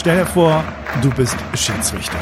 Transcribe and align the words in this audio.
Stell 0.00 0.16
dir 0.16 0.24
vor, 0.24 0.64
du 1.02 1.10
bist 1.10 1.36
Schiedsrichter. 1.52 2.16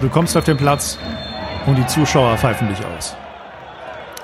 Du 0.00 0.08
kommst 0.08 0.36
auf 0.36 0.44
den 0.44 0.56
Platz 0.56 0.96
und 1.66 1.74
die 1.74 1.84
Zuschauer 1.88 2.38
pfeifen 2.38 2.68
dich 2.68 2.78
aus. 2.86 3.16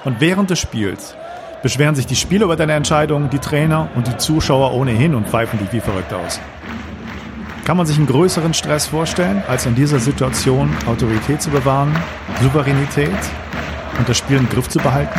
Und 0.04 0.20
während 0.20 0.50
des 0.50 0.60
Spiels 0.60 1.16
beschweren 1.64 1.96
sich 1.96 2.06
die 2.06 2.14
Spieler 2.14 2.44
über 2.44 2.54
deine 2.54 2.74
Entscheidung, 2.74 3.28
die 3.28 3.40
Trainer 3.40 3.88
und 3.96 4.06
die 4.06 4.16
Zuschauer 4.18 4.72
ohnehin 4.72 5.16
und 5.16 5.26
pfeifen 5.26 5.58
dich 5.58 5.72
wie 5.72 5.80
verrückt 5.80 6.12
aus. 6.12 6.38
Kann 7.64 7.76
man 7.76 7.86
sich 7.86 7.96
einen 7.96 8.06
größeren 8.06 8.54
Stress 8.54 8.86
vorstellen, 8.86 9.42
als 9.48 9.66
in 9.66 9.74
dieser 9.74 9.98
Situation 9.98 10.70
Autorität 10.86 11.42
zu 11.42 11.50
bewahren, 11.50 11.92
Souveränität 12.40 13.18
und 13.98 14.08
das 14.08 14.16
Spiel 14.16 14.36
im 14.36 14.48
Griff 14.48 14.68
zu 14.68 14.78
behalten? 14.78 15.18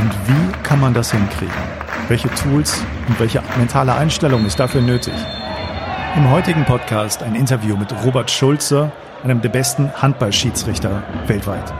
Und 0.00 0.10
wie 0.26 0.62
kann 0.62 0.80
man 0.80 0.94
das 0.94 1.12
hinkriegen? 1.12 1.73
Welche 2.08 2.28
Tools 2.34 2.82
und 3.08 3.18
welche 3.18 3.42
mentale 3.56 3.94
Einstellung 3.94 4.44
ist 4.44 4.60
dafür 4.60 4.82
nötig? 4.82 5.14
Im 6.16 6.30
heutigen 6.30 6.66
Podcast 6.66 7.22
ein 7.22 7.34
Interview 7.34 7.78
mit 7.78 7.94
Robert 8.04 8.30
Schulze, 8.30 8.92
einem 9.22 9.40
der 9.40 9.48
besten 9.48 9.90
Handballschiedsrichter 10.02 11.02
weltweit. 11.26 11.72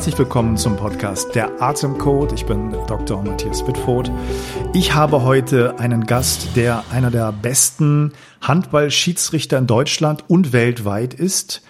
Herzlich 0.00 0.18
willkommen 0.18 0.56
zum 0.56 0.78
Podcast 0.78 1.34
Der 1.34 1.60
Atemcode. 1.60 2.32
Ich 2.32 2.46
bin 2.46 2.72
Dr. 2.86 3.22
Matthias 3.22 3.66
Wittfurt. 3.66 4.10
Ich 4.72 4.94
habe 4.94 5.24
heute 5.24 5.78
einen 5.78 6.06
Gast, 6.06 6.56
der 6.56 6.84
einer 6.90 7.10
der 7.10 7.32
besten 7.32 8.14
Handballschiedsrichter 8.40 9.58
in 9.58 9.66
Deutschland 9.66 10.24
und 10.26 10.54
weltweit 10.54 11.12
ist. 11.12 11.60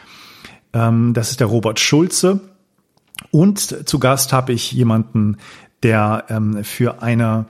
Ähm, 0.72 1.12
das 1.12 1.32
ist 1.32 1.40
der 1.40 1.48
Robert 1.48 1.80
Schulze. 1.80 2.38
Und 3.32 3.88
zu 3.88 3.98
Gast 3.98 4.32
habe 4.32 4.52
ich 4.52 4.70
jemanden, 4.70 5.38
der 5.82 6.26
ähm, 6.28 6.62
für 6.62 7.02
eine 7.02 7.46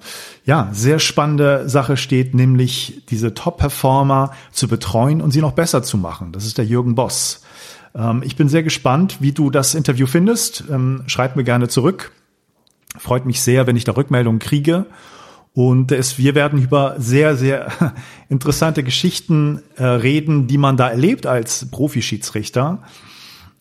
ja 0.46 0.70
sehr 0.72 0.98
spannende 0.98 1.68
Sache 1.68 1.98
steht, 1.98 2.32
nämlich 2.34 3.02
diese 3.10 3.34
Top-Performer 3.34 4.32
zu 4.50 4.66
betreuen 4.66 5.20
und 5.20 5.30
sie 5.30 5.42
noch 5.42 5.52
besser 5.52 5.82
zu 5.82 5.98
machen. 5.98 6.32
Das 6.32 6.46
ist 6.46 6.56
der 6.56 6.64
Jürgen 6.64 6.94
Boss. 6.94 7.42
Ähm, 7.94 8.22
ich 8.24 8.36
bin 8.36 8.48
sehr 8.48 8.62
gespannt, 8.62 9.18
wie 9.20 9.32
du 9.32 9.50
das 9.50 9.74
Interview 9.74 10.06
findest. 10.06 10.64
Ähm, 10.70 11.02
schreib 11.06 11.36
mir 11.36 11.44
gerne 11.44 11.68
zurück. 11.68 12.12
Freut 12.98 13.26
mich 13.26 13.40
sehr, 13.40 13.66
wenn 13.66 13.76
ich 13.76 13.84
da 13.84 13.92
Rückmeldungen 13.92 14.40
kriege. 14.40 14.86
Und 15.52 15.90
es, 15.90 16.18
wir 16.18 16.34
werden 16.34 16.60
über 16.60 16.94
sehr, 16.98 17.36
sehr 17.36 17.94
interessante 18.28 18.82
Geschichten 18.82 19.62
äh, 19.76 19.84
reden, 19.84 20.46
die 20.46 20.58
man 20.58 20.76
da 20.76 20.88
erlebt 20.88 21.26
als 21.26 21.70
Profischiedsrichter. 21.70 22.82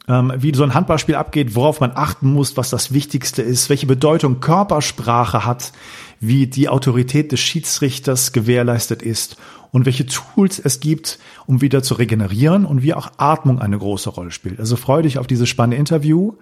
Ähm, 0.08 0.34
wie 0.38 0.54
so 0.56 0.64
ein 0.64 0.74
Handballspiel 0.74 1.16
abgeht, 1.16 1.56
worauf 1.56 1.80
man 1.80 1.92
achten 1.94 2.32
muss, 2.32 2.58
was 2.58 2.70
das 2.70 2.94
Wichtigste 2.94 3.42
ist, 3.42 3.70
welche 3.70 3.86
Bedeutung 3.86 4.40
Körpersprache 4.40 5.46
hat, 5.46 5.72
wie 6.20 6.48
die 6.48 6.70
Autorität 6.70 7.32
des 7.32 7.40
Schiedsrichters 7.40 8.32
gewährleistet 8.34 9.02
ist 9.02 9.38
und 9.72 9.86
welche 9.86 10.06
Tools 10.06 10.60
es 10.60 10.80
gibt, 10.80 11.20
um 11.46 11.62
wieder 11.62 11.84
zu 11.84 11.96
regenerieren 11.96 12.66
und 12.66 12.82
wie 12.82 12.94
auch 12.94 13.12
Atmung 13.18 13.60
eine 13.60 13.78
große 13.78 14.10
Rolle 14.10 14.32
spielt. 14.32 14.60
Also 14.60 14.76
freue 14.76 15.04
dich 15.04 15.18
auf 15.18 15.28
dieses 15.28 15.50
spannende 15.50 15.78
Interview. 15.78 16.34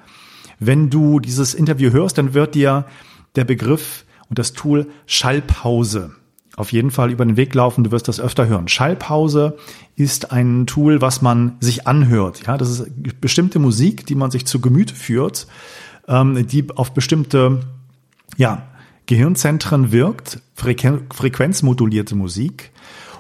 Wenn 0.60 0.90
du 0.90 1.20
dieses 1.20 1.54
Interview 1.54 1.92
hörst, 1.92 2.18
dann 2.18 2.34
wird 2.34 2.56
dir 2.56 2.86
der 3.36 3.44
Begriff 3.44 4.06
und 4.30 4.40
das 4.40 4.54
Tool 4.54 4.88
Schallpause 5.06 6.12
auf 6.58 6.72
jeden 6.72 6.90
Fall 6.90 7.12
über 7.12 7.24
den 7.24 7.38
Weg 7.38 7.54
laufen. 7.54 7.84
Du 7.84 7.92
wirst 7.92 8.08
das 8.08 8.20
öfter 8.20 8.48
hören. 8.48 8.68
Schallpause 8.68 9.58
ist 9.96 10.32
ein 10.32 10.66
Tool, 10.66 11.02
was 11.02 11.22
man 11.22 11.56
sich 11.60 11.86
anhört. 11.86 12.48
Ja, 12.48 12.58
das 12.58 12.70
ist 12.72 13.22
bestimmte 13.22 13.60
Musik, 13.60 14.08
die 14.08 14.16
man 14.16 14.32
sich 14.32 14.48
zu 14.48 14.60
Gemüte 14.60 14.96
führt, 14.96 15.46
ähm, 16.08 16.48
die 16.48 16.66
auf 16.76 16.94
bestimmte, 16.94 17.62
ja, 18.38 18.64
Gehirnzentren 19.06 19.92
wirkt, 19.92 20.42
frequenzmodulierte 20.56 22.16
Musik. 22.16 22.72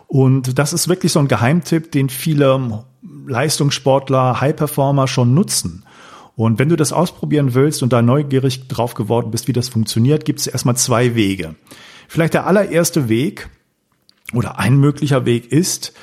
Und 0.08 0.58
das 0.58 0.74
ist 0.74 0.88
wirklich 0.88 1.12
so 1.12 1.20
ein 1.20 1.28
Geheimtipp, 1.28 1.92
den 1.92 2.10
viele 2.10 2.86
Leistungssportler, 3.28 4.40
High-Performer 4.40 5.08
schon 5.08 5.34
nutzen. 5.34 5.84
Und 6.36 6.60
wenn 6.60 6.70
du 6.70 6.76
das 6.76 6.94
ausprobieren 6.94 7.54
willst 7.56 7.84
und 7.84 7.92
da 7.92 8.02
neugierig 8.02 8.68
drauf 8.68 8.94
geworden 8.94 9.32
bist, 9.32 9.48
wie 9.48 9.54
das 9.54 9.70
funktioniert, 9.70 10.24
gibt 10.24 10.40
es 10.40 10.48
erstmal 10.48 10.78
zwei 10.78 11.16
Wege. 11.16 11.56
Vielleicht 12.08 12.36
der 12.36 12.48
allererste 12.48 13.10
Weg 13.10 13.50
oder 14.34 14.60
ein 14.60 14.78
möglicher 14.78 15.26
Weg 15.26 15.52
ist, 15.52 15.94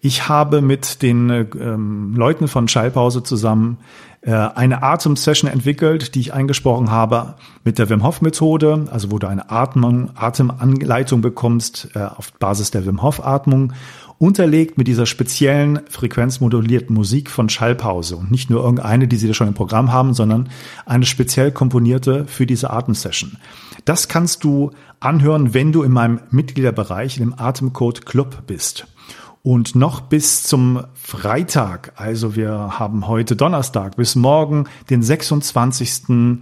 ich 0.00 0.28
habe 0.28 0.62
mit 0.62 1.02
den 1.02 1.30
ähm, 1.30 2.14
Leuten 2.16 2.48
von 2.48 2.66
Schallpause 2.68 3.22
zusammen 3.22 3.78
äh, 3.80 4.11
eine 4.30 4.82
Atemsession 4.82 5.50
entwickelt, 5.50 6.14
die 6.14 6.20
ich 6.20 6.32
eingesprochen 6.32 6.90
habe 6.90 7.34
mit 7.64 7.78
der 7.78 7.90
Wim 7.90 8.04
Hof 8.04 8.20
Methode, 8.20 8.86
also 8.90 9.10
wo 9.10 9.18
du 9.18 9.26
eine 9.26 9.50
Atmung, 9.50 10.10
Atemanleitung 10.14 11.22
bekommst 11.22 11.88
äh, 11.94 12.00
auf 12.00 12.32
Basis 12.34 12.70
der 12.70 12.86
Wim 12.86 13.02
Hof 13.02 13.24
Atmung, 13.24 13.72
unterlegt 14.18 14.78
mit 14.78 14.86
dieser 14.86 15.06
speziellen 15.06 15.80
frequenzmodulierten 15.88 16.94
Musik 16.94 17.28
von 17.28 17.48
Schallpause 17.48 18.14
und 18.14 18.30
nicht 18.30 18.50
nur 18.50 18.62
irgendeine, 18.62 19.08
die 19.08 19.16
sie 19.16 19.26
da 19.26 19.34
schon 19.34 19.48
im 19.48 19.54
Programm 19.54 19.92
haben, 19.92 20.14
sondern 20.14 20.48
eine 20.86 21.06
speziell 21.06 21.50
komponierte 21.50 22.26
für 22.26 22.46
diese 22.46 22.70
Atemsession. 22.70 23.38
Das 23.84 24.06
kannst 24.06 24.44
du 24.44 24.70
anhören, 25.00 25.54
wenn 25.54 25.72
du 25.72 25.82
in 25.82 25.90
meinem 25.90 26.20
Mitgliederbereich, 26.30 27.16
in 27.16 27.24
dem 27.24 27.34
Atemcode 27.36 28.06
Club 28.06 28.46
bist. 28.46 28.86
Und 29.44 29.74
noch 29.74 30.02
bis 30.02 30.44
zum 30.44 30.84
Freitag, 30.94 31.94
also 31.96 32.36
wir 32.36 32.78
haben 32.78 33.08
heute 33.08 33.34
Donnerstag, 33.34 33.96
bis 33.96 34.14
morgen, 34.14 34.68
den 34.88 35.02
26. 35.02 36.38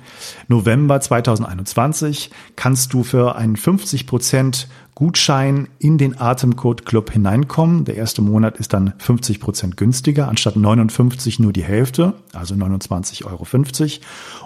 November 0.48 1.00
2021, 1.00 2.30
kannst 2.56 2.92
du 2.92 3.02
für 3.02 3.36
einen 3.36 3.56
50 3.56 4.06
Prozent 4.06 4.68
Gutschein 4.94 5.68
in 5.78 5.96
den 5.96 6.20
Atemcode 6.20 6.84
Club 6.84 7.10
hineinkommen. 7.10 7.86
Der 7.86 7.96
erste 7.96 8.20
Monat 8.20 8.58
ist 8.58 8.74
dann 8.74 8.92
50 8.98 9.40
Prozent 9.40 9.78
günstiger, 9.78 10.28
anstatt 10.28 10.56
59 10.56 11.38
nur 11.38 11.54
die 11.54 11.64
Hälfte, 11.64 12.12
also 12.34 12.54
29,50 12.54 13.24
Euro. 13.24 13.46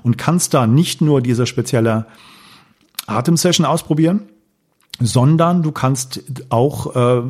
Und 0.04 0.16
kannst 0.16 0.54
da 0.54 0.69
nicht 0.69 1.00
nur 1.00 1.22
diese 1.22 1.48
spezielle 1.48 2.06
Atemsession 3.09 3.66
ausprobieren, 3.66 4.28
sondern 5.00 5.62
du 5.62 5.72
kannst 5.72 6.22
auch 6.50 6.94
äh, 6.94 7.22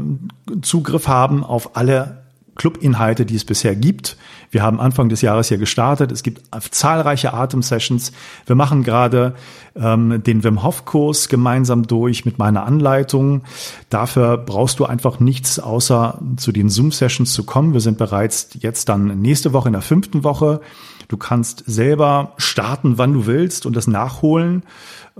Zugriff 0.62 1.08
haben 1.08 1.44
auf 1.44 1.76
alle 1.76 2.24
Clubinhalte, 2.56 3.26
die 3.26 3.34
es 3.34 3.44
bisher 3.44 3.74
gibt. 3.74 4.16
Wir 4.50 4.62
haben 4.62 4.78
Anfang 4.78 5.08
des 5.08 5.20
Jahres 5.22 5.48
hier 5.48 5.58
gestartet. 5.58 6.12
Es 6.12 6.22
gibt 6.22 6.42
zahlreiche 6.70 7.34
Atemsessions. 7.34 8.12
Wir 8.46 8.54
machen 8.54 8.84
gerade 8.84 9.34
ähm, 9.74 10.22
den 10.22 10.44
Wim 10.44 10.62
Hof 10.62 10.84
Kurs 10.84 11.28
gemeinsam 11.28 11.86
durch 11.86 12.24
mit 12.24 12.38
meiner 12.38 12.64
Anleitung. 12.64 13.42
Dafür 13.90 14.38
brauchst 14.38 14.78
du 14.78 14.84
einfach 14.84 15.18
nichts 15.18 15.58
außer 15.58 16.20
zu 16.36 16.52
den 16.52 16.68
Zoom 16.68 16.92
Sessions 16.92 17.32
zu 17.32 17.42
kommen. 17.42 17.72
Wir 17.72 17.80
sind 17.80 17.98
bereits 17.98 18.50
jetzt 18.60 18.88
dann 18.88 19.20
nächste 19.20 19.52
Woche 19.52 19.68
in 19.70 19.72
der 19.72 19.82
fünften 19.82 20.22
Woche. 20.22 20.60
Du 21.08 21.16
kannst 21.16 21.64
selber 21.66 22.32
starten, 22.36 22.98
wann 22.98 23.12
du 23.12 23.26
willst 23.26 23.66
und 23.66 23.76
das 23.76 23.86
nachholen. 23.86 24.62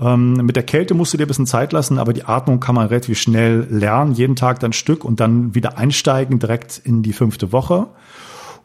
Ähm, 0.01 0.35
mit 0.35 0.57
der 0.57 0.63
Kälte 0.63 0.95
musst 0.95 1.13
du 1.13 1.19
dir 1.19 1.25
ein 1.25 1.29
bisschen 1.29 1.47
Zeit 1.47 1.73
lassen, 1.73 1.99
aber 1.99 2.13
die 2.13 2.25
Atmung 2.25 2.61
kann 2.61 2.75
man 2.75 2.89
relativ 2.89 3.19
schnell 3.19 3.67
lernen, 3.71 4.13
jeden 4.13 4.37
Tag 4.37 4.61
dann 4.61 4.73
Stück 4.73 5.05
und 5.05 5.21
dann 5.21 5.55
wieder 5.55 5.79
einsteigen 5.79 6.39
direkt 6.39 6.81
in 6.85 7.03
die 7.03 7.13
fünfte 7.13 7.53
Woche. 7.53 7.87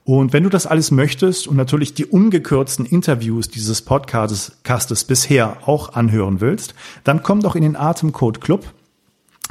Und 0.06 0.34
wenn 0.34 0.44
du 0.44 0.50
das 0.50 0.66
alles 0.66 0.90
möchtest 0.90 1.48
und 1.48 1.56
natürlich 1.56 1.94
die 1.94 2.06
ungekürzten 2.06 2.86
Interviews 2.86 3.50
dieses 3.50 3.84
Podcastes 3.84 5.04
bisher 5.04 5.58
auch 5.68 5.94
anhören 5.94 6.42
willst, 6.42 6.74
dann 7.04 7.22
komm 7.22 7.42
doch 7.42 7.56
in 7.56 7.62
den 7.62 7.76
Atemcode 7.76 8.42
Club. 8.42 8.66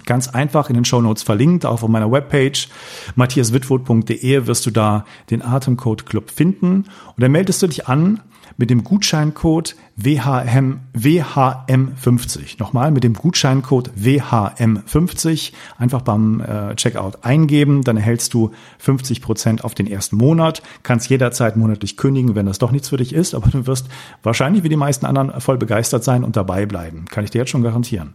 Ganz 0.07 0.29
einfach 0.29 0.69
in 0.69 0.75
den 0.75 0.85
Show 0.85 1.01
Notes 1.01 1.23
verlinkt, 1.23 1.67
auch 1.67 1.83
auf 1.83 1.89
meiner 1.89 2.11
Webpage 2.11 2.69
matthiaswitwood.de 3.17 4.47
wirst 4.47 4.67
du 4.67 4.71
da 4.71 5.05
den 5.31 5.43
Atemcode 5.43 6.07
Club 6.07 6.31
finden. 6.31 6.85
Und 7.17 7.23
dann 7.23 7.33
meldest 7.33 7.63
du 7.63 7.67
dich 7.67 7.89
an 7.89 8.21
mit 8.59 8.71
dem 8.71 8.83
Gutscheincode 8.83 9.77
WHM, 9.97 10.81
WHM50. 10.93 12.59
Nochmal 12.59 12.91
mit 12.91 13.05
dem 13.05 13.15
Gutscheincode 13.15 13.93
WHM50 13.97 15.53
einfach 15.79 16.03
beim 16.03 16.41
äh, 16.41 16.75
Checkout 16.75 17.25
eingeben, 17.25 17.85
dann 17.85 17.97
erhältst 17.97 18.35
du 18.35 18.51
50 18.79 19.23
Prozent 19.23 19.65
auf 19.65 19.75
den 19.75 19.87
ersten 19.87 20.17
Monat, 20.17 20.63
kannst 20.83 21.09
jederzeit 21.09 21.57
monatlich 21.57 21.97
kündigen, 21.97 22.35
wenn 22.35 22.47
das 22.47 22.59
doch 22.59 22.73
nichts 22.73 22.89
für 22.89 22.97
dich 22.97 23.15
ist, 23.15 23.35
aber 23.35 23.49
du 23.49 23.67
wirst 23.69 23.87
wahrscheinlich 24.25 24.65
wie 24.65 24.69
die 24.69 24.77
meisten 24.77 25.07
anderen 25.07 25.41
voll 25.41 25.57
begeistert 25.57 26.03
sein 26.03 26.25
und 26.25 26.37
dabei 26.37 26.67
bleiben. 26.67 27.05
Kann 27.09 27.23
ich 27.23 27.31
dir 27.31 27.39
jetzt 27.39 27.51
schon 27.51 27.63
garantieren. 27.63 28.15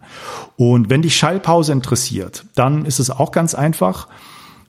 Und 0.58 0.90
wenn 0.90 1.02
dich 1.02 1.16
Schallpause 1.16 1.72
interessiert, 1.72 2.46
dann 2.56 2.86
ist 2.86 3.00
es 3.00 3.10
auch 3.10 3.32
ganz 3.32 3.56
einfach. 3.56 4.10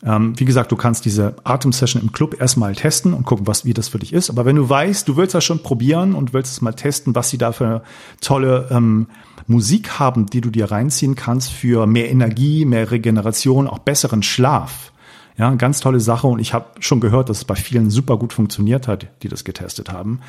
Ähm, 0.05 0.39
wie 0.39 0.45
gesagt, 0.45 0.71
du 0.71 0.77
kannst 0.77 1.05
diese 1.07 1.35
Atemsession 1.45 2.03
im 2.03 2.13
Club 2.13 2.39
erstmal 2.39 2.75
testen 2.75 3.15
und 3.15 3.25
gucken, 3.25 3.47
was, 3.47 3.65
wie 3.65 3.73
das 3.73 3.89
für 3.89 3.99
dich 3.99 4.13
ist. 4.13 4.29
Aber 4.29 4.45
wenn 4.45 4.57
du 4.57 4.69
weißt, 4.69 5.09
du 5.09 5.17
willst 5.17 5.35
das 5.35 5.45
schon 5.45 5.63
probieren 5.63 6.15
und 6.15 6.35
willst 6.35 6.53
es 6.53 6.61
mal 6.61 6.73
testen, 6.73 7.15
was 7.15 7.31
sie 7.31 7.39
da 7.39 7.53
für 7.53 7.83
tolle 8.21 8.69
ähm, 8.71 9.07
Musik 9.47 9.99
haben, 9.99 10.27
die 10.27 10.41
du 10.41 10.51
dir 10.51 10.71
reinziehen 10.71 11.15
kannst 11.15 11.53
für 11.53 11.87
mehr 11.87 12.11
Energie, 12.11 12.65
mehr 12.67 12.91
Regeneration, 12.91 13.67
auch 13.67 13.79
besseren 13.79 14.23
Schlaf. 14.23 14.93
Ja, 15.37 15.53
ganz 15.55 15.81
tolle 15.81 15.99
Sache 15.99 16.29
und 16.29 16.39
ich 16.39 16.55
habe 16.55 16.67
schon 16.79 17.01
gehört, 17.01 17.29
dass 17.29 17.39
es 17.39 17.45
bei 17.45 17.57
vielen 17.57 17.91
super 17.91 18.19
gut 18.19 18.33
funktioniert 18.33 18.87
hat, 18.87 19.09
die 19.23 19.29
das 19.29 19.43
getestet 19.43 19.91
haben. 19.91 20.21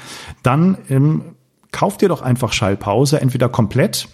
Dann 0.41 0.79
ähm, 0.89 1.21
kauf 1.71 1.97
dir 1.97 2.09
doch 2.09 2.21
einfach 2.21 2.53
Schallpause, 2.53 3.21
entweder 3.21 3.49
komplett 3.49 4.07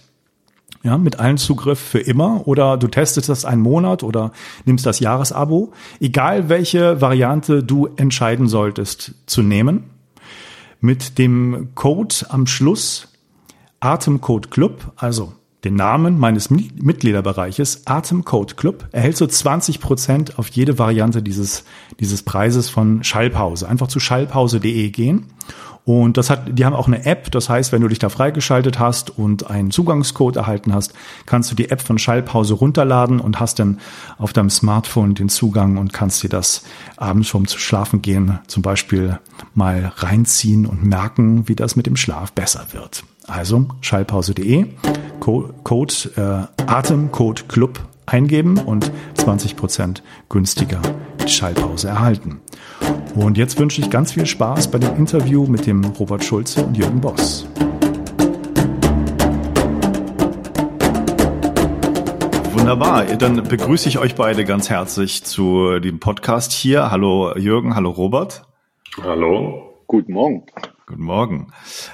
ja, 0.84 0.98
mit 0.98 1.20
allen 1.20 1.38
Zugriff 1.38 1.80
für 1.80 2.00
immer 2.00 2.48
oder 2.48 2.78
du 2.78 2.88
testest 2.88 3.30
das 3.30 3.46
einen 3.46 3.62
Monat 3.62 4.04
oder 4.04 4.32
nimmst 4.66 4.86
das 4.86 5.00
Jahresabo. 5.00 5.74
Egal 6.00 6.50
welche 6.50 7.02
Variante 7.02 7.64
du 7.64 7.88
entscheiden 7.98 8.48
solltest 8.48 9.14
zu 9.26 9.44
nehmen. 9.44 9.84
Mit 10.80 11.20
dem 11.20 11.70
Code 11.76 12.16
am 12.30 12.48
Schluss 12.48 13.10
Atemcode 13.80 14.50
Club, 14.50 14.92
also 14.96 15.34
den 15.64 15.76
Namen 15.76 16.18
meines 16.18 16.50
Mitgliederbereiches 16.50 17.86
Atemcode 17.86 18.58
Club, 18.58 18.88
erhältst 18.92 19.22
du 19.22 19.28
20 19.28 19.80
Prozent 19.80 20.40
auf 20.40 20.48
jede 20.48 20.80
Variante 20.80 21.22
dieses, 21.22 21.66
dieses 22.00 22.24
Preises 22.24 22.70
von 22.70 23.04
Schallpause. 23.04 23.68
Einfach 23.70 23.88
zu 23.88 24.00
schallpause.de 24.00 24.90
gehen 24.90 25.28
und 25.84 26.18
das 26.18 26.30
hat, 26.30 26.58
die 26.58 26.66
haben 26.66 26.76
auch 26.76 26.88
eine 26.88 27.06
App. 27.06 27.32
Das 27.32 27.50
heißt, 27.50 27.72
wenn 27.72 27.82
du 27.82 27.88
dich 27.88 28.00
da 28.00 28.10
freigeschaltet 28.10 28.80
hast 28.80 29.18
und 29.18 29.50
einen 29.50 29.72
Zugangscode 29.72 30.36
erhalten 30.36 30.74
hast, 30.74 30.94
kannst 31.26 31.52
du 31.52 31.56
die 31.56 31.70
App 31.70 31.82
von 31.82 31.98
Schallpause 31.98 32.54
runterladen 32.54 33.20
und 33.20 33.40
hast 33.40 33.60
dann 33.60 33.80
auf 34.18 34.34
deinem 34.34 34.50
Smartphone 34.50 35.16
den 35.16 35.30
Zugang 35.30 35.78
und 35.78 35.92
kannst 35.92 36.22
dir 36.24 36.30
das 36.30 36.64
abends 36.98 37.32
zu 37.32 37.58
schlafen 37.58 38.02
gehen 38.02 38.40
zum 38.48 38.62
Beispiel 38.62 39.20
mal 39.54 39.94
reinziehen 39.96 40.66
und 40.66 40.84
merken, 40.84 41.48
wie 41.48 41.56
das 41.56 41.76
mit 41.76 41.88
dem 41.88 41.96
Schlaf 41.96 42.32
besser 42.32 42.68
wird. 42.72 43.04
Also 43.28 43.68
schallpause.de, 43.82 44.68
Code 45.20 45.94
äh, 46.16 46.64
Atemcode 46.66 47.48
Club 47.48 47.80
eingeben 48.06 48.58
und 48.58 48.92
20 49.16 49.56
Prozent 49.56 50.04
günstiger 50.30 50.82
Schallpause 51.30 51.88
erhalten. 51.88 52.42
Und 53.16 53.38
jetzt 53.38 53.60
wünsche 53.60 53.82
ich 53.82 53.90
ganz 53.90 54.14
viel 54.14 54.26
Spaß 54.26 54.72
bei 54.72 54.80
dem 54.80 54.96
Interview 54.96 55.46
mit 55.46 55.66
dem 55.66 55.84
Robert 55.84 56.24
Schulze 56.24 56.66
und 56.66 56.78
Jürgen 56.78 57.02
Boss. 57.02 57.48
Wunderbar, 62.54 63.06
dann 63.18 63.44
begrüße 63.44 63.90
ich 63.90 63.98
euch 63.98 64.16
beide 64.16 64.46
ganz 64.46 64.70
herzlich 64.70 65.24
zu 65.24 65.80
dem 65.80 66.00
Podcast 66.00 66.52
hier. 66.52 66.92
Hallo 66.92 67.36
Jürgen, 67.38 67.76
hallo 67.76 67.90
Robert. 67.90 68.44
Hallo. 69.02 69.72
Guten 69.88 70.14
Morgen. 70.14 70.46
Guten 70.88 71.04
Morgen. 71.04 71.48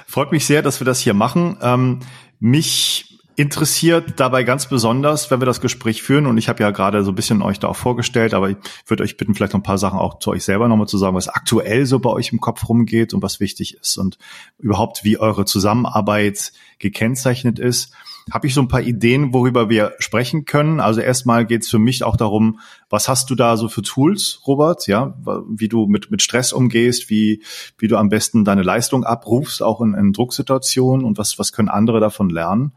Freut 0.06 0.30
mich 0.30 0.46
sehr, 0.46 0.62
dass 0.62 0.80
wir 0.80 0.84
das 0.84 1.00
hier 1.00 1.14
machen. 1.14 1.56
Ähm, 1.62 1.98
mich 2.38 3.07
interessiert 3.38 4.18
dabei 4.18 4.42
ganz 4.42 4.68
besonders, 4.68 5.30
wenn 5.30 5.40
wir 5.40 5.46
das 5.46 5.60
Gespräch 5.60 6.02
führen, 6.02 6.26
und 6.26 6.38
ich 6.38 6.48
habe 6.48 6.60
ja 6.60 6.72
gerade 6.72 7.04
so 7.04 7.12
ein 7.12 7.14
bisschen 7.14 7.40
euch 7.40 7.60
da 7.60 7.68
auch 7.68 7.76
vorgestellt, 7.76 8.34
aber 8.34 8.50
ich 8.50 8.56
würde 8.86 9.04
euch 9.04 9.16
bitten, 9.16 9.32
vielleicht 9.34 9.52
noch 9.52 9.60
ein 9.60 9.64
paar 9.64 9.78
Sachen 9.78 9.98
auch 10.00 10.18
zu 10.18 10.30
euch 10.30 10.42
selber 10.42 10.66
nochmal 10.66 10.88
zu 10.88 10.98
sagen, 10.98 11.14
was 11.14 11.28
aktuell 11.28 11.86
so 11.86 12.00
bei 12.00 12.10
euch 12.10 12.32
im 12.32 12.40
Kopf 12.40 12.68
rumgeht 12.68 13.14
und 13.14 13.22
was 13.22 13.38
wichtig 13.38 13.76
ist 13.76 13.96
und 13.96 14.18
überhaupt, 14.58 15.04
wie 15.04 15.18
eure 15.18 15.44
Zusammenarbeit 15.44 16.52
gekennzeichnet 16.80 17.60
ist 17.60 17.92
habe 18.30 18.46
ich 18.46 18.54
so 18.54 18.60
ein 18.60 18.68
paar 18.68 18.82
Ideen, 18.82 19.32
worüber 19.32 19.68
wir 19.68 19.94
sprechen 19.98 20.44
können. 20.44 20.80
Also 20.80 21.00
erstmal 21.00 21.46
geht 21.46 21.62
es 21.62 21.68
für 21.68 21.78
mich 21.78 22.04
auch 22.04 22.16
darum, 22.16 22.60
was 22.90 23.08
hast 23.08 23.30
du 23.30 23.34
da 23.34 23.56
so 23.56 23.68
für 23.68 23.82
Tools, 23.82 24.40
Robert? 24.46 24.86
Ja, 24.86 25.14
wie 25.48 25.68
du 25.68 25.86
mit 25.86 26.10
mit 26.10 26.22
Stress 26.22 26.52
umgehst, 26.52 27.10
wie 27.10 27.42
wie 27.78 27.88
du 27.88 27.96
am 27.96 28.08
besten 28.08 28.44
deine 28.44 28.62
Leistung 28.62 29.04
abrufst, 29.04 29.62
auch 29.62 29.80
in, 29.80 29.94
in 29.94 30.12
Drucksituationen 30.12 31.04
und 31.04 31.18
was 31.18 31.38
was 31.38 31.52
können 31.52 31.68
andere 31.68 32.00
davon 32.00 32.30
lernen? 32.30 32.72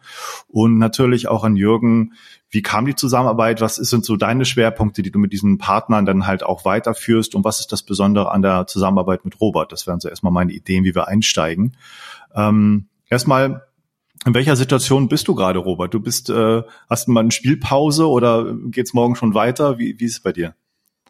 Und 0.48 0.78
natürlich 0.78 1.28
auch 1.28 1.44
an 1.44 1.56
Jürgen, 1.56 2.14
wie 2.52 2.62
kam 2.62 2.86
die 2.86 2.96
Zusammenarbeit? 2.96 3.62
Was 3.62 3.76
sind 3.76 4.04
so 4.04 4.18
deine 4.18 4.44
Schwerpunkte, 4.44 5.02
die 5.02 5.12
du 5.12 5.20
mit 5.20 5.32
diesen 5.32 5.58
Partnern 5.58 6.06
dann 6.06 6.28
halt 6.28 6.44
auch 6.44 6.66
weiterführst? 6.66 7.34
Und 7.34 7.46
was 7.46 7.62
ist 7.62 7.72
das 7.72 7.82
Besondere 7.82 8.30
an 8.30 8.42
der 8.42 8.68
Zusammenarbeit 8.68 9.24
mit 9.24 9.40
Robert? 9.40 9.72
Das 9.72 9.88
wären 9.88 10.02
so 10.02 10.10
erstmal 10.10 10.34
meine 10.34 10.52
Ideen, 10.52 10.84
wie 10.84 10.94
wir 10.94 11.08
einsteigen. 11.08 11.78
Ähm, 12.36 12.88
erstmal 13.10 13.64
in 14.26 14.34
welcher 14.34 14.56
Situation 14.56 15.10
bist 15.10 15.28
du 15.28 15.36
gerade, 15.36 15.60
Robert? 15.60 15.94
Du 15.94 16.00
bist, 16.00 16.30
äh, 16.30 16.62
hast 16.90 17.08
du 17.08 17.12
mal 17.12 17.22
eine 17.22 17.32
Spielpause 17.32 18.08
oder 18.08 18.56
geht's 18.70 18.94
morgen 18.94 19.16
schon 19.16 19.34
weiter? 19.34 19.80
Wie, 19.80 20.00
wie 20.00 20.06
ist 20.06 20.14
es 20.14 20.20
bei 20.20 20.32
dir? 20.32 20.56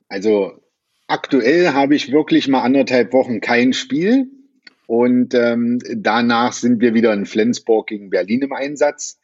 Also 0.08 0.54
aktuell 1.08 1.74
habe 1.74 1.96
ich 1.96 2.12
wirklich 2.12 2.48
mal 2.48 2.62
anderthalb 2.62 3.12
Wochen 3.14 3.42
kein 3.42 3.74
Spiel 3.74 4.28
und 4.88 5.34
ähm, 5.34 5.80
danach 5.94 6.54
sind 6.54 6.82
wir 6.82 6.94
wieder 6.94 7.14
in 7.14 7.26
Flensburg 7.26 7.88
gegen 7.88 8.10
Berlin 8.10 8.44
im 8.44 8.54
Einsatz 8.54 9.20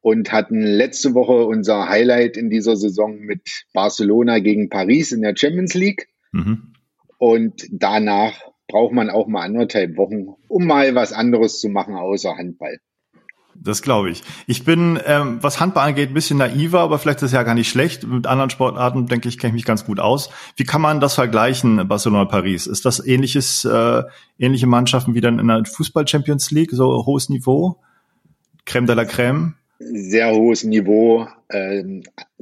und 0.00 0.32
hatten 0.32 0.62
letzte 0.62 1.14
Woche 1.14 1.44
unser 1.44 1.88
Highlight 1.88 2.36
in 2.36 2.50
dieser 2.50 2.76
Saison 2.76 3.18
mit 3.18 3.66
Barcelona 3.72 4.38
gegen 4.38 4.68
Paris 4.68 5.12
in 5.12 5.22
der 5.22 5.36
Champions 5.36 5.74
League. 5.74 6.08
Mhm. 6.32 6.72
Und 7.18 7.66
danach 7.70 8.40
braucht 8.68 8.92
man 8.92 9.10
auch 9.10 9.26
mal 9.26 9.42
anderthalb 9.42 9.96
Wochen, 9.96 10.34
um 10.48 10.66
mal 10.66 10.94
was 10.94 11.12
anderes 11.12 11.60
zu 11.60 11.68
machen 11.68 11.94
außer 11.94 12.36
Handball. 12.36 12.78
Das 13.60 13.82
glaube 13.82 14.10
ich. 14.10 14.22
Ich 14.46 14.64
bin, 14.64 15.00
ähm, 15.04 15.38
was 15.40 15.58
Handball 15.58 15.88
angeht, 15.88 16.10
ein 16.10 16.14
bisschen 16.14 16.38
naiver, 16.38 16.80
aber 16.80 16.98
vielleicht 16.98 17.18
ist 17.18 17.26
es 17.26 17.32
ja 17.32 17.42
gar 17.42 17.54
nicht 17.54 17.68
schlecht. 17.68 18.06
Mit 18.06 18.26
anderen 18.26 18.50
Sportarten, 18.50 19.06
denke 19.06 19.28
ich, 19.28 19.38
kenne 19.38 19.50
ich 19.50 19.54
mich 19.54 19.64
ganz 19.64 19.84
gut 19.84 19.98
aus. 19.98 20.30
Wie 20.56 20.64
kann 20.64 20.80
man 20.80 21.00
das 21.00 21.14
vergleichen, 21.14 21.88
Barcelona-Paris? 21.88 22.66
Ist 22.66 22.84
das 22.84 23.04
ähnliches, 23.04 23.64
äh, 23.64 24.02
ähnliche 24.38 24.66
Mannschaften 24.66 25.14
wie 25.14 25.20
dann 25.20 25.38
in 25.38 25.48
der 25.48 25.64
Fußball-Champions 25.64 26.50
League, 26.52 26.70
so 26.72 27.04
hohes 27.04 27.28
Niveau? 27.28 27.78
Crème 28.64 28.86
de 28.86 28.94
la 28.94 29.02
Crème? 29.02 29.54
Sehr 29.80 30.32
hohes 30.32 30.64
Niveau, 30.64 31.26
äh, 31.48 31.82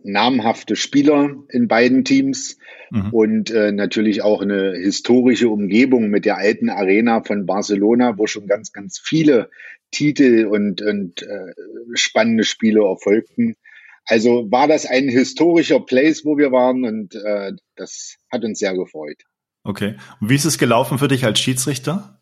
namhafte 0.02 0.76
Spieler 0.76 1.30
in 1.48 1.68
beiden 1.68 2.04
Teams 2.04 2.58
mhm. 2.90 3.10
und 3.10 3.50
äh, 3.50 3.72
natürlich 3.72 4.22
auch 4.22 4.42
eine 4.42 4.74
historische 4.74 5.48
Umgebung 5.48 6.08
mit 6.08 6.24
der 6.24 6.36
alten 6.38 6.68
Arena 6.70 7.22
von 7.22 7.46
Barcelona, 7.46 8.18
wo 8.18 8.26
schon 8.26 8.46
ganz, 8.46 8.72
ganz 8.72 8.98
viele 8.98 9.50
Titel 9.96 10.46
und, 10.46 10.82
und 10.82 11.22
äh, 11.22 11.52
spannende 11.94 12.44
Spiele 12.44 12.84
erfolgten. 12.84 13.56
Also 14.04 14.50
war 14.50 14.68
das 14.68 14.84
ein 14.84 15.08
historischer 15.08 15.80
Place, 15.80 16.24
wo 16.24 16.36
wir 16.36 16.52
waren 16.52 16.84
und 16.84 17.14
äh, 17.14 17.52
das 17.76 18.16
hat 18.30 18.44
uns 18.44 18.58
sehr 18.58 18.74
gefreut. 18.74 19.22
Okay. 19.64 19.96
Und 20.20 20.28
wie 20.28 20.34
ist 20.34 20.44
es 20.44 20.58
gelaufen 20.58 20.98
für 20.98 21.08
dich 21.08 21.24
als 21.24 21.40
Schiedsrichter? 21.40 22.20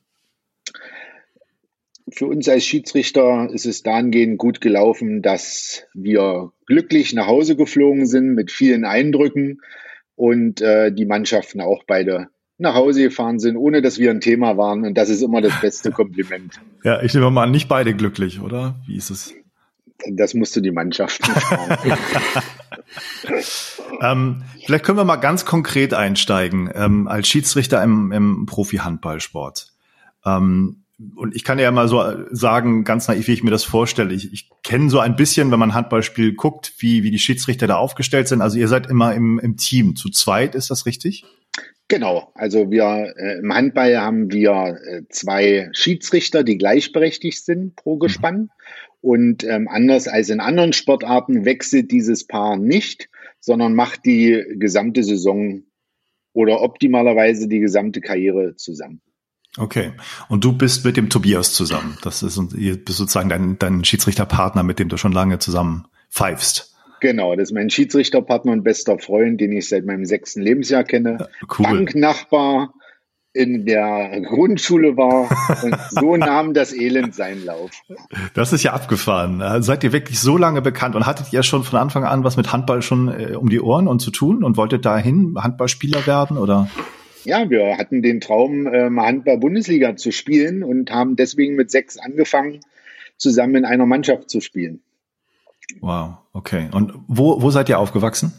Für 2.09 2.27
uns 2.27 2.49
als 2.49 2.65
Schiedsrichter 2.65 3.51
ist 3.53 3.67
es 3.67 3.83
dahingehend 3.83 4.39
gut 4.39 4.61
gelaufen, 4.61 5.21
dass 5.21 5.85
wir 5.95 6.53
glücklich 6.67 7.13
nach 7.13 7.27
Hause 7.27 7.57
geflogen 7.57 8.07
sind 8.07 8.35
mit 8.35 8.53
vielen 8.53 8.85
Eindrücken 8.85 9.61
und 10.15 10.61
äh, 10.61 10.93
die 10.93 11.07
Mannschaften 11.07 11.61
auch 11.61 11.83
beide 11.87 12.29
nach 12.59 12.75
Hause 12.75 13.03
gefahren 13.03 13.39
sind, 13.39 13.57
ohne 13.57 13.83
dass 13.83 13.99
wir 13.99 14.11
ein 14.11 14.21
Thema 14.21 14.57
waren. 14.57 14.85
Und 14.85 14.95
das 14.95 15.09
ist 15.09 15.23
immer 15.23 15.41
das 15.41 15.61
beste 15.61 15.91
Kompliment. 15.93 16.61
Ja, 16.83 17.03
ich 17.03 17.15
nehme 17.15 17.31
mal 17.31 17.45
an, 17.45 17.51
nicht 17.51 17.69
beide 17.69 17.95
glücklich, 17.95 18.41
oder? 18.41 18.77
Wie 18.87 18.97
ist 18.97 19.11
es? 19.11 19.35
Das 20.11 20.35
musst 20.35 20.55
du 20.55 20.61
die 20.61 20.71
Mannschaft 20.71 21.23
nicht 21.23 21.97
ähm, 24.03 24.43
vielleicht 24.65 24.85
können 24.85 24.99
wir 24.99 25.05
mal 25.05 25.17
ganz 25.17 25.45
konkret 25.45 25.95
einsteigen, 25.95 26.71
ähm, 26.75 27.09
als 27.09 27.29
Schiedsrichter 27.29 27.83
im, 27.83 28.13
im 28.13 28.47
Profi-Handballsport. 28.47 29.73
Ähm, 30.27 30.85
und 31.17 31.35
ich 31.35 31.43
kann 31.43 31.59
ja 31.59 31.71
mal 31.71 31.89
so 31.89 32.05
sagen, 32.31 32.85
ganz 32.85 33.09
naiv, 33.09 33.27
wie 33.27 33.33
ich 33.33 33.43
mir 33.43 33.51
das 33.51 33.65
vorstelle. 33.65 34.15
Ich, 34.15 34.33
ich 34.33 34.51
kenne 34.63 34.91
so 34.91 35.01
ein 35.01 35.17
bisschen, 35.17 35.51
wenn 35.51 35.59
man 35.59 35.75
Handballspiel 35.75 36.35
guckt, 36.35 36.75
wie, 36.79 37.03
wie 37.03 37.11
die 37.11 37.19
Schiedsrichter 37.19 37.67
da 37.67 37.77
aufgestellt 37.77 38.29
sind. 38.29 38.43
Also 38.43 38.59
ihr 38.59 38.69
seid 38.69 38.87
immer 38.87 39.15
im, 39.15 39.39
im 39.39 39.57
Team. 39.57 39.97
Zu 39.97 40.11
zweit, 40.11 40.55
ist 40.55 40.71
das 40.71 40.87
richtig? 40.87 41.25
Genau, 41.89 42.33
also 42.35 42.71
wir 42.71 43.15
äh, 43.17 43.39
im 43.39 43.53
Handball 43.53 43.99
haben 43.99 44.33
wir 44.33 44.79
äh, 44.87 45.03
zwei 45.11 45.69
Schiedsrichter, 45.73 46.43
die 46.43 46.57
gleichberechtigt 46.57 47.45
sind 47.45 47.77
pro 47.77 47.97
mhm. 47.97 48.01
Gespann. 48.01 48.51
Und 49.01 49.45
ähm, 49.45 49.69
anders 49.69 50.09
als 50.09 50.31
in 50.31 50.41
anderen 50.41 50.73
Sportarten 50.73 51.45
wechselt 51.45 51.91
dieses 51.91 52.27
Paar 52.27 52.57
nicht, 52.57 53.11
sondern 53.39 53.75
macht 53.75 54.07
die 54.07 54.43
gesamte 54.55 55.03
Saison 55.03 55.63
oder 56.33 56.63
optimalerweise 56.63 57.47
die 57.49 57.61
gesamte 57.61 58.01
Karriere 58.01 58.57
zusammen. 58.57 59.03
Okay. 59.59 59.93
Und 60.29 60.43
du 60.43 60.57
bist 60.57 60.85
mit 60.85 60.97
dem 60.97 61.11
Tobias 61.11 61.53
zusammen. 61.53 61.97
Das 62.03 62.23
ist 62.23 62.41
ihr 62.57 62.83
bist 62.83 62.99
sozusagen 62.99 63.29
dein, 63.29 63.59
dein 63.59 63.85
Schiedsrichterpartner, 63.85 64.63
mit 64.63 64.79
dem 64.79 64.89
du 64.89 64.97
schon 64.97 65.13
lange 65.13 65.39
zusammen 65.39 65.87
pfeifst. 66.11 66.74
Genau, 67.01 67.35
das 67.37 67.51
ist 67.51 67.55
mein 67.55 67.71
Schiedsrichterpartner 67.71 68.53
und 68.53 68.65
bester 68.65 68.99
Freund, 68.99 69.41
den 69.41 69.53
ich 69.53 69.69
seit 69.69 69.85
meinem 69.85 70.05
sechsten 70.05 70.43
Lebensjahr 70.43 70.85
kenne. 70.85 71.29
Cool. 71.59 71.65
Banknachbar 71.65 72.75
in 73.35 73.67
der 73.67 74.21
Grundschule 74.21 74.97
war 74.97 75.29
und 75.65 75.77
so 75.91 76.17
nahm 76.17 76.55
das 76.55 76.73
Elend 76.73 77.17
seinen 77.17 77.45
Lauf. 77.45 77.73
Das 78.33 78.53
ist 78.53 78.63
ja 78.63 78.73
abgefahren. 78.73 79.41
Äh, 79.41 79.61
seid 79.61 79.83
ihr 79.83 79.93
wirklich 79.93 80.21
so 80.21 80.37
lange 80.37 80.63
bekannt 80.63 80.95
und 80.95 81.05
hattet 81.05 81.33
ihr 81.33 81.43
schon 81.43 81.65
von 81.65 81.81
Anfang 81.81 82.05
an 82.05 82.23
was 82.23 82.37
mit 82.37 82.53
Handball 82.53 82.81
schon 82.81 83.09
äh, 83.09 83.35
um 83.35 83.51
die 83.51 83.61
Ohren 83.61 83.89
und 83.89 83.99
zu 83.99 84.13
tun 84.13 84.45
und 84.45 84.57
wolltet 84.57 84.85
dahin 84.85 85.35
Handballspieler 85.37 86.07
werden 86.07 86.39
oder? 86.39 86.69
Ja, 87.25 87.51
wir 87.51 87.77
hatten 87.77 88.03
den 88.03 88.21
Traum, 88.21 88.67
äh, 88.69 88.89
Handball-Bundesliga 88.89 89.97
zu 89.97 90.13
spielen 90.13 90.63
und 90.63 90.93
haben 90.93 91.17
deswegen 91.17 91.57
mit 91.57 91.73
sechs 91.73 91.99
angefangen, 91.99 92.61
zusammen 93.17 93.57
in 93.57 93.65
einer 93.65 93.87
Mannschaft 93.87 94.31
zu 94.31 94.41
spielen. 94.41 94.81
Wow, 95.81 96.19
okay. 96.33 96.69
Und 96.73 96.95
wo, 97.07 97.41
wo 97.43 97.51
seid 97.51 97.69
ihr 97.69 97.79
aufgewachsen? 97.79 98.33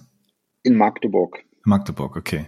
In 0.63 0.75
Magdeburg. 0.75 1.43
Magdeburg, 1.63 2.15
okay. 2.15 2.45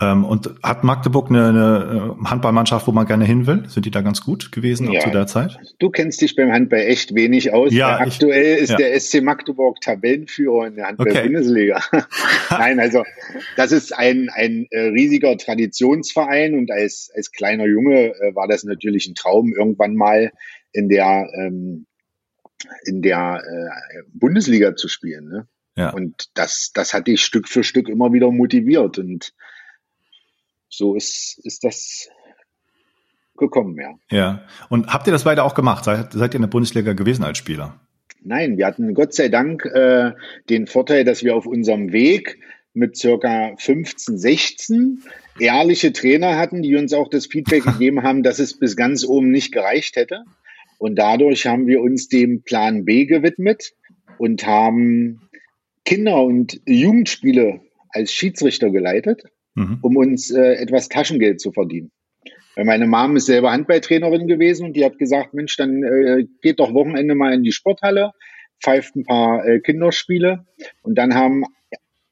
Ähm, 0.00 0.24
und 0.24 0.50
hat 0.62 0.82
Magdeburg 0.82 1.30
eine, 1.30 1.48
eine, 1.48 2.16
Handballmannschaft, 2.28 2.86
wo 2.86 2.92
man 2.92 3.06
gerne 3.06 3.24
hin 3.24 3.46
will? 3.46 3.64
Sind 3.68 3.86
die 3.86 3.90
da 3.90 4.00
ganz 4.00 4.22
gut 4.22 4.50
gewesen 4.50 4.90
ja. 4.90 5.00
zu 5.00 5.10
der 5.10 5.26
Zeit? 5.26 5.56
Du 5.78 5.88
kennst 5.88 6.20
dich 6.20 6.34
beim 6.34 6.50
Handball 6.50 6.80
echt 6.80 7.14
wenig 7.14 7.52
aus. 7.52 7.72
Ja, 7.72 7.98
aktuell 7.98 8.56
ich, 8.56 8.62
ist 8.62 8.70
ja. 8.70 8.76
der 8.76 8.98
SC 8.98 9.22
Magdeburg 9.22 9.80
Tabellenführer 9.80 10.66
in 10.66 10.76
der 10.76 10.88
Handball-Bundesliga. 10.88 11.80
Okay. 11.92 12.02
Nein, 12.50 12.80
also 12.80 13.04
das 13.56 13.70
ist 13.70 13.96
ein, 13.96 14.28
ein 14.34 14.66
äh, 14.70 14.88
riesiger 14.88 15.36
Traditionsverein 15.38 16.54
und 16.54 16.72
als, 16.72 17.10
als 17.14 17.30
kleiner 17.30 17.66
Junge 17.66 18.14
äh, 18.20 18.34
war 18.34 18.48
das 18.48 18.64
natürlich 18.64 19.06
ein 19.06 19.14
Traum, 19.14 19.54
irgendwann 19.56 19.94
mal 19.94 20.32
in 20.72 20.88
der 20.88 21.28
ähm, 21.38 21.86
in 22.84 23.02
der 23.02 23.42
äh, 23.44 24.02
Bundesliga 24.12 24.76
zu 24.76 24.88
spielen. 24.88 25.28
Ne? 25.28 25.48
Ja. 25.76 25.90
Und 25.90 26.30
das, 26.34 26.70
das 26.74 26.94
hat 26.94 27.06
dich 27.06 27.24
Stück 27.24 27.48
für 27.48 27.64
Stück 27.64 27.88
immer 27.88 28.12
wieder 28.12 28.30
motiviert. 28.30 28.98
Und 28.98 29.32
so 30.68 30.94
ist, 30.94 31.40
ist 31.44 31.64
das 31.64 32.08
gekommen, 33.36 33.76
ja. 33.78 33.94
Ja. 34.10 34.46
Und 34.68 34.92
habt 34.92 35.06
ihr 35.06 35.12
das 35.12 35.24
beide 35.24 35.42
auch 35.42 35.54
gemacht? 35.54 35.84
Seid, 35.84 36.12
seid 36.12 36.34
ihr 36.34 36.36
in 36.36 36.42
der 36.42 36.48
Bundesliga 36.48 36.92
gewesen 36.92 37.24
als 37.24 37.38
Spieler? 37.38 37.80
Nein, 38.22 38.56
wir 38.56 38.66
hatten 38.66 38.94
Gott 38.94 39.12
sei 39.12 39.28
Dank 39.28 39.66
äh, 39.66 40.12
den 40.48 40.66
Vorteil, 40.66 41.04
dass 41.04 41.22
wir 41.22 41.36
auf 41.36 41.46
unserem 41.46 41.92
Weg 41.92 42.38
mit 42.72 42.96
circa 42.96 43.54
15, 43.58 44.18
16 44.18 45.02
ehrliche 45.38 45.92
Trainer 45.92 46.36
hatten, 46.36 46.62
die 46.62 46.74
uns 46.76 46.92
auch 46.92 47.08
das 47.08 47.26
Feedback 47.26 47.64
gegeben 47.64 48.02
haben, 48.02 48.22
dass 48.22 48.38
es 48.38 48.58
bis 48.58 48.76
ganz 48.76 49.04
oben 49.04 49.30
nicht 49.30 49.52
gereicht 49.52 49.96
hätte. 49.96 50.24
Und 50.84 50.96
dadurch 50.96 51.46
haben 51.46 51.66
wir 51.66 51.80
uns 51.80 52.08
dem 52.08 52.42
Plan 52.42 52.84
B 52.84 53.06
gewidmet 53.06 53.72
und 54.18 54.46
haben 54.46 55.22
Kinder- 55.86 56.22
und 56.22 56.60
Jugendspiele 56.66 57.62
als 57.88 58.12
Schiedsrichter 58.12 58.68
geleitet, 58.68 59.22
mhm. 59.54 59.78
um 59.80 59.96
uns 59.96 60.30
äh, 60.30 60.56
etwas 60.56 60.90
Taschengeld 60.90 61.40
zu 61.40 61.52
verdienen. 61.52 61.90
Weil 62.54 62.66
meine 62.66 62.86
Mom 62.86 63.16
ist 63.16 63.24
selber 63.24 63.50
Handballtrainerin 63.50 64.26
gewesen 64.26 64.66
und 64.66 64.76
die 64.76 64.84
hat 64.84 64.98
gesagt, 64.98 65.32
Mensch, 65.32 65.56
dann 65.56 65.82
äh, 65.84 66.26
geht 66.42 66.60
doch 66.60 66.74
Wochenende 66.74 67.14
mal 67.14 67.32
in 67.32 67.44
die 67.44 67.52
Sporthalle, 67.52 68.10
pfeift 68.62 68.94
ein 68.94 69.04
paar 69.04 69.42
äh, 69.46 69.60
Kinderspiele 69.60 70.44
und 70.82 70.98
dann 70.98 71.14
haben 71.14 71.44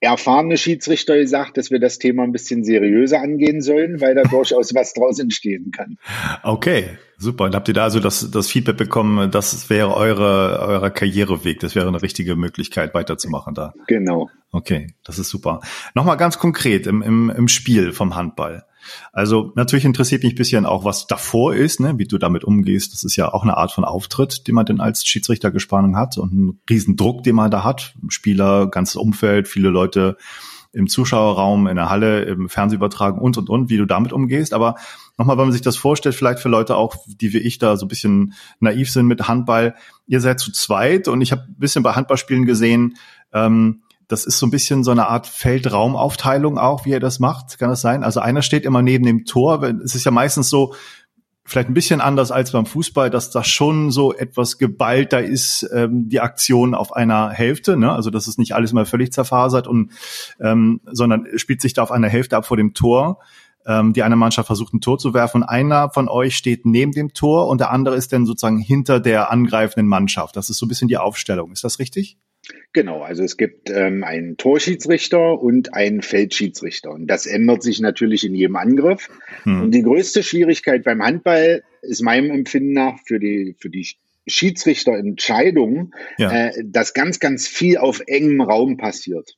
erfahrene 0.02 0.56
Schiedsrichter 0.56 1.16
gesagt, 1.16 1.56
dass 1.56 1.70
wir 1.70 1.78
das 1.78 1.98
Thema 1.98 2.24
ein 2.24 2.32
bisschen 2.32 2.64
seriöser 2.64 3.20
angehen 3.20 3.60
sollen, 3.60 4.00
weil 4.00 4.16
da 4.16 4.24
durchaus 4.24 4.74
was 4.74 4.94
draus 4.94 5.20
entstehen 5.20 5.70
kann. 5.70 5.96
Okay, 6.42 6.98
super. 7.18 7.44
Und 7.44 7.54
habt 7.54 7.68
ihr 7.68 7.74
da 7.74 7.84
also 7.84 8.00
das, 8.00 8.28
das 8.30 8.48
Feedback 8.48 8.76
bekommen, 8.76 9.30
das 9.30 9.70
wäre 9.70 9.94
eure, 9.94 10.58
euer 10.60 10.90
Karriereweg, 10.90 11.60
das 11.60 11.76
wäre 11.76 11.86
eine 11.86 12.02
richtige 12.02 12.34
Möglichkeit 12.34 12.94
weiterzumachen 12.94 13.54
da? 13.54 13.74
Genau. 13.86 14.28
Okay, 14.50 14.88
das 15.04 15.20
ist 15.20 15.28
super. 15.28 15.60
Nochmal 15.94 16.16
ganz 16.16 16.38
konkret 16.38 16.88
im, 16.88 17.00
im, 17.02 17.30
im 17.30 17.46
Spiel 17.46 17.92
vom 17.92 18.16
Handball. 18.16 18.64
Also 19.12 19.52
natürlich 19.54 19.84
interessiert 19.84 20.22
mich 20.22 20.34
ein 20.34 20.36
bisschen 20.36 20.66
auch, 20.66 20.84
was 20.84 21.06
davor 21.06 21.54
ist, 21.54 21.80
ne, 21.80 21.98
wie 21.98 22.06
du 22.06 22.18
damit 22.18 22.44
umgehst. 22.44 22.92
Das 22.92 23.04
ist 23.04 23.16
ja 23.16 23.32
auch 23.32 23.42
eine 23.42 23.56
Art 23.56 23.72
von 23.72 23.84
Auftritt, 23.84 24.46
den 24.46 24.54
man 24.54 24.66
denn 24.66 24.80
als 24.80 25.04
Schiedsrichter 25.04 25.50
gespannt 25.50 25.96
hat 25.96 26.18
und 26.18 26.32
ein 26.32 26.60
Riesendruck, 26.68 27.22
den 27.22 27.36
man 27.36 27.50
da 27.50 27.64
hat. 27.64 27.94
Spieler, 28.08 28.68
ganzes 28.68 28.96
Umfeld, 28.96 29.48
viele 29.48 29.68
Leute 29.68 30.16
im 30.72 30.88
Zuschauerraum, 30.88 31.66
in 31.66 31.76
der 31.76 31.90
Halle, 31.90 32.22
im 32.22 32.48
Fernsehübertragen 32.48 33.20
und, 33.20 33.36
und, 33.36 33.50
und, 33.50 33.68
wie 33.68 33.76
du 33.76 33.84
damit 33.84 34.12
umgehst. 34.12 34.54
Aber 34.54 34.76
nochmal, 35.18 35.36
wenn 35.36 35.44
man 35.44 35.52
sich 35.52 35.60
das 35.60 35.76
vorstellt, 35.76 36.14
vielleicht 36.14 36.40
für 36.40 36.48
Leute 36.48 36.76
auch, 36.76 36.96
die 37.06 37.32
wie 37.34 37.38
ich 37.38 37.58
da 37.58 37.76
so 37.76 37.84
ein 37.84 37.88
bisschen 37.88 38.32
naiv 38.58 38.90
sind 38.90 39.06
mit 39.06 39.28
Handball. 39.28 39.74
Ihr 40.06 40.20
seid 40.20 40.40
zu 40.40 40.50
zweit 40.50 41.08
und 41.08 41.20
ich 41.20 41.30
habe 41.30 41.42
ein 41.42 41.58
bisschen 41.58 41.82
bei 41.82 41.92
Handballspielen 41.92 42.46
gesehen, 42.46 42.96
ähm, 43.34 43.82
das 44.12 44.26
ist 44.26 44.38
so 44.38 44.46
ein 44.46 44.50
bisschen 44.50 44.84
so 44.84 44.90
eine 44.90 45.08
Art 45.08 45.26
Feldraumaufteilung 45.26 46.58
auch, 46.58 46.84
wie 46.84 46.92
er 46.92 47.00
das 47.00 47.18
macht. 47.18 47.58
Kann 47.58 47.70
das 47.70 47.80
sein? 47.80 48.04
Also 48.04 48.20
einer 48.20 48.42
steht 48.42 48.64
immer 48.66 48.82
neben 48.82 49.06
dem 49.06 49.24
Tor. 49.24 49.62
Es 49.62 49.94
ist 49.94 50.04
ja 50.04 50.10
meistens 50.10 50.50
so, 50.50 50.74
vielleicht 51.44 51.68
ein 51.68 51.74
bisschen 51.74 52.00
anders 52.00 52.30
als 52.30 52.52
beim 52.52 52.66
Fußball, 52.66 53.10
dass 53.10 53.30
das 53.30 53.48
schon 53.48 53.90
so 53.90 54.12
etwas 54.12 54.58
geballter 54.58 55.22
ist, 55.22 55.68
ähm, 55.72 56.08
die 56.08 56.20
Aktion 56.20 56.74
auf 56.74 56.92
einer 56.94 57.30
Hälfte. 57.30 57.76
Ne? 57.76 57.90
Also 57.90 58.10
das 58.10 58.28
ist 58.28 58.38
nicht 58.38 58.54
alles 58.54 58.72
mal 58.72 58.84
völlig 58.84 59.12
zerfasert 59.12 59.66
und 59.66 59.92
ähm, 60.40 60.80
sondern 60.84 61.26
spielt 61.36 61.62
sich 61.62 61.72
da 61.72 61.82
auf 61.82 61.90
einer 61.90 62.08
Hälfte 62.08 62.36
ab 62.36 62.46
vor 62.46 62.56
dem 62.56 62.74
Tor. 62.74 63.18
Ähm, 63.64 63.92
die 63.92 64.02
eine 64.02 64.16
Mannschaft 64.16 64.46
versucht 64.46 64.74
ein 64.74 64.80
Tor 64.80 64.98
zu 64.98 65.14
werfen. 65.14 65.42
Einer 65.42 65.90
von 65.90 66.08
euch 66.08 66.36
steht 66.36 66.66
neben 66.66 66.92
dem 66.92 67.14
Tor 67.14 67.48
und 67.48 67.60
der 67.60 67.70
andere 67.70 67.96
ist 67.96 68.12
dann 68.12 68.26
sozusagen 68.26 68.58
hinter 68.58 69.00
der 69.00 69.30
angreifenden 69.30 69.86
Mannschaft. 69.86 70.36
Das 70.36 70.50
ist 70.50 70.58
so 70.58 70.66
ein 70.66 70.68
bisschen 70.68 70.88
die 70.88 70.98
Aufstellung. 70.98 71.52
Ist 71.52 71.64
das 71.64 71.78
richtig? 71.78 72.18
Genau, 72.72 73.02
also 73.02 73.22
es 73.22 73.36
gibt 73.36 73.70
ähm, 73.70 74.02
einen 74.02 74.36
Torschiedsrichter 74.36 75.40
und 75.40 75.74
einen 75.74 76.02
Feldschiedsrichter. 76.02 76.90
Und 76.90 77.06
das 77.06 77.26
ändert 77.26 77.62
sich 77.62 77.80
natürlich 77.80 78.24
in 78.24 78.34
jedem 78.34 78.56
Angriff. 78.56 79.08
Hm. 79.44 79.62
Und 79.62 79.70
die 79.72 79.82
größte 79.82 80.22
Schwierigkeit 80.22 80.82
beim 80.82 81.02
Handball 81.02 81.62
ist 81.82 82.02
meinem 82.02 82.30
Empfinden 82.30 82.72
nach 82.72 82.98
für 83.06 83.20
die, 83.20 83.56
für 83.58 83.70
die 83.70 83.86
Schiedsrichterentscheidung, 84.26 85.94
ja. 86.18 86.48
äh, 86.48 86.64
dass 86.64 86.94
ganz, 86.94 87.20
ganz 87.20 87.46
viel 87.46 87.78
auf 87.78 88.02
engem 88.06 88.40
Raum 88.40 88.76
passiert. 88.76 89.36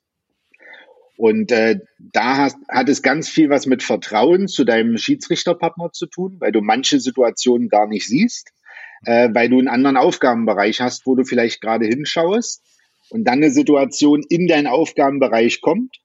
Und 1.16 1.52
äh, 1.52 1.80
da 1.98 2.38
hast, 2.38 2.56
hat 2.68 2.88
es 2.88 3.02
ganz 3.02 3.28
viel 3.28 3.50
was 3.50 3.66
mit 3.66 3.82
Vertrauen 3.82 4.48
zu 4.48 4.64
deinem 4.64 4.96
Schiedsrichterpartner 4.96 5.92
zu 5.92 6.06
tun, 6.06 6.36
weil 6.40 6.52
du 6.52 6.60
manche 6.60 7.00
Situationen 7.00 7.68
gar 7.68 7.86
nicht 7.86 8.06
siehst, 8.06 8.50
äh, 9.04 9.28
weil 9.32 9.48
du 9.48 9.58
einen 9.58 9.68
anderen 9.68 9.96
Aufgabenbereich 9.96 10.80
hast, 10.80 11.06
wo 11.06 11.14
du 11.14 11.24
vielleicht 11.24 11.60
gerade 11.60 11.86
hinschaust 11.86 12.62
und 13.14 13.22
dann 13.26 13.34
eine 13.34 13.52
Situation 13.52 14.24
in 14.28 14.48
deinen 14.48 14.66
Aufgabenbereich 14.66 15.60
kommt 15.60 15.98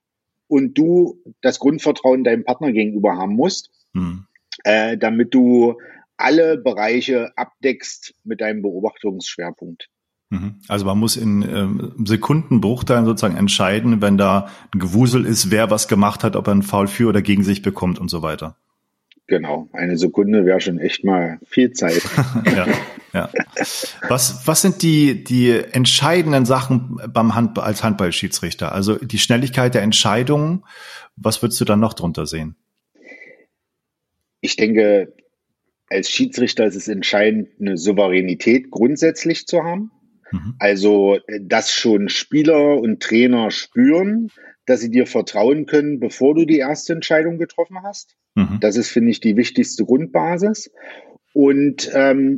und 0.48 0.78
du 0.78 1.18
das 1.42 1.58
Grundvertrauen 1.58 2.24
deinem 2.24 2.44
Partner 2.44 2.72
gegenüber 2.72 3.18
haben 3.18 3.34
musst, 3.34 3.72
mhm. 3.94 4.28
äh, 4.64 4.96
damit 4.96 5.34
du 5.34 5.80
alle 6.18 6.58
Bereiche 6.58 7.36
abdeckst 7.36 8.14
mit 8.24 8.42
deinem 8.42 8.62
Beobachtungsschwerpunkt. 8.62 9.90
Mhm. 10.30 10.62
Also 10.68 10.86
man 10.86 11.00
muss 11.00 11.18
in 11.18 11.42
ähm, 11.42 11.94
Sekundenbruchteilen 12.06 13.06
sozusagen 13.06 13.38
entscheiden, 13.38 14.04
wenn 14.04 14.20
da 14.20 14.52
ein 14.72 14.80
Gewusel 14.80 15.26
ist, 15.26 15.50
wer 15.50 15.72
was 15.72 15.88
gemacht 15.88 16.24
hat, 16.24 16.36
ob 16.36 16.46
er 16.46 16.52
einen 16.52 16.62
Foul 16.62 16.88
für 16.88 17.10
oder 17.10 17.24
gegen 17.24 17.44
sich 17.44 17.64
bekommt 17.64 17.98
und 17.98 18.10
so 18.10 18.22
weiter. 18.22 18.56
Genau, 19.30 19.70
eine 19.74 19.96
Sekunde 19.96 20.44
wäre 20.48 20.60
schon 20.60 20.80
echt 20.80 21.04
mal 21.04 21.38
viel 21.46 21.72
Zeit. 21.72 22.02
ja, 22.46 22.68
ja. 23.14 23.30
Was, 24.08 24.48
was 24.48 24.64
sind 24.64 24.82
die, 24.82 25.24
die 25.24 25.52
entscheidenden 25.52 26.48
Sachen 26.48 27.00
beim 27.14 27.36
Hand, 27.36 27.60
als 27.60 27.84
Handballschiedsrichter? 27.84 28.72
Also 28.72 28.96
die 28.96 29.20
Schnelligkeit 29.20 29.76
der 29.76 29.84
Entscheidungen, 29.84 30.64
was 31.16 31.44
würdest 31.44 31.62
du 31.62 31.66
dann 31.66 31.80
noch 31.80 31.94
drunter 31.94 32.26
sehen? 32.26 32.56
Ich 34.42 34.56
denke, 34.56 35.14
als 35.92 36.10
Schiedsrichter 36.10 36.66
ist 36.66 36.76
es 36.76 36.88
entscheidend, 36.88 37.50
eine 37.60 37.78
Souveränität 37.78 38.72
grundsätzlich 38.72 39.46
zu 39.46 39.64
haben. 39.64 39.92
Mhm. 40.32 40.56
Also, 40.58 41.20
dass 41.40 41.72
schon 41.72 42.10
Spieler 42.10 42.80
und 42.80 43.00
Trainer 43.04 43.52
spüren, 43.52 44.32
dass 44.70 44.82
sie 44.82 44.92
dir 44.92 45.08
vertrauen 45.08 45.66
können, 45.66 46.00
bevor 46.00 46.36
du 46.36 46.46
die 46.46 46.60
erste 46.60 46.94
Entscheidung 46.94 47.40
getroffen 47.40 47.78
hast. 47.82 48.16
Mhm. 48.36 48.60
Das 48.62 48.78
ist, 48.78 48.92
finde 48.92 49.10
ich, 49.10 49.20
die 49.20 49.36
wichtigste 49.36 49.84
Grundbasis. 49.84 50.70
Und 51.34 51.90
ähm, 51.96 52.38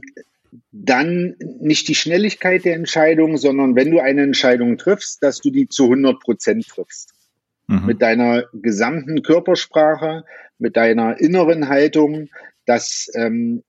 dann 0.72 1.36
nicht 1.60 1.90
die 1.90 1.96
Schnelligkeit 1.96 2.64
der 2.64 2.76
Entscheidung, 2.76 3.36
sondern 3.36 3.76
wenn 3.76 3.92
du 3.92 4.00
eine 4.00 4.24
Entscheidung 4.24 4.78
triffst, 4.78 5.22
dass 5.22 5.40
du 5.40 5.50
die 5.50 5.68
zu 5.68 5.84
100 5.84 6.22
Prozent 6.22 6.66
triffst. 6.70 7.12
Mhm. 7.68 7.86
Mit 7.86 8.02
deiner 8.02 8.46
gesamten 8.54 9.24
Körpersprache, 9.24 10.24
mit 10.58 10.78
deiner 10.78 11.20
inneren 11.20 11.68
Haltung. 11.68 12.30
Das 12.66 13.12
ähm, 13.14 13.64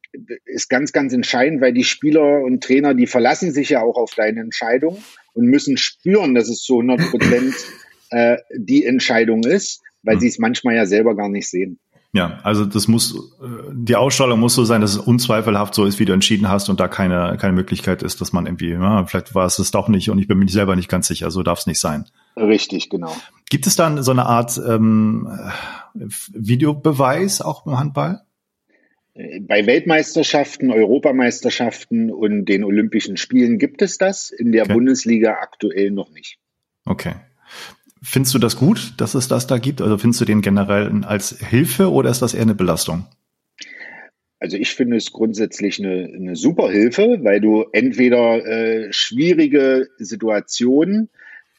ist 0.44 0.70
ganz, 0.70 0.92
ganz 0.92 1.12
entscheidend, 1.12 1.60
weil 1.60 1.72
die 1.72 1.82
Spieler 1.82 2.42
und 2.42 2.62
Trainer, 2.62 2.94
die 2.94 3.08
verlassen 3.08 3.50
sich 3.50 3.70
ja 3.70 3.82
auch 3.82 3.96
auf 3.96 4.14
deine 4.14 4.40
Entscheidung 4.40 5.02
und 5.32 5.46
müssen 5.46 5.76
spüren, 5.76 6.36
dass 6.36 6.48
es 6.48 6.62
zu 6.62 6.74
100 6.74 7.10
Prozent 7.10 7.54
äh, 8.12 8.38
die 8.56 8.84
Entscheidung 8.84 9.42
ist, 9.44 9.82
weil 10.02 10.16
mhm. 10.16 10.20
sie 10.20 10.28
es 10.28 10.38
manchmal 10.38 10.74
ja 10.74 10.86
selber 10.86 11.16
gar 11.16 11.28
nicht 11.28 11.48
sehen. 11.48 11.78
Ja, 12.14 12.40
also 12.42 12.66
das 12.66 12.88
muss, 12.88 13.14
äh, 13.42 13.46
die 13.72 13.96
Ausstrahlung 13.96 14.38
muss 14.38 14.54
so 14.54 14.64
sein, 14.64 14.82
dass 14.82 14.92
es 14.92 14.98
unzweifelhaft 14.98 15.74
so 15.74 15.86
ist, 15.86 15.98
wie 15.98 16.04
du 16.04 16.12
entschieden 16.12 16.50
hast 16.50 16.68
und 16.68 16.78
da 16.78 16.86
keine, 16.86 17.38
keine 17.40 17.54
Möglichkeit 17.54 18.02
ist, 18.02 18.20
dass 18.20 18.34
man 18.34 18.44
irgendwie, 18.44 18.72
ja, 18.72 19.06
vielleicht 19.06 19.34
war 19.34 19.46
es 19.46 19.58
es 19.58 19.70
doch 19.70 19.88
nicht 19.88 20.10
und 20.10 20.18
ich 20.18 20.28
bin 20.28 20.38
mir 20.38 20.48
selber 20.48 20.76
nicht 20.76 20.90
ganz 20.90 21.08
sicher, 21.08 21.30
so 21.30 21.42
darf 21.42 21.60
es 21.60 21.66
nicht 21.66 21.80
sein. 21.80 22.04
Richtig, 22.36 22.90
genau. 22.90 23.16
Gibt 23.48 23.66
es 23.66 23.76
dann 23.76 24.02
so 24.02 24.10
eine 24.10 24.26
Art 24.26 24.60
ähm, 24.66 25.26
Videobeweis 25.94 27.40
auch 27.40 27.66
im 27.66 27.78
Handball? 27.78 28.20
Bei 29.14 29.66
Weltmeisterschaften, 29.66 30.70
Europameisterschaften 30.70 32.10
und 32.10 32.44
den 32.46 32.64
Olympischen 32.64 33.16
Spielen 33.16 33.58
gibt 33.58 33.80
es 33.80 33.96
das, 33.96 34.30
in 34.30 34.52
der 34.52 34.64
okay. 34.64 34.74
Bundesliga 34.74 35.38
aktuell 35.40 35.90
noch 35.90 36.10
nicht. 36.10 36.38
Okay. 36.84 37.14
Findest 38.02 38.34
du 38.34 38.38
das 38.38 38.56
gut, 38.56 38.94
dass 38.96 39.14
es 39.14 39.28
das 39.28 39.46
da 39.46 39.58
gibt? 39.58 39.80
Also 39.80 39.96
findest 39.96 40.20
du 40.20 40.24
den 40.24 40.42
generell 40.42 41.04
als 41.04 41.38
Hilfe 41.38 41.90
oder 41.90 42.10
ist 42.10 42.20
das 42.20 42.34
eher 42.34 42.42
eine 42.42 42.54
Belastung? 42.54 43.06
Also 44.40 44.56
ich 44.56 44.74
finde 44.74 44.96
es 44.96 45.12
grundsätzlich 45.12 45.78
eine, 45.78 46.10
eine 46.12 46.34
super 46.34 46.68
Hilfe, 46.68 47.20
weil 47.22 47.40
du 47.40 47.64
entweder 47.72 48.44
äh, 48.44 48.92
schwierige 48.92 49.88
Situationen 49.98 51.10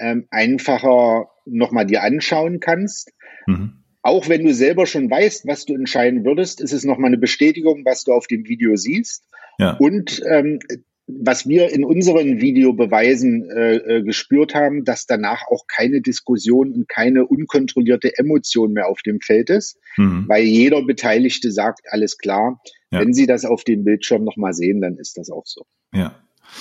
ähm, 0.01 0.27
einfacher 0.31 1.29
nochmal 1.45 1.85
dir 1.85 2.03
anschauen 2.03 2.59
kannst. 2.59 3.13
Mhm. 3.47 3.83
Auch 4.01 4.27
wenn 4.27 4.43
du 4.43 4.53
selber 4.53 4.85
schon 4.85 5.09
weißt, 5.09 5.47
was 5.47 5.63
du 5.63 5.75
entscheiden 5.75 6.25
würdest, 6.25 6.59
ist 6.59 6.73
es 6.73 6.83
nochmal 6.83 7.07
eine 7.07 7.17
Bestätigung, 7.17 7.85
was 7.85 8.03
du 8.03 8.11
auf 8.11 8.27
dem 8.27 8.45
Video 8.49 8.75
siehst. 8.75 9.23
Ja. 9.59 9.77
Und 9.77 10.21
ähm, 10.29 10.59
was 11.07 11.47
wir 11.47 11.71
in 11.73 11.83
unseren 11.83 12.39
Videobeweisen 12.39 13.49
äh, 13.49 13.75
äh, 13.75 14.03
gespürt 14.03 14.55
haben, 14.55 14.85
dass 14.85 15.05
danach 15.05 15.43
auch 15.49 15.65
keine 15.67 16.01
Diskussion 16.01 16.71
und 16.73 16.87
keine 16.87 17.25
unkontrollierte 17.25 18.17
Emotion 18.17 18.71
mehr 18.71 18.87
auf 18.87 19.01
dem 19.01 19.19
Feld 19.19 19.49
ist, 19.49 19.77
mhm. 19.97 20.25
weil 20.27 20.43
jeder 20.43 20.81
Beteiligte 20.83 21.51
sagt, 21.51 21.81
alles 21.89 22.17
klar, 22.17 22.61
ja. 22.89 23.01
wenn 23.01 23.13
Sie 23.13 23.27
das 23.27 23.43
auf 23.43 23.63
dem 23.63 23.83
Bildschirm 23.83 24.23
nochmal 24.23 24.53
sehen, 24.53 24.81
dann 24.81 24.97
ist 24.97 25.17
das 25.17 25.29
auch 25.29 25.45
so. 25.45 25.65
Ja. 25.93 26.15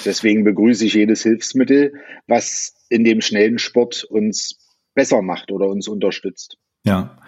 Deswegen 0.04 0.42
begrüße 0.42 0.87
ich 0.87 0.94
jedes 0.94 1.22
Hilfsmittel, 1.22 1.94
was 2.26 2.75
in 2.88 3.04
dem 3.04 3.20
schnellen 3.20 3.58
Sport 3.58 4.04
uns 4.04 4.58
besser 4.94 5.22
macht 5.22 5.52
oder 5.52 5.68
uns 5.68 5.87
unterstützt. 5.87 6.58
Ja. 6.84 7.18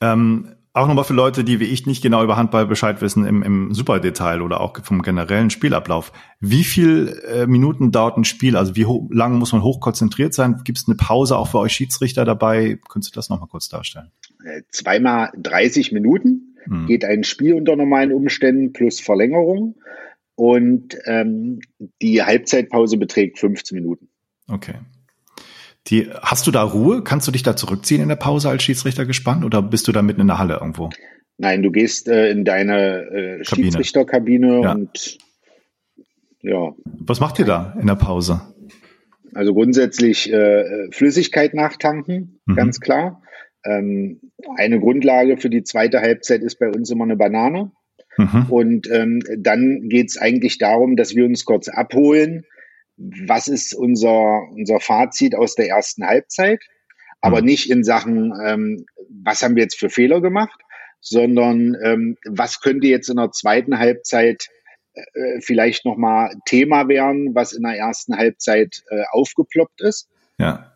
Ähm, 0.00 0.54
auch 0.72 0.86
nochmal 0.86 1.04
für 1.04 1.14
Leute, 1.14 1.44
die 1.44 1.60
wie 1.60 1.64
ich 1.64 1.86
nicht 1.86 2.02
genau 2.02 2.22
über 2.22 2.36
Handball 2.36 2.66
Bescheid 2.66 3.00
wissen 3.00 3.24
im, 3.24 3.42
im 3.42 3.74
Superdetail 3.74 4.42
oder 4.42 4.60
auch 4.60 4.76
vom 4.84 5.02
generellen 5.02 5.50
Spielablauf. 5.50 6.12
Wie 6.40 6.64
viel 6.64 7.20
äh, 7.28 7.46
Minuten 7.46 7.90
dauert 7.90 8.16
ein 8.16 8.24
Spiel? 8.24 8.56
Also 8.56 8.76
wie 8.76 8.86
lange 9.10 9.36
muss 9.36 9.52
man 9.52 9.62
hochkonzentriert 9.62 10.34
sein? 10.34 10.60
Gibt 10.64 10.78
es 10.78 10.86
eine 10.86 10.96
Pause 10.96 11.36
auch 11.36 11.48
für 11.48 11.58
euch 11.58 11.72
Schiedsrichter 11.72 12.24
dabei? 12.24 12.78
Könntest 12.88 13.14
du 13.14 13.18
das 13.18 13.28
nochmal 13.28 13.48
kurz 13.48 13.68
darstellen? 13.68 14.10
Äh, 14.44 14.62
zweimal 14.70 15.30
30 15.36 15.92
Minuten 15.92 16.56
hm. 16.64 16.86
geht 16.86 17.04
ein 17.04 17.24
Spiel 17.24 17.54
unter 17.54 17.74
normalen 17.74 18.12
Umständen 18.12 18.72
plus 18.72 19.00
Verlängerung. 19.00 19.76
Und 20.34 20.96
ähm, 21.06 21.60
die 22.00 22.22
Halbzeitpause 22.22 22.96
beträgt 22.96 23.40
15 23.40 23.74
Minuten. 23.74 24.08
Okay. 24.46 24.74
Die, 25.88 26.10
hast 26.20 26.46
du 26.46 26.50
da 26.50 26.62
Ruhe? 26.62 27.02
Kannst 27.02 27.26
du 27.26 27.32
dich 27.32 27.42
da 27.42 27.56
zurückziehen 27.56 28.02
in 28.02 28.08
der 28.08 28.16
Pause 28.16 28.50
als 28.50 28.62
Schiedsrichter 28.62 29.06
gespannt 29.06 29.44
oder 29.44 29.62
bist 29.62 29.88
du 29.88 29.92
da 29.92 30.02
mitten 30.02 30.20
in 30.20 30.26
der 30.26 30.38
Halle 30.38 30.54
irgendwo? 30.54 30.90
Nein, 31.38 31.62
du 31.62 31.70
gehst 31.70 32.08
äh, 32.08 32.30
in 32.30 32.44
deine 32.44 33.38
äh, 33.40 33.44
Schiedsrichterkabine 33.44 34.62
ja. 34.62 34.72
und 34.72 35.18
ja. 36.42 36.74
Was 37.00 37.20
macht 37.20 37.38
ihr 37.38 37.44
da 37.44 37.74
in 37.80 37.86
der 37.86 37.94
Pause? 37.94 38.40
Also 39.34 39.54
grundsätzlich 39.54 40.32
äh, 40.32 40.90
Flüssigkeit 40.90 41.54
nachtanken, 41.54 42.40
mhm. 42.46 42.54
ganz 42.54 42.80
klar. 42.80 43.22
Ähm, 43.64 44.20
eine 44.56 44.80
Grundlage 44.80 45.36
für 45.36 45.50
die 45.50 45.62
zweite 45.62 46.00
Halbzeit 46.00 46.42
ist 46.42 46.58
bei 46.58 46.68
uns 46.68 46.90
immer 46.90 47.04
eine 47.04 47.16
Banane. 47.16 47.70
Mhm. 48.16 48.46
Und 48.48 48.90
ähm, 48.90 49.22
dann 49.36 49.88
geht 49.88 50.08
es 50.08 50.18
eigentlich 50.18 50.58
darum, 50.58 50.96
dass 50.96 51.14
wir 51.14 51.24
uns 51.24 51.44
kurz 51.44 51.68
abholen, 51.68 52.44
was 52.98 53.48
ist 53.48 53.74
unser, 53.74 54.42
unser 54.50 54.80
Fazit 54.80 55.34
aus 55.34 55.54
der 55.54 55.68
ersten 55.68 56.06
Halbzeit, 56.06 56.60
aber 57.20 57.40
mhm. 57.40 57.46
nicht 57.46 57.70
in 57.70 57.84
Sachen, 57.84 58.32
ähm, 58.44 58.86
was 59.08 59.42
haben 59.42 59.56
wir 59.56 59.62
jetzt 59.62 59.78
für 59.78 59.90
Fehler 59.90 60.20
gemacht, 60.20 60.60
sondern 61.00 61.76
ähm, 61.82 62.16
was 62.26 62.60
könnte 62.60 62.88
jetzt 62.88 63.08
in 63.08 63.16
der 63.16 63.30
zweiten 63.30 63.78
Halbzeit 63.78 64.48
äh, 64.94 65.40
vielleicht 65.40 65.84
nochmal 65.84 66.34
Thema 66.44 66.88
werden, 66.88 67.34
was 67.34 67.52
in 67.52 67.62
der 67.62 67.76
ersten 67.76 68.16
Halbzeit 68.16 68.82
äh, 68.90 69.04
aufgeploppt 69.12 69.80
ist. 69.80 70.08
Ja. 70.38 70.72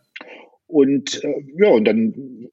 Und 0.67 1.23
äh, 1.25 1.45
ja, 1.57 1.69
und 1.69 1.85
dann 1.85 2.49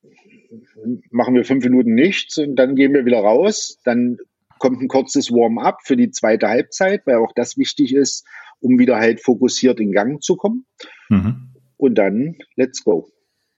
machen 1.11 1.35
wir 1.35 1.45
fünf 1.45 1.63
Minuten 1.63 1.93
nichts 1.93 2.37
und 2.37 2.55
dann 2.55 2.75
gehen 2.75 2.93
wir 2.93 3.05
wieder 3.05 3.19
raus. 3.19 3.79
Dann 3.83 4.17
kommt 4.59 4.81
ein 4.81 4.87
kurzes 4.87 5.31
Warm-up 5.31 5.79
für 5.83 5.97
die 5.97 6.11
zweite 6.11 6.47
Halbzeit, 6.47 7.01
weil 7.05 7.15
auch 7.15 7.31
das 7.35 7.57
wichtig 7.57 7.93
ist, 7.93 8.25
um 8.59 8.77
wieder 8.77 8.97
halt 8.97 9.21
fokussiert 9.21 9.79
in 9.79 9.91
Gang 9.91 10.21
zu 10.21 10.35
kommen. 10.35 10.65
Mhm. 11.09 11.53
Und 11.77 11.95
dann 11.95 12.35
let's 12.55 12.83
go. 12.83 13.09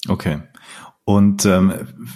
Okay. 0.08 0.40
Und 1.04 1.46
ähm, 1.46 1.74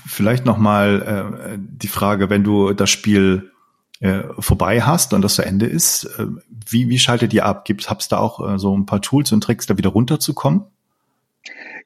vielleicht 0.07 0.45
nochmal 0.45 1.55
äh, 1.55 1.57
die 1.59 1.87
Frage, 1.87 2.29
wenn 2.29 2.43
du 2.43 2.73
das 2.73 2.89
Spiel 2.89 3.51
äh, 3.99 4.23
vorbei 4.39 4.81
hast 4.81 5.13
und 5.13 5.21
das 5.21 5.35
zu 5.35 5.41
Ende 5.41 5.65
ist, 5.65 6.05
äh, 6.19 6.27
wie, 6.69 6.89
wie 6.89 6.99
schaltet 6.99 7.33
ihr 7.33 7.45
ab? 7.45 7.65
Gibt 7.65 7.89
es 7.89 8.07
da 8.07 8.19
auch 8.19 8.53
äh, 8.53 8.59
so 8.59 8.77
ein 8.77 8.85
paar 8.85 9.01
Tools 9.01 9.31
und 9.31 9.41
Tricks, 9.41 9.65
da 9.65 9.77
wieder 9.77 9.89
runterzukommen? 9.89 10.65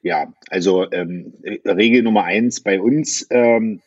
Ja, 0.02 0.32
also 0.48 0.90
ähm, 0.92 1.34
Regel 1.64 2.02
Nummer 2.02 2.24
eins 2.24 2.60
bei 2.60 2.80
uns 2.80 3.26
ähm, 3.30 3.80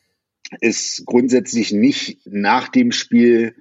ist 0.60 1.04
grundsätzlich 1.06 1.72
nicht 1.72 2.20
nach 2.26 2.70
dem 2.70 2.92
Spiel 2.92 3.56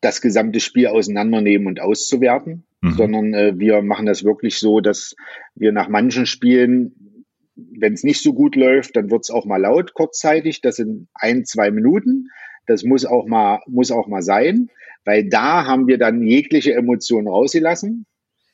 das 0.00 0.20
gesamte 0.20 0.60
Spiel 0.60 0.88
auseinandernehmen 0.88 1.66
und 1.66 1.80
auszuwerten, 1.80 2.66
mhm. 2.80 2.92
sondern 2.92 3.34
äh, 3.34 3.58
wir 3.58 3.82
machen 3.82 4.06
das 4.06 4.24
wirklich 4.24 4.58
so, 4.58 4.80
dass 4.80 5.16
wir 5.54 5.72
nach 5.72 5.88
manchen 5.88 6.26
Spielen, 6.26 7.24
wenn 7.54 7.94
es 7.94 8.04
nicht 8.04 8.22
so 8.22 8.32
gut 8.32 8.56
läuft, 8.56 8.96
dann 8.96 9.10
wird 9.10 9.22
es 9.22 9.30
auch 9.30 9.46
mal 9.46 9.60
laut 9.60 9.94
kurzzeitig. 9.94 10.60
Das 10.60 10.76
sind 10.76 11.08
ein, 11.14 11.44
zwei 11.44 11.70
Minuten. 11.70 12.28
Das 12.66 12.84
muss 12.84 13.04
auch 13.04 13.26
mal, 13.26 13.60
muss 13.66 13.90
auch 13.90 14.08
mal 14.08 14.22
sein, 14.22 14.70
weil 15.04 15.28
da 15.28 15.66
haben 15.66 15.86
wir 15.86 15.98
dann 15.98 16.22
jegliche 16.22 16.74
Emotionen 16.74 17.28
rausgelassen. 17.28 18.06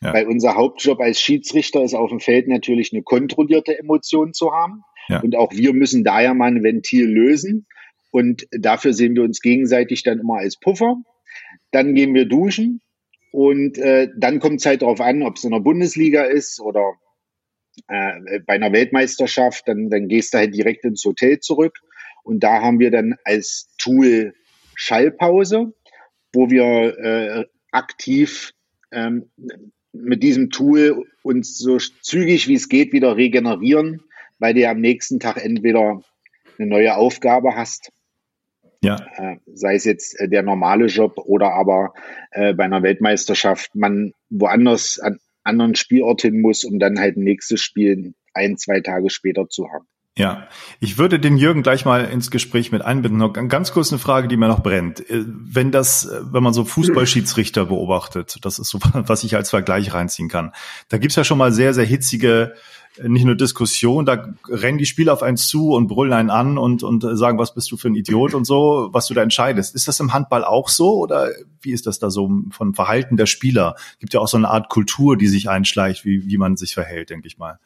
Ja. 0.03 0.12
Weil 0.14 0.27
unser 0.27 0.57
Hauptjob 0.57 1.01
als 1.01 1.21
Schiedsrichter 1.21 1.83
ist 1.83 1.95
auf 1.95 2.11
dem 2.11 2.18
Feld 2.18 2.49
natürlich 2.49 2.92
eine 2.92 3.03
kontrollierte 3.03 3.79
Emotion 3.79 4.33
zu 4.33 4.53
haben. 4.53 4.83
Ja. 5.09 5.21
Und 5.21 5.37
auch 5.37 5.53
wir 5.53 5.73
müssen 5.73 6.05
da 6.05 6.21
ja 6.21 6.35
mal 6.35 6.51
ein 6.51 6.62
Ventil 6.62 7.07
lösen. 7.07 7.67
Und 8.11 8.47
dafür 8.51 8.93
sehen 8.93 9.15
wir 9.15 9.23
uns 9.23 9.41
gegenseitig 9.41 10.03
dann 10.03 10.21
immer 10.21 10.37
als 10.37 10.59
Puffer. 10.59 10.97
Dann 11.71 11.95
gehen 11.95 12.15
wir 12.15 12.27
duschen 12.27 12.81
und 13.33 13.79
äh, 13.79 14.09
dann 14.15 14.38
kommt 14.38 14.61
es 14.61 14.67
halt 14.67 14.83
darauf 14.83 15.01
an, 15.01 15.23
ob 15.23 15.37
es 15.37 15.45
in 15.45 15.53
der 15.53 15.61
Bundesliga 15.61 16.25
ist 16.25 16.61
oder 16.61 16.93
äh, 17.88 18.41
bei 18.47 18.55
einer 18.55 18.73
Weltmeisterschaft, 18.73 19.67
dann, 19.67 19.88
dann 19.88 20.09
gehst 20.09 20.35
du 20.35 20.38
halt 20.38 20.55
direkt 20.55 20.85
ins 20.85 21.05
Hotel 21.05 21.41
zurück. 21.41 21.79
Und 22.23 22.41
da 22.41 22.61
haben 22.61 22.79
wir 22.79 22.91
dann 22.91 23.17
als 23.25 23.75
Tool 23.79 24.35
Schallpause, 24.75 25.73
wo 26.35 26.51
wir 26.51 26.99
äh, 26.99 27.45
aktiv 27.71 28.53
ähm, 28.93 29.31
mit 29.93 30.23
diesem 30.23 30.51
Tool 30.51 31.07
uns 31.23 31.57
so 31.57 31.79
zügig 31.79 32.49
wie 32.49 32.55
es 32.55 32.69
geht 32.69 32.93
wieder 32.93 33.17
regenerieren, 33.17 34.03
weil 34.42 34.55
du 34.55 34.68
am 34.68 34.81
nächsten 34.81 35.20
Tag 35.20 35.42
entweder 35.42 36.02
eine 36.59 36.68
neue 36.68 36.96
Aufgabe 36.96 37.57
hast 37.57 37.92
ja. 38.83 38.96
Äh, 39.16 39.37
sei 39.55 39.76
es 39.76 39.85
jetzt 39.85 40.18
äh, 40.18 40.28
der 40.28 40.42
normale 40.42 40.87
Job 40.87 41.18
oder 41.18 41.52
aber 41.52 41.94
äh, 42.33 42.52
bei 42.52 42.64
einer 42.64 42.83
Weltmeisterschaft 42.83 43.74
man 43.74 44.12
woanders 44.28 44.98
an 44.98 45.18
anderen 45.44 45.74
Spielort 45.74 46.22
hin 46.22 46.40
muss, 46.40 46.64
um 46.64 46.78
dann 46.78 46.98
halt 46.98 47.16
ein 47.16 47.24
nächstes 47.24 47.61
Spiel 47.61 48.14
ein, 48.35 48.57
zwei 48.57 48.81
Tage 48.81 49.11
später 49.11 49.48
zu 49.48 49.68
haben. 49.68 49.87
Ja, 50.16 50.48
ich 50.78 50.98
würde 50.98 51.18
den 51.18 51.38
Jürgen 51.38 51.62
gleich 51.62 51.87
mal 51.87 52.05
ins 52.05 52.31
Gespräch 52.31 52.70
mit 52.70 52.83
einbinden. 52.83 53.18
Noch 53.18 53.33
ganz 53.33 53.72
kurz 53.72 53.92
eine 53.92 53.98
Frage, 53.98 54.28
die 54.28 54.37
mir 54.37 54.48
noch 54.48 54.62
brennt. 54.62 55.02
Wenn 55.09 55.70
das, 55.70 56.07
wenn 56.20 56.42
man 56.42 56.52
so 56.52 56.64
Fußballschiedsrichter 56.64 57.64
beobachtet, 57.66 58.37
das 58.42 58.59
ist 58.59 58.68
so, 58.68 58.78
was 58.92 59.24
ich 59.24 59.37
als 59.37 59.50
Vergleich 59.50 59.94
reinziehen 59.94 60.28
kann, 60.28 60.52
da 60.90 60.98
gibt's 60.98 61.16
ja 61.16 61.24
schon 61.24 61.38
mal 61.38 61.50
sehr, 61.50 61.72
sehr 61.72 61.87
hitzige 61.87 62.55
nicht 63.02 63.24
nur 63.24 63.35
Diskussion, 63.35 64.05
da 64.05 64.35
rennen 64.48 64.78
die 64.78 64.87
Spieler 64.87 65.14
auf 65.14 65.22
einen 65.22 65.37
zu 65.37 65.72
und 65.72 65.87
brüllen 65.87 66.12
einen 66.12 66.31
an 66.31 66.59
und, 66.59 66.83
und 66.83 67.02
sagen, 67.16 67.38
was 67.38 67.55
bist 67.55 67.70
du 67.72 67.76
für 67.76 67.88
ein 67.88 67.94
Idiot 67.94 68.35
und 68.35 68.44
so, 68.44 68.90
was 68.92 69.07
du 69.07 69.14
da 69.14 69.22
entscheidest. 69.22 69.74
Ist 69.74 69.88
das 69.88 70.00
im 70.00 70.12
Handball 70.12 70.44
auch 70.44 70.68
so 70.68 70.98
oder 70.98 71.31
wie 71.62 71.72
ist 71.72 71.87
das 71.87 71.98
da 71.98 72.11
so 72.11 72.31
vom 72.50 72.74
Verhalten 72.74 73.16
der 73.16 73.26
Spieler? 73.26 73.76
Gibt 73.98 74.14
ja 74.14 74.20
auch 74.20 74.28
so 74.28 74.37
eine 74.37 74.48
Art 74.48 74.68
Kultur, 74.68 75.16
die 75.16 75.28
sich 75.28 75.48
einschleicht, 75.48 76.05
wie, 76.05 76.26
wie 76.26 76.37
man 76.37 76.57
sich 76.57 76.74
verhält, 76.74 77.11
denke 77.11 77.26
ich 77.26 77.38
mal. 77.38 77.59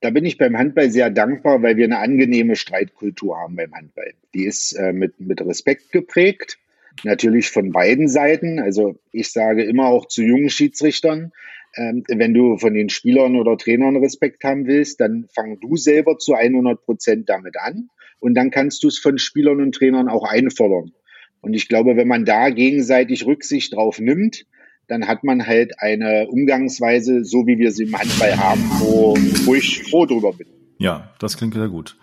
Da 0.00 0.10
bin 0.10 0.24
ich 0.24 0.38
beim 0.38 0.56
Handball 0.56 0.90
sehr 0.90 1.10
dankbar, 1.10 1.62
weil 1.62 1.76
wir 1.76 1.84
eine 1.84 1.98
angenehme 1.98 2.56
Streitkultur 2.56 3.36
haben 3.36 3.56
beim 3.56 3.74
Handball. 3.74 4.14
Die 4.32 4.44
ist 4.44 4.72
äh, 4.72 4.92
mit, 4.92 5.18
mit 5.20 5.40
Respekt 5.40 5.90
geprägt, 5.90 6.58
natürlich 7.02 7.50
von 7.50 7.72
beiden 7.72 8.08
Seiten. 8.08 8.60
Also 8.60 8.98
ich 9.10 9.32
sage 9.32 9.64
immer 9.64 9.86
auch 9.86 10.06
zu 10.06 10.22
jungen 10.22 10.50
Schiedsrichtern, 10.50 11.32
ähm, 11.76 12.04
wenn 12.08 12.34
du 12.34 12.56
von 12.56 12.74
den 12.74 12.88
Spielern 12.88 13.36
oder 13.36 13.56
Trainern 13.56 13.96
Respekt 13.96 14.44
haben 14.44 14.66
willst, 14.66 15.00
dann 15.00 15.26
fang 15.34 15.58
du 15.60 15.76
selber 15.76 16.18
zu 16.18 16.34
100 16.34 16.82
Prozent 16.84 17.28
damit 17.28 17.56
an 17.58 17.90
und 18.20 18.34
dann 18.34 18.50
kannst 18.50 18.82
du 18.82 18.88
es 18.88 18.98
von 18.98 19.18
Spielern 19.18 19.60
und 19.60 19.74
Trainern 19.74 20.08
auch 20.08 20.24
einfordern. 20.24 20.92
Und 21.40 21.54
ich 21.54 21.68
glaube, 21.68 21.96
wenn 21.96 22.08
man 22.08 22.24
da 22.24 22.50
gegenseitig 22.50 23.26
Rücksicht 23.26 23.74
drauf 23.74 24.00
nimmt, 24.00 24.46
dann 24.88 25.06
hat 25.06 25.22
man 25.22 25.46
halt 25.46 25.80
eine 25.80 26.26
Umgangsweise, 26.28 27.24
so 27.24 27.46
wie 27.46 27.58
wir 27.58 27.70
sie 27.70 27.84
im 27.84 27.98
Handball 27.98 28.36
haben, 28.36 28.62
wo, 28.80 29.16
wo 29.44 29.54
ich 29.54 29.82
froh 29.84 30.06
drüber 30.06 30.32
bin. 30.32 30.48
Ja, 30.78 31.12
das 31.18 31.36
klingt 31.36 31.54
sehr 31.54 31.68
gut. 31.68 31.96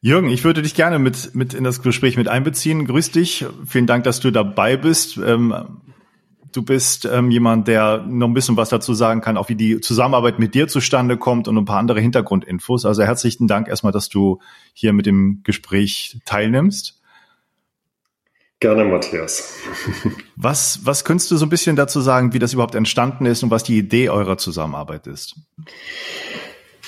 Jürgen, 0.00 0.28
ich 0.28 0.44
würde 0.44 0.62
dich 0.62 0.74
gerne 0.74 0.98
mit, 0.98 1.34
mit 1.34 1.54
in 1.54 1.64
das 1.64 1.80
Gespräch 1.80 2.16
mit 2.16 2.28
einbeziehen. 2.28 2.86
Grüß 2.86 3.12
dich. 3.12 3.46
Vielen 3.66 3.86
Dank, 3.86 4.04
dass 4.04 4.20
du 4.20 4.30
dabei 4.32 4.76
bist. 4.76 5.16
Ähm, 5.16 5.54
du 6.52 6.62
bist 6.62 7.04
ähm, 7.04 7.30
jemand, 7.30 7.68
der 7.68 8.04
noch 8.06 8.28
ein 8.28 8.34
bisschen 8.34 8.56
was 8.56 8.68
dazu 8.68 8.94
sagen 8.94 9.20
kann, 9.20 9.36
auch 9.36 9.48
wie 9.48 9.54
die 9.54 9.80
Zusammenarbeit 9.80 10.38
mit 10.38 10.54
dir 10.54 10.68
zustande 10.68 11.16
kommt 11.16 11.48
und 11.48 11.56
ein 11.56 11.64
paar 11.64 11.78
andere 11.78 12.00
Hintergrundinfos. 12.00 12.84
Also 12.84 13.02
herzlichen 13.02 13.48
Dank 13.48 13.68
erstmal, 13.68 13.92
dass 13.92 14.08
du 14.08 14.40
hier 14.72 14.92
mit 14.92 15.06
dem 15.06 15.40
Gespräch 15.42 16.20
teilnimmst. 16.24 17.00
Gerne, 18.60 18.84
Matthias. 18.84 19.58
was, 20.36 20.80
was 20.84 21.04
könntest 21.04 21.32
du 21.32 21.36
so 21.36 21.46
ein 21.46 21.48
bisschen 21.48 21.74
dazu 21.74 22.00
sagen, 22.00 22.32
wie 22.32 22.38
das 22.38 22.52
überhaupt 22.52 22.76
entstanden 22.76 23.26
ist 23.26 23.42
und 23.42 23.50
was 23.50 23.64
die 23.64 23.76
Idee 23.76 24.08
eurer 24.08 24.38
Zusammenarbeit 24.38 25.08
ist? 25.08 25.34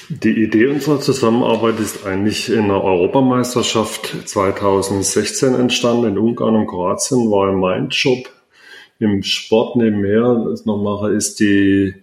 Die 0.08 0.42
Idee 0.42 0.66
unserer 0.66 1.00
Zusammenarbeit 1.00 1.80
ist 1.80 2.06
eigentlich 2.06 2.48
in 2.48 2.68
der 2.68 2.82
Europameisterschaft 2.84 4.14
2016 4.26 5.54
entstanden. 5.54 6.10
In 6.10 6.18
Ungarn 6.18 6.54
und 6.54 6.66
Kroatien 6.66 7.30
war 7.30 7.50
mein 7.52 7.88
Job 7.88 8.30
im 8.98 9.22
Sport 9.22 9.76
nebenher, 9.76 10.46
noch 10.64 10.82
mache, 10.82 11.12
ist 11.12 11.40
die 11.40 11.94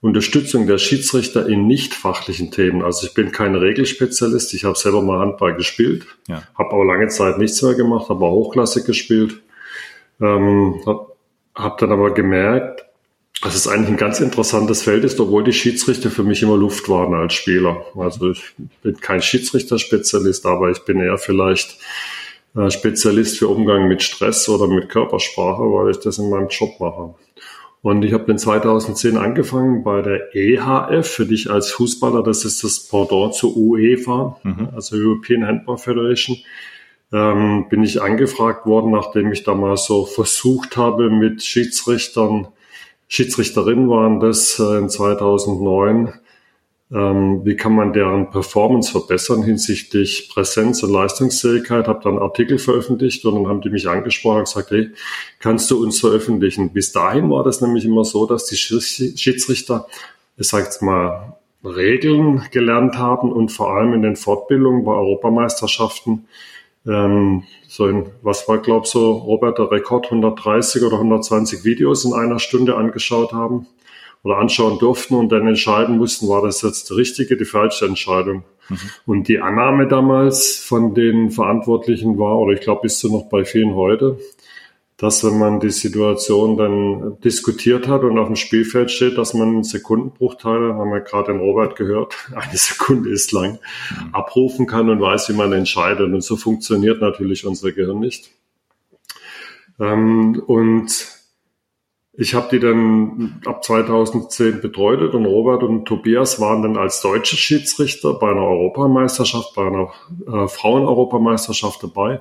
Unterstützung 0.00 0.66
der 0.66 0.76
Schiedsrichter 0.76 1.48
in 1.48 1.66
nicht 1.66 1.94
fachlichen 1.94 2.50
Themen. 2.50 2.82
Also 2.82 3.06
ich 3.06 3.14
bin 3.14 3.32
kein 3.32 3.54
Regelspezialist, 3.54 4.52
ich 4.52 4.64
habe 4.64 4.76
selber 4.76 5.00
mal 5.00 5.20
Handball 5.20 5.54
gespielt, 5.54 6.06
ja. 6.28 6.42
habe 6.54 6.72
aber 6.72 6.84
lange 6.84 7.08
Zeit 7.08 7.38
nichts 7.38 7.62
mehr 7.62 7.74
gemacht, 7.74 8.10
habe 8.10 8.24
auch 8.24 8.32
hochklassig 8.32 8.84
gespielt, 8.84 9.40
ähm, 10.20 10.82
habe 10.84 11.06
hab 11.54 11.78
dann 11.78 11.90
aber 11.90 12.12
gemerkt, 12.12 12.84
dass 13.42 13.54
es 13.54 13.66
eigentlich 13.66 13.90
ein 13.90 13.96
ganz 13.96 14.20
interessantes 14.20 14.82
Feld 14.82 15.04
ist, 15.04 15.18
obwohl 15.20 15.44
die 15.44 15.52
Schiedsrichter 15.52 16.10
für 16.10 16.22
mich 16.22 16.42
immer 16.42 16.56
Luft 16.56 16.88
waren 16.88 17.14
als 17.14 17.34
Spieler. 17.34 17.84
Also 17.96 18.30
ich 18.30 18.42
bin 18.82 19.00
kein 19.00 19.22
Schiedsrichterspezialist, 19.22 20.46
aber 20.46 20.70
ich 20.70 20.80
bin 20.80 21.00
eher 21.00 21.18
vielleicht 21.18 21.78
Spezialist 22.70 23.38
für 23.38 23.48
Umgang 23.48 23.88
mit 23.88 24.02
Stress 24.02 24.48
oder 24.48 24.68
mit 24.68 24.88
Körpersprache, 24.88 25.62
weil 25.62 25.90
ich 25.90 25.98
das 25.98 26.18
in 26.18 26.30
meinem 26.30 26.48
Job 26.48 26.78
mache. 26.78 27.14
Und 27.82 28.02
ich 28.02 28.14
habe 28.14 28.30
in 28.32 28.38
2010 28.38 29.18
angefangen 29.18 29.84
bei 29.84 30.00
der 30.00 30.34
EHF, 30.34 31.06
für 31.06 31.26
dich 31.26 31.50
als 31.50 31.70
Fußballer, 31.72 32.22
das 32.22 32.46
ist 32.46 32.64
das 32.64 32.88
Pendant 32.88 33.34
zur 33.34 33.54
UEFA, 33.56 34.40
mhm. 34.42 34.68
also 34.74 34.96
European 34.96 35.46
Handball 35.46 35.76
Federation, 35.76 36.38
ähm, 37.12 37.66
bin 37.68 37.82
ich 37.82 38.00
angefragt 38.00 38.64
worden, 38.64 38.90
nachdem 38.90 39.32
ich 39.32 39.42
da 39.42 39.54
mal 39.54 39.76
so 39.76 40.06
versucht 40.06 40.78
habe, 40.78 41.10
mit 41.10 41.42
Schiedsrichtern, 41.42 42.48
Schiedsrichterinnen 43.08 43.90
waren 43.90 44.18
das 44.18 44.58
äh, 44.58 44.78
in 44.78 44.88
2009, 44.88 45.98
ähm, 46.06 46.14
wie 46.90 47.56
kann 47.56 47.74
man 47.74 47.92
deren 47.92 48.30
Performance 48.30 48.92
verbessern 48.92 49.42
hinsichtlich 49.42 50.30
Präsenz 50.32 50.82
und 50.82 50.92
Leistungsfähigkeit, 50.92 51.88
habe 51.88 52.04
dann 52.04 52.18
Artikel 52.18 52.58
veröffentlicht 52.58 53.24
und 53.24 53.34
dann 53.34 53.48
haben 53.48 53.62
die 53.62 53.70
mich 53.70 53.88
angesprochen 53.88 54.40
und 54.40 54.44
gesagt, 54.44 54.70
hey, 54.70 54.90
kannst 55.40 55.70
du 55.70 55.82
uns 55.82 55.98
veröffentlichen? 55.98 56.72
Bis 56.72 56.92
dahin 56.92 57.30
war 57.30 57.42
das 57.42 57.60
nämlich 57.62 57.84
immer 57.84 58.04
so, 58.04 58.26
dass 58.26 58.44
die 58.46 58.56
Schiedsrichter, 58.56 59.86
ich 60.36 60.46
sage 60.46 60.64
jetzt 60.64 60.82
mal, 60.82 61.36
Regeln 61.64 62.42
gelernt 62.50 62.98
haben 62.98 63.32
und 63.32 63.50
vor 63.50 63.74
allem 63.74 63.94
in 63.94 64.02
den 64.02 64.16
Fortbildungen 64.16 64.84
bei 64.84 64.92
Europameisterschaften 64.92 66.28
ähm, 66.86 67.44
so 67.66 67.86
in, 67.86 68.10
was 68.20 68.46
war, 68.46 68.58
glaub 68.58 68.86
so, 68.86 69.12
Robert, 69.12 69.58
der 69.58 69.70
Rekord 69.70 70.04
130 70.04 70.82
oder 70.82 70.96
120 70.96 71.64
Videos 71.64 72.04
in 72.04 72.12
einer 72.12 72.38
Stunde 72.38 72.76
angeschaut 72.76 73.32
haben 73.32 73.66
oder 74.24 74.38
anschauen 74.38 74.78
durften 74.78 75.14
und 75.14 75.30
dann 75.30 75.46
entscheiden 75.46 75.98
mussten, 75.98 76.28
war 76.28 76.42
das 76.42 76.62
jetzt 76.62 76.90
die 76.90 76.94
richtige, 76.94 77.36
die 77.36 77.44
falsche 77.44 77.84
Entscheidung. 77.84 78.42
Mhm. 78.68 78.78
Und 79.06 79.28
die 79.28 79.38
Annahme 79.38 79.86
damals 79.86 80.56
von 80.58 80.94
den 80.94 81.30
Verantwortlichen 81.30 82.18
war, 82.18 82.38
oder 82.38 82.54
ich 82.54 82.60
glaube, 82.60 82.86
ist 82.86 82.98
so 82.98 83.08
noch 83.08 83.28
bei 83.28 83.44
vielen 83.44 83.74
heute, 83.74 84.18
dass 84.96 85.22
wenn 85.24 85.38
man 85.38 85.60
die 85.60 85.70
Situation 85.70 86.56
dann 86.56 87.20
diskutiert 87.20 87.86
hat 87.86 88.02
und 88.02 88.18
auf 88.18 88.28
dem 88.28 88.36
Spielfeld 88.36 88.90
steht, 88.90 89.18
dass 89.18 89.34
man 89.34 89.62
Sekundenbruchteile, 89.62 90.74
haben 90.74 90.90
wir 90.90 91.00
gerade 91.00 91.32
den 91.32 91.40
Robert 91.40 91.76
gehört, 91.76 92.16
eine 92.34 92.56
Sekunde 92.56 93.10
ist 93.10 93.30
lang, 93.32 93.58
mhm. 93.90 94.14
abrufen 94.14 94.66
kann 94.66 94.88
und 94.88 95.02
weiß, 95.02 95.28
wie 95.28 95.34
man 95.34 95.52
entscheidet. 95.52 96.12
Und 96.12 96.24
so 96.24 96.36
funktioniert 96.36 97.02
natürlich 97.02 97.44
unser 97.44 97.72
Gehirn 97.72 98.00
nicht. 98.00 98.30
Ähm, 99.78 100.42
und 100.46 101.13
ich 102.16 102.34
habe 102.34 102.48
die 102.52 102.60
dann 102.60 103.40
ab 103.44 103.64
2010 103.64 104.60
betreut 104.60 105.14
und 105.14 105.26
Robert 105.26 105.62
und 105.62 105.84
Tobias 105.86 106.40
waren 106.40 106.62
dann 106.62 106.76
als 106.76 107.00
deutsche 107.00 107.36
Schiedsrichter 107.36 108.14
bei 108.14 108.30
einer 108.30 108.42
Europameisterschaft, 108.42 109.54
bei 109.54 109.66
einer 109.66 109.92
äh, 110.26 110.46
Frauen-Europameisterschaft 110.46 111.82
dabei 111.82 112.20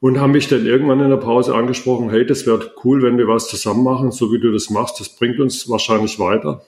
und 0.00 0.18
haben 0.18 0.32
mich 0.32 0.48
dann 0.48 0.66
irgendwann 0.66 1.00
in 1.00 1.10
der 1.10 1.16
Pause 1.18 1.54
angesprochen, 1.54 2.10
hey, 2.10 2.26
das 2.26 2.46
wäre 2.46 2.72
cool, 2.82 3.02
wenn 3.02 3.18
wir 3.18 3.28
was 3.28 3.48
zusammen 3.48 3.84
machen, 3.84 4.10
so 4.10 4.32
wie 4.32 4.40
du 4.40 4.50
das 4.50 4.70
machst, 4.70 4.98
das 4.98 5.10
bringt 5.10 5.38
uns 5.38 5.68
wahrscheinlich 5.68 6.18
weiter. 6.18 6.62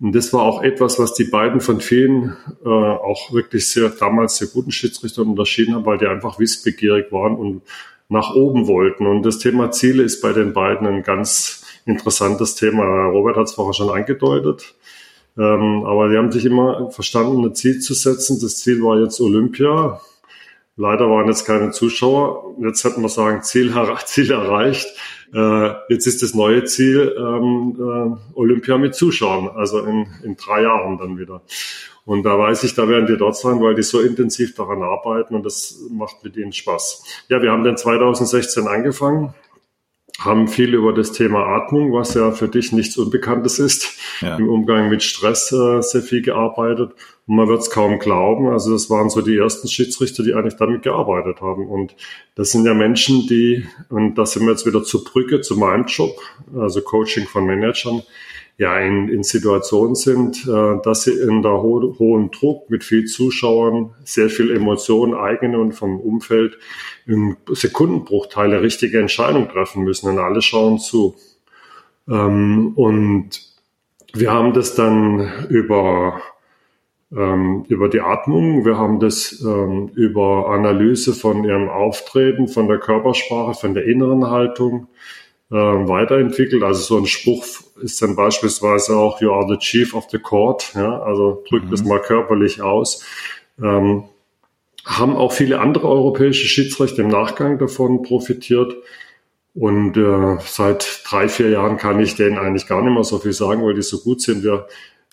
Und 0.00 0.14
das 0.14 0.32
war 0.32 0.42
auch 0.42 0.62
etwas, 0.62 0.98
was 0.98 1.14
die 1.14 1.24
beiden 1.24 1.60
von 1.60 1.80
vielen 1.80 2.36
äh, 2.64 2.68
auch 2.68 3.32
wirklich 3.32 3.68
sehr 3.68 3.90
damals 3.90 4.38
sehr 4.38 4.48
guten 4.48 4.72
Schiedsrichtern 4.72 5.28
unterschieden 5.28 5.74
haben, 5.74 5.86
weil 5.86 5.98
die 5.98 6.06
einfach 6.06 6.38
wissbegierig 6.38 7.12
waren 7.12 7.36
und 7.36 7.62
nach 8.08 8.34
oben 8.34 8.66
wollten. 8.66 9.06
Und 9.06 9.22
das 9.24 9.38
Thema 9.38 9.70
Ziele 9.70 10.02
ist 10.02 10.22
bei 10.22 10.32
den 10.32 10.52
beiden 10.54 10.86
ein 10.86 11.02
ganz 11.02 11.63
interessantes 11.86 12.54
Thema. 12.54 13.06
Robert 13.06 13.36
hat 13.36 13.44
es 13.44 13.54
vorher 13.54 13.74
schon 13.74 13.90
angedeutet. 13.90 14.74
Ähm, 15.36 15.84
aber 15.84 16.08
die 16.08 16.16
haben 16.16 16.30
sich 16.30 16.44
immer 16.44 16.90
verstanden, 16.90 17.44
ein 17.44 17.54
Ziel 17.54 17.80
zu 17.80 17.94
setzen. 17.94 18.38
Das 18.40 18.58
Ziel 18.58 18.82
war 18.82 19.00
jetzt 19.00 19.20
Olympia. 19.20 20.00
Leider 20.76 21.08
waren 21.08 21.28
jetzt 21.28 21.44
keine 21.44 21.70
Zuschauer. 21.70 22.54
Jetzt 22.60 22.84
hätten 22.84 23.02
wir 23.02 23.08
sagen, 23.08 23.42
Ziel, 23.42 23.72
Ziel 24.06 24.30
erreicht. 24.30 24.86
Äh, 25.32 25.70
jetzt 25.88 26.06
ist 26.06 26.22
das 26.22 26.34
neue 26.34 26.64
Ziel 26.64 27.14
ähm, 27.18 27.76
äh, 27.78 28.38
Olympia 28.38 28.78
mit 28.78 28.94
Zuschauern, 28.94 29.48
also 29.48 29.80
in, 29.80 30.06
in 30.22 30.36
drei 30.36 30.62
Jahren 30.62 30.98
dann 30.98 31.18
wieder. 31.18 31.42
Und 32.04 32.22
da 32.24 32.38
weiß 32.38 32.64
ich, 32.64 32.74
da 32.74 32.86
werden 32.88 33.06
die 33.06 33.16
dort 33.16 33.36
sein, 33.36 33.60
weil 33.60 33.74
die 33.74 33.82
so 33.82 34.00
intensiv 34.00 34.54
daran 34.54 34.82
arbeiten 34.82 35.34
und 35.34 35.44
das 35.44 35.80
macht 35.90 36.22
mit 36.22 36.36
ihnen 36.36 36.52
Spaß. 36.52 37.24
Ja, 37.28 37.42
wir 37.42 37.50
haben 37.50 37.64
dann 37.64 37.76
2016 37.76 38.68
angefangen 38.68 39.34
haben 40.18 40.46
viel 40.46 40.74
über 40.74 40.92
das 40.92 41.12
Thema 41.12 41.44
Atmung, 41.44 41.92
was 41.92 42.14
ja 42.14 42.30
für 42.30 42.48
dich 42.48 42.72
nichts 42.72 42.96
Unbekanntes 42.96 43.58
ist, 43.58 43.98
ja. 44.20 44.36
im 44.36 44.48
Umgang 44.48 44.88
mit 44.88 45.02
Stress 45.02 45.50
äh, 45.50 45.82
sehr 45.82 46.02
viel 46.02 46.22
gearbeitet. 46.22 46.92
Und 47.26 47.36
man 47.36 47.48
wird 47.48 47.60
es 47.60 47.70
kaum 47.70 47.98
glauben. 47.98 48.48
Also 48.48 48.72
das 48.72 48.88
waren 48.90 49.10
so 49.10 49.22
die 49.22 49.36
ersten 49.36 49.66
Schiedsrichter, 49.66 50.22
die 50.22 50.34
eigentlich 50.34 50.56
damit 50.56 50.82
gearbeitet 50.82 51.40
haben. 51.40 51.66
Und 51.66 51.96
das 52.36 52.52
sind 52.52 52.64
ja 52.64 52.74
Menschen, 52.74 53.26
die, 53.26 53.66
und 53.88 54.14
da 54.14 54.24
sind 54.24 54.44
wir 54.44 54.52
jetzt 54.52 54.66
wieder 54.66 54.84
zur 54.84 55.04
Brücke 55.04 55.40
zu 55.40 55.56
meinem 55.56 55.86
Job, 55.86 56.16
also 56.56 56.80
Coaching 56.80 57.26
von 57.26 57.44
Managern, 57.44 58.02
ja 58.56 58.78
in, 58.78 59.08
in 59.08 59.22
Situationen 59.22 59.94
sind, 59.94 60.46
äh, 60.46 60.80
dass 60.82 61.04
sie 61.04 61.12
in 61.12 61.42
der 61.42 61.62
ho 61.62 61.94
hohen 61.98 62.30
Druck 62.30 62.70
mit 62.70 62.84
viel 62.84 63.04
Zuschauern, 63.04 63.94
sehr 64.04 64.30
viel 64.30 64.54
Emotionen, 64.54 65.14
eigene 65.14 65.58
und 65.58 65.72
vom 65.72 65.98
Umfeld 65.98 66.58
in 67.06 67.36
Sekundenbruchteile 67.48 68.62
richtige 68.62 69.00
Entscheidungen 69.00 69.48
treffen 69.48 69.84
müssen 69.84 70.08
und 70.08 70.18
alle 70.18 70.40
schauen 70.40 70.78
zu. 70.78 71.16
Ähm, 72.08 72.72
und 72.76 73.30
wir 74.12 74.30
haben 74.30 74.52
das 74.52 74.74
dann 74.74 75.46
über 75.48 76.20
ähm, 77.14 77.64
über 77.68 77.88
die 77.88 78.00
Atmung, 78.00 78.64
wir 78.64 78.76
haben 78.76 78.98
das 78.98 79.40
ähm, 79.44 79.90
über 79.94 80.48
Analyse 80.50 81.14
von 81.14 81.44
ihrem 81.44 81.68
Auftreten, 81.68 82.48
von 82.48 82.66
der 82.66 82.78
Körpersprache, 82.78 83.54
von 83.54 83.74
der 83.74 83.84
inneren 83.84 84.30
Haltung, 84.30 84.88
äh, 85.50 85.54
weiterentwickelt. 85.54 86.62
Also 86.62 86.80
so 86.82 86.98
ein 86.98 87.06
Spruch 87.06 87.44
ist 87.82 88.00
dann 88.02 88.16
beispielsweise 88.16 88.96
auch 88.96 89.20
You 89.20 89.32
are 89.32 89.46
the 89.48 89.58
chief 89.58 89.94
of 89.94 90.06
the 90.10 90.18
court. 90.18 90.72
Ja? 90.74 91.02
Also 91.02 91.44
drückt 91.48 91.66
mhm. 91.66 91.72
es 91.72 91.84
mal 91.84 92.00
körperlich 92.00 92.62
aus. 92.62 93.04
Ähm, 93.62 94.04
haben 94.84 95.16
auch 95.16 95.32
viele 95.32 95.60
andere 95.60 95.88
europäische 95.88 96.46
Schiedsrichter 96.46 97.02
im 97.02 97.08
Nachgang 97.08 97.58
davon 97.58 98.02
profitiert. 98.02 98.74
Und 99.54 99.96
äh, 99.96 100.36
seit 100.44 101.02
drei, 101.06 101.28
vier 101.28 101.50
Jahren 101.50 101.76
kann 101.76 102.00
ich 102.00 102.16
denen 102.16 102.38
eigentlich 102.38 102.66
gar 102.66 102.82
nicht 102.82 102.92
mehr 102.92 103.04
so 103.04 103.18
viel 103.18 103.32
sagen, 103.32 103.64
weil 103.64 103.74
die 103.74 103.82
so 103.82 104.00
gut 104.00 104.20
sind. 104.20 104.42
Wir 104.42 104.66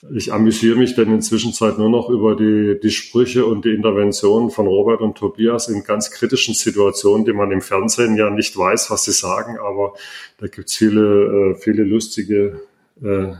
ich 0.09 0.33
amüsiere 0.33 0.77
mich 0.77 0.95
denn 0.95 1.13
inzwischen 1.13 1.53
nur 1.77 1.89
noch 1.89 2.09
über 2.09 2.35
die, 2.35 2.79
die 2.81 2.89
Sprüche 2.89 3.45
und 3.45 3.65
die 3.65 3.73
Interventionen 3.73 4.49
von 4.49 4.65
Robert 4.65 5.01
und 5.01 5.17
Tobias 5.17 5.67
in 5.67 5.83
ganz 5.83 6.09
kritischen 6.09 6.55
Situationen, 6.55 7.25
die 7.25 7.33
man 7.33 7.51
im 7.51 7.61
Fernsehen 7.61 8.15
ja 8.15 8.29
nicht 8.29 8.57
weiß, 8.57 8.89
was 8.89 9.03
sie 9.03 9.11
sagen, 9.11 9.57
aber 9.59 9.93
da 10.39 10.47
gibt's 10.47 10.75
viele, 10.75 11.51
äh, 11.51 11.55
viele 11.55 11.83
lustige 11.83 12.61
äh, 13.03 13.33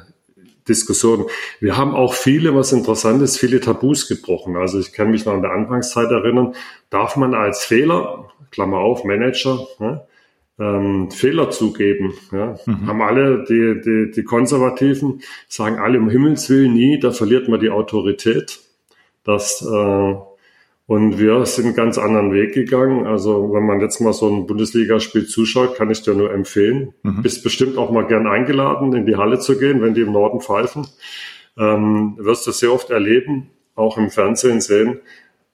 Diskussionen. 0.68 1.26
Wir 1.60 1.78
haben 1.78 1.96
auch 1.96 2.14
viele, 2.14 2.56
was 2.56 2.72
interessant 2.72 3.24
ist, 3.24 3.40
viele 3.40 3.60
Tabus 3.60 4.08
gebrochen. 4.08 4.56
Also 4.56 4.80
ich 4.80 4.94
kann 4.94 5.10
mich 5.10 5.26
noch 5.26 5.34
an 5.34 5.42
der 5.42 5.52
Anfangszeit 5.52 6.12
erinnern, 6.12 6.54
darf 6.92 7.16
man 7.16 7.34
als 7.34 7.66
Fehler, 7.66 8.32
Klammer 8.52 8.78
auf, 8.78 9.04
Manager, 9.04 9.68
ne, 9.80 10.06
ähm, 10.62 11.10
Fehler 11.10 11.50
zugeben. 11.50 12.14
Ja. 12.32 12.56
Mhm. 12.66 12.88
Haben 12.88 13.02
alle, 13.02 13.44
die, 13.50 13.82
die, 13.84 14.12
die 14.12 14.24
Konservativen, 14.24 15.22
sagen 15.48 15.80
alle 15.80 15.98
um 15.98 16.10
Himmels 16.10 16.50
Willen 16.50 16.74
nie, 16.74 17.00
da 17.00 17.12
verliert 17.12 17.48
man 17.50 17.60
die 17.60 17.72
Autorität. 17.72 18.60
Das, 19.24 19.62
äh, 19.62 20.16
und 20.88 21.20
wir 21.20 21.46
sind 21.46 21.66
einen 21.66 21.76
ganz 21.76 21.98
anderen 21.98 22.34
Weg 22.34 22.54
gegangen. 22.54 23.08
Also 23.08 23.54
wenn 23.54 23.66
man 23.66 23.82
jetzt 23.82 24.02
mal 24.02 24.14
so 24.14 24.30
ein 24.30 24.46
Bundesligaspiel 24.46 25.26
zuschaut, 25.26 25.76
kann 25.76 25.90
ich 25.90 26.04
dir 26.04 26.14
nur 26.14 26.32
empfehlen. 26.32 26.94
Mhm. 27.02 27.24
Bist 27.24 27.44
bestimmt 27.44 27.78
auch 27.78 27.92
mal 27.92 28.06
gern 28.06 28.28
eingeladen, 28.28 28.94
in 28.94 29.06
die 29.06 29.16
Halle 29.16 29.40
zu 29.40 29.58
gehen, 29.58 29.82
wenn 29.82 29.94
die 29.94 30.02
im 30.02 30.12
Norden 30.12 30.42
pfeifen. 30.42 30.86
Ähm, 31.58 32.18
wirst 32.20 32.46
du 32.46 32.52
sehr 32.52 32.72
oft 32.72 32.92
erleben, 32.92 33.48
auch 33.76 33.98
im 33.98 34.10
Fernsehen 34.10 34.62
sehen, 34.62 35.00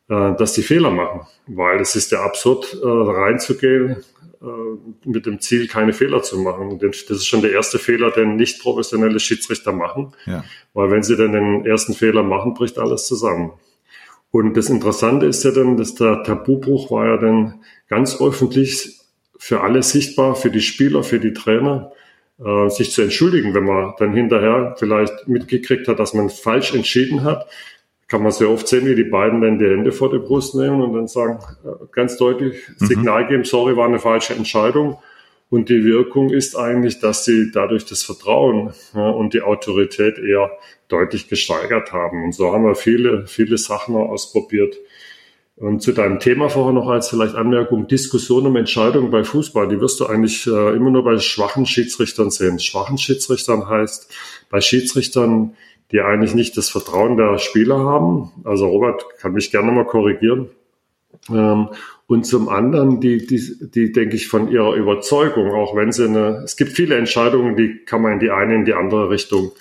dass 0.07 0.53
die 0.53 0.61
Fehler 0.61 0.91
machen. 0.91 1.27
Weil 1.47 1.79
es 1.79 1.95
ist 1.95 2.11
ja 2.11 2.23
absurd, 2.23 2.77
äh, 2.81 2.87
reinzugehen, 2.87 3.97
äh, 4.41 4.45
mit 5.05 5.25
dem 5.25 5.39
Ziel, 5.39 5.67
keine 5.67 5.93
Fehler 5.93 6.21
zu 6.21 6.37
machen. 6.39 6.79
Das 6.79 7.01
ist 7.09 7.25
schon 7.25 7.41
der 7.41 7.51
erste 7.51 7.79
Fehler, 7.79 8.11
den 8.11 8.35
nicht 8.35 8.61
professionelle 8.61 9.19
Schiedsrichter 9.19 9.73
machen. 9.73 10.13
Ja. 10.25 10.43
Weil 10.73 10.91
wenn 10.91 11.03
sie 11.03 11.17
dann 11.17 11.33
den 11.33 11.65
ersten 11.65 11.93
Fehler 11.93 12.23
machen, 12.23 12.53
bricht 12.53 12.77
alles 12.77 13.07
zusammen. 13.07 13.51
Und 14.31 14.55
das 14.55 14.69
Interessante 14.69 15.25
ist 15.25 15.43
ja 15.43 15.51
dann, 15.51 15.77
dass 15.77 15.95
der 15.95 16.23
Tabubruch 16.23 16.91
war 16.91 17.07
ja 17.07 17.17
dann 17.17 17.61
ganz 17.87 18.21
öffentlich 18.21 18.99
für 19.37 19.61
alle 19.61 19.83
sichtbar, 19.83 20.35
für 20.35 20.51
die 20.51 20.61
Spieler, 20.61 21.03
für 21.03 21.19
die 21.19 21.33
Trainer, 21.33 21.91
äh, 22.43 22.69
sich 22.69 22.91
zu 22.91 23.01
entschuldigen, 23.01 23.53
wenn 23.53 23.63
man 23.63 23.93
dann 23.97 24.13
hinterher 24.13 24.75
vielleicht 24.77 25.27
mitgekriegt 25.27 25.87
hat, 25.87 25.99
dass 25.99 26.13
man 26.13 26.29
falsch 26.29 26.73
entschieden 26.73 27.23
hat 27.23 27.47
kann 28.07 28.23
man 28.23 28.31
sehr 28.31 28.49
oft 28.49 28.67
sehen, 28.67 28.85
wie 28.85 28.95
die 28.95 29.03
beiden 29.03 29.41
dann 29.41 29.59
die 29.59 29.65
Hände 29.65 29.91
vor 29.91 30.09
die 30.09 30.19
Brust 30.19 30.55
nehmen 30.55 30.81
und 30.81 30.93
dann 30.93 31.07
sagen, 31.07 31.39
äh, 31.65 31.85
ganz 31.91 32.17
deutlich 32.17 32.67
mhm. 32.79 32.85
Signal 32.85 33.27
geben, 33.27 33.43
sorry, 33.43 33.75
war 33.75 33.87
eine 33.87 33.99
falsche 33.99 34.33
Entscheidung. 34.33 34.97
Und 35.49 35.69
die 35.69 35.85
Wirkung 35.85 36.29
ist 36.29 36.57
eigentlich, 36.57 36.99
dass 36.99 37.23
sie 37.23 37.51
dadurch 37.53 37.85
das 37.85 38.03
Vertrauen 38.03 38.73
ja, 38.93 39.09
und 39.09 39.33
die 39.33 39.41
Autorität 39.41 40.17
eher 40.17 40.51
deutlich 40.89 41.29
gesteigert 41.29 41.93
haben. 41.93 42.25
Und 42.25 42.33
so 42.33 42.51
haben 42.51 42.65
wir 42.65 42.75
viele, 42.75 43.27
viele 43.27 43.57
Sachen 43.57 43.95
ausprobiert. 43.95 44.77
Und 45.55 45.81
zu 45.81 45.91
deinem 45.91 46.19
Thema 46.19 46.49
vorher 46.49 46.73
noch 46.73 46.87
als 46.87 47.09
vielleicht 47.09 47.35
Anmerkung, 47.35 47.87
Diskussion 47.87 48.45
um 48.45 48.55
Entscheidungen 48.57 49.09
bei 49.09 49.23
Fußball, 49.23 49.67
die 49.69 49.81
wirst 49.81 49.99
du 49.99 50.05
eigentlich 50.05 50.45
äh, 50.45 50.75
immer 50.75 50.91
nur 50.91 51.03
bei 51.03 51.17
schwachen 51.17 51.65
Schiedsrichtern 51.65 52.29
sehen. 52.29 52.59
Schwachen 52.59 52.97
Schiedsrichtern 52.97 53.67
heißt, 53.67 54.13
bei 54.51 54.61
Schiedsrichtern, 54.61 55.55
die 55.91 56.01
eigentlich 56.01 56.35
nicht 56.35 56.57
das 56.57 56.69
Vertrauen 56.69 57.17
der 57.17 57.37
Spieler 57.37 57.79
haben. 57.79 58.31
Also 58.43 58.67
Robert 58.67 59.05
kann 59.19 59.33
mich 59.33 59.51
gerne 59.51 59.71
mal 59.71 59.85
korrigieren. 59.85 60.49
Ähm, 61.29 61.69
und 62.07 62.25
zum 62.25 62.47
anderen, 62.47 63.01
die, 63.01 63.25
die, 63.25 63.69
die 63.69 63.91
denke 63.91 64.15
ich 64.15 64.27
von 64.27 64.49
ihrer 64.49 64.73
Überzeugung, 64.75 65.51
auch 65.51 65.75
wenn 65.75 65.91
sie 65.91 66.05
eine, 66.05 66.41
es 66.43 66.55
gibt 66.55 66.71
viele 66.71 66.95
Entscheidungen, 66.95 67.55
die 67.55 67.83
kann 67.85 68.01
man 68.01 68.13
in 68.13 68.19
die 68.19 68.31
eine, 68.31 68.55
in 68.55 68.65
die 68.65 68.73
andere 68.73 69.09
Richtung 69.09 69.51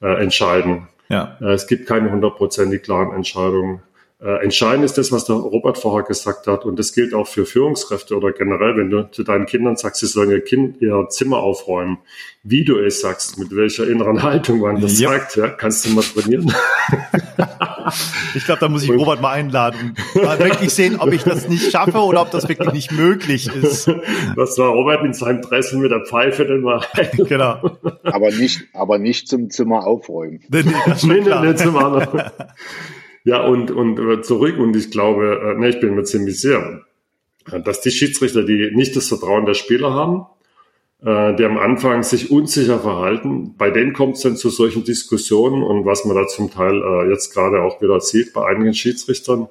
äh, 0.00 0.22
entscheiden. 0.22 0.88
Ja. 1.08 1.36
Äh, 1.40 1.52
es 1.52 1.66
gibt 1.66 1.86
keine 1.86 2.10
hundertprozentig 2.10 2.82
klaren 2.82 3.14
Entscheidungen. 3.14 3.82
Äh, 4.22 4.44
entscheidend 4.44 4.84
ist 4.84 4.98
das, 4.98 5.12
was 5.12 5.24
der 5.24 5.36
Robert 5.36 5.78
vorher 5.78 6.06
gesagt 6.06 6.46
hat, 6.46 6.66
und 6.66 6.78
das 6.78 6.92
gilt 6.92 7.14
auch 7.14 7.26
für 7.26 7.46
Führungskräfte 7.46 8.14
oder 8.14 8.32
generell, 8.32 8.76
wenn 8.76 8.90
du 8.90 9.10
zu 9.10 9.22
deinen 9.22 9.46
Kindern 9.46 9.76
sagst, 9.76 10.00
sie 10.00 10.06
sollen 10.06 10.30
ihr 10.30 10.44
Kind 10.44 10.82
ihr 10.82 11.06
Zimmer 11.08 11.38
aufräumen, 11.38 11.96
wie 12.42 12.62
du 12.62 12.78
es 12.78 13.00
sagst, 13.00 13.38
mit 13.38 13.56
welcher 13.56 13.88
inneren 13.88 14.22
Haltung 14.22 14.60
man 14.60 14.78
das 14.78 15.00
ja. 15.00 15.08
sagt, 15.08 15.36
ja, 15.36 15.48
kannst 15.48 15.86
du 15.86 15.90
mal 15.90 16.02
trainieren. 16.02 16.52
ich 18.34 18.44
glaube, 18.44 18.60
da 18.60 18.68
muss 18.68 18.82
ich 18.82 18.90
und, 18.90 18.98
Robert 18.98 19.22
mal 19.22 19.32
einladen 19.32 19.96
und 20.14 20.22
mal 20.22 20.38
wirklich 20.38 20.74
sehen, 20.74 20.96
ob 21.00 21.14
ich 21.14 21.22
das 21.22 21.48
nicht 21.48 21.72
schaffe 21.72 21.98
oder 22.00 22.20
ob 22.20 22.30
das 22.30 22.46
wirklich 22.46 22.72
nicht 22.72 22.92
möglich 22.92 23.48
ist. 23.54 23.90
Das 24.36 24.56
war 24.58 24.68
Robert 24.70 25.04
in 25.04 25.12
seinem 25.12 25.42
Dressen 25.42 25.80
mit 25.80 25.90
der 25.90 26.04
Pfeife 26.04 26.44
dann 26.44 26.60
mal. 26.60 26.84
genau. 27.16 27.78
Aber 28.04 28.30
nicht, 28.30 28.62
aber 28.72 28.98
nicht 28.98 29.28
zum 29.28 29.50
Zimmer 29.50 29.86
aufräumen. 29.86 30.40
Nee, 30.48 30.62
nee, 30.62 30.72
nee, 31.02 31.20
nee, 31.20 31.34
nee 31.42 31.54
zum 31.54 31.76
anderen. 31.76 32.30
Ja, 33.24 33.44
und, 33.44 33.70
und 33.70 33.98
äh, 33.98 34.22
zurück, 34.22 34.58
und 34.58 34.74
ich 34.76 34.90
glaube, 34.90 35.54
äh, 35.56 35.58
ne, 35.58 35.68
ich 35.68 35.80
bin 35.80 35.94
mir 35.94 36.04
ziemlich 36.04 36.40
sicher, 36.40 36.82
äh, 37.50 37.60
dass 37.60 37.80
die 37.80 37.90
Schiedsrichter, 37.90 38.44
die 38.44 38.70
nicht 38.74 38.96
das 38.96 39.08
Vertrauen 39.08 39.46
der 39.46 39.54
Spieler 39.54 39.92
haben, 39.92 40.26
die 41.02 41.44
am 41.46 41.56
Anfang 41.56 42.02
sich 42.02 42.30
unsicher 42.30 42.78
verhalten, 42.78 43.54
bei 43.56 43.70
denen 43.70 43.94
kommt 43.94 44.16
es 44.16 44.20
dann 44.20 44.36
zu 44.36 44.50
solchen 44.50 44.84
Diskussionen 44.84 45.62
und 45.62 45.86
was 45.86 46.04
man 46.04 46.14
da 46.14 46.26
zum 46.26 46.50
Teil 46.50 47.08
jetzt 47.08 47.32
gerade 47.32 47.62
auch 47.62 47.80
wieder 47.80 48.02
sieht 48.02 48.34
bei 48.34 48.46
einigen 48.46 48.74
Schiedsrichtern, 48.74 49.48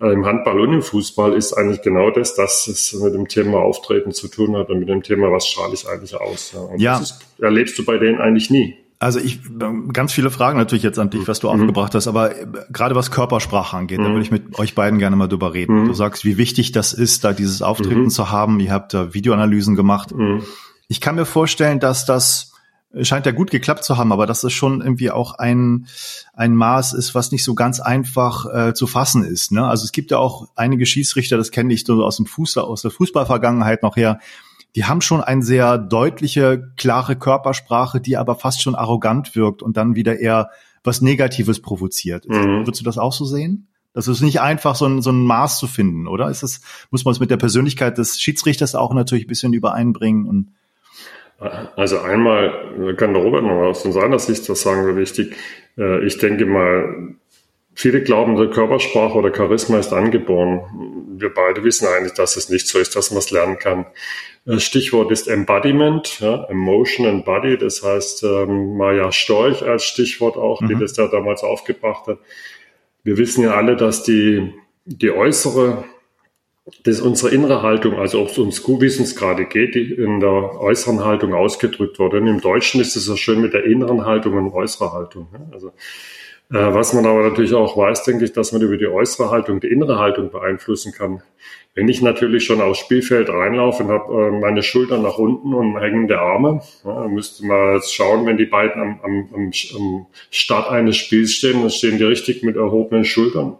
ja. 0.00 0.10
im 0.10 0.24
Handball 0.24 0.58
und 0.58 0.72
im 0.72 0.80
Fußball 0.80 1.34
ist 1.34 1.52
eigentlich 1.52 1.82
genau 1.82 2.10
das, 2.10 2.34
dass 2.34 2.66
es 2.66 2.94
mit 2.94 3.12
dem 3.12 3.28
Thema 3.28 3.58
Auftreten 3.58 4.12
zu 4.12 4.28
tun 4.28 4.56
hat 4.56 4.70
und 4.70 4.78
mit 4.78 4.88
dem 4.88 5.02
Thema, 5.02 5.30
was 5.30 5.48
strahle 5.48 5.74
ich 5.74 5.86
eigentlich 5.86 6.14
aus. 6.14 6.54
Und 6.54 6.80
ja. 6.80 6.98
das 6.98 7.10
ist, 7.10 7.26
erlebst 7.38 7.78
du 7.78 7.84
bei 7.84 7.98
denen 7.98 8.18
eigentlich 8.18 8.48
nie. 8.48 8.78
Also 9.02 9.18
ich 9.18 9.40
ganz 9.94 10.12
viele 10.12 10.30
Fragen 10.30 10.58
natürlich 10.58 10.82
jetzt 10.82 10.98
an 10.98 11.08
dich, 11.08 11.26
was 11.26 11.40
du 11.40 11.50
mhm. 11.50 11.54
aufgebracht 11.54 11.94
hast, 11.94 12.06
aber 12.06 12.36
äh, 12.36 12.46
gerade 12.70 12.94
was 12.94 13.10
Körpersprache 13.10 13.74
angeht, 13.74 13.98
mhm. 13.98 14.04
da 14.04 14.10
würde 14.10 14.22
ich 14.22 14.30
mit 14.30 14.58
euch 14.58 14.74
beiden 14.74 14.98
gerne 14.98 15.16
mal 15.16 15.26
drüber 15.26 15.54
reden. 15.54 15.82
Mhm. 15.82 15.86
Du 15.86 15.94
sagst, 15.94 16.26
wie 16.26 16.36
wichtig 16.36 16.72
das 16.72 16.92
ist, 16.92 17.24
da 17.24 17.32
dieses 17.32 17.62
Auftreten 17.62 18.02
mhm. 18.02 18.10
zu 18.10 18.30
haben. 18.30 18.60
Ihr 18.60 18.72
habt 18.72 18.92
da 18.92 19.14
Videoanalysen 19.14 19.74
gemacht. 19.74 20.14
Mhm. 20.14 20.42
Ich 20.86 21.00
kann 21.00 21.14
mir 21.14 21.24
vorstellen, 21.24 21.80
dass 21.80 22.04
das 22.04 22.52
äh, 22.92 23.02
scheint 23.02 23.24
ja 23.24 23.32
gut 23.32 23.50
geklappt 23.50 23.84
zu 23.84 23.96
haben, 23.96 24.12
aber 24.12 24.26
dass 24.26 24.44
es 24.44 24.52
schon 24.52 24.82
irgendwie 24.82 25.10
auch 25.10 25.32
ein 25.38 25.86
ein 26.34 26.54
Maß 26.54 26.92
ist, 26.92 27.14
was 27.14 27.32
nicht 27.32 27.42
so 27.42 27.54
ganz 27.54 27.80
einfach 27.80 28.44
äh, 28.54 28.74
zu 28.74 28.86
fassen 28.86 29.24
ist. 29.24 29.50
Ne? 29.50 29.66
Also 29.66 29.84
es 29.84 29.92
gibt 29.92 30.10
ja 30.10 30.18
auch 30.18 30.48
einige 30.56 30.84
Schießrichter, 30.84 31.38
das 31.38 31.50
kenne 31.50 31.72
ich 31.72 31.86
so 31.86 32.04
aus 32.04 32.18
dem 32.18 32.26
Fußball, 32.26 32.64
aus 32.64 32.82
der 32.82 32.90
Fußballvergangenheit 32.90 33.82
noch 33.82 33.96
her, 33.96 34.20
die 34.76 34.84
haben 34.84 35.00
schon 35.00 35.20
eine 35.20 35.42
sehr 35.42 35.78
deutliche, 35.78 36.72
klare 36.76 37.16
Körpersprache, 37.16 38.00
die 38.00 38.16
aber 38.16 38.36
fast 38.36 38.62
schon 38.62 38.74
arrogant 38.74 39.34
wirkt 39.34 39.62
und 39.62 39.76
dann 39.76 39.96
wieder 39.96 40.18
eher 40.18 40.50
was 40.84 41.00
Negatives 41.00 41.60
provoziert. 41.60 42.28
Mhm. 42.28 42.64
Würdest 42.64 42.80
du 42.80 42.84
das 42.84 42.98
auch 42.98 43.12
so 43.12 43.24
sehen? 43.24 43.68
Das 43.92 44.06
ist 44.06 44.20
nicht 44.20 44.40
einfach, 44.40 44.76
so 44.76 44.86
ein, 44.86 45.02
so 45.02 45.10
ein 45.10 45.24
Maß 45.24 45.58
zu 45.58 45.66
finden, 45.66 46.06
oder? 46.06 46.30
Ist 46.30 46.42
das, 46.42 46.60
muss 46.90 47.04
man 47.04 47.12
es 47.12 47.20
mit 47.20 47.30
der 47.30 47.36
Persönlichkeit 47.36 47.98
des 47.98 48.20
Schiedsrichters 48.20 48.74
auch 48.74 48.94
natürlich 48.94 49.24
ein 49.24 49.28
bisschen 49.28 49.52
übereinbringen 49.52 50.26
und 50.26 50.52
also 51.74 52.00
einmal 52.00 52.94
kann 52.98 53.14
der 53.14 53.22
Robert 53.22 53.42
noch 53.42 53.62
aus 53.62 53.82
seiner 53.82 54.18
Sicht 54.18 54.46
was 54.50 54.60
sagen, 54.60 54.94
wichtig. 54.96 55.34
Äh, 55.78 56.04
ich 56.04 56.18
denke 56.18 56.44
mal, 56.44 57.14
viele 57.74 58.02
glauben, 58.02 58.36
der 58.36 58.50
Körpersprache 58.50 59.16
oder 59.16 59.34
Charisma 59.34 59.78
ist 59.78 59.92
angeboren. 59.92 61.06
Wir 61.16 61.32
beide 61.32 61.64
wissen 61.64 61.86
eigentlich, 61.86 62.14
dass 62.14 62.36
es 62.36 62.48
nicht 62.48 62.66
so 62.66 62.78
ist, 62.78 62.96
dass 62.96 63.10
man 63.10 63.18
es 63.18 63.30
lernen 63.30 63.58
kann. 63.58 63.86
Äh, 64.46 64.58
Stichwort 64.58 65.10
ist 65.10 65.28
Embodiment, 65.28 66.20
ja, 66.20 66.44
Emotion 66.44 67.06
and 67.06 67.24
Body, 67.24 67.58
das 67.58 67.82
heißt 67.82 68.24
ähm, 68.24 68.76
Maja 68.76 69.12
Storch 69.12 69.62
als 69.62 69.84
Stichwort 69.84 70.36
auch, 70.36 70.60
mhm. 70.60 70.68
die 70.68 70.74
das 70.76 70.94
da 70.94 71.08
damals 71.08 71.42
aufgebracht 71.42 72.06
hat. 72.06 72.18
Wir 73.02 73.16
wissen 73.16 73.44
ja 73.44 73.54
alle, 73.54 73.76
dass 73.76 74.02
die, 74.02 74.52
die 74.84 75.10
äußere, 75.10 75.84
das 76.84 77.00
unsere 77.00 77.34
innere 77.34 77.62
Haltung, 77.62 77.98
also 77.98 78.20
ob 78.20 78.28
es 78.28 78.38
uns 78.38 78.62
gut, 78.62 78.82
wie 78.82 78.86
es 78.86 78.98
uns 78.98 79.16
gerade 79.16 79.44
geht, 79.46 79.74
die 79.74 79.92
in 79.92 80.20
der 80.20 80.60
äußeren 80.60 81.04
Haltung 81.04 81.34
ausgedrückt 81.34 81.98
wurde. 81.98 82.18
Und 82.18 82.26
im 82.26 82.40
Deutschen 82.40 82.80
ist 82.80 82.96
es 82.96 83.08
ja 83.08 83.16
schön 83.16 83.40
mit 83.40 83.54
der 83.54 83.64
inneren 83.64 84.04
Haltung 84.04 84.34
und 84.34 84.52
äußerer 84.52 84.92
Haltung. 84.92 85.28
Ja. 85.32 85.40
Also 85.52 85.72
was 86.58 86.92
man 86.94 87.06
aber 87.06 87.22
natürlich 87.22 87.54
auch 87.54 87.76
weiß, 87.76 88.02
denke 88.04 88.24
ich, 88.24 88.32
dass 88.32 88.52
man 88.52 88.60
über 88.60 88.76
die 88.76 88.88
äußere 88.88 89.30
Haltung 89.30 89.60
die 89.60 89.68
innere 89.68 89.98
Haltung 89.98 90.30
beeinflussen 90.30 90.92
kann. 90.92 91.22
Wenn 91.74 91.88
ich 91.88 92.02
natürlich 92.02 92.44
schon 92.44 92.60
aufs 92.60 92.80
Spielfeld 92.80 93.28
reinlaufe 93.28 93.84
und 93.84 93.90
habe 93.90 94.12
äh, 94.12 94.30
meine 94.40 94.64
Schultern 94.64 95.02
nach 95.02 95.18
unten 95.18 95.54
und 95.54 95.78
hängende 95.78 96.18
Arme, 96.18 96.60
ja, 96.84 97.06
müsste 97.06 97.46
man 97.46 97.76
jetzt 97.76 97.94
schauen, 97.94 98.26
wenn 98.26 98.36
die 98.36 98.46
beiden 98.46 98.82
am, 98.82 99.00
am, 99.32 99.54
am 99.76 100.06
Start 100.30 100.68
eines 100.68 100.96
Spiels 100.96 101.32
stehen, 101.34 101.60
dann 101.60 101.70
stehen 101.70 101.98
die 101.98 102.04
richtig 102.04 102.42
mit 102.42 102.56
erhobenen 102.56 103.04
Schultern 103.04 103.56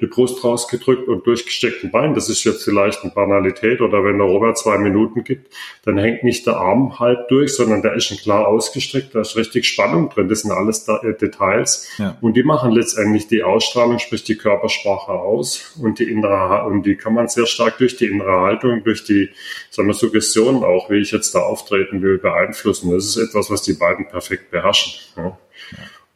die 0.00 0.06
Brust 0.06 0.42
rausgedrückt 0.42 1.06
und 1.06 1.24
durchgesteckten 1.24 1.92
Bein. 1.92 2.14
Das 2.14 2.28
ist 2.28 2.42
jetzt 2.42 2.64
vielleicht 2.64 3.02
eine 3.02 3.12
Banalität. 3.12 3.80
Oder 3.80 4.04
wenn 4.04 4.18
der 4.18 4.26
Robert 4.26 4.58
zwei 4.58 4.76
Minuten 4.76 5.22
gibt, 5.22 5.54
dann 5.84 5.98
hängt 5.98 6.24
nicht 6.24 6.46
der 6.46 6.56
Arm 6.56 6.98
halb 6.98 7.28
durch, 7.28 7.54
sondern 7.54 7.80
der 7.80 7.94
ist 7.94 8.06
schon 8.06 8.16
klar 8.16 8.48
ausgestreckt. 8.48 9.14
Da 9.14 9.20
ist 9.20 9.36
richtig 9.36 9.66
Spannung 9.66 10.10
drin. 10.10 10.28
Das 10.28 10.40
sind 10.40 10.50
alles 10.50 10.84
da, 10.84 10.98
äh, 11.02 11.14
Details. 11.14 11.88
Ja. 11.98 12.18
Und 12.20 12.36
die 12.36 12.42
machen 12.42 12.72
letztendlich 12.72 13.28
die 13.28 13.44
Ausstrahlung, 13.44 14.00
sprich 14.00 14.24
die 14.24 14.36
Körpersprache 14.36 15.12
aus 15.12 15.76
und 15.80 16.00
die 16.00 16.10
innere, 16.10 16.64
und 16.66 16.84
die 16.84 16.96
kann 16.96 17.14
man 17.14 17.28
sehr 17.28 17.46
stark 17.46 17.78
durch 17.78 17.96
die 17.96 18.06
innere 18.06 18.40
Haltung, 18.40 18.82
durch 18.82 19.04
die, 19.04 19.30
sagen 19.70 19.86
wir, 19.86 19.94
Suggestionen 19.94 20.64
auch, 20.64 20.90
wie 20.90 20.98
ich 20.98 21.12
jetzt 21.12 21.36
da 21.36 21.40
auftreten 21.40 22.02
will, 22.02 22.18
beeinflussen. 22.18 22.90
Das 22.90 23.04
ist 23.04 23.16
etwas, 23.16 23.48
was 23.48 23.62
die 23.62 23.74
beiden 23.74 24.08
perfekt 24.08 24.50
beherrschen. 24.50 24.92
Ja. 25.16 25.38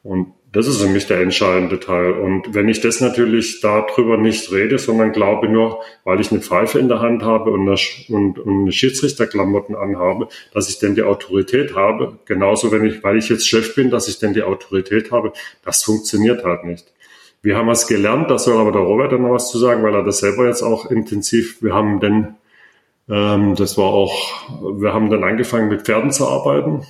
Und 0.03 0.33
Das 0.51 0.67
ist 0.67 0.81
für 0.81 0.89
mich 0.89 1.07
der 1.07 1.21
entscheidende 1.21 1.79
Teil. 1.79 2.13
Und 2.13 2.55
wenn 2.55 2.71
ich 2.71 2.81
das 2.81 3.03
natürlich 3.03 3.61
darüber 3.61 4.17
nicht 4.17 4.51
rede, 4.51 4.79
sondern 4.79 5.13
glaube 5.13 5.47
nur, 5.47 5.83
weil 6.05 6.21
ich 6.21 6.31
eine 6.31 6.41
Pfeife 6.41 6.79
in 6.79 6.89
der 6.89 7.01
Hand 7.01 7.23
habe 7.23 7.51
und 7.51 7.69
eine, 7.69 7.77
und, 8.09 8.39
und 8.39 8.63
eine 8.63 8.73
Schiedsrichterklamotten 8.73 9.77
anhabe, 9.77 10.29
dass 10.55 10.71
ich 10.71 10.79
denn 10.79 10.95
die 10.95 11.03
Autorität 11.03 11.77
habe. 11.77 12.19
Genauso, 12.25 12.73
wenn 12.73 12.87
ich, 12.87 13.05
weil 13.05 13.19
ich 13.19 13.29
jetzt 13.29 13.47
Chef 13.47 13.75
bin, 13.75 13.91
dass 13.91 14.09
ich 14.09 14.21
denn 14.21 14.33
die 14.33 14.43
Autorität 14.43 15.13
habe. 15.13 15.33
Das 15.65 15.85
funktioniert 15.85 16.45
halt 16.45 16.65
nicht. 16.65 16.87
Wir 17.43 17.57
haben 17.57 17.69
was 17.69 17.87
gelernt, 17.87 18.31
da 18.31 18.39
soll 18.39 18.59
aber 18.59 18.73
der 18.73 18.81
Robert 18.81 19.13
dann 19.13 19.23
noch 19.23 19.35
was 19.35 19.51
zu 19.51 19.59
sagen, 19.59 19.83
weil 19.83 19.95
er 19.95 20.03
das 20.03 20.19
selber 20.19 20.47
jetzt 20.47 20.63
auch 20.63 20.91
intensiv, 20.91 21.63
wir 21.63 21.73
haben 21.73 22.01
denn, 22.01 22.35
ähm, 23.09 23.55
das 23.55 23.79
war 23.79 23.87
auch, 23.87 24.49
wir 24.81 24.93
haben 24.93 25.09
dann 25.09 25.23
angefangen 25.23 25.69
mit 25.69 25.83
Pferden 25.83 26.11
zu 26.11 26.27
arbeiten 26.27 26.85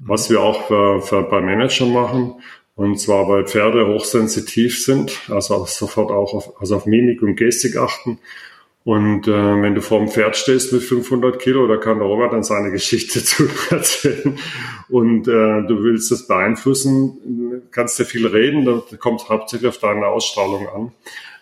was 0.00 0.30
wir 0.30 0.40
auch 0.40 0.66
für, 0.66 1.00
für 1.02 1.22
bei 1.22 1.40
Managern 1.40 1.92
machen. 1.92 2.34
Und 2.74 3.00
zwar, 3.00 3.28
weil 3.28 3.44
Pferde 3.44 3.88
hochsensitiv 3.88 4.84
sind, 4.84 5.28
also 5.28 5.64
sofort 5.66 6.12
auch 6.12 6.32
auf, 6.32 6.60
also 6.60 6.76
auf 6.76 6.86
Mimik 6.86 7.22
und 7.22 7.34
Gestik 7.34 7.76
achten. 7.76 8.20
Und 8.84 9.26
äh, 9.28 9.32
wenn 9.32 9.74
du 9.74 9.82
vor 9.82 9.98
dem 9.98 10.08
Pferd 10.08 10.36
stehst 10.36 10.72
mit 10.72 10.82
500 10.82 11.38
Kilo, 11.40 11.66
da 11.66 11.76
kann 11.76 11.98
der 11.98 12.06
Robert 12.06 12.32
dann 12.32 12.44
seine 12.44 12.70
Geschichte 12.70 13.22
zu 13.24 13.48
erzählen 13.68 14.38
und 14.88 15.28
äh, 15.28 15.66
du 15.66 15.82
willst 15.82 16.10
das 16.10 16.26
beeinflussen, 16.26 17.62
kannst 17.70 17.98
dir 17.98 18.06
viel 18.06 18.26
reden, 18.26 18.64
da 18.64 18.80
kommt 18.96 19.28
hauptsächlich 19.28 19.68
auf 19.68 19.78
deine 19.78 20.06
Ausstrahlung 20.06 20.68
an 20.68 20.92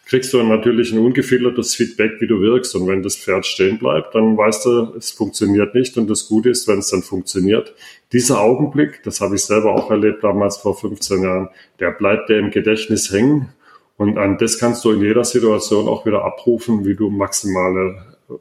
kriegst 0.06 0.32
du 0.32 0.42
natürlich 0.42 0.92
ein 0.92 1.00
ungefiltertes 1.00 1.74
Feedback, 1.74 2.20
wie 2.20 2.28
du 2.28 2.40
wirkst. 2.40 2.74
Und 2.76 2.86
wenn 2.86 3.02
das 3.02 3.16
Pferd 3.16 3.44
stehen 3.44 3.78
bleibt, 3.78 4.14
dann 4.14 4.36
weißt 4.36 4.64
du, 4.64 4.94
es 4.96 5.10
funktioniert 5.10 5.74
nicht. 5.74 5.98
Und 5.98 6.08
das 6.08 6.28
Gute 6.28 6.48
ist, 6.48 6.68
wenn 6.68 6.78
es 6.78 6.88
dann 6.88 7.02
funktioniert, 7.02 7.74
dieser 8.12 8.40
Augenblick, 8.40 9.02
das 9.02 9.20
habe 9.20 9.34
ich 9.34 9.42
selber 9.42 9.74
auch 9.74 9.90
erlebt 9.90 10.22
damals 10.22 10.58
vor 10.58 10.78
15 10.78 11.22
Jahren, 11.22 11.48
der 11.80 11.90
bleibt 11.90 12.28
dir 12.28 12.38
im 12.38 12.52
Gedächtnis 12.52 13.10
hängen. 13.12 13.48
Und 13.96 14.16
an 14.16 14.38
das 14.38 14.58
kannst 14.58 14.84
du 14.84 14.92
in 14.92 15.00
jeder 15.00 15.24
Situation 15.24 15.88
auch 15.88 16.06
wieder 16.06 16.24
abrufen, 16.24 16.84
wie 16.84 16.94
du 16.94 17.10
maximale 17.10 17.96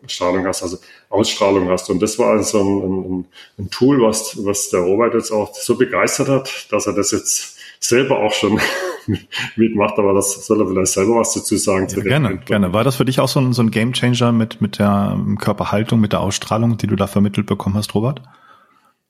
Strahlung 0.07 0.45
hast, 0.45 0.61
also 0.61 0.77
Ausstrahlung 1.09 1.69
hast. 1.69 1.89
Und 1.89 1.99
das 2.01 2.19
war 2.19 2.31
also 2.31 2.59
ein, 2.59 2.81
ein, 2.83 3.25
ein 3.57 3.69
Tool, 3.71 4.01
was, 4.01 4.37
was 4.45 4.69
der 4.69 4.81
Robert 4.81 5.15
jetzt 5.15 5.31
auch 5.31 5.55
so 5.55 5.75
begeistert 5.75 6.27
hat, 6.27 6.67
dass 6.71 6.85
er 6.85 6.93
das 6.93 7.11
jetzt 7.11 7.57
selber 7.79 8.19
auch 8.19 8.33
schon 8.33 8.59
mitmacht, 9.55 9.97
aber 9.97 10.13
das 10.13 10.45
soll 10.45 10.61
er 10.61 10.67
vielleicht 10.67 10.93
selber 10.93 11.15
was 11.15 11.33
dazu 11.33 11.57
sagen. 11.57 11.87
Ja, 11.89 12.01
gerne, 12.01 12.37
gerne. 12.37 12.73
War 12.73 12.83
das 12.83 12.95
für 12.97 13.05
dich 13.05 13.19
auch 13.19 13.27
so 13.27 13.39
ein, 13.39 13.53
so 13.53 13.61
ein 13.61 13.71
Game 13.71 13.93
Changer 13.93 14.31
mit, 14.31 14.61
mit 14.61 14.79
der 14.79 15.19
Körperhaltung, 15.39 15.99
mit 15.99 16.13
der 16.13 16.21
Ausstrahlung, 16.21 16.77
die 16.77 16.87
du 16.87 16.95
da 16.95 17.07
vermittelt 17.07 17.47
bekommen 17.47 17.75
hast, 17.75 17.93
Robert? 17.95 18.21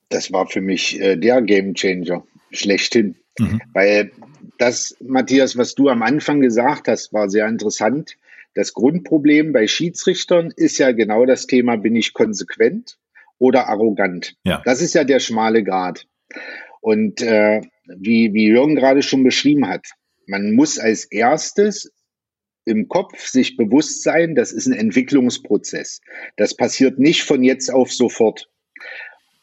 Das 0.10 0.32
war 0.32 0.48
für 0.48 0.62
mich 0.62 1.00
äh, 1.00 1.16
der 1.16 1.42
Game 1.42 1.74
Changer 1.74 2.24
schlechthin. 2.52 3.16
Mhm. 3.40 3.62
Weil 3.74 4.12
das, 4.58 4.96
Matthias, 5.02 5.58
was 5.58 5.76
du 5.76 5.90
am 5.90 6.02
Anfang 6.02 6.40
gesagt 6.42 6.88
hast, 6.88 7.14
war 7.14 7.30
sehr 7.30 7.48
interessant. 7.48 8.18
Das 8.54 8.74
Grundproblem 8.74 9.52
bei 9.52 9.68
Schiedsrichtern 9.68 10.52
ist 10.56 10.78
ja 10.78 10.92
genau 10.92 11.26
das 11.26 11.48
Thema, 11.48 11.76
bin 11.76 11.96
ich 11.96 12.14
konsequent 12.14 12.98
oder 13.38 13.68
arrogant? 13.68 14.36
Ja. 14.44 14.62
Das 14.64 14.82
ist 14.82 14.94
ja 14.94 15.04
der 15.04 15.20
schmale 15.20 15.64
Grad. 15.64 16.08
Und 16.80 17.22
äh, 17.22 17.62
wie, 17.88 18.34
wie 18.34 18.48
Jürgen 18.48 18.76
gerade 18.76 19.02
schon 19.02 19.24
beschrieben 19.24 19.68
hat, 19.68 19.88
man 20.28 20.54
muss 20.54 20.80
als 20.80 21.06
erstes 21.06 21.92
im 22.66 22.88
Kopf 22.88 23.28
sich 23.28 23.58
bewusst 23.58 24.02
sein, 24.02 24.36
das 24.36 24.52
ist 24.52 24.66
ein 24.66 24.74
Entwicklungsprozess. 24.74 26.02
Das 26.36 26.56
passiert 26.56 26.98
nicht 26.98 27.24
von 27.24 27.44
jetzt 27.44 27.72
auf 27.72 27.92
sofort. 27.92 28.50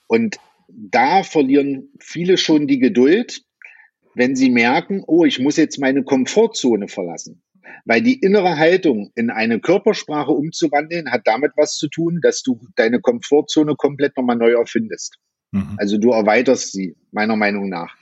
Und 0.09 0.39
da 0.69 1.23
verlieren 1.23 1.89
viele 2.01 2.37
schon 2.37 2.67
die 2.67 2.81
Geduld, 2.81 3.45
wenn 4.15 4.37
sie 4.37 4.51
merken, 4.51 5.03
oh, 5.07 5.25
ich 5.25 5.39
muss 5.39 5.57
jetzt 5.57 5.79
meine 5.79 6.03
Komfortzone 6.03 6.89
verlassen. 6.89 7.43
Weil 7.85 8.03
die 8.03 8.19
innere 8.21 8.59
Haltung 8.59 9.13
in 9.15 9.31
eine 9.31 9.61
Körpersprache 9.61 10.33
umzuwandeln, 10.33 11.11
hat 11.11 11.23
damit 11.25 11.53
was 11.57 11.77
zu 11.77 11.89
tun, 11.89 12.21
dass 12.23 12.43
du 12.43 12.61
deine 12.77 13.01
Komfortzone 13.01 13.77
komplett 13.77 14.17
nochmal 14.17 14.37
neu 14.37 14.53
erfindest. 14.53 15.19
Mhm. 15.53 15.77
Also 15.79 15.99
du 15.99 16.11
erweiterst 16.11 16.73
sie, 16.73 16.97
meiner 17.13 17.37
Meinung 17.37 17.69
nach. 17.69 17.97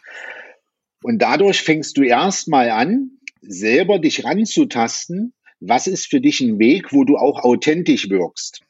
Und 1.03 1.21
dadurch 1.21 1.63
fängst 1.63 1.97
du 1.97 2.03
erstmal 2.03 2.71
an, 2.71 3.19
selber 3.41 3.99
dich 3.99 4.25
ranzutasten, 4.25 5.33
was 5.61 5.87
ist 5.87 6.07
für 6.07 6.21
dich 6.21 6.41
ein 6.41 6.59
Weg, 6.59 6.93
wo 6.93 7.05
du 7.05 7.17
auch 7.17 7.43
authentisch 7.43 8.09
wirkst. 8.11 8.61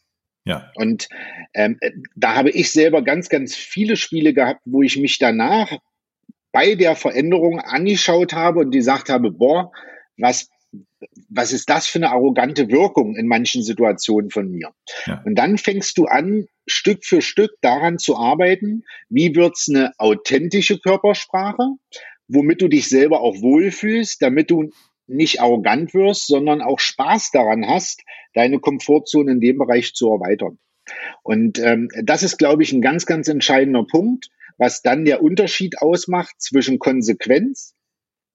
Ja. 0.44 0.70
Und 0.76 1.08
ähm, 1.54 1.78
da 2.16 2.34
habe 2.34 2.50
ich 2.50 2.72
selber 2.72 3.02
ganz, 3.02 3.28
ganz 3.28 3.54
viele 3.54 3.96
Spiele 3.96 4.32
gehabt, 4.32 4.62
wo 4.64 4.82
ich 4.82 4.96
mich 4.96 5.18
danach 5.18 5.76
bei 6.52 6.74
der 6.74 6.96
Veränderung 6.96 7.60
angeschaut 7.60 8.32
habe 8.32 8.60
und 8.60 8.70
gesagt 8.70 9.08
habe, 9.08 9.30
boah, 9.30 9.70
was 10.16 10.48
was 11.28 11.52
ist 11.52 11.68
das 11.68 11.86
für 11.86 11.98
eine 11.98 12.10
arrogante 12.10 12.70
Wirkung 12.70 13.16
in 13.16 13.26
manchen 13.26 13.62
Situationen 13.62 14.30
von 14.30 14.50
mir? 14.50 14.70
Ja. 15.06 15.22
Und 15.24 15.34
dann 15.36 15.58
fängst 15.58 15.98
du 15.98 16.04
an, 16.04 16.46
Stück 16.66 17.04
für 17.04 17.22
Stück 17.22 17.52
daran 17.62 17.98
zu 17.98 18.16
arbeiten, 18.16 18.84
wie 19.08 19.34
wird's 19.34 19.68
eine 19.68 19.92
authentische 19.98 20.78
Körpersprache, 20.78 21.70
womit 22.32 22.62
du 22.62 22.68
dich 22.68 22.88
selber 22.88 23.20
auch 23.20 23.40
wohlfühlst, 23.40 24.22
damit 24.22 24.50
du 24.50 24.70
nicht 25.06 25.40
arrogant 25.40 25.92
wirst, 25.92 26.26
sondern 26.26 26.62
auch 26.62 26.78
Spaß 26.78 27.30
daran 27.32 27.66
hast, 27.66 28.02
deine 28.34 28.60
Komfortzone 28.60 29.32
in 29.32 29.40
dem 29.40 29.58
Bereich 29.58 29.92
zu 29.94 30.08
erweitern. 30.08 30.58
Und 31.22 31.58
ähm, 31.58 31.88
das 32.02 32.22
ist, 32.22 32.38
glaube 32.38 32.62
ich, 32.62 32.72
ein 32.72 32.80
ganz, 32.80 33.06
ganz 33.06 33.28
entscheidender 33.28 33.84
Punkt, 33.84 34.28
was 34.56 34.82
dann 34.82 35.04
der 35.04 35.22
Unterschied 35.22 35.78
ausmacht 35.78 36.34
zwischen 36.38 36.78
Konsequenz 36.78 37.74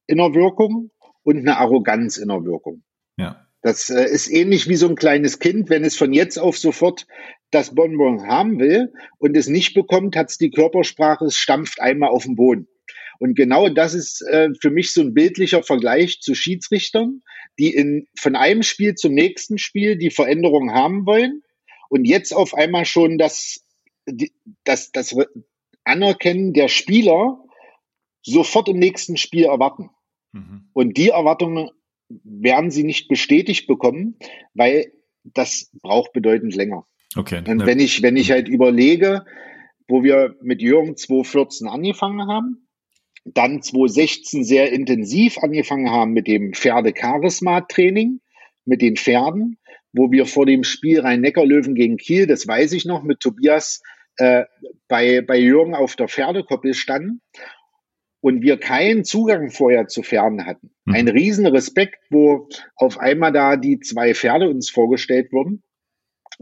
in 0.08 0.18
der 0.18 0.34
Wirkung 0.34 0.92
und 1.24 1.38
eine 1.38 1.58
Arroganz 1.58 2.18
in 2.18 2.28
der 2.28 2.44
Wirkung. 2.44 2.84
Ja. 3.18 3.46
Das 3.62 3.90
äh, 3.90 4.06
ist 4.06 4.30
ähnlich 4.30 4.70
wie 4.70 4.76
so 4.76 4.88
ein 4.88 4.96
kleines 4.96 5.40
Kind, 5.40 5.70
wenn 5.70 5.84
es 5.84 5.98
von 5.98 6.14
jetzt 6.14 6.38
auf 6.38 6.58
sofort 6.58 7.08
das 7.52 7.74
Bonbon 7.74 8.28
haben 8.28 8.60
will 8.60 8.94
und 9.18 9.36
es 9.36 9.48
nicht 9.48 9.74
bekommt, 9.74 10.16
hat 10.16 10.30
es 10.30 10.38
die 10.38 10.52
Körpersprache, 10.52 11.26
es 11.26 11.38
stampft 11.38 11.82
einmal 11.82 12.10
auf 12.10 12.26
den 12.26 12.36
Boden. 12.36 12.68
Und 13.20 13.36
genau 13.36 13.70
das 13.70 13.94
ist 13.94 14.22
äh, 14.22 14.50
für 14.62 14.70
mich 14.70 14.92
so 14.92 15.02
ein 15.02 15.14
bildlicher 15.14 15.64
Vergleich 15.64 16.20
zu 16.22 16.36
Schiedsrichtern, 16.36 17.22
die 17.58 17.74
in, 17.74 18.08
von 18.18 18.36
einem 18.36 18.64
Spiel 18.64 18.96
zum 18.96 19.14
nächsten 19.14 19.58
Spiel 19.58 19.98
die 19.98 20.12
Veränderung 20.12 20.72
haben 20.72 21.06
wollen 21.06 21.42
und 21.90 22.06
jetzt 22.06 22.34
auf 22.34 22.54
einmal 22.54 22.86
schon 22.86 23.18
das, 23.18 23.66
das, 24.64 24.92
das 24.92 25.16
Anerkennen 25.84 26.54
der 26.54 26.68
Spieler 26.68 27.40
sofort 28.22 28.68
im 28.68 28.80
nächsten 28.80 29.18
Spiel 29.18 29.46
erwarten. 29.46 29.90
Mhm. 30.34 30.70
Und 30.74 30.98
die 30.98 31.10
Erwartungen 31.10 31.70
werden 32.10 32.72
sie 32.72 32.84
nicht 32.84 33.08
bestätigt 33.08 33.68
bekommen, 33.68 34.18
weil 34.54 34.92
das 35.24 35.72
braucht 35.82 36.14
bedeutend 36.14 36.56
länger. 36.56 36.86
Okay. 37.16 37.44
Und 37.48 37.66
wenn 37.66 37.80
ich, 37.80 38.02
wenn 38.02 38.18
ich 38.18 38.32
halt 38.32 38.48
überlege, 38.48 39.26
wo 39.88 40.04
wir 40.04 40.36
mit 40.42 40.62
Jürgen 40.62 40.98
2014 40.98 41.68
angefangen 41.68 42.28
haben, 42.28 42.65
dann 43.26 43.62
2016 43.62 44.44
sehr 44.44 44.72
intensiv 44.72 45.40
angefangen 45.40 45.90
haben 45.90 46.14
mit 46.14 46.28
dem 46.28 46.54
Pferde-Charisma-Training, 46.54 48.22
mit 48.66 48.82
den 48.82 48.96
Pferden, 48.96 49.58
wo 49.94 50.12
wir 50.12 50.26
vor 50.26 50.46
dem 50.46 50.64
Spiel 50.64 51.02
Rhein-Neckar-Löwen 51.02 51.76
gegen 51.76 51.98
Kiel, 51.98 52.28
das 52.28 52.48
weiß 52.48 52.74
ich 52.74 52.86
noch, 52.86 53.04
mit 53.04 53.20
Tobias 53.20 53.82
äh, 54.18 54.44
bei, 54.88 55.22
bei 55.22 55.38
Jürgen 55.38 55.76
auf 55.76 55.96
der 55.96 56.08
Pferdekoppel 56.08 56.74
standen 56.74 57.22
und 58.22 58.42
wir 58.42 58.58
keinen 58.58 59.04
Zugang 59.04 59.50
vorher 59.52 59.88
zu 59.88 60.04
Pferden 60.04 60.46
hatten. 60.46 60.72
Mhm. 60.86 60.94
Ein 60.96 61.08
riesen 61.08 61.46
Respekt, 61.48 62.00
wo 62.10 62.48
auf 62.76 63.00
einmal 63.00 63.32
da 63.32 63.56
die 63.56 63.80
zwei 63.80 64.14
Pferde 64.14 64.50
uns 64.50 64.70
vorgestellt 64.70 65.32
wurden. 65.32 65.64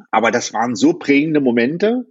Aber 0.09 0.31
das 0.31 0.53
waren 0.53 0.75
so 0.75 0.93
prägende 0.93 1.39
Momente, 1.39 2.05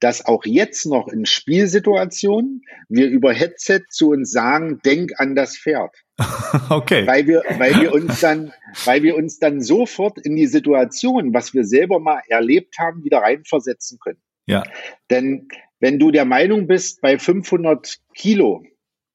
dass 0.00 0.26
auch 0.26 0.44
jetzt 0.44 0.86
noch 0.86 1.08
in 1.08 1.24
Spielsituationen 1.24 2.62
wir 2.88 3.08
über 3.08 3.32
Headset 3.32 3.82
zu 3.88 4.10
uns 4.10 4.30
sagen, 4.30 4.80
denk 4.84 5.18
an 5.18 5.34
das 5.34 5.56
Pferd. 5.56 5.94
Okay. 6.70 7.06
Weil 7.06 7.26
wir, 7.26 7.42
weil 7.58 7.80
wir 7.80 7.92
uns 7.92 8.20
dann, 8.20 8.52
weil 8.84 9.02
wir 9.02 9.16
uns 9.16 9.38
dann 9.38 9.60
sofort 9.60 10.18
in 10.18 10.36
die 10.36 10.46
Situation, 10.46 11.34
was 11.34 11.52
wir 11.54 11.64
selber 11.64 12.00
mal 12.00 12.22
erlebt 12.28 12.78
haben, 12.78 13.04
wieder 13.04 13.18
reinversetzen 13.18 13.98
können. 13.98 14.20
Ja. 14.46 14.62
Denn 15.10 15.48
wenn 15.80 15.98
du 15.98 16.10
der 16.10 16.24
Meinung 16.24 16.66
bist, 16.66 17.02
bei 17.02 17.18
500 17.18 17.98
Kilo 18.14 18.64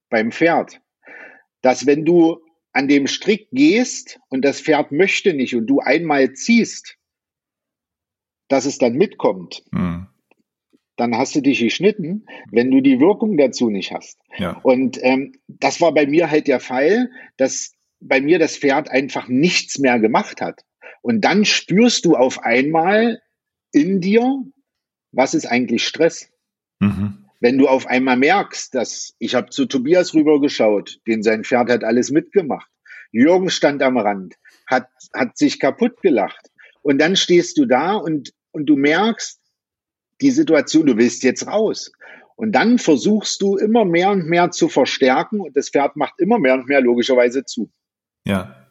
beim 0.10 0.32
Pferd, 0.32 0.82
dass 1.62 1.88
wenn 1.88 2.06
du 2.06 2.41
an 2.74 2.88
dem 2.88 3.08
Strick 3.08 3.50
gehst 3.52 4.20
und 4.30 4.46
das 4.46 4.62
Pferd 4.62 4.91
möchte 4.91 5.34
nicht 5.34 5.56
und 5.56 5.65
du 5.67 5.80
einmal 5.80 6.34
ziehst, 6.34 6.98
dass 8.50 8.65
es 8.65 8.78
dann 8.78 8.94
mitkommt. 8.94 9.63
Mhm 9.72 10.08
dann 11.02 11.18
hast 11.18 11.36
du 11.36 11.42
dich 11.42 11.60
geschnitten, 11.60 12.26
wenn 12.52 12.72
du 12.72 12.82
die 12.82 13.00
Wirkung 13.00 13.38
dazu 13.38 13.70
nicht 13.70 13.92
hast. 13.92 14.20
Ja. 14.38 14.60
Und 14.64 15.00
ähm, 15.02 15.34
das 15.48 15.82
war 15.82 15.94
bei 15.94 16.06
mir 16.06 16.30
halt 16.30 16.48
der 16.48 16.60
Fall, 16.60 17.10
dass 17.38 17.74
bei 18.00 18.22
mir 18.22 18.40
das 18.40 18.58
Pferd 18.58 18.90
einfach 18.90 19.28
nichts 19.28 19.80
mehr 19.80 20.00
gemacht 20.00 20.42
hat. 20.42 20.62
Und 21.02 21.22
dann 21.22 21.46
spürst 21.46 22.06
du 22.06 22.16
auf 22.16 22.44
einmal 22.44 23.22
in 23.72 24.02
dir, 24.02 24.44
was 25.12 25.34
ist 25.34 25.45
eigentlich 25.45 25.86
Stress? 25.86 26.30
Mhm. 26.80 27.26
wenn 27.39 27.58
du 27.58 27.68
auf 27.68 27.88
einmal 27.88 28.18
merkst, 28.18 28.74
dass 28.74 29.16
ich 29.20 29.36
habe 29.36 29.49
zu 29.49 29.66
Tobias 29.66 30.14
rübergeschaut, 30.14 30.99
den 31.08 31.24
sein 31.24 31.43
Pferd 31.43 31.70
hat 31.70 31.84
alles 31.84 32.12
mitgemacht. 32.12 32.70
Jürgen 33.12 33.49
stand 33.49 33.84
am 33.84 33.97
Rand, 33.97 34.36
hat, 34.68 34.88
hat 35.14 35.38
sich 35.38 35.60
kaputt 35.60 36.02
gelacht. 36.02 36.49
Und 36.82 36.99
dann 36.99 37.16
stehst 37.16 37.58
du 37.58 37.66
da 37.66 37.95
und, 37.95 38.34
und 38.52 38.68
du 38.68 38.76
merkst, 38.76 39.41
die 40.22 40.32
Situation, 40.32 40.86
du 40.86 40.97
willst 40.97 41.24
jetzt 41.24 41.47
raus. 41.47 41.91
Und 42.36 42.53
dann 42.53 42.80
versuchst 42.80 43.41
du 43.41 43.57
immer 43.57 43.86
mehr 43.86 44.11
und 44.11 44.28
mehr 44.28 44.51
zu 44.51 44.67
verstärken 44.67 45.41
und 45.41 45.55
das 45.55 45.69
Pferd 45.69 45.95
macht 45.95 46.15
immer 46.17 46.39
mehr 46.39 46.55
und 46.55 46.67
mehr 46.67 46.82
logischerweise 46.82 47.45
zu. 47.45 47.69
Ja. 48.26 48.67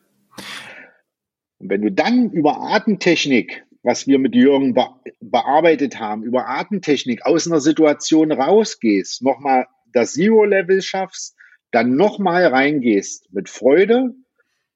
Und 1.59 1.71
wenn 1.71 1.83
du 1.83 1.93
dann 1.93 2.31
über 2.31 2.61
Atemtechnik, 2.61 3.65
was 3.83 4.07
wir 4.07 4.19
mit 4.19 4.35
Jürgen 4.35 4.75
be 4.75 4.87
bearbeitet 5.21 6.01
haben, 6.01 6.23
über 6.23 6.49
Atemtechnik 6.49 7.25
aus 7.25 7.47
einer 7.47 7.61
Situation 7.61 8.33
rausgehst, 8.33 9.23
nochmal 9.23 9.67
das 9.93 10.15
Zero-Level 10.15 10.83
schaffst, 10.83 11.37
dann 11.71 11.95
nochmal 11.95 12.47
reingehst 12.47 13.33
mit 13.33 13.49
Freude, 13.49 14.15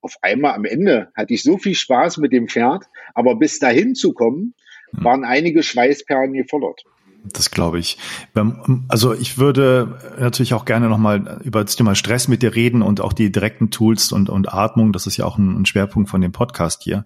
auf 0.00 0.18
einmal 0.20 0.54
am 0.54 0.66
Ende 0.66 1.10
hatte 1.16 1.32
ich 1.32 1.42
so 1.42 1.56
viel 1.56 1.74
Spaß 1.74 2.18
mit 2.18 2.32
dem 2.32 2.46
Pferd, 2.46 2.84
aber 3.14 3.36
bis 3.36 3.58
dahin 3.58 3.94
zu 3.94 4.12
kommen. 4.12 4.54
Waren 5.03 5.24
einige 5.24 5.62
Schweißperlen 5.62 6.32
gefordert. 6.32 6.84
Das 7.32 7.50
glaube 7.50 7.78
ich. 7.78 7.96
Also 8.88 9.14
ich 9.14 9.38
würde 9.38 9.98
natürlich 10.18 10.52
auch 10.52 10.66
gerne 10.66 10.88
nochmal 10.90 11.40
über 11.42 11.64
das 11.64 11.74
Thema 11.74 11.94
Stress 11.94 12.28
mit 12.28 12.42
dir 12.42 12.54
reden 12.54 12.82
und 12.82 13.00
auch 13.00 13.14
die 13.14 13.32
direkten 13.32 13.70
Tools 13.70 14.12
und, 14.12 14.28
und 14.28 14.52
Atmung. 14.52 14.92
Das 14.92 15.06
ist 15.06 15.16
ja 15.16 15.24
auch 15.24 15.38
ein, 15.38 15.62
ein 15.62 15.66
Schwerpunkt 15.66 16.10
von 16.10 16.20
dem 16.20 16.32
Podcast 16.32 16.82
hier. 16.82 17.04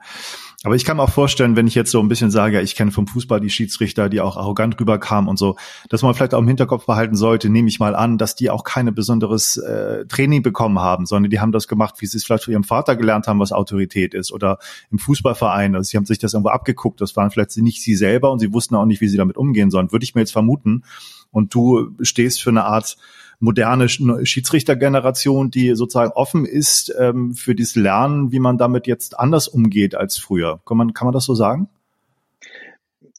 Aber 0.65 0.75
ich 0.75 0.85
kann 0.85 0.97
mir 0.97 1.05
auch 1.05 1.11
vorstellen, 1.11 1.55
wenn 1.55 1.69
ich 1.69 1.77
jetzt 1.77 1.93
so 1.93 2.01
ein 2.01 2.09
bisschen 2.09 2.33
sage, 2.33 2.61
ich 2.61 2.75
kenne 2.75 2.91
vom 2.91 3.07
Fußball 3.07 3.39
die 3.39 3.49
Schiedsrichter, 3.49 4.09
die 4.09 4.21
auch 4.21 4.37
arrogant 4.37 4.79
rüberkamen 4.81 5.31
und 5.31 5.39
so, 5.39 5.55
dass 5.89 6.03
man 6.03 6.15
vielleicht 6.15 6.35
auch 6.35 6.41
im 6.41 6.49
Hinterkopf 6.49 6.85
behalten 6.85 7.15
sollte, 7.15 7.49
nehme 7.49 7.69
ich 7.69 7.79
mal 7.79 7.95
an, 7.95 8.19
dass 8.19 8.35
die 8.35 8.51
auch 8.51 8.65
keine 8.65 8.91
besonderes 8.91 9.57
äh, 9.57 10.05
Training 10.07 10.43
bekommen 10.43 10.81
haben, 10.81 11.07
sondern 11.07 11.31
die 11.31 11.39
haben 11.39 11.53
das 11.53 11.69
gemacht, 11.69 11.95
wie 11.99 12.07
sie 12.07 12.17
es 12.17 12.25
vielleicht 12.25 12.43
von 12.43 12.53
ihrem 12.53 12.65
Vater 12.65 12.97
gelernt 12.97 13.29
haben, 13.29 13.39
was 13.39 13.53
Autorität 13.53 14.15
ist 14.15 14.33
oder 14.33 14.59
im 14.91 14.99
Fußballverein. 14.99 15.77
Also 15.77 15.91
sie 15.91 15.97
haben 15.97 16.07
sich 16.07 16.19
das 16.19 16.35
irgendwo 16.35 16.51
abgeguckt. 16.51 17.01
Das 17.01 17.15
waren 17.15 17.31
vielleicht 17.31 17.57
nicht 17.59 17.81
sie 17.81 17.95
selber 17.95 18.33
und 18.33 18.41
sie 18.41 18.53
wussten 18.53 18.75
auch 18.75 18.85
nicht, 18.85 19.01
wie 19.01 19.09
sie 19.09 19.17
damit 19.17 19.37
umgehen 19.37 19.71
sollen. 19.71 19.93
Würde 19.93 20.03
ich 20.03 20.08
mir 20.15 20.23
jetzt 20.23 20.33
vermuten. 20.33 20.85
Und 21.31 21.55
du 21.55 21.95
stehst 22.01 22.43
für 22.43 22.51
eine 22.51 22.65
Art 22.65 22.97
moderne 23.41 23.89
Schiedsrichtergeneration, 23.89 25.51
die 25.51 25.75
sozusagen 25.75 26.13
offen 26.13 26.45
ist 26.45 26.95
ähm, 26.99 27.35
für 27.35 27.55
dieses 27.55 27.77
Lernen, 27.77 28.33
wie 28.33 28.41
man 28.41 28.59
damit 28.59 28.87
jetzt 28.87 29.19
anders 29.19 29.47
umgeht 29.47 29.95
als 29.95 30.19
früher. 30.19 30.61
Kann 30.67 30.77
man, 30.77 30.93
kann 30.93 31.07
man 31.07 31.15
das 31.15 31.25
so 31.25 31.35
sagen? 31.35 31.69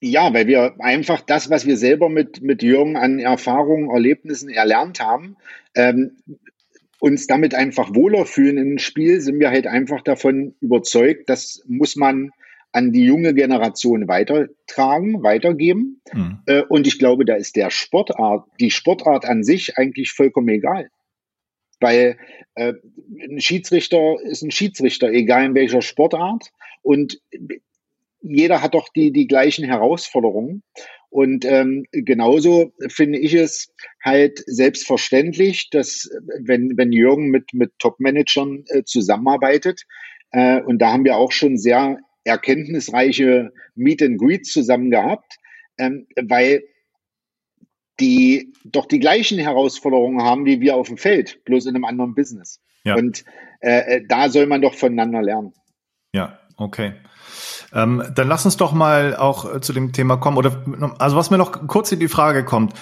Ja, 0.02 0.34
weil 0.34 0.48
wir 0.48 0.76
einfach 0.80 1.22
das, 1.22 1.50
was 1.50 1.66
wir 1.66 1.78
selber 1.78 2.10
mit, 2.10 2.42
mit 2.42 2.64
Jürgen 2.64 2.96
an 2.96 3.20
Erfahrungen, 3.20 3.90
Erlebnissen 3.90 4.50
erlernt 4.50 5.00
haben, 5.00 5.36
ähm, 5.76 6.18
uns 7.00 7.28
damit 7.28 7.56
einfach 7.56 7.94
wohler 7.96 8.26
fühlen 8.26 8.58
im 8.58 8.78
Spiel, 8.78 9.22
sind 9.22 9.40
wir 9.40 9.50
halt 9.50 9.68
einfach 9.68 10.02
davon 10.02 10.56
überzeugt, 10.62 11.30
das 11.30 11.64
muss 11.68 11.96
man 11.96 12.32
an 12.72 12.92
die 12.92 13.04
junge 13.04 13.34
Generation 13.34 14.08
weitertragen, 14.08 15.24
weitergeben. 15.24 16.02
Mhm. 16.14 16.40
Äh, 16.46 16.62
und 16.64 16.88
ich 16.88 17.00
glaube, 17.00 17.26
da 17.26 17.36
ist 17.36 17.56
der 17.56 17.72
Sportart, 17.72 18.46
die 18.60 18.72
Sportart 18.72 19.26
an 19.26 19.44
sich 19.44 19.78
eigentlich 19.78 20.12
vollkommen 20.12 20.50
egal. 20.50 20.90
Weil 21.80 22.18
äh, 22.56 22.74
ein 23.30 23.40
Schiedsrichter 23.40 24.18
ist 24.22 24.44
ein 24.44 24.52
Schiedsrichter, 24.52 25.10
egal 25.10 25.46
in 25.46 25.56
welcher 25.56 25.82
Sportart. 25.82 26.52
Und 26.82 27.20
jeder 28.22 28.62
hat 28.62 28.74
doch 28.74 28.90
die, 28.90 29.12
die 29.12 29.28
gleichen 29.28 29.66
Herausforderungen. 29.66 30.64
Und 31.10 31.44
ähm, 31.46 31.86
genauso 31.92 32.72
finde 32.90 33.18
ich 33.18 33.34
es 33.34 33.74
halt 34.04 34.44
selbstverständlich, 34.46 35.70
dass 35.72 36.08
wenn, 36.40 36.78
wenn 36.78 36.92
Jürgen 36.92 37.30
mit, 37.30 37.52
mit 37.54 37.72
Top-Managern 37.80 38.66
äh, 38.68 38.84
zusammenarbeitet, 38.84 39.86
äh, 40.32 40.62
und 40.62 40.80
da 40.80 40.94
haben 40.94 41.06
wir 41.06 41.18
auch 41.18 41.32
schon 41.32 41.58
sehr 41.58 42.00
erkenntnisreiche 42.24 43.52
Meet 43.76 44.04
and 44.04 44.20
Greets 44.20 44.52
zusammen 44.52 44.92
gehabt, 44.92 45.38
ähm, 45.78 46.08
weil 46.22 46.64
die 48.00 48.54
doch 48.64 48.86
die 48.86 49.00
gleichen 49.00 49.40
Herausforderungen 49.40 50.24
haben 50.24 50.46
wie 50.46 50.62
wir 50.62 50.76
auf 50.76 50.88
dem 50.88 50.98
Feld, 50.98 51.44
bloß 51.46 51.66
in 51.66 51.76
einem 51.76 51.86
anderen 51.86 52.16
Business. 52.16 52.62
Ja. 52.84 52.96
Und 52.96 53.26
äh, 53.60 53.98
äh 53.98 54.06
da 54.08 54.30
soll 54.30 54.46
man 54.46 54.62
doch 54.62 54.74
voneinander 54.74 55.22
lernen. 55.22 55.54
Ja, 56.14 56.40
okay. 56.58 56.94
Ähm, 57.74 58.04
dann 58.16 58.28
lass 58.28 58.46
uns 58.46 58.58
doch 58.58 58.72
mal 58.72 59.16
auch 59.16 59.56
äh, 59.56 59.62
zu 59.62 59.74
dem 59.74 59.94
Thema 59.94 60.18
kommen. 60.18 60.38
Oder 60.38 60.64
also 60.98 61.16
was 61.16 61.30
mir 61.30 61.38
noch 61.38 61.68
kurz 61.68 61.92
in 61.92 62.00
die 62.00 62.08
Frage 62.08 62.44
kommt, 62.44 62.74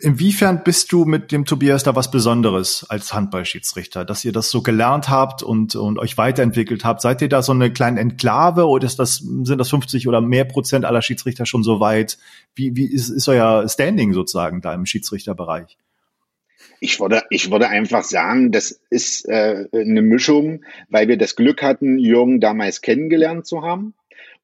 inwiefern 0.00 0.62
bist 0.64 0.92
du 0.92 1.04
mit 1.04 1.30
dem 1.30 1.44
Tobias 1.44 1.82
da 1.82 1.94
was 1.94 2.10
Besonderes 2.10 2.86
als 2.88 3.12
Handballschiedsrichter, 3.12 4.04
dass 4.04 4.24
ihr 4.24 4.32
das 4.32 4.50
so 4.50 4.62
gelernt 4.62 5.08
habt 5.08 5.42
und, 5.42 5.76
und 5.76 5.98
euch 5.98 6.16
weiterentwickelt 6.18 6.84
habt? 6.84 7.00
Seid 7.02 7.22
ihr 7.22 7.28
da 7.28 7.42
so 7.42 7.52
eine 7.52 7.72
kleine 7.72 8.00
Enklave 8.00 8.66
oder 8.66 8.86
ist 8.86 8.98
das, 8.98 9.16
sind 9.16 9.58
das 9.58 9.70
50 9.70 10.08
oder 10.08 10.20
mehr 10.20 10.44
Prozent 10.44 10.84
aller 10.84 11.02
Schiedsrichter 11.02 11.46
schon 11.46 11.62
so 11.62 11.80
weit? 11.80 12.18
Wie, 12.54 12.74
wie 12.76 12.86
ist, 12.86 13.08
ist 13.08 13.28
euer 13.28 13.68
Standing 13.68 14.12
sozusagen 14.14 14.60
da 14.60 14.74
im 14.74 14.86
Schiedsrichterbereich? 14.86 15.76
Ich 16.84 16.98
würde, 16.98 17.22
ich 17.30 17.52
würde 17.52 17.68
einfach 17.68 18.02
sagen, 18.02 18.50
das 18.50 18.80
ist 18.90 19.28
äh, 19.28 19.66
eine 19.72 20.02
Mischung, 20.02 20.64
weil 20.88 21.06
wir 21.06 21.16
das 21.16 21.36
Glück 21.36 21.62
hatten, 21.62 21.96
Jürgen 21.96 22.40
damals 22.40 22.80
kennengelernt 22.80 23.46
zu 23.46 23.62
haben. 23.62 23.94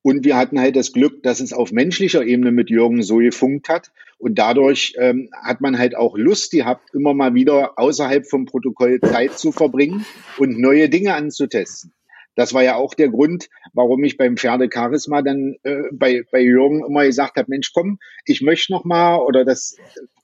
Und 0.02 0.24
wir 0.24 0.36
hatten 0.36 0.60
halt 0.60 0.76
das 0.76 0.92
Glück, 0.92 1.24
dass 1.24 1.40
es 1.40 1.52
auf 1.52 1.72
menschlicher 1.72 2.24
Ebene 2.24 2.52
mit 2.52 2.70
Jürgen 2.70 3.02
so 3.02 3.16
gefunkt 3.16 3.68
hat. 3.68 3.90
Und 4.18 4.38
dadurch 4.38 4.94
ähm, 4.98 5.30
hat 5.32 5.60
man 5.60 5.80
halt 5.80 5.96
auch 5.96 6.16
Lust 6.16 6.52
gehabt, 6.52 6.94
immer 6.94 7.12
mal 7.12 7.34
wieder 7.34 7.76
außerhalb 7.76 8.24
vom 8.24 8.46
Protokoll 8.46 9.00
Zeit 9.00 9.36
zu 9.36 9.50
verbringen 9.50 10.06
und 10.38 10.60
neue 10.60 10.88
Dinge 10.88 11.14
anzutesten. 11.14 11.92
Das 12.36 12.54
war 12.54 12.62
ja 12.62 12.76
auch 12.76 12.94
der 12.94 13.08
Grund, 13.08 13.48
warum 13.72 14.04
ich 14.04 14.16
beim 14.16 14.36
Pferde 14.36 14.70
Charisma 14.72 15.22
dann 15.22 15.56
äh, 15.64 15.82
bei, 15.90 16.22
bei 16.30 16.40
Jürgen 16.40 16.84
immer 16.84 17.04
gesagt 17.04 17.36
habe, 17.36 17.50
Mensch, 17.50 17.72
komm, 17.72 17.98
ich 18.26 18.42
möchte 18.42 18.70
noch 18.70 18.84
mal 18.84 19.16
oder 19.16 19.44
das 19.44 19.76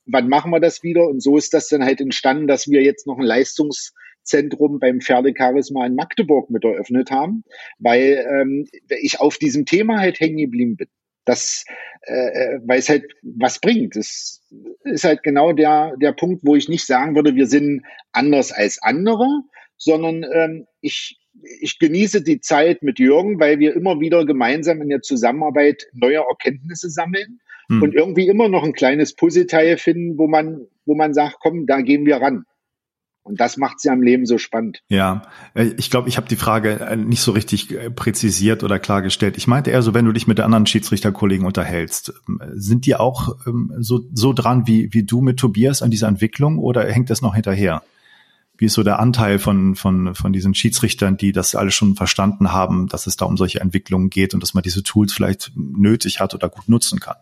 wann 0.07 0.29
machen 0.29 0.51
wir 0.51 0.61
das 0.61 0.83
wieder? 0.83 1.09
Und 1.09 1.23
so 1.23 1.37
ist 1.37 1.55
das 1.55 1.69
dann 1.69 1.85
halt 1.85 2.01
entstanden, 2.01 2.47
dass 2.47 2.69
wir 2.69 2.83
jetzt 2.83 3.07
noch 3.07 3.19
ein 3.19 3.25
Leistungszentrum 3.25 4.79
beim 4.79 5.01
Pferdecharisma 5.01 5.87
in 5.87 5.95
Magdeburg 5.95 6.51
mit 6.51 6.65
eröffnet 6.65 7.11
haben, 7.11 7.45
weil 7.79 8.25
ähm, 8.31 8.67
ich 9.01 9.21
auf 9.21 9.39
diesem 9.39 9.67
Thema 9.67 10.01
halt 10.01 10.21
hängen 10.21 10.39
geblieben 10.39 10.77
bin. 10.77 10.89
Das, 11.27 11.65
äh, 12.03 12.59
weil 12.65 12.81
es 12.81 12.91
halt 12.91 13.11
was 13.23 13.59
bringt. 13.59 13.97
Das 13.97 14.43
ist 14.85 15.05
halt 15.05 15.23
genau 15.23 15.53
der, 15.53 15.97
der 15.97 16.13
Punkt, 16.13 16.43
wo 16.45 16.55
ich 16.55 16.69
nicht 16.69 16.85
sagen 16.85 17.15
würde, 17.15 17.35
wir 17.35 17.47
sind 17.47 17.83
anders 18.13 18.53
als 18.53 18.79
andere, 18.83 19.27
sondern 19.79 20.23
ähm, 20.31 20.67
ich, 20.83 21.19
ich 21.61 21.79
genieße 21.79 22.23
die 22.23 22.41
Zeit 22.41 22.83
mit 22.83 22.99
Jürgen, 22.99 23.41
weil 23.41 23.59
wir 23.59 23.75
immer 23.75 24.01
wieder 24.01 24.27
gemeinsam 24.27 24.83
in 24.83 24.91
der 24.91 25.01
Zusammenarbeit 25.01 25.87
neue 25.95 26.19
Erkenntnisse 26.19 26.91
sammeln 26.91 27.41
hm. 27.69 27.83
und 27.83 27.95
irgendwie 27.95 28.29
immer 28.29 28.49
noch 28.49 28.63
ein 28.63 28.73
kleines 28.73 29.15
Puzzleteil 29.15 29.79
finden, 29.79 30.19
wo 30.19 30.27
man, 30.27 30.67
wo 30.87 30.95
man 30.95 31.15
sagt, 31.15 31.37
komm, 31.41 31.67
da 31.67 31.81
gehen 31.81 32.07
wir 32.07 32.17
ran. 32.17 32.45
Und 33.25 33.41
das 33.41 33.57
macht 33.57 33.81
sie 33.81 33.89
am 33.89 34.03
Leben 34.03 34.27
so 34.27 34.37
spannend. 34.37 34.83
Ja, 34.89 35.23
äh, 35.55 35.73
ich 35.79 35.91
glaube, 35.91 36.11
ich 36.11 36.19
habe 36.19 36.29
die 36.29 36.37
Frage 36.37 36.81
äh, 36.81 36.97
nicht 36.97 37.23
so 37.23 37.33
richtig 37.33 37.73
äh, 37.73 37.91
präzisiert 37.91 38.63
oder 38.63 38.79
klargestellt. 38.79 39.39
Ich 39.39 39.47
meinte 39.47 39.71
eher 39.71 39.81
so, 39.81 39.95
wenn 39.95 40.05
du 40.05 40.13
dich 40.13 40.27
mit 40.27 40.41
anderen 40.41 40.67
Schiedsrichterkollegen 40.67 41.47
unterhältst, 41.47 42.13
ähm, 42.29 42.41
sind 42.53 42.85
die 42.85 42.97
auch 42.97 43.35
ähm, 43.47 43.73
so, 43.79 44.05
so 44.13 44.35
dran 44.35 44.67
wie, 44.67 44.93
wie 44.93 45.05
du 45.05 45.23
mit 45.23 45.39
Tobias 45.39 45.81
an 45.81 45.91
dieser 45.91 46.07
Entwicklung 46.07 46.59
oder 46.59 46.85
hängt 46.85 47.09
das 47.09 47.23
noch 47.23 47.35
hinterher? 47.35 47.83
Wie 48.59 48.67
ist 48.67 48.75
so 48.75 48.83
der 48.83 49.01
Anteil 49.01 49.39
von, 49.39 49.75
von, 49.75 50.15
von 50.15 50.35
diesen 50.35 50.55
Schiedsrichtern, 50.55 51.17
die 51.17 51.33
das 51.33 51.55
alles 51.55 51.75
schon 51.75 51.97
verstanden 51.97 52.53
haben, 52.53 52.89
dass 52.89 53.07
es 53.07 53.17
da 53.17 53.25
um 53.25 53.39
solche 53.39 53.61
Entwicklungen 53.61 54.11
geht 54.11 54.35
und 54.35 54.43
dass 54.43 54.53
man 54.53 54.63
diese 54.63 54.83
Tools 54.83 55.15
vielleicht 55.15 55.51
nötig 55.57 56.21
hat 56.21 56.35
oder 56.35 56.51
gut 56.51 56.69
nutzen 56.69 57.01
kann? 57.01 57.17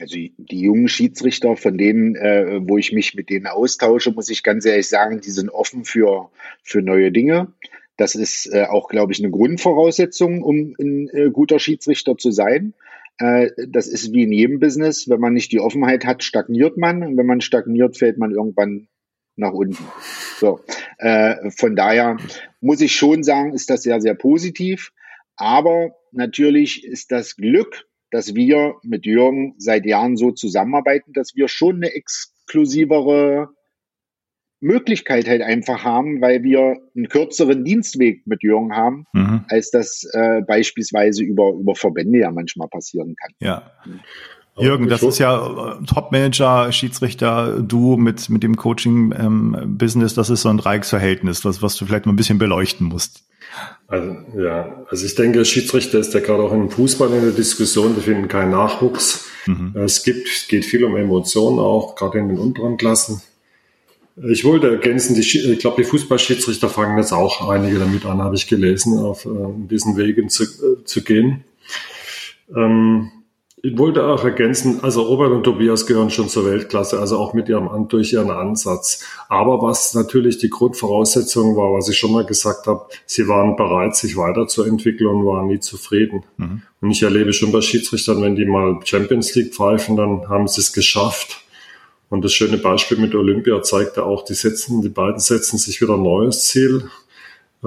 Also 0.00 0.16
die 0.16 0.60
jungen 0.60 0.88
Schiedsrichter, 0.88 1.56
von 1.56 1.78
denen, 1.78 2.16
äh, 2.16 2.60
wo 2.62 2.78
ich 2.78 2.92
mich 2.92 3.14
mit 3.14 3.30
denen 3.30 3.46
austausche, 3.46 4.10
muss 4.10 4.28
ich 4.28 4.42
ganz 4.42 4.64
ehrlich 4.64 4.88
sagen, 4.88 5.20
die 5.20 5.30
sind 5.30 5.50
offen 5.50 5.84
für, 5.84 6.30
für 6.62 6.82
neue 6.82 7.12
Dinge. 7.12 7.52
Das 7.96 8.16
ist 8.16 8.52
äh, 8.52 8.64
auch, 8.64 8.88
glaube 8.88 9.12
ich, 9.12 9.20
eine 9.20 9.30
Grundvoraussetzung, 9.30 10.42
um 10.42 10.74
ein 10.80 11.08
äh, 11.10 11.30
guter 11.30 11.60
Schiedsrichter 11.60 12.16
zu 12.16 12.32
sein. 12.32 12.74
Äh, 13.18 13.50
das 13.68 13.86
ist 13.86 14.12
wie 14.12 14.24
in 14.24 14.32
jedem 14.32 14.58
Business. 14.58 15.08
Wenn 15.08 15.20
man 15.20 15.32
nicht 15.32 15.52
die 15.52 15.60
Offenheit 15.60 16.04
hat, 16.04 16.24
stagniert 16.24 16.76
man. 16.76 17.04
Und 17.04 17.16
wenn 17.16 17.26
man 17.26 17.40
stagniert, 17.40 17.96
fällt 17.96 18.18
man 18.18 18.32
irgendwann 18.32 18.88
nach 19.36 19.52
unten. 19.52 19.84
So, 20.38 20.60
äh, 20.98 21.50
von 21.50 21.76
daher 21.76 22.16
muss 22.60 22.80
ich 22.80 22.94
schon 22.94 23.22
sagen, 23.22 23.52
ist 23.52 23.70
das 23.70 23.82
sehr, 23.82 24.00
sehr 24.00 24.14
positiv. 24.14 24.92
Aber 25.36 25.96
natürlich 26.12 26.84
ist 26.84 27.12
das 27.12 27.36
Glück, 27.36 27.86
dass 28.14 28.36
wir 28.36 28.76
mit 28.84 29.06
Jürgen 29.06 29.56
seit 29.58 29.84
Jahren 29.86 30.16
so 30.16 30.30
zusammenarbeiten, 30.30 31.12
dass 31.14 31.34
wir 31.34 31.48
schon 31.48 31.76
eine 31.76 31.92
exklusivere 31.92 33.48
Möglichkeit 34.60 35.26
halt 35.26 35.42
einfach 35.42 35.82
haben, 35.82 36.20
weil 36.20 36.44
wir 36.44 36.76
einen 36.94 37.08
kürzeren 37.08 37.64
Dienstweg 37.64 38.24
mit 38.24 38.44
Jürgen 38.44 38.76
haben, 38.76 39.06
mhm. 39.12 39.46
als 39.48 39.72
das 39.72 40.08
äh, 40.12 40.42
beispielsweise 40.46 41.24
über, 41.24 41.54
über 41.54 41.74
Verbände 41.74 42.20
ja 42.20 42.30
manchmal 42.30 42.68
passieren 42.68 43.16
kann. 43.20 43.32
Ja. 43.40 43.72
Jürgen, 44.56 44.88
das 44.88 45.02
ist 45.02 45.18
ja 45.18 45.76
äh, 45.80 45.84
Top-Manager, 45.84 46.70
Schiedsrichter, 46.70 47.60
du 47.60 47.96
mit, 47.96 48.30
mit 48.30 48.42
dem 48.42 48.56
Coaching-Business, 48.56 50.12
ähm, 50.12 50.16
das 50.16 50.30
ist 50.30 50.42
so 50.42 50.48
ein 50.48 50.58
Dreiecksverhältnis, 50.58 51.44
was, 51.44 51.60
was 51.60 51.76
du 51.76 51.86
vielleicht 51.86 52.06
mal 52.06 52.12
ein 52.12 52.16
bisschen 52.16 52.38
beleuchten 52.38 52.86
musst. 52.86 53.24
Also, 53.88 54.16
ja, 54.36 54.84
also 54.88 55.06
ich 55.06 55.14
denke, 55.14 55.44
Schiedsrichter 55.44 55.98
ist 55.98 56.14
ja 56.14 56.20
gerade 56.20 56.42
auch 56.42 56.52
im 56.52 56.70
Fußball 56.70 57.12
in 57.12 57.22
der 57.22 57.32
Diskussion, 57.32 57.96
wir 57.96 58.02
finden 58.02 58.28
keinen 58.28 58.52
Nachwuchs. 58.52 59.26
Mhm. 59.46 59.74
Es 59.76 60.04
gibt, 60.04 60.28
es 60.28 60.48
geht 60.48 60.64
viel 60.64 60.84
um 60.84 60.96
Emotionen 60.96 61.58
auch, 61.58 61.96
gerade 61.96 62.18
in 62.18 62.28
den 62.28 62.38
unteren 62.38 62.76
Klassen. 62.76 63.22
Ich 64.16 64.44
wollte 64.44 64.70
ergänzen, 64.70 65.16
die, 65.16 65.22
ich 65.22 65.58
glaube, 65.58 65.82
die 65.82 65.88
Fußballschiedsrichter 65.88 66.68
fangen 66.68 66.96
jetzt 66.96 67.12
auch 67.12 67.48
einige 67.48 67.80
damit 67.80 68.06
an, 68.06 68.22
habe 68.22 68.36
ich 68.36 68.46
gelesen, 68.46 68.98
auf 68.98 69.26
äh, 69.26 69.28
diesen 69.68 69.96
Wegen 69.96 70.28
zu, 70.28 70.44
äh, 70.44 70.84
zu 70.84 71.02
gehen. 71.02 71.42
Ähm, 72.54 73.10
ich 73.64 73.78
wollte 73.78 74.04
auch 74.04 74.22
ergänzen, 74.22 74.80
also 74.82 75.00
Robert 75.04 75.32
und 75.32 75.42
Tobias 75.42 75.86
gehören 75.86 76.10
schon 76.10 76.28
zur 76.28 76.44
Weltklasse, 76.44 77.00
also 77.00 77.16
auch 77.16 77.32
mit 77.32 77.48
ihrem, 77.48 77.88
durch 77.88 78.12
ihren 78.12 78.30
Ansatz. 78.30 79.02
Aber 79.30 79.62
was 79.62 79.94
natürlich 79.94 80.36
die 80.36 80.50
Grundvoraussetzung 80.50 81.56
war, 81.56 81.72
was 81.72 81.88
ich 81.88 81.98
schon 81.98 82.12
mal 82.12 82.26
gesagt 82.26 82.66
habe, 82.66 82.84
sie 83.06 83.26
waren 83.26 83.56
bereit, 83.56 83.96
sich 83.96 84.18
weiterzuentwickeln 84.18 85.08
und 85.08 85.24
waren 85.24 85.46
nie 85.46 85.60
zufrieden. 85.60 86.24
Mhm. 86.36 86.60
Und 86.82 86.90
ich 86.90 87.02
erlebe 87.02 87.32
schon 87.32 87.52
bei 87.52 87.62
Schiedsrichtern, 87.62 88.20
wenn 88.20 88.36
die 88.36 88.44
mal 88.44 88.80
Champions 88.84 89.34
League 89.34 89.54
pfeifen, 89.54 89.96
dann 89.96 90.28
haben 90.28 90.46
sie 90.46 90.60
es 90.60 90.74
geschafft. 90.74 91.40
Und 92.10 92.22
das 92.22 92.34
schöne 92.34 92.58
Beispiel 92.58 92.98
mit 92.98 93.14
Olympia 93.14 93.62
zeigte 93.62 94.04
auch, 94.04 94.26
die 94.26 94.34
setzen, 94.34 94.82
die 94.82 94.90
beiden 94.90 95.20
setzen 95.20 95.56
sich 95.56 95.80
wieder 95.80 95.94
ein 95.94 96.02
neues 96.02 96.44
Ziel 96.48 96.90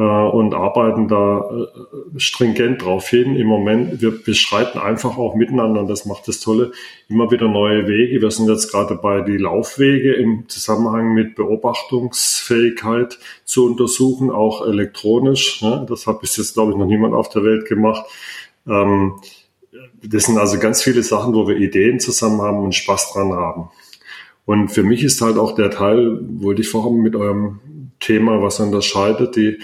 und 0.01 0.53
arbeiten 0.53 1.07
da 1.07 1.39
äh, 1.49 2.19
stringent 2.19 2.83
drauf 2.83 3.09
hin. 3.09 3.35
Im 3.35 3.47
Moment, 3.47 3.99
wir 3.99 4.11
beschreiten 4.11 4.77
einfach 4.77 5.17
auch 5.17 5.33
miteinander 5.33 5.81
und 5.81 5.87
das 5.87 6.05
macht 6.05 6.27
das 6.27 6.39
Tolle, 6.39 6.71
immer 7.09 7.31
wieder 7.31 7.47
neue 7.47 7.87
Wege. 7.87 8.21
Wir 8.21 8.29
sind 8.29 8.47
jetzt 8.47 8.71
gerade 8.71 8.95
bei 8.95 9.21
die 9.21 9.37
Laufwege 9.37 10.13
im 10.13 10.47
Zusammenhang 10.49 11.15
mit 11.15 11.35
Beobachtungsfähigkeit 11.35 13.17
zu 13.43 13.65
untersuchen, 13.65 14.29
auch 14.29 14.67
elektronisch. 14.67 15.63
Ne? 15.63 15.85
Das 15.89 16.05
hat 16.05 16.21
bis 16.21 16.37
jetzt, 16.37 16.53
glaube 16.53 16.73
ich, 16.73 16.77
noch 16.77 16.85
niemand 16.85 17.15
auf 17.15 17.29
der 17.29 17.43
Welt 17.43 17.67
gemacht. 17.67 18.05
Ähm, 18.67 19.13
das 20.03 20.25
sind 20.25 20.37
also 20.37 20.59
ganz 20.59 20.83
viele 20.83 21.01
Sachen, 21.01 21.33
wo 21.33 21.47
wir 21.47 21.57
Ideen 21.57 21.99
zusammen 21.99 22.41
haben 22.41 22.59
und 22.59 22.75
Spaß 22.75 23.13
dran 23.13 23.33
haben. 23.33 23.69
Und 24.45 24.69
für 24.69 24.83
mich 24.83 25.03
ist 25.03 25.21
halt 25.21 25.37
auch 25.37 25.55
der 25.55 25.71
Teil, 25.71 26.19
wollte 26.39 26.61
ich 26.61 26.69
vorhin 26.69 27.01
mit 27.01 27.15
eurem 27.15 27.59
Thema, 27.99 28.41
was 28.41 28.59
unterscheidet. 28.59 29.35
Die, 29.35 29.59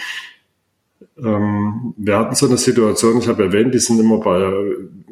ähm, 1.17 1.93
wir 1.97 2.17
hatten 2.17 2.35
so 2.35 2.47
eine 2.47 2.57
Situation, 2.57 3.19
ich 3.19 3.27
habe 3.27 3.43
erwähnt, 3.43 3.73
die 3.73 3.79
sind 3.79 3.99
immer 3.99 4.17
bei, 4.19 4.51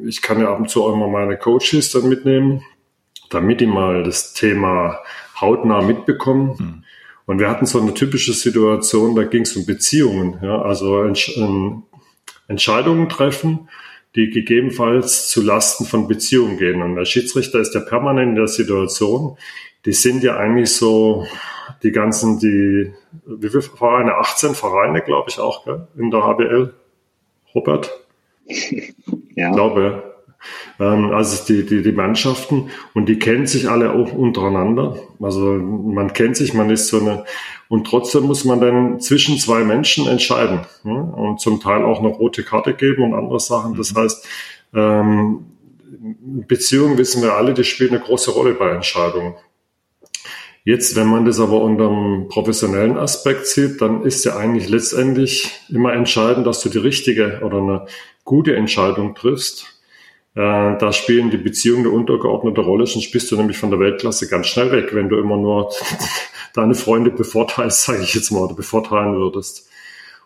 ich 0.04 0.22
kann 0.22 0.40
ja 0.40 0.50
ab 0.50 0.58
und 0.58 0.70
zu 0.70 0.84
auch 0.84 0.94
immer 0.94 1.08
meine 1.08 1.36
Coaches 1.36 1.92
dann 1.92 2.08
mitnehmen, 2.08 2.62
damit 3.30 3.60
die 3.60 3.66
mal 3.66 4.02
das 4.02 4.32
Thema 4.32 4.98
hautnah 5.40 5.82
mitbekommen. 5.82 6.56
Mhm. 6.58 6.84
Und 7.24 7.38
wir 7.38 7.48
hatten 7.48 7.66
so 7.66 7.80
eine 7.80 7.94
typische 7.94 8.32
Situation, 8.32 9.14
da 9.14 9.24
ging 9.24 9.42
es 9.42 9.56
um 9.56 9.64
Beziehungen, 9.64 10.38
ja, 10.42 10.60
also 10.60 11.02
Entsch 11.02 11.36
ähm, 11.36 11.84
Entscheidungen 12.48 13.08
treffen, 13.08 13.68
die 14.14 14.28
gegebenenfalls 14.28 15.28
zu 15.28 15.40
Lasten 15.40 15.84
von 15.84 16.08
Beziehungen 16.08 16.58
gehen. 16.58 16.82
Und 16.82 16.96
der 16.96 17.04
Schiedsrichter 17.04 17.60
ist 17.60 17.74
ja 17.74 17.80
permanent 17.80 18.30
in 18.30 18.34
der 18.34 18.48
Situation, 18.48 19.38
die 19.84 19.92
sind 19.92 20.22
ja 20.22 20.36
eigentlich 20.36 20.70
so, 20.70 21.26
die 21.82 21.92
ganzen, 21.92 22.38
die, 22.38 22.92
wie 23.26 23.48
viele 23.48 23.62
Vereine? 23.62 24.14
18 24.16 24.54
Vereine, 24.54 25.00
glaube 25.00 25.28
ich 25.28 25.38
auch, 25.38 25.64
gell? 25.64 25.86
in 25.96 26.10
der 26.10 26.24
HBL. 26.24 26.74
Robert? 27.54 27.90
Ja. 29.34 29.48
Ich 29.48 29.54
glaube, 29.54 30.12
ähm, 30.78 31.10
also 31.12 31.44
die, 31.46 31.64
die, 31.64 31.82
die 31.82 31.92
Mannschaften 31.92 32.70
und 32.92 33.08
die 33.08 33.18
kennen 33.18 33.46
sich 33.46 33.70
alle 33.70 33.92
auch 33.92 34.12
untereinander. 34.12 34.96
Also 35.20 35.54
man 35.54 36.12
kennt 36.12 36.36
sich, 36.36 36.52
man 36.52 36.68
ist 36.68 36.88
so 36.88 37.00
eine, 37.00 37.24
und 37.68 37.86
trotzdem 37.86 38.24
muss 38.24 38.44
man 38.44 38.60
dann 38.60 39.00
zwischen 39.00 39.38
zwei 39.38 39.64
Menschen 39.64 40.06
entscheiden 40.06 40.60
ne? 40.84 41.02
und 41.02 41.40
zum 41.40 41.60
Teil 41.60 41.82
auch 41.82 42.00
eine 42.00 42.08
rote 42.08 42.42
Karte 42.42 42.74
geben 42.74 43.04
und 43.04 43.14
andere 43.14 43.40
Sachen. 43.40 43.74
Das 43.74 43.94
mhm. 43.94 43.98
heißt, 44.00 44.28
ähm, 44.74 45.46
Beziehungen 46.46 46.98
wissen 46.98 47.22
wir 47.22 47.34
alle, 47.34 47.54
die 47.54 47.64
spielen 47.64 47.94
eine 47.94 48.00
große 48.00 48.32
Rolle 48.32 48.54
bei 48.54 48.70
Entscheidungen. 48.70 49.34
Jetzt, 50.64 50.94
wenn 50.94 51.08
man 51.08 51.24
das 51.24 51.40
aber 51.40 51.60
unter 51.60 51.90
einem 51.90 52.28
professionellen 52.28 52.96
Aspekt 52.96 53.46
sieht, 53.46 53.80
dann 53.80 54.02
ist 54.04 54.24
ja 54.24 54.36
eigentlich 54.36 54.68
letztendlich 54.68 55.50
immer 55.68 55.92
entscheidend, 55.92 56.46
dass 56.46 56.62
du 56.62 56.68
die 56.68 56.78
richtige 56.78 57.40
oder 57.42 57.58
eine 57.58 57.86
gute 58.24 58.54
Entscheidung 58.54 59.16
triffst. 59.16 59.66
Äh, 60.34 60.78
da 60.78 60.92
spielen 60.92 61.30
die 61.30 61.36
Beziehungen 61.36 61.86
eine 61.86 61.94
untergeordnete 61.94 62.60
Rolle, 62.60 62.86
sonst 62.86 63.10
bist 63.10 63.30
du 63.30 63.36
nämlich 63.36 63.58
von 63.58 63.70
der 63.70 63.80
Weltklasse 63.80 64.28
ganz 64.28 64.46
schnell 64.46 64.70
weg, 64.70 64.94
wenn 64.94 65.08
du 65.08 65.18
immer 65.18 65.36
nur 65.36 65.72
deine 66.54 66.76
Freunde 66.76 67.10
bevorteilst, 67.10 67.82
sage 67.84 68.02
ich 68.02 68.14
jetzt 68.14 68.30
mal, 68.30 68.40
oder 68.40 68.54
bevorteilen 68.54 69.16
würdest. 69.16 69.68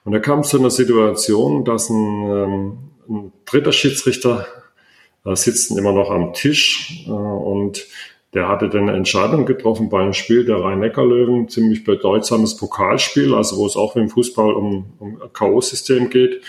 Und 0.05 0.12
da 0.12 0.18
kam 0.18 0.41
es 0.41 0.51
zu 0.51 0.59
einer 0.59 0.70
Situation, 0.70 1.64
dass 1.64 1.89
ein, 1.89 2.30
ähm, 2.30 2.78
ein 3.09 3.32
dritter 3.47 3.72
Schiedsrichter 3.72 4.47
äh, 5.24 5.34
sitzt 5.34 5.76
immer 5.76 5.93
noch 5.93 6.11
am 6.11 6.34
Tisch 6.34 7.05
äh, 7.07 7.11
und 7.11 7.87
der 8.37 8.49
hatte 8.49 8.68
dann 8.68 8.82
eine 8.82 8.99
Entscheidung 8.99 9.47
getroffen 9.47 9.89
bei 9.89 10.03
einem 10.03 10.12
Spiel 10.12 10.45
der 10.45 10.62
Rhein-Neckar-Löwen, 10.62 11.49
ziemlich 11.49 11.84
bedeutsames 11.84 12.59
Pokalspiel, 12.59 13.34
also 13.34 13.57
wo 13.57 13.64
es 13.64 13.76
auch 13.76 13.97
im 13.97 14.11
Fußball 14.11 14.53
um, 14.53 14.93
um 14.99 15.18
K.O.-System 15.32 16.09
geht. 16.09 16.43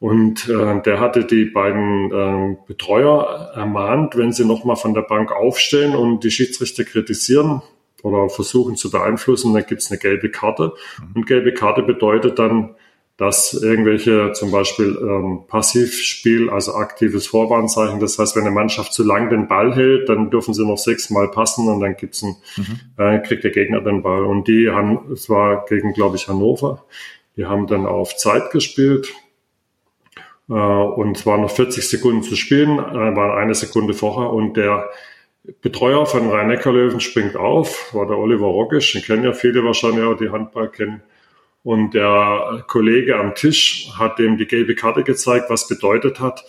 Und 0.00 0.48
äh, 0.48 0.82
der 0.82 0.98
hatte 0.98 1.24
die 1.24 1.44
beiden 1.44 2.10
äh, 2.10 2.56
Betreuer 2.66 3.52
ermahnt, 3.54 4.16
wenn 4.16 4.32
sie 4.32 4.44
nochmal 4.44 4.74
von 4.74 4.94
der 4.94 5.02
Bank 5.02 5.30
aufstehen 5.30 5.94
und 5.94 6.24
die 6.24 6.32
Schiedsrichter 6.32 6.82
kritisieren 6.82 7.62
oder 8.02 8.28
versuchen 8.28 8.74
zu 8.74 8.90
beeinflussen, 8.90 9.54
dann 9.54 9.64
gibt's 9.64 9.92
eine 9.92 10.00
gelbe 10.00 10.28
Karte. 10.28 10.72
Und 11.14 11.28
gelbe 11.28 11.54
Karte 11.54 11.84
bedeutet 11.84 12.40
dann, 12.40 12.74
dass 13.18 13.52
irgendwelche 13.52 14.32
zum 14.32 14.50
Beispiel 14.50 14.98
ähm, 15.00 15.42
Passivspiel, 15.46 16.50
also 16.50 16.74
aktives 16.74 17.26
Vorwarnzeichen, 17.26 18.00
das 18.00 18.18
heißt, 18.18 18.34
wenn 18.36 18.42
eine 18.42 18.50
Mannschaft 18.50 18.92
zu 18.92 19.04
lang 19.04 19.28
den 19.28 19.48
Ball 19.48 19.74
hält, 19.74 20.08
dann 20.08 20.30
dürfen 20.30 20.54
sie 20.54 20.66
noch 20.66 20.78
sechsmal 20.78 21.28
passen 21.30 21.68
und 21.68 21.80
dann 21.80 21.96
gibt's 21.96 22.22
ein, 22.22 22.36
mhm. 22.56 22.80
äh, 22.96 23.18
kriegt 23.20 23.44
der 23.44 23.50
Gegner 23.50 23.80
den 23.80 24.02
Ball. 24.02 24.24
Und 24.24 24.48
die 24.48 24.70
haben, 24.70 25.12
es 25.12 25.28
war 25.28 25.66
gegen, 25.66 25.92
glaube 25.92 26.16
ich, 26.16 26.28
Hannover, 26.28 26.84
die 27.36 27.44
haben 27.46 27.66
dann 27.66 27.86
auf 27.86 28.16
Zeit 28.16 28.50
gespielt 28.50 29.12
äh, 30.48 30.52
und 30.52 31.16
es 31.16 31.26
waren 31.26 31.42
noch 31.42 31.50
40 31.50 31.86
Sekunden 31.86 32.22
zu 32.22 32.34
spielen, 32.34 32.78
äh, 32.78 33.16
war 33.16 33.36
eine 33.36 33.54
Sekunde 33.54 33.92
vorher 33.92 34.30
und 34.30 34.56
der 34.56 34.88
Betreuer 35.60 36.06
von 36.06 36.30
Rhein-Neckar-Löwen 36.30 37.00
springt 37.00 37.36
auf, 37.36 37.92
war 37.94 38.06
der 38.06 38.16
Oliver 38.16 38.46
Roggisch, 38.46 38.92
den 38.92 39.02
kennen 39.02 39.24
ja 39.24 39.32
viele 39.32 39.64
wahrscheinlich 39.64 40.04
auch, 40.04 40.16
die 40.16 40.30
Handball 40.30 40.68
kennen. 40.68 41.02
Und 41.62 41.94
der 41.94 42.64
Kollege 42.66 43.18
am 43.18 43.34
Tisch 43.34 43.90
hat 43.96 44.18
dem 44.18 44.36
die 44.36 44.46
gelbe 44.46 44.74
Karte 44.74 45.04
gezeigt, 45.04 45.48
was 45.48 45.68
bedeutet 45.68 46.18
hat, 46.18 46.44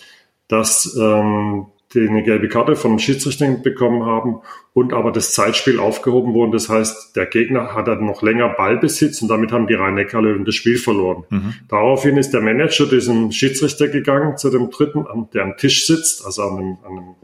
dass 0.47 0.97
ähm, 0.99 1.67
die 1.93 2.07
eine 2.07 2.23
gelbe 2.23 2.47
Karte 2.47 2.75
vom 2.75 2.97
Schiedsrichter 2.99 3.47
bekommen 3.51 4.05
haben 4.05 4.41
und 4.73 4.93
aber 4.93 5.11
das 5.11 5.33
Zeitspiel 5.33 5.79
aufgehoben 5.79 6.33
wurde. 6.33 6.53
Das 6.53 6.69
heißt, 6.69 7.15
der 7.15 7.27
Gegner 7.27 7.73
hat 7.73 7.87
dann 7.87 8.05
noch 8.05 8.23
länger 8.23 8.49
Ballbesitz 8.49 9.21
und 9.21 9.27
damit 9.27 9.51
haben 9.51 9.67
die 9.67 9.75
Rhein-Neckar-Löwen 9.75 10.45
das 10.45 10.55
Spiel 10.55 10.77
verloren. 10.77 11.23
Mhm. 11.29 11.53
Daraufhin 11.69 12.17
ist 12.17 12.31
der 12.31 12.41
Manager 12.41 12.87
diesem 12.87 13.31
Schiedsrichter 13.31 13.87
gegangen, 13.87 14.37
zu 14.37 14.49
dem 14.49 14.71
dritten, 14.71 15.05
der 15.33 15.43
am 15.43 15.57
Tisch 15.57 15.85
sitzt, 15.85 16.25
also 16.25 16.41
an 16.43 16.57
einem, 16.57 16.77
an 16.83 17.15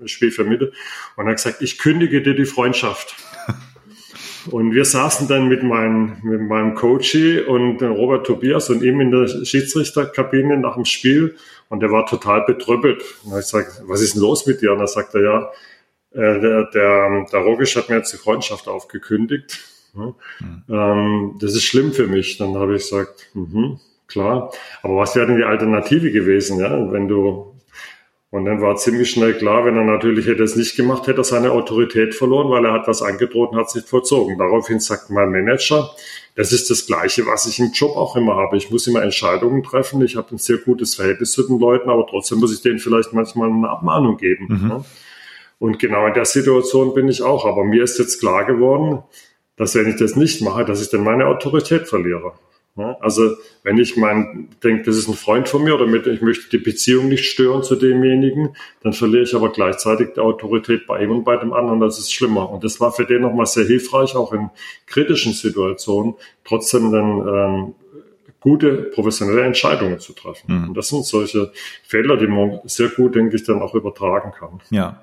einem 0.00 0.08
Spiel 0.08 0.30
für 0.30 0.44
Mitte, 0.44 0.72
und 1.16 1.26
hat 1.26 1.36
gesagt, 1.36 1.62
ich 1.62 1.78
kündige 1.78 2.22
dir 2.22 2.34
die 2.34 2.44
Freundschaft. 2.44 3.16
Und 4.50 4.72
wir 4.72 4.84
saßen 4.84 5.28
dann 5.28 5.48
mit 5.48 5.62
meinem, 5.62 6.16
mit 6.22 6.40
meinem 6.40 6.74
Coachy 6.74 7.40
und 7.40 7.82
Robert 7.82 8.26
Tobias 8.26 8.70
und 8.70 8.82
ihm 8.82 9.00
in 9.00 9.10
der 9.10 9.28
Schiedsrichterkabine 9.44 10.58
nach 10.58 10.74
dem 10.74 10.84
Spiel 10.84 11.36
und 11.68 11.80
der 11.80 11.90
war 11.90 12.06
total 12.06 12.44
betrüppelt. 12.44 13.02
Und 13.24 13.38
ich 13.38 13.46
sage, 13.46 13.68
was 13.86 14.02
ist 14.02 14.14
denn 14.14 14.22
los 14.22 14.46
mit 14.46 14.60
dir? 14.60 14.72
Und 14.72 14.80
er 14.80 14.88
sagte, 14.88 15.22
ja, 15.22 15.50
äh, 16.12 16.40
der, 16.40 16.64
der, 16.64 17.26
der 17.32 17.40
Rogisch 17.40 17.76
hat 17.76 17.88
mir 17.88 17.96
jetzt 17.96 18.12
die 18.12 18.18
Freundschaft 18.18 18.68
aufgekündigt. 18.68 19.58
Mhm. 19.94 20.14
Ähm, 20.68 21.36
das 21.40 21.54
ist 21.54 21.64
schlimm 21.64 21.92
für 21.92 22.06
mich. 22.06 22.36
Dann 22.38 22.56
habe 22.56 22.76
ich 22.76 22.82
gesagt, 22.82 23.28
mhm, 23.34 23.78
klar. 24.06 24.52
Aber 24.82 24.96
was 24.96 25.14
wäre 25.14 25.26
denn 25.26 25.36
die 25.36 25.44
Alternative 25.44 26.10
gewesen, 26.10 26.60
ja? 26.60 26.92
Wenn 26.92 27.08
du 27.08 27.51
und 28.32 28.46
dann 28.46 28.62
war 28.62 28.76
ziemlich 28.76 29.10
schnell 29.10 29.34
klar, 29.34 29.66
wenn 29.66 29.76
er 29.76 29.84
natürlich 29.84 30.26
hätte 30.26 30.42
es 30.42 30.56
nicht 30.56 30.74
gemacht, 30.74 31.06
hätte 31.06 31.20
er 31.20 31.24
seine 31.24 31.52
Autorität 31.52 32.14
verloren, 32.14 32.48
weil 32.48 32.64
er 32.64 32.72
hat 32.72 32.88
was 32.88 33.02
angedroht 33.02 33.50
und 33.50 33.58
hat 33.58 33.68
sich 33.68 33.84
vollzogen. 33.84 34.38
Daraufhin 34.38 34.80
sagt 34.80 35.10
mein 35.10 35.30
Manager, 35.30 35.90
das 36.34 36.50
ist 36.50 36.70
das 36.70 36.86
Gleiche, 36.86 37.26
was 37.26 37.44
ich 37.44 37.58
im 37.58 37.72
Job 37.72 37.94
auch 37.94 38.16
immer 38.16 38.36
habe. 38.36 38.56
Ich 38.56 38.70
muss 38.70 38.86
immer 38.86 39.02
Entscheidungen 39.02 39.62
treffen. 39.62 40.00
Ich 40.00 40.16
habe 40.16 40.34
ein 40.34 40.38
sehr 40.38 40.56
gutes 40.56 40.94
Verhältnis 40.94 41.32
zu 41.32 41.46
den 41.46 41.58
Leuten, 41.58 41.90
aber 41.90 42.06
trotzdem 42.06 42.38
muss 42.38 42.54
ich 42.54 42.62
denen 42.62 42.78
vielleicht 42.78 43.12
manchmal 43.12 43.50
eine 43.50 43.68
Abmahnung 43.68 44.16
geben. 44.16 44.46
Mhm. 44.48 44.68
Ne? 44.68 44.84
Und 45.58 45.78
genau 45.78 46.06
in 46.06 46.14
der 46.14 46.24
Situation 46.24 46.94
bin 46.94 47.08
ich 47.08 47.20
auch. 47.20 47.44
Aber 47.44 47.64
mir 47.64 47.84
ist 47.84 47.98
jetzt 47.98 48.18
klar 48.18 48.46
geworden, 48.46 49.02
dass 49.56 49.74
wenn 49.74 49.90
ich 49.90 49.96
das 49.96 50.16
nicht 50.16 50.40
mache, 50.40 50.64
dass 50.64 50.80
ich 50.80 50.88
dann 50.88 51.04
meine 51.04 51.26
Autorität 51.26 51.86
verliere. 51.86 52.32
Also 52.74 53.36
wenn 53.64 53.76
ich 53.76 53.98
mein, 53.98 54.48
denke, 54.64 54.84
das 54.84 54.96
ist 54.96 55.06
ein 55.06 55.14
Freund 55.14 55.46
von 55.46 55.62
mir 55.62 55.74
oder 55.74 55.86
mit, 55.86 56.06
ich 56.06 56.22
möchte 56.22 56.48
die 56.48 56.62
Beziehung 56.62 57.08
nicht 57.08 57.26
stören 57.26 57.62
zu 57.62 57.76
demjenigen, 57.76 58.56
dann 58.82 58.94
verliere 58.94 59.24
ich 59.24 59.34
aber 59.34 59.50
gleichzeitig 59.50 60.14
die 60.14 60.20
Autorität 60.20 60.86
bei 60.86 61.02
ihm 61.02 61.10
und 61.10 61.24
bei 61.24 61.36
dem 61.36 61.52
anderen. 61.52 61.80
Das 61.80 61.98
ist 61.98 62.12
schlimmer. 62.12 62.50
Und 62.50 62.64
das 62.64 62.80
war 62.80 62.92
für 62.92 63.04
den 63.04 63.20
nochmal 63.20 63.44
sehr 63.44 63.66
hilfreich, 63.66 64.16
auch 64.16 64.32
in 64.32 64.48
kritischen 64.86 65.34
Situationen, 65.34 66.14
trotzdem 66.44 66.90
dann 66.90 67.28
ähm, 67.28 67.74
gute 68.40 68.74
professionelle 68.94 69.42
Entscheidungen 69.42 70.00
zu 70.00 70.14
treffen. 70.14 70.62
Mhm. 70.62 70.68
Und 70.68 70.74
das 70.74 70.88
sind 70.88 71.04
solche 71.04 71.52
Fehler, 71.84 72.16
die 72.16 72.26
man 72.26 72.60
sehr 72.64 72.88
gut, 72.88 73.14
denke 73.14 73.36
ich, 73.36 73.44
dann 73.44 73.60
auch 73.60 73.74
übertragen 73.74 74.32
kann. 74.32 74.60
Ja, 74.70 75.02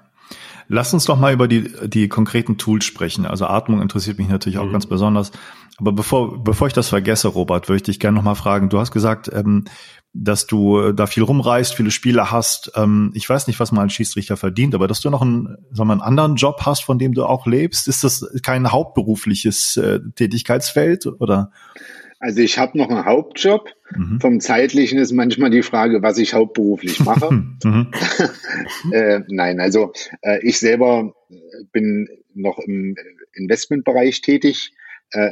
Lass 0.72 0.94
uns 0.94 1.06
doch 1.06 1.18
mal 1.18 1.34
über 1.34 1.48
die, 1.48 1.68
die 1.88 2.08
konkreten 2.08 2.58
Tools 2.58 2.86
sprechen. 2.86 3.26
Also 3.26 3.48
Atmung 3.48 3.82
interessiert 3.82 4.20
mich 4.20 4.30
natürlich 4.30 4.60
auch 4.60 4.66
mhm. 4.66 4.74
ganz 4.74 4.86
besonders. 4.86 5.32
Aber 5.80 5.92
bevor, 5.94 6.44
bevor 6.44 6.68
ich 6.68 6.74
das 6.74 6.90
vergesse, 6.90 7.28
Robert, 7.30 7.68
würde 7.68 7.78
ich 7.78 7.84
dich 7.84 8.00
gerne 8.00 8.16
nochmal 8.16 8.36
fragen. 8.36 8.70
Du 8.70 8.80
hast 8.80 8.92
gesagt, 8.92 9.32
ähm, 9.34 9.66
dass 10.14 10.46
du 10.46 10.92
da 10.92 11.08
viel 11.08 11.24
rumreist, 11.24 11.74
viele 11.74 11.90
Spiele 11.90 12.30
hast. 12.32 12.72
Ähm, 12.76 13.12
ich 13.16 13.28
weiß 13.28 13.48
nicht, 13.48 13.60
was 13.60 13.72
man 13.72 13.84
als 13.84 13.94
Schiedsrichter 13.94 14.38
verdient, 14.38 14.76
aber 14.76 14.88
dass 14.88 15.02
du 15.02 15.10
noch 15.10 15.24
einen, 15.24 15.58
sagen 15.72 15.90
wir, 15.90 15.94
einen 15.94 16.02
anderen 16.02 16.36
Job 16.36 16.62
hast, 16.66 16.84
von 16.84 17.00
dem 17.00 17.14
du 17.14 17.26
auch 17.26 17.48
lebst, 17.48 17.88
ist 17.88 18.04
das 18.04 18.28
kein 18.44 18.72
hauptberufliches 18.72 19.78
äh, 19.78 20.00
Tätigkeitsfeld 20.16 21.08
oder? 21.08 21.52
Also 22.20 22.42
ich 22.42 22.58
habe 22.58 22.78
noch 22.78 22.90
einen 22.90 23.06
Hauptjob. 23.06 23.70
Mhm. 23.96 24.20
Vom 24.20 24.40
zeitlichen 24.40 25.00
ist 25.00 25.14
manchmal 25.14 25.50
die 25.50 25.64
Frage, 25.64 26.02
was 26.04 26.18
ich 26.18 26.34
hauptberuflich 26.34 27.00
mache. 27.00 27.32
mhm. 27.64 27.88
äh, 28.92 29.22
nein, 29.30 29.60
also 29.60 29.94
äh, 30.22 30.40
ich 30.46 30.60
selber 30.60 31.16
bin 31.72 32.10
noch 32.34 32.60
im 32.60 32.96
Investmentbereich 33.34 34.22
tätig, 34.22 34.74
äh, 35.12 35.32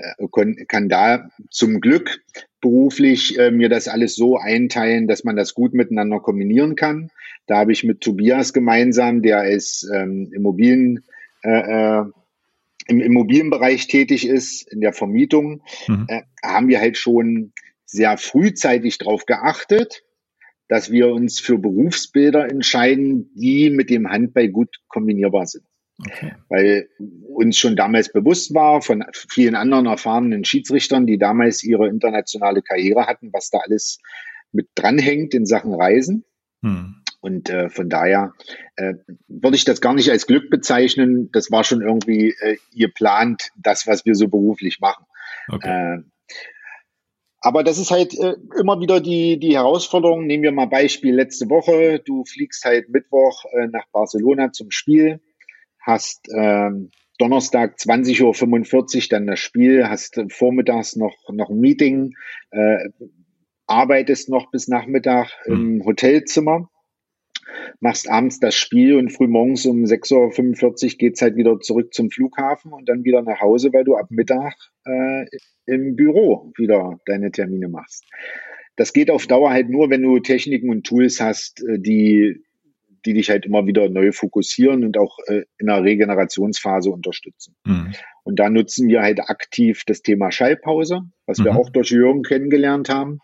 kann 0.67 0.89
da 0.89 1.29
zum 1.51 1.81
Glück 1.81 2.21
beruflich 2.61 3.37
äh, 3.37 3.51
mir 3.51 3.69
das 3.69 3.87
alles 3.87 4.15
so 4.15 4.37
einteilen, 4.37 5.07
dass 5.07 5.23
man 5.23 5.35
das 5.35 5.53
gut 5.53 5.73
miteinander 5.73 6.19
kombinieren 6.19 6.75
kann. 6.75 7.11
Da 7.45 7.57
habe 7.57 7.71
ich 7.71 7.83
mit 7.83 8.01
Tobias 8.01 8.53
gemeinsam, 8.53 9.21
der 9.21 9.49
ist 9.49 9.89
ähm, 9.93 10.31
Immobilien 10.33 11.03
äh, 11.43 11.99
äh 11.99 12.05
im 12.87 13.01
Immobilienbereich 13.01 13.87
tätig 13.87 14.27
ist, 14.27 14.71
in 14.71 14.81
der 14.81 14.93
Vermietung, 14.93 15.61
mhm. 15.87 16.05
äh, 16.07 16.21
haben 16.43 16.67
wir 16.67 16.79
halt 16.79 16.97
schon 16.97 17.53
sehr 17.85 18.17
frühzeitig 18.17 18.97
darauf 18.97 19.25
geachtet, 19.25 20.03
dass 20.67 20.91
wir 20.91 21.09
uns 21.09 21.39
für 21.39 21.57
Berufsbilder 21.57 22.49
entscheiden, 22.49 23.31
die 23.35 23.69
mit 23.69 23.89
dem 23.89 24.09
Handball 24.09 24.49
gut 24.49 24.69
kombinierbar 24.87 25.45
sind. 25.45 25.65
Okay. 25.99 26.33
Weil 26.49 26.89
uns 26.99 27.57
schon 27.57 27.75
damals 27.75 28.11
bewusst 28.11 28.53
war 28.53 28.81
von 28.81 29.03
vielen 29.13 29.55
anderen 29.55 29.87
erfahrenen 29.87 30.45
Schiedsrichtern, 30.45 31.07
die 31.07 31.17
damals 31.17 31.63
ihre 31.63 31.87
internationale 31.87 32.61
Karriere 32.61 33.07
hatten, 33.07 33.31
was 33.33 33.49
da 33.49 33.59
alles 33.59 33.99
mit 34.51 34.67
dranhängt 34.75 35.33
in 35.33 35.45
Sachen 35.45 35.73
Reisen. 35.73 36.23
Hm. 36.61 37.03
Und 37.27 37.49
äh, 37.49 37.69
von 37.69 37.89
daher 37.89 38.33
äh, 38.77 38.93
würde 39.27 39.57
ich 39.57 39.65
das 39.65 39.81
gar 39.81 39.93
nicht 39.93 40.09
als 40.09 40.27
Glück 40.27 40.49
bezeichnen. 40.49 41.29
Das 41.33 41.51
war 41.51 41.65
schon 41.65 41.81
irgendwie 41.81 42.33
äh, 42.39 42.55
ihr 42.73 42.87
plant, 42.87 43.49
das, 43.57 43.85
was 43.85 44.05
wir 44.05 44.15
so 44.15 44.29
beruflich 44.29 44.79
machen. 44.79 45.05
Okay. 45.49 45.97
Äh, 45.97 46.03
aber 47.41 47.65
das 47.65 47.79
ist 47.79 47.91
halt 47.91 48.17
äh, 48.17 48.35
immer 48.57 48.79
wieder 48.79 49.01
die, 49.01 49.39
die 49.39 49.55
Herausforderung. 49.55 50.25
Nehmen 50.25 50.43
wir 50.43 50.53
mal 50.53 50.67
Beispiel 50.67 51.13
letzte 51.13 51.49
Woche. 51.49 52.01
Du 52.05 52.23
fliegst 52.23 52.63
halt 52.63 52.87
Mittwoch 52.89 53.43
äh, 53.51 53.67
nach 53.67 53.87
Barcelona 53.91 54.53
zum 54.53 54.71
Spiel, 54.71 55.19
hast 55.81 56.29
äh, 56.29 56.69
Donnerstag 57.19 57.75
20.45 57.77 58.95
Uhr 58.95 59.03
dann 59.09 59.27
das 59.27 59.39
Spiel, 59.39 59.89
hast 59.89 60.21
vormittags 60.29 60.95
noch, 60.95 61.15
noch 61.29 61.49
ein 61.49 61.59
Meeting, 61.59 62.13
äh, 62.51 62.89
arbeitest 63.65 64.29
noch 64.29 64.49
bis 64.49 64.69
Nachmittag 64.69 65.29
im 65.45 65.81
hm. 65.81 65.85
Hotelzimmer 65.85 66.69
machst 67.79 68.09
abends 68.09 68.39
das 68.39 68.55
Spiel 68.55 68.95
und 68.95 69.11
frühmorgens 69.11 69.65
um 69.65 69.83
6.45 69.83 70.93
Uhr 70.93 70.97
geht's 70.97 71.21
halt 71.21 71.35
wieder 71.35 71.59
zurück 71.59 71.93
zum 71.93 72.09
Flughafen 72.09 72.73
und 72.73 72.89
dann 72.89 73.03
wieder 73.03 73.21
nach 73.21 73.41
Hause, 73.41 73.71
weil 73.73 73.83
du 73.83 73.95
ab 73.95 74.07
Mittag 74.09 74.55
äh, 74.85 75.25
im 75.65 75.95
Büro 75.95 76.51
wieder 76.57 76.99
deine 77.05 77.31
Termine 77.31 77.67
machst. 77.67 78.05
Das 78.75 78.93
geht 78.93 79.09
auf 79.09 79.27
Dauer 79.27 79.51
halt 79.51 79.69
nur, 79.69 79.89
wenn 79.89 80.01
du 80.01 80.19
Techniken 80.19 80.69
und 80.69 80.85
Tools 80.85 81.19
hast, 81.19 81.63
äh, 81.67 81.79
die, 81.79 82.43
die 83.05 83.13
dich 83.13 83.29
halt 83.29 83.45
immer 83.45 83.65
wieder 83.65 83.89
neu 83.89 84.11
fokussieren 84.11 84.85
und 84.85 84.97
auch 84.97 85.17
äh, 85.27 85.43
in 85.57 85.69
einer 85.69 85.83
Regenerationsphase 85.83 86.89
unterstützen. 86.89 87.55
Mhm. 87.65 87.93
Und 88.23 88.39
da 88.39 88.49
nutzen 88.49 88.87
wir 88.87 89.01
halt 89.01 89.19
aktiv 89.21 89.83
das 89.85 90.01
Thema 90.01 90.31
Schallpause, 90.31 91.01
was 91.25 91.39
mhm. 91.39 91.45
wir 91.45 91.55
auch 91.55 91.69
durch 91.69 91.89
Jürgen 91.89 92.23
kennengelernt 92.23 92.89
haben. 92.89 93.19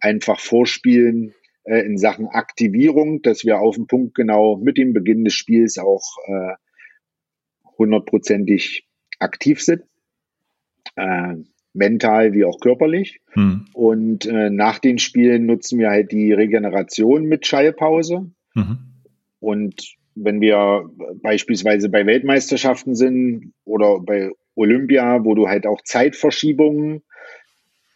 Einfach 0.00 0.40
vorspielen, 0.40 1.34
äh, 1.64 1.84
in 1.84 1.98
Sachen 1.98 2.28
Aktivierung, 2.28 3.22
dass 3.22 3.44
wir 3.44 3.60
auf 3.60 3.76
den 3.76 3.86
Punkt 3.86 4.14
genau 4.14 4.56
mit 4.56 4.78
dem 4.78 4.92
Beginn 4.92 5.24
des 5.24 5.34
Spiels 5.34 5.78
auch 5.78 6.04
äh, 6.26 6.54
hundertprozentig 7.78 8.86
aktiv 9.18 9.62
sind. 9.62 9.82
Äh, 10.96 11.36
mental 11.72 12.32
wie 12.32 12.44
auch 12.44 12.58
körperlich. 12.60 13.20
Hm. 13.32 13.66
Und 13.72 14.26
äh, 14.26 14.50
nach 14.50 14.78
den 14.78 14.98
Spielen 14.98 15.46
nutzen 15.46 15.78
wir 15.78 15.90
halt 15.90 16.12
die 16.12 16.32
Regeneration 16.32 17.24
mit 17.24 17.46
Schallpause. 17.46 18.30
Mhm. 18.54 18.78
Und 19.38 19.94
wenn 20.14 20.40
wir 20.40 20.90
beispielsweise 21.22 21.88
bei 21.88 22.06
Weltmeisterschaften 22.06 22.94
sind 22.94 23.52
oder 23.64 24.00
bei 24.00 24.30
Olympia, 24.54 25.24
wo 25.24 25.34
du 25.34 25.48
halt 25.48 25.66
auch 25.66 25.80
Zeitverschiebungen 25.82 27.02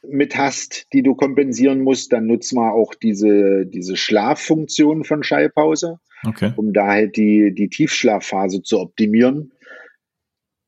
mit 0.08 0.36
hast, 0.36 0.86
die 0.92 1.02
du 1.02 1.14
kompensieren 1.14 1.82
musst, 1.82 2.12
dann 2.12 2.26
nutzen 2.26 2.56
wir 2.56 2.72
auch 2.72 2.94
diese, 2.94 3.66
diese 3.66 3.96
Schlaffunktion 3.96 5.04
von 5.04 5.22
Schallpause, 5.22 5.98
okay. 6.26 6.52
um 6.56 6.72
da 6.72 6.88
halt 6.88 7.16
die, 7.16 7.54
die 7.54 7.68
Tiefschlafphase 7.68 8.62
zu 8.62 8.80
optimieren, 8.80 9.52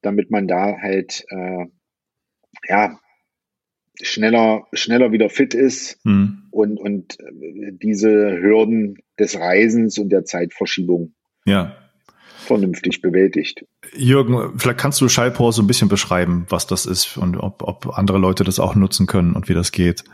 damit 0.03 0.31
man 0.31 0.47
da 0.47 0.77
halt 0.81 1.25
äh, 1.29 1.67
ja 2.69 2.99
schneller, 4.01 4.67
schneller 4.73 5.13
wieder 5.13 5.31
fit 5.31 5.55
ist 5.55 5.99
mhm. 6.05 6.49
und, 6.51 6.79
und 6.79 7.19
diese 7.83 8.39
Hürden 8.39 8.99
des 9.19 9.39
Reisens 9.39 9.99
und 9.99 10.11
der 10.11 10.25
Zeitverschiebung 10.25 11.15
ja 11.47 11.86
vernünftig 12.47 13.03
bewältigt. 13.03 13.65
Jürgen, 13.95 14.53
vielleicht 14.59 14.79
kannst 14.79 15.01
du 15.01 15.09
Schallpause 15.09 15.63
ein 15.63 15.67
bisschen 15.67 15.89
beschreiben, 15.89 16.47
was 16.49 16.67
das 16.67 16.87
ist 16.87 17.17
und 17.17 17.37
ob, 17.37 17.63
ob 17.63 17.99
andere 17.99 18.19
Leute 18.19 18.45
das 18.45 18.59
auch 18.59 18.75
nutzen 18.75 19.07
können 19.07 19.35
und 19.35 19.49
wie 19.49 19.55
das 19.55 19.73
geht. 19.73 20.05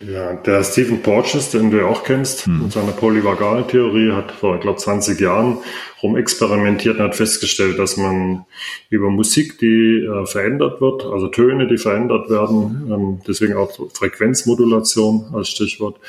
Ja, 0.00 0.34
der 0.34 0.64
Stephen 0.64 1.02
Porges, 1.02 1.50
den 1.50 1.70
du 1.70 1.78
ja 1.78 1.86
auch 1.86 2.02
kennst, 2.02 2.46
hm. 2.46 2.64
mit 2.64 2.72
seiner 2.72 2.92
polyvagalen 2.92 3.66
Theorie, 3.68 4.12
hat 4.12 4.32
vor, 4.32 4.56
ich 4.56 4.60
glaube, 4.60 4.78
20 4.78 5.18
Jahren 5.20 5.58
rumexperimentiert 6.02 6.98
und 6.98 7.04
hat 7.04 7.14
festgestellt, 7.14 7.78
dass 7.78 7.96
man 7.96 8.44
über 8.90 9.08
Musik, 9.10 9.58
die 9.58 10.04
äh, 10.04 10.26
verändert 10.26 10.80
wird, 10.80 11.04
also 11.04 11.28
Töne, 11.28 11.68
die 11.68 11.78
verändert 11.78 12.28
werden, 12.28 12.90
ähm, 12.92 13.20
deswegen 13.26 13.54
auch 13.54 13.70
Frequenzmodulation 13.94 15.26
als 15.32 15.48
Stichwort, 15.48 16.00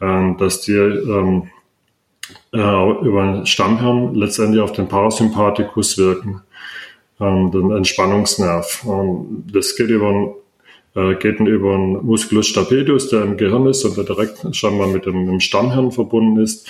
ähm, 0.00 0.36
dass 0.38 0.62
die 0.62 0.72
ähm, 0.72 1.50
äh, 2.52 2.58
über 2.58 3.24
den 3.24 3.46
Stammhirn 3.46 4.14
letztendlich 4.14 4.60
auf 4.60 4.72
den 4.72 4.88
Parasympathikus 4.88 5.98
wirken, 5.98 6.42
ähm, 7.20 7.50
den 7.50 7.70
Entspannungsnerv. 7.70 8.84
Ähm, 8.86 9.44
das 9.52 9.76
geht 9.76 9.90
über 9.90 10.34
äh, 10.94 11.14
geht 11.16 11.40
über 11.40 11.72
den 11.72 12.04
Musculus 12.04 12.46
stapedius, 12.46 13.10
der 13.10 13.22
im 13.22 13.36
Gehirn 13.36 13.66
ist 13.66 13.84
und 13.84 13.96
der 13.96 14.04
direkt 14.04 14.54
scheinbar 14.56 14.88
mit 14.88 15.04
dem, 15.06 15.26
dem 15.26 15.40
Stammhirn 15.40 15.92
verbunden 15.92 16.40
ist. 16.40 16.68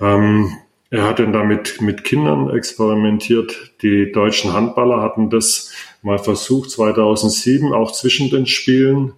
Ähm, 0.00 0.52
er 0.90 1.04
hat 1.04 1.20
dann 1.20 1.32
damit 1.32 1.80
mit 1.80 2.04
Kindern 2.04 2.50
experimentiert. 2.50 3.72
Die 3.80 4.12
deutschen 4.12 4.52
Handballer 4.52 5.00
hatten 5.00 5.30
das 5.30 5.72
mal 6.02 6.18
versucht, 6.18 6.70
2007, 6.70 7.72
auch 7.72 7.92
zwischen 7.92 8.28
den 8.28 8.46
Spielen 8.46 9.14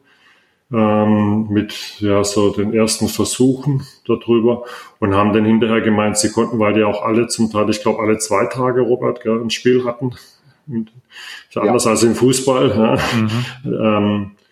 ähm, 0.75 1.47
mit 1.51 2.01
ja 2.01 2.25
so 2.25 2.51
den 2.51 2.75
ersten 2.75 3.09
Versuchen 3.09 3.87
darüber 4.07 4.65
und 4.99 5.15
haben 5.15 5.33
dann 5.33 5.45
hinterher 5.45 5.81
gemeint, 5.81 6.19
sie 6.19 6.33
konnten, 6.33 6.59
weil 6.59 6.75
die 6.75 6.83
auch 6.83 7.03
alle 7.03 7.29
zum 7.29 7.51
Teil, 7.51 7.71
ich 7.71 7.83
glaube 7.83 8.01
alle 8.01 8.19
zwei 8.19 8.47
Tage 8.47 8.81
Robert 8.81 9.23
gell, 9.23 9.41
ein 9.41 9.51
Spiel 9.51 9.85
hatten, 9.85 10.13
ja. 10.67 11.63
anders 11.63 11.87
als 11.87 12.03
im 12.03 12.15
Fußball. 12.15 12.71
Ja. 12.71 12.99
Mhm. 13.17 13.31
Ähm, 13.65 14.31
äh, 14.33 14.44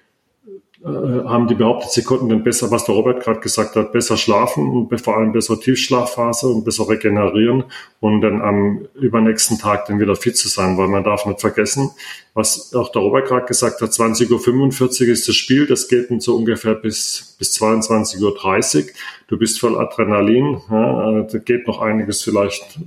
haben 0.85 1.47
die 1.47 1.55
behauptet, 1.55 1.93
sie 1.93 2.03
konnten 2.03 2.29
dann 2.29 2.43
besser, 2.43 2.73
was 2.73 2.85
der 2.85 2.97
Robert 2.97 3.23
gerade 3.23 3.39
gesagt 3.39 3.77
hat, 3.77 3.93
besser 3.93 4.17
schlafen 4.17 4.69
und 4.69 5.01
vor 5.01 5.17
allem 5.17 5.33
besser 5.33 5.61
Tiefschlafphase 5.61 6.49
und 6.49 6.65
besser 6.65 6.89
regenerieren 6.89 7.65
und 8.01 8.21
dann 8.21 8.43
am 8.43 8.89
übernächsten 8.95 9.59
Tag 9.59 9.87
dann 9.87 10.01
wieder 10.01 10.17
fit 10.17 10.37
zu 10.37 10.49
sein, 10.49 10.77
weil 10.77 10.89
man 10.89 11.05
darf 11.05 11.25
nicht 11.25 11.41
vergessen, 11.41 11.91
was 12.35 12.75
auch 12.75 12.91
der 12.91 13.01
Robert 13.01 13.29
gerade 13.29 13.47
gesagt 13.47 13.81
hat, 13.81 13.91
20.45 13.91 15.03
Uhr 15.07 15.09
ist 15.13 15.29
das 15.29 15.37
Spiel, 15.37 15.67
das 15.67 15.87
geht 15.87 16.11
dann 16.11 16.19
so 16.19 16.35
ungefähr 16.35 16.75
bis, 16.75 17.37
bis 17.39 17.57
22.30 17.63 18.79
Uhr. 18.79 18.85
Du 19.29 19.39
bist 19.39 19.61
voll 19.61 19.79
Adrenalin, 19.79 20.61
ja, 20.69 21.23
da 21.23 21.39
geht 21.39 21.69
noch 21.69 21.81
einiges 21.81 22.23
vielleicht 22.23 22.79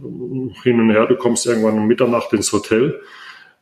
hin 0.63 0.81
und 0.81 0.89
her, 0.89 1.05
du 1.05 1.15
kommst 1.15 1.45
irgendwann 1.45 1.75
um 1.75 1.87
Mitternacht 1.87 2.33
ins 2.33 2.51
Hotel 2.51 2.99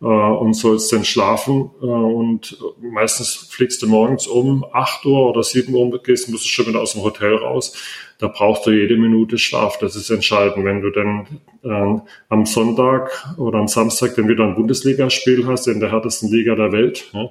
äh, 0.02 0.06
und 0.06 0.54
sollst 0.54 0.92
dann 0.92 1.06
schlafen 1.06 1.72
äh, 1.82 1.86
und 1.86 2.58
meistens 2.82 3.36
fliegst 3.36 3.82
du 3.82 3.88
morgens 3.88 4.28
um 4.28 4.66
8 4.72 5.06
Uhr 5.06 5.30
oder 5.30 5.44
7 5.44 5.74
Uhr 5.74 6.02
gehst, 6.02 6.30
musst 6.30 6.46
du 6.46 6.50
schon 6.50 6.68
wieder 6.68 6.82
aus 6.82 6.94
dem 6.94 7.04
Hotel 7.04 7.36
raus. 7.36 7.76
Da 8.20 8.28
brauchst 8.28 8.66
du 8.66 8.72
jede 8.72 8.96
Minute 8.96 9.38
Schlaf. 9.38 9.80
Das 9.80 9.96
ist 9.96 10.10
entscheidend. 10.10 10.64
Wenn 10.64 10.82
du 10.82 10.92
dann 10.92 11.28
äh, 11.64 12.02
am 12.30 12.46
Sonntag 12.46 13.36
oder 13.38 13.60
am 13.60 13.68
Samstag 13.68 14.16
dann 14.16 14.30
wieder 14.30 14.46
ein 14.46 14.56
Bundesligaspiel 14.56 15.46
hast 15.48 15.68
in 15.68 15.80
der 15.80 15.92
härtesten 15.92 16.32
Liga 16.32 16.56
der 16.56 16.72
Welt, 16.72 17.10
ja, 17.14 17.30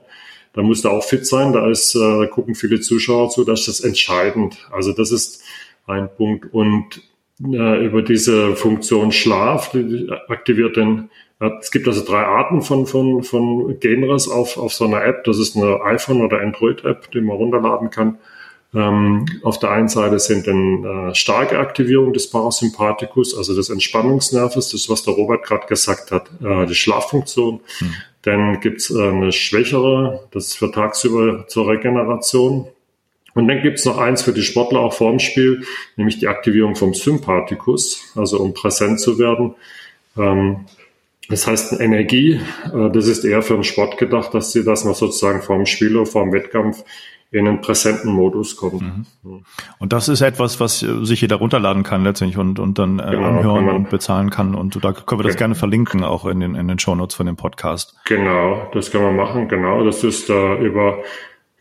da 0.52 0.62
musst 0.62 0.84
du 0.84 0.90
auch 0.90 1.02
fit 1.02 1.26
sein. 1.26 1.52
Da 1.52 1.70
ist, 1.70 1.94
äh, 1.94 2.26
gucken 2.26 2.54
viele 2.54 2.80
Zuschauer 2.80 3.30
zu. 3.30 3.44
Das 3.44 3.68
ist 3.68 3.80
entscheidend. 3.80 4.56
Also 4.70 4.92
das 4.92 5.12
ist 5.12 5.42
ein 5.86 6.08
Punkt. 6.14 6.52
Und 6.52 7.00
äh, 7.42 7.84
über 7.84 8.02
diese 8.02 8.54
Funktion 8.54 9.12
Schlaf, 9.12 9.70
die 9.70 10.10
aktiviert 10.28 10.76
den 10.76 11.10
es 11.60 11.70
gibt 11.70 11.88
also 11.88 12.04
drei 12.04 12.24
Arten 12.24 12.62
von, 12.62 12.86
von, 12.86 13.22
von 13.22 13.78
Genres 13.80 14.28
auf, 14.28 14.56
auf 14.56 14.72
so 14.72 14.84
einer 14.84 15.04
App. 15.04 15.24
Das 15.24 15.38
ist 15.38 15.56
eine 15.56 15.82
iPhone- 15.82 16.22
oder 16.22 16.40
Android-App, 16.40 17.10
die 17.10 17.20
man 17.20 17.36
runterladen 17.36 17.90
kann. 17.90 18.18
Ähm, 18.74 19.26
auf 19.42 19.58
der 19.58 19.70
einen 19.70 19.88
Seite 19.88 20.18
sind 20.18 20.46
dann 20.46 20.84
äh, 20.84 21.14
starke 21.14 21.58
Aktivierung 21.58 22.12
des 22.14 22.30
Parasympathikus, 22.30 23.36
also 23.36 23.54
des 23.54 23.68
Entspannungsnerves, 23.68 24.70
das 24.70 24.74
ist, 24.82 24.88
was 24.88 25.02
der 25.02 25.14
Robert 25.14 25.44
gerade 25.44 25.66
gesagt 25.66 26.10
hat, 26.10 26.30
äh, 26.42 26.64
die 26.66 26.74
Schlaffunktion. 26.74 27.60
Hm. 27.78 27.94
Dann 28.22 28.60
gibt's 28.60 28.90
äh, 28.90 29.02
eine 29.02 29.32
schwächere, 29.32 30.26
das 30.30 30.46
ist 30.46 30.58
für 30.58 30.70
tagsüber 30.72 31.46
zur 31.48 31.68
Regeneration. 31.68 32.66
Und 33.34 33.48
dann 33.48 33.62
gibt's 33.62 33.84
noch 33.84 33.98
eins 33.98 34.22
für 34.22 34.32
die 34.32 34.42
Sportler 34.42 34.80
auch 34.80 34.92
vorm 34.92 35.18
Spiel, 35.18 35.64
nämlich 35.96 36.18
die 36.18 36.28
Aktivierung 36.28 36.74
vom 36.74 36.94
Sympathikus, 36.94 38.12
also 38.14 38.38
um 38.40 38.54
präsent 38.54 39.00
zu 39.00 39.18
werden. 39.18 39.54
Ähm, 40.16 40.66
das 41.28 41.46
heißt, 41.46 41.80
Energie, 41.80 42.40
äh, 42.72 42.90
das 42.90 43.06
ist 43.06 43.24
eher 43.24 43.42
für 43.42 43.54
den 43.54 43.64
Sport 43.64 43.98
gedacht, 43.98 44.34
dass 44.34 44.52
sie, 44.52 44.64
dass 44.64 44.84
man 44.84 44.94
sozusagen 44.94 45.42
vorm 45.42 45.66
Spiel 45.66 45.96
oder 45.96 46.06
vorm 46.06 46.32
Wettkampf 46.32 46.84
in 47.32 47.48
einen 47.48 47.62
präsenten 47.62 48.12
Modus 48.12 48.56
kommt. 48.56 48.82
Mhm. 48.82 49.44
Und 49.78 49.92
das 49.92 50.08
ist 50.08 50.20
etwas, 50.20 50.60
was 50.60 50.82
äh, 50.82 51.04
sich 51.04 51.22
jeder 51.22 51.36
runterladen 51.36 51.82
kann 51.82 52.04
letztendlich 52.04 52.36
und, 52.36 52.58
und 52.58 52.78
dann 52.78 52.98
äh, 52.98 53.10
genau, 53.10 53.24
anhören 53.24 53.68
und 53.70 53.88
bezahlen 53.88 54.28
kann. 54.28 54.54
Und 54.54 54.84
da 54.84 54.92
können 54.92 55.20
wir 55.20 55.26
das 55.26 55.36
gerne 55.36 55.54
verlinken, 55.54 56.04
auch 56.04 56.26
in 56.26 56.40
den, 56.40 56.54
in 56.54 56.68
den 56.68 56.78
Shownotes 56.78 57.16
von 57.16 57.24
dem 57.24 57.36
Podcast. 57.36 57.96
Genau, 58.04 58.70
das 58.74 58.90
kann 58.90 59.02
man 59.02 59.16
machen, 59.16 59.48
genau. 59.48 59.82
Das 59.82 60.04
ist 60.04 60.28
äh, 60.28 60.54
über, 60.56 60.98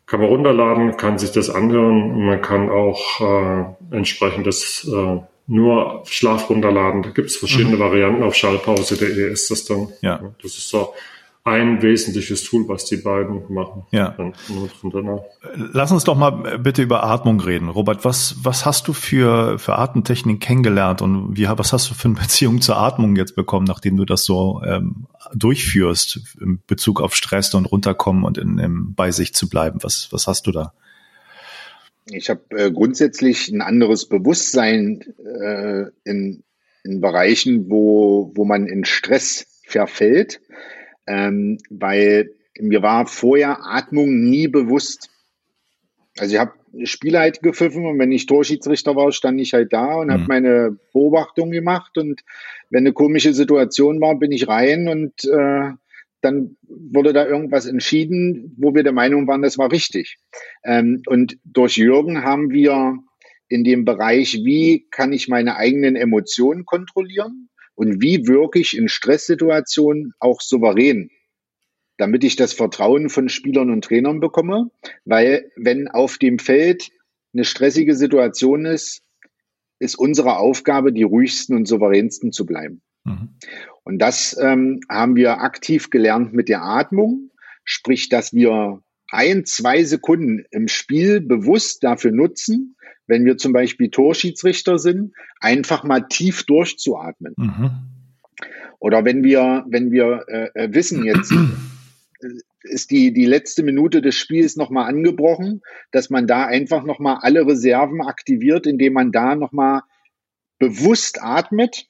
kann 0.08 0.20
man 0.20 0.28
runterladen, 0.28 0.98
kann 0.98 1.18
sich 1.18 1.32
das 1.32 1.50
anhören. 1.50 2.26
Man 2.26 2.42
kann 2.42 2.70
auch 2.70 3.22
äh, 3.22 3.96
entsprechend 3.96 4.48
das 4.48 4.86
äh, 4.94 5.20
nur 5.52 6.04
Schlaf 6.06 6.50
runterladen. 6.50 7.04
Da 7.04 7.10
gibt 7.10 7.30
es 7.30 7.36
verschiedene 7.36 7.76
mhm. 7.76 7.82
Varianten. 7.82 8.24
Auf 8.24 8.36
schallpause.de 8.36 9.32
ist 9.32 9.52
das 9.52 9.66
dann. 9.66 9.90
Ja. 10.02 10.22
Das 10.42 10.58
ist 10.58 10.70
so 10.70 10.94
ein 11.44 11.82
wesentliches 11.82 12.44
Tool, 12.44 12.68
was 12.70 12.86
die 12.86 12.98
beiden 12.98 13.42
machen. 13.54 13.84
Ja. 13.92 14.16
Lass 15.56 15.92
uns 15.92 16.04
doch 16.04 16.16
mal 16.16 16.60
bitte 16.60 16.84
über 16.84 17.04
Atmung 17.04 17.42
reden. 17.42 17.68
Robert, 17.68 18.06
was, 18.06 18.36
was 18.44 18.66
hast 18.66 18.88
du 18.88 18.94
für, 18.94 19.60
für 19.60 19.78
Atemtechnik 19.78 20.40
kennengelernt 20.40 21.02
und 21.02 21.36
wie, 21.36 21.48
was 21.50 21.74
hast 21.74 21.90
du 21.90 21.96
für 21.96 22.10
eine 22.10 22.16
Beziehung 22.22 22.62
zur 22.62 22.78
Atmung 22.78 23.16
jetzt 23.16 23.36
bekommen, 23.36 23.66
nachdem 23.66 23.98
du 23.98 24.06
das 24.06 24.24
so 24.24 24.62
ähm, 24.66 25.08
durchführst 25.34 26.38
in 26.40 26.62
Bezug 26.66 27.02
auf 27.02 27.14
Stress 27.16 27.54
und 27.56 27.66
runterkommen 27.66 28.24
und 28.24 28.38
in, 28.38 28.58
in, 28.58 28.94
bei 28.94 29.12
sich 29.12 29.34
zu 29.34 29.50
bleiben? 29.50 29.80
Was, 29.82 30.10
was 30.12 30.28
hast 30.28 30.48
du 30.48 30.52
da? 30.52 30.74
Ich 32.14 32.30
habe 32.30 32.42
äh, 32.52 32.72
grundsätzlich 32.72 33.50
ein 33.50 33.62
anderes 33.62 34.08
Bewusstsein 34.08 35.02
äh, 35.24 35.86
in, 36.04 36.44
in 36.84 37.02
Bereichen, 37.02 37.70
wo, 37.70 38.32
wo 38.36 38.46
man 38.46 38.68
in 38.68 38.86
Stress 38.86 39.62
verfällt, 39.66 40.42
ähm, 41.08 41.58
weil 41.70 42.32
mir 42.60 42.82
war 42.82 43.08
vorher 43.08 43.66
Atmung 43.66 44.30
nie 44.30 44.48
bewusst. 44.48 45.10
Also 46.18 46.36
ich 46.36 46.40
habe 46.40 46.54
Spiele 46.84 47.20
halt 47.20 47.42
gepfiffen 47.42 47.86
und 47.86 48.00
wenn 48.00 48.12
ich 48.12 48.26
Torschiedsrichter 48.26 48.96
war, 48.96 49.12
stand 49.12 49.40
ich 49.42 49.54
halt 49.54 49.74
da 49.74 49.96
und 49.96 50.08
mhm. 50.08 50.12
habe 50.12 50.26
meine 50.28 50.78
Beobachtung 50.94 51.52
gemacht 51.52 51.98
und 51.98 52.22
wenn 52.70 52.86
eine 52.86 52.94
komische 52.94 53.34
Situation 53.34 54.00
war, 54.00 54.18
bin 54.18 54.32
ich 54.32 54.48
rein 54.48 54.88
und 54.88 55.26
äh, 55.26 55.72
dann 56.22 56.58
wurde 56.92 57.14
da 57.14 57.26
irgendwas 57.28 57.66
entschieden, 57.66 58.56
wo 58.58 58.74
wir 58.74 58.84
der 58.84 58.94
Meinung 58.94 59.28
waren, 59.28 59.42
das 59.42 59.58
war 59.58 59.72
richtig. 59.72 60.18
Ähm, 60.64 61.02
und 61.08 61.38
durch 61.44 61.78
Jürgen 61.78 62.24
haben 62.24 62.50
wir 62.52 62.98
in 63.48 63.64
dem 63.64 63.86
Bereich, 63.86 64.42
wie 64.46 64.88
kann 64.92 65.12
ich 65.14 65.28
meine 65.28 65.58
eigenen 65.58 65.96
Emotionen 65.96 66.66
kontrollieren 66.66 67.50
und 67.76 68.02
wie 68.02 68.28
wirke 68.28 68.60
ich 68.60 68.78
in 68.78 68.88
Stresssituationen 68.88 70.14
auch 70.20 70.42
souverän, 70.42 71.10
damit 71.98 72.24
ich 72.24 72.36
das 72.36 72.54
Vertrauen 72.54 73.10
von 73.10 73.28
Spielern 73.28 73.70
und 73.70 73.84
Trainern 73.84 74.20
bekomme. 74.20 74.72
Weil 75.04 75.52
wenn 75.56 75.88
auf 75.88 76.18
dem 76.18 76.40
Feld 76.40 76.90
eine 77.34 77.44
stressige 77.44 77.96
Situation 77.96 78.66
ist, 78.66 79.04
ist 79.80 79.96
unsere 79.96 80.38
Aufgabe, 80.38 80.94
die 80.94 81.04
ruhigsten 81.04 81.56
und 81.56 81.68
souveränsten 81.68 82.32
zu 82.32 82.46
bleiben. 82.46 82.82
Mhm. 83.04 83.30
Und 83.84 84.00
das 84.00 84.38
ähm, 84.40 84.80
haben 84.90 85.16
wir 85.16 85.42
aktiv 85.42 85.90
gelernt 85.90 86.34
mit 86.34 86.50
der 86.50 86.64
Atmung, 86.64 87.32
sprich, 87.64 88.10
dass 88.10 88.34
wir 88.34 88.82
ein, 89.10 89.46
zwei 89.46 89.84
Sekunden 89.84 90.46
im 90.52 90.68
Spiel 90.68 91.20
bewusst 91.20 91.84
dafür 91.84 92.12
nutzen, 92.12 92.76
wenn 93.08 93.26
wir 93.26 93.38
zum 93.38 93.52
Beispiel 93.52 93.90
Torschiedsrichter 93.90 94.78
sind, 94.78 95.14
einfach 95.40 95.84
mal 95.84 96.08
tief 96.08 96.44
durchzuatmen. 96.44 97.34
Mhm. 97.38 97.72
Oder 98.80 99.04
wenn 99.04 99.24
wir, 99.24 99.66
wenn 99.68 99.92
wir 99.92 100.26
äh, 100.28 100.50
äh 100.54 100.74
wissen, 100.74 101.04
jetzt 101.04 101.34
ist 102.64 102.92
die, 102.92 103.12
die 103.12 103.26
letzte 103.26 103.64
Minute 103.64 104.02
des 104.02 104.16
Spiels 104.16 104.56
nochmal 104.56 104.88
angebrochen, 104.88 105.62
dass 105.92 106.10
man 106.10 106.28
da 106.28 106.46
einfach 106.46 106.84
nochmal 106.84 107.18
alle 107.22 107.46
Reserven 107.46 108.02
aktiviert, 108.02 108.66
indem 108.66 108.94
man 108.94 109.12
da 109.12 109.36
nochmal 109.36 109.82
bewusst 110.58 111.22
atmet 111.22 111.88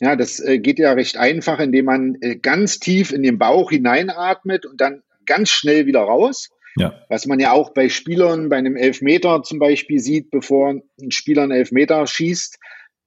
ja, 0.00 0.16
das 0.16 0.40
äh, 0.40 0.58
geht 0.58 0.78
ja 0.78 0.92
recht 0.92 1.16
einfach, 1.16 1.60
indem 1.60 1.84
man 1.84 2.16
äh, 2.20 2.36
ganz 2.36 2.80
tief 2.80 3.12
in 3.12 3.22
den 3.22 3.38
Bauch 3.38 3.70
hineinatmet 3.70 4.66
und 4.66 4.80
dann 4.80 5.02
ganz 5.26 5.50
schnell 5.50 5.86
wieder 5.86 6.00
raus. 6.00 6.50
Ja. 6.76 7.00
Was 7.08 7.26
man 7.26 7.38
ja 7.38 7.52
auch 7.52 7.72
bei 7.72 7.88
Spielern, 7.88 8.48
bei 8.48 8.56
einem 8.56 8.76
Elfmeter 8.76 9.42
zum 9.44 9.60
Beispiel 9.60 10.00
sieht, 10.00 10.30
bevor 10.30 10.70
ein 11.00 11.10
Spieler 11.10 11.44
einen 11.44 11.52
Elfmeter 11.52 12.04
schießt, 12.06 12.58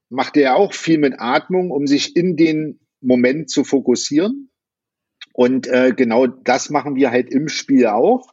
macht 0.10 0.38
er 0.38 0.44
ja 0.44 0.56
auch 0.56 0.74
viel 0.74 0.98
mit 0.98 1.16
Atmung, 1.18 1.72
um 1.72 1.86
sich 1.86 2.16
in 2.16 2.38
den 2.38 2.80
Moment 3.02 3.50
zu 3.50 3.66
fokussieren. 3.66 4.50
Und 5.34 5.68
äh, 5.68 5.94
genau 5.96 6.28
das 6.28 6.70
machen 6.70 6.96
wir 6.96 7.12
halt 7.12 7.30
im 7.30 7.50
Spiel 7.50 7.88
auch. 7.88 8.32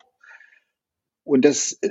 Und 1.25 1.45
das 1.45 1.79
äh, 1.83 1.91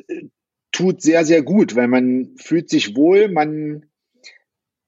tut 0.72 1.02
sehr, 1.02 1.26
sehr 1.26 1.44
gut, 1.44 1.76
weil 1.76 1.90
man 1.90 2.36
fühlt 2.38 2.70
sich 2.70 2.96
wohl, 2.96 3.28
man 3.30 3.86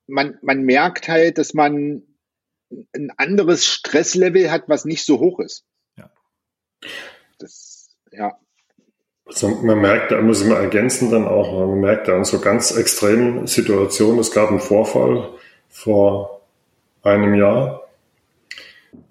man, 0.07 0.37
man 0.41 0.63
merkt 0.63 1.07
halt, 1.07 1.37
dass 1.37 1.53
man 1.53 2.03
ein 2.93 3.11
anderes 3.17 3.65
Stresslevel 3.65 4.51
hat, 4.51 4.63
was 4.67 4.85
nicht 4.85 5.05
so 5.05 5.19
hoch 5.19 5.39
ist. 5.39 5.65
Ja. 5.97 6.09
Das, 7.39 7.95
ja. 8.11 8.37
Also 9.25 9.49
man 9.49 9.79
merkt, 9.79 10.11
da 10.11 10.21
muss 10.21 10.41
ich 10.41 10.47
mal 10.47 10.61
ergänzen 10.61 11.09
dann 11.09 11.27
auch, 11.27 11.67
man 11.67 11.79
merkt 11.79 12.07
da 12.07 12.15
in 12.15 12.25
so 12.25 12.39
ganz 12.39 12.71
extremen 12.71 13.47
Situationen, 13.47 14.19
es 14.19 14.31
gab 14.31 14.49
einen 14.49 14.59
Vorfall 14.59 15.29
vor 15.67 16.41
einem 17.01 17.33
Jahr, 17.33 17.87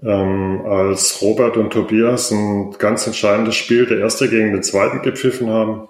ähm, 0.02 0.64
als 0.66 1.20
Robert 1.20 1.56
und 1.56 1.72
Tobias 1.72 2.30
ein 2.30 2.72
ganz 2.78 3.06
entscheidendes 3.06 3.56
Spiel, 3.56 3.86
der 3.86 3.98
erste 3.98 4.28
gegen 4.28 4.52
den 4.52 4.62
zweiten 4.62 5.02
gepfiffen 5.02 5.50
haben 5.50 5.88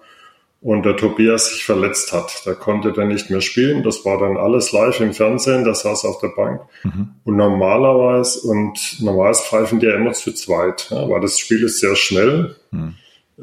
und 0.65 0.87
der 0.87 0.97
Tobias 0.97 1.51
sich 1.51 1.63
verletzt 1.67 2.15
hat. 2.15 2.47
Der 2.47 2.55
konnte 2.55 2.91
dann 2.93 3.09
nicht 3.09 3.29
mehr 3.29 3.43
spielen. 3.43 3.83
Das 3.83 4.07
war 4.07 4.19
dann 4.19 4.39
alles 4.39 4.73
live 4.73 4.99
im 5.01 5.13
Fernsehen. 5.13 5.63
Der 5.63 5.75
saß 5.75 6.07
auf 6.07 6.21
der 6.21 6.29
Bank. 6.29 6.63
Mhm. 6.85 7.11
Und 7.23 7.37
normalerweise, 7.37 8.49
und 8.49 8.97
normalerweise 9.01 9.43
pfeifen 9.43 9.79
die 9.79 9.87
ja 9.87 9.95
immer 9.95 10.13
zu 10.13 10.33
zweit, 10.33 10.89
ja, 10.91 11.07
weil 11.07 11.21
das 11.21 11.39
Spiel 11.39 11.63
ist 11.65 11.81
sehr 11.81 11.95
schnell. 11.97 12.57
Mhm. 12.71 12.95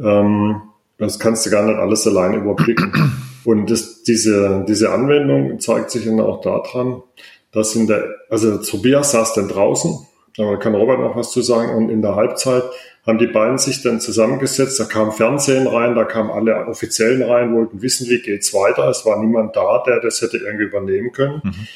Ähm, 0.03 0.61
das 0.97 1.19
kannst 1.19 1.45
du 1.45 1.51
gar 1.51 1.63
nicht 1.63 1.77
alles 1.77 2.07
allein 2.07 2.33
überblicken. 2.33 2.91
Und 3.45 3.69
das, 3.69 4.01
diese, 4.01 4.65
diese 4.67 4.91
Anwendung 4.91 5.59
zeigt 5.59 5.91
sich 5.91 6.05
dann 6.05 6.19
auch 6.19 6.41
daran, 6.41 7.03
dass 7.51 7.75
in 7.75 7.85
der, 7.85 8.03
also 8.29 8.57
Tobias 8.57 9.11
saß 9.11 9.33
dann 9.33 9.47
draußen, 9.47 10.07
da 10.37 10.55
kann 10.57 10.75
Robert 10.75 10.99
noch 10.99 11.15
was 11.15 11.31
zu 11.31 11.41
sagen, 11.41 11.75
und 11.75 11.89
in 11.89 12.01
der 12.01 12.15
Halbzeit 12.15 12.63
haben 13.05 13.17
die 13.17 13.27
beiden 13.27 13.57
sich 13.57 13.81
dann 13.81 13.99
zusammengesetzt. 13.99 14.79
Da 14.79 14.85
kam 14.85 15.11
Fernsehen 15.11 15.67
rein, 15.67 15.95
da 15.95 16.03
kamen 16.03 16.29
alle 16.29 16.67
Offiziellen 16.67 17.23
rein, 17.23 17.55
wollten 17.55 17.81
wissen, 17.81 18.07
wie 18.09 18.21
geht's 18.21 18.53
weiter. 18.53 18.87
Es 18.89 19.05
war 19.05 19.19
niemand 19.19 19.55
da, 19.55 19.83
der 19.85 19.99
das 19.99 20.21
hätte 20.21 20.37
irgendwie 20.37 20.65
übernehmen 20.65 21.11
können. 21.11 21.41
Mhm. 21.43 21.67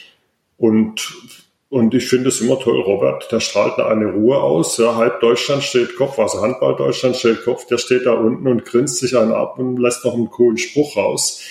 Und, 0.58 1.14
und 1.70 1.94
ich 1.94 2.08
finde 2.08 2.30
es 2.30 2.42
immer 2.42 2.60
toll, 2.60 2.80
Robert, 2.80 3.32
der 3.32 3.40
strahlt 3.40 3.80
eine 3.80 4.12
Ruhe 4.12 4.38
aus. 4.38 4.78
Ja, 4.78 4.96
halb 4.96 5.20
Deutschland 5.20 5.64
steht 5.64 5.96
Kopf, 5.96 6.20
also 6.20 6.42
Handball 6.42 6.76
Deutschland 6.76 7.16
steht 7.16 7.44
Kopf, 7.44 7.66
der 7.66 7.80
steht 7.80 8.06
da 8.06 8.14
unten 8.14 8.48
und 8.48 8.64
grinst 8.64 8.98
sich 8.98 9.18
einen 9.18 9.34
ab 9.34 9.58
und 9.58 9.78
lässt 9.78 10.06
noch 10.06 10.14
einen 10.14 10.30
coolen 10.30 10.58
Spruch 10.58 10.96
raus. 10.96 11.42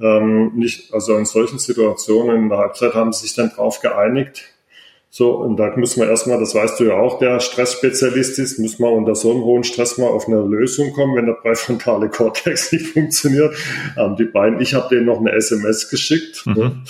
Ähm, 0.00 0.52
nicht, 0.54 0.92
also 0.92 1.16
in 1.16 1.24
solchen 1.24 1.58
Situationen 1.58 2.36
in 2.36 2.48
der 2.50 2.58
Halbzeit 2.58 2.94
haben 2.94 3.12
sie 3.12 3.26
sich 3.26 3.34
dann 3.34 3.50
darauf 3.50 3.80
geeinigt, 3.80 4.53
So, 5.16 5.30
und 5.30 5.58
da 5.58 5.72
müssen 5.76 6.00
wir 6.00 6.08
erstmal, 6.08 6.40
das 6.40 6.56
weißt 6.56 6.80
du 6.80 6.86
ja 6.86 6.96
auch, 6.96 7.20
der 7.20 7.38
Stressspezialist 7.38 8.36
ist, 8.40 8.58
müssen 8.58 8.82
wir 8.82 8.90
unter 8.90 9.14
so 9.14 9.30
einem 9.30 9.44
hohen 9.44 9.62
Stress 9.62 9.96
mal 9.96 10.08
auf 10.08 10.26
eine 10.26 10.40
Lösung 10.40 10.92
kommen, 10.92 11.14
wenn 11.14 11.26
der 11.26 11.34
präfrontale 11.34 12.08
Kortex 12.08 12.72
nicht 12.72 12.88
funktioniert. 12.88 13.54
Ähm, 13.96 14.16
die 14.16 14.24
beiden, 14.24 14.60
ich 14.60 14.74
habe 14.74 14.88
denen 14.88 15.06
noch 15.06 15.20
eine 15.20 15.30
SMS 15.30 15.88
geschickt, 15.88 16.44
mhm. 16.46 16.54
ne, 16.54 16.82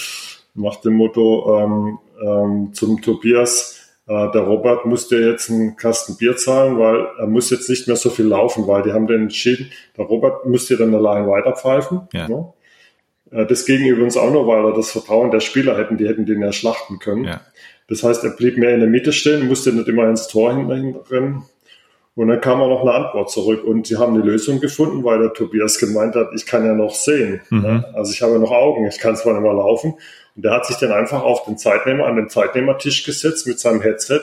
nach 0.55 0.77
dem 0.77 0.95
Motto 0.95 1.61
ähm, 1.61 1.99
ähm, 2.27 2.71
zum 2.73 3.03
Tobias, 3.03 3.93
äh, 4.07 4.31
der 4.33 4.41
Robert 4.41 4.87
müsste 4.87 5.19
jetzt 5.19 5.51
einen 5.51 5.77
Kasten 5.77 6.17
Bier 6.17 6.35
zahlen, 6.39 6.79
weil 6.79 7.07
er 7.19 7.27
muss 7.27 7.51
jetzt 7.51 7.69
nicht 7.69 7.89
mehr 7.89 7.97
so 7.97 8.09
viel 8.09 8.25
laufen, 8.25 8.67
weil 8.67 8.85
die 8.85 8.95
haben 8.95 9.07
den 9.07 9.25
entschieden, 9.25 9.71
der 9.99 10.07
Robert 10.07 10.47
müsste 10.47 10.79
dann 10.79 10.95
allein 10.95 11.27
weiterpfeifen. 11.27 12.09
Ja. 12.15 12.27
Ne? 12.27 12.55
Äh, 13.31 13.47
das 13.47 13.67
ging 13.67 13.85
übrigens 13.85 14.17
auch 14.17 14.31
nur, 14.31 14.47
weil 14.47 14.65
er 14.65 14.73
das 14.73 14.91
Vertrauen 14.91 15.31
der 15.31 15.41
Spieler 15.41 15.77
hätten, 15.77 15.99
die 15.99 16.09
hätten 16.09 16.25
den 16.25 16.41
ja 16.41 16.53
schlachten 16.53 16.99
können. 16.99 17.25
Ja. 17.25 17.43
Das 17.89 18.03
heißt, 18.03 18.25
er 18.25 18.31
blieb 18.31 18.57
mehr 18.57 18.75
in 18.75 18.81
der 18.81 18.89
Mitte 18.89 19.13
stehen, 19.13 19.47
musste 19.47 19.73
nicht 19.73 19.89
immer 19.89 20.09
ins 20.09 20.29
Tor 20.29 20.55
hinten 20.55 20.97
rennen. 21.11 21.43
Und 22.17 22.29
dann 22.29 22.41
kam 22.41 22.61
auch 22.61 22.69
noch 22.69 22.83
eine 22.83 22.93
Antwort 22.93 23.31
zurück 23.31 23.65
und 23.65 23.89
sie 23.89 23.97
haben 23.97 24.15
eine 24.15 24.23
Lösung 24.23 24.61
gefunden, 24.61 25.03
weil 25.03 25.19
der 25.19 25.33
Tobias 25.33 25.79
gemeint 25.79 26.15
hat, 26.15 26.29
ich 26.35 26.47
kann 26.47 26.65
ja 26.65 26.73
noch 26.73 26.95
sehen. 26.95 27.41
Mhm. 27.51 27.85
Also 27.93 28.13
ich 28.13 28.23
habe 28.23 28.33
ja 28.33 28.39
noch 28.39 28.53
Augen, 28.53 28.87
ich 28.87 28.99
kann 28.99 29.17
zwar 29.17 29.33
nicht 29.33 29.43
mehr 29.43 29.53
laufen. 29.53 29.95
Und 30.37 30.45
der 30.45 30.53
hat 30.53 30.65
sich 30.65 30.77
dann 30.77 30.93
einfach 30.93 31.23
auf 31.23 31.45
den 31.45 31.59
Zeitnehmer, 31.59 32.07
an 32.07 32.17
den 32.17 32.29
Zeitnehmertisch 32.29 33.05
gesetzt 33.05 33.47
mit 33.49 33.59
seinem 33.59 33.81
Headset 33.81 34.21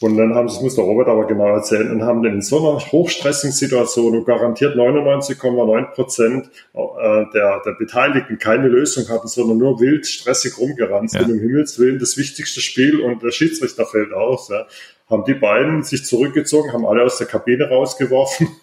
und 0.00 0.16
dann 0.16 0.34
haben 0.34 0.48
sie, 0.48 0.56
das 0.56 0.62
muss 0.62 0.74
der 0.74 0.84
Robert 0.84 1.08
aber 1.08 1.26
genau 1.26 1.54
erzählen, 1.54 1.90
und 1.90 2.02
haben 2.02 2.24
in 2.24 2.42
so 2.42 2.58
einer 2.58 2.80
hochstressigen 2.80 3.52
Situation, 3.52 4.12
wo 4.12 4.22
garantiert 4.22 4.76
99,9 4.76 5.84
Prozent 5.92 6.50
äh, 6.74 7.24
der, 7.32 7.62
der 7.64 7.72
Beteiligten 7.78 8.38
keine 8.38 8.68
Lösung 8.68 9.08
hatten, 9.08 9.28
sondern 9.28 9.58
nur 9.58 9.80
wild 9.80 10.06
stressig 10.06 10.58
rumgerannt 10.58 11.12
sind, 11.12 11.28
ja. 11.28 11.34
um 11.34 11.38
Himmels 11.38 11.78
Willen 11.78 12.00
das 12.00 12.16
wichtigste 12.16 12.60
Spiel 12.60 13.00
und 13.00 13.22
der 13.22 13.30
Schiedsrichter 13.30 13.86
fällt 13.86 14.12
aus, 14.12 14.48
ja, 14.48 14.66
haben 15.08 15.24
die 15.24 15.34
beiden 15.34 15.84
sich 15.84 16.04
zurückgezogen, 16.04 16.72
haben 16.72 16.86
alle 16.86 17.04
aus 17.04 17.18
der 17.18 17.26
Kabine 17.26 17.68
rausgeworfen. 17.68 18.48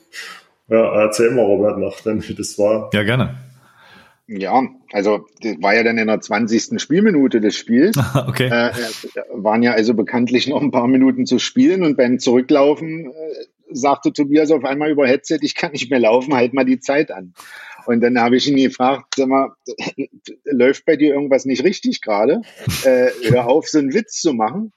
Ja, 0.67 1.01
erzähl 1.01 1.31
mal, 1.31 1.43
Robert, 1.43 1.79
noch, 1.79 1.99
denn 1.99 2.25
wie 2.25 2.33
das 2.33 2.57
war. 2.57 2.89
Ja, 2.93 3.03
gerne. 3.03 3.35
Ja, 4.27 4.61
also 4.91 5.25
war 5.59 5.75
ja 5.75 5.83
dann 5.83 5.97
in 5.97 6.07
der 6.07 6.21
20. 6.21 6.81
Spielminute 6.81 7.41
des 7.41 7.55
Spiels. 7.55 7.95
okay. 8.27 8.49
Äh, 8.51 8.69
äh, 8.69 9.23
waren 9.31 9.63
ja 9.63 9.71
also 9.73 9.93
bekanntlich 9.93 10.47
noch 10.47 10.61
ein 10.61 10.71
paar 10.71 10.87
Minuten 10.87 11.25
zu 11.25 11.39
spielen 11.39 11.83
und 11.83 11.97
beim 11.97 12.19
Zurücklaufen 12.19 13.07
äh, 13.07 13.45
sagte 13.73 14.11
Tobias 14.11 14.51
auf 14.51 14.65
einmal 14.65 14.91
über 14.91 15.07
Headset, 15.07 15.39
ich 15.41 15.55
kann 15.55 15.71
nicht 15.71 15.89
mehr 15.89 15.99
laufen, 15.99 16.33
halt 16.33 16.53
mal 16.53 16.65
die 16.65 16.79
Zeit 16.79 17.11
an. 17.11 17.33
Und 17.85 18.01
dann 18.01 18.19
habe 18.19 18.35
ich 18.35 18.47
ihn 18.47 18.57
gefragt, 18.57 19.15
sag 19.15 19.27
mal, 19.27 19.55
läuft 20.45 20.85
bei 20.85 20.97
dir 20.97 21.13
irgendwas 21.13 21.45
nicht 21.45 21.63
richtig 21.63 22.01
gerade? 22.01 22.41
Äh, 22.83 23.11
hör 23.29 23.47
auf, 23.47 23.67
so 23.67 23.77
einen 23.77 23.93
Witz 23.93 24.21
zu 24.21 24.33
machen. 24.33 24.71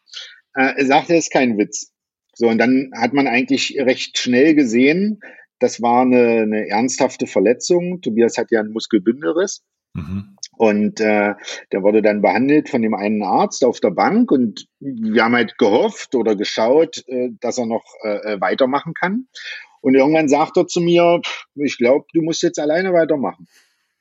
Äh, 0.54 0.74
er 0.76 0.86
sagte, 0.86 1.14
es 1.14 1.24
ist 1.24 1.32
kein 1.32 1.56
Witz. 1.56 1.90
So, 2.34 2.48
und 2.48 2.58
dann 2.58 2.90
hat 2.94 3.14
man 3.14 3.26
eigentlich 3.26 3.76
recht 3.78 4.18
schnell 4.18 4.54
gesehen, 4.54 5.20
das 5.58 5.80
war 5.80 6.02
eine, 6.02 6.42
eine 6.42 6.68
ernsthafte 6.68 7.26
Verletzung. 7.26 8.02
Tobias 8.02 8.36
hat 8.36 8.50
ja 8.50 8.60
einen 8.60 8.72
Muskelbündelriss. 8.72 9.62
Mhm. 9.94 10.36
Und 10.56 11.00
äh, 11.00 11.34
der 11.72 11.82
wurde 11.82 12.02
dann 12.02 12.22
behandelt 12.22 12.68
von 12.68 12.82
dem 12.82 12.94
einen 12.94 13.22
Arzt 13.22 13.64
auf 13.64 13.80
der 13.80 13.90
Bank 13.90 14.30
und 14.30 14.66
wir 14.78 15.24
haben 15.24 15.34
halt 15.34 15.58
gehofft 15.58 16.14
oder 16.14 16.36
geschaut, 16.36 17.02
äh, 17.08 17.30
dass 17.40 17.58
er 17.58 17.66
noch 17.66 17.84
äh, 18.04 18.34
äh 18.34 18.40
weitermachen 18.40 18.94
kann. 18.94 19.26
Und 19.80 19.96
irgendwann 19.96 20.28
sagt 20.28 20.56
er 20.56 20.66
zu 20.66 20.80
mir, 20.80 21.20
ich 21.56 21.76
glaube, 21.76 22.06
du 22.14 22.22
musst 22.22 22.42
jetzt 22.42 22.58
alleine 22.58 22.92
weitermachen. 22.92 23.48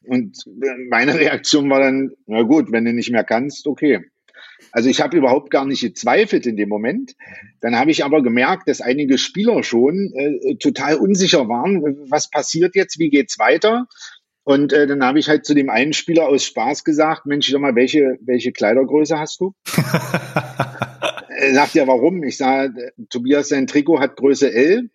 Und 0.05 0.37
äh, 0.47 0.77
meine 0.89 1.13
Reaktion 1.19 1.69
war 1.69 1.79
dann, 1.79 2.11
na 2.27 2.43
gut, 2.43 2.71
wenn 2.71 2.85
du 2.85 2.93
nicht 2.93 3.11
mehr 3.11 3.23
kannst, 3.23 3.67
okay. 3.67 4.01
Also 4.71 4.89
ich 4.89 5.01
habe 5.01 5.17
überhaupt 5.17 5.51
gar 5.51 5.65
nicht 5.65 5.81
gezweifelt 5.81 6.45
in 6.45 6.55
dem 6.55 6.69
Moment. 6.69 7.15
Dann 7.61 7.77
habe 7.77 7.91
ich 7.91 8.03
aber 8.05 8.23
gemerkt, 8.23 8.67
dass 8.67 8.81
einige 8.81 9.17
Spieler 9.17 9.63
schon 9.63 10.13
äh, 10.15 10.55
total 10.55 10.95
unsicher 10.95 11.47
waren, 11.47 11.81
was 12.09 12.29
passiert 12.29 12.75
jetzt, 12.75 12.97
wie 12.99 13.09
geht's 13.09 13.37
weiter? 13.39 13.87
Und 14.43 14.73
äh, 14.73 14.87
dann 14.87 15.03
habe 15.03 15.19
ich 15.19 15.29
halt 15.29 15.45
zu 15.45 15.53
dem 15.53 15.69
einen 15.69 15.93
Spieler 15.93 16.27
aus 16.27 16.43
Spaß 16.43 16.83
gesagt, 16.83 17.25
Mensch, 17.25 17.49
sag 17.49 17.61
mal, 17.61 17.75
welche, 17.75 18.17
welche 18.21 18.51
Kleidergröße 18.51 19.17
hast 19.17 19.39
du? 19.39 19.53
er 21.29 21.53
sagt 21.53 21.75
ja, 21.75 21.87
warum? 21.87 22.23
Ich 22.23 22.37
sage, 22.37 22.91
Tobias, 23.09 23.49
sein 23.49 23.67
Trikot 23.67 23.99
hat 23.99 24.17
Größe 24.17 24.51
L. 24.51 24.89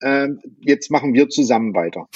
Äh, 0.00 0.28
jetzt 0.60 0.90
machen 0.90 1.14
wir 1.14 1.28
zusammen 1.28 1.74
weiter. 1.74 2.08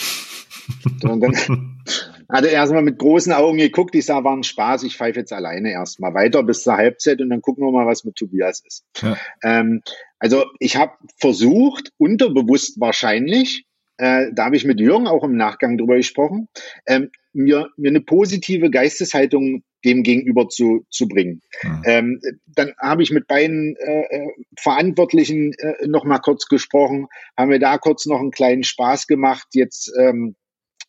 Und 1.03 1.21
dann 1.21 1.35
hat 2.29 2.45
er 2.45 2.51
erstmal 2.51 2.83
mit 2.83 2.99
großen 2.99 3.33
Augen 3.33 3.59
geguckt. 3.59 3.95
Ich 3.95 4.07
sah, 4.07 4.23
war 4.23 4.37
ein 4.37 4.43
Spaß. 4.43 4.83
Ich 4.85 4.97
pfeife 4.97 5.21
jetzt 5.21 5.33
alleine 5.33 5.73
erstmal 5.73 6.15
weiter 6.15 6.43
bis 6.43 6.63
zur 6.63 6.77
Halbzeit 6.77 7.21
und 7.21 7.31
dann 7.31 7.43
gucken 7.43 7.65
wir 7.65 7.73
mal, 7.73 7.87
was 7.87 8.05
mit 8.05 8.17
Tobias 8.17 8.63
ist. 8.67 8.85
Ja. 9.01 9.17
Ähm, 9.43 9.83
also 10.19 10.45
ich 10.59 10.77
habe 10.77 10.93
versucht, 11.17 11.93
unterbewusst 11.97 12.79
wahrscheinlich, 12.81 13.67
äh, 13.99 14.27
da 14.33 14.47
habe 14.47 14.57
ich 14.57 14.65
mit 14.65 14.81
Jürgen 14.81 15.07
auch 15.07 15.25
im 15.25 15.37
Nachgang 15.37 15.77
drüber 15.77 15.97
gesprochen, 15.97 16.49
ähm, 16.87 17.11
mir, 17.33 17.69
mir 17.77 17.91
eine 17.91 18.01
positive 18.01 18.71
Geisteshaltung 18.71 19.63
dem 19.85 20.03
gegenüber 20.03 20.49
zu, 20.49 20.87
zu 20.91 21.07
bringen. 21.07 21.41
Mhm. 21.63 21.83
Ähm, 21.85 22.21
dann 22.47 22.73
habe 22.81 23.03
ich 23.03 23.11
mit 23.11 23.27
beiden 23.29 23.77
äh, 23.77 24.03
äh 24.03 24.29
Verantwortlichen 24.59 25.53
äh, 25.53 25.87
noch 25.87 26.05
mal 26.05 26.19
kurz 26.19 26.47
gesprochen, 26.47 27.07
haben 27.37 27.51
wir 27.51 27.61
da 27.61 27.79
kurz 27.79 28.07
noch 28.07 28.19
einen 28.19 28.33
kleinen 28.33 28.65
Spaß 28.65 29.07
gemacht. 29.07 29.47
Jetzt 29.53 29.93
ähm, 29.99 30.35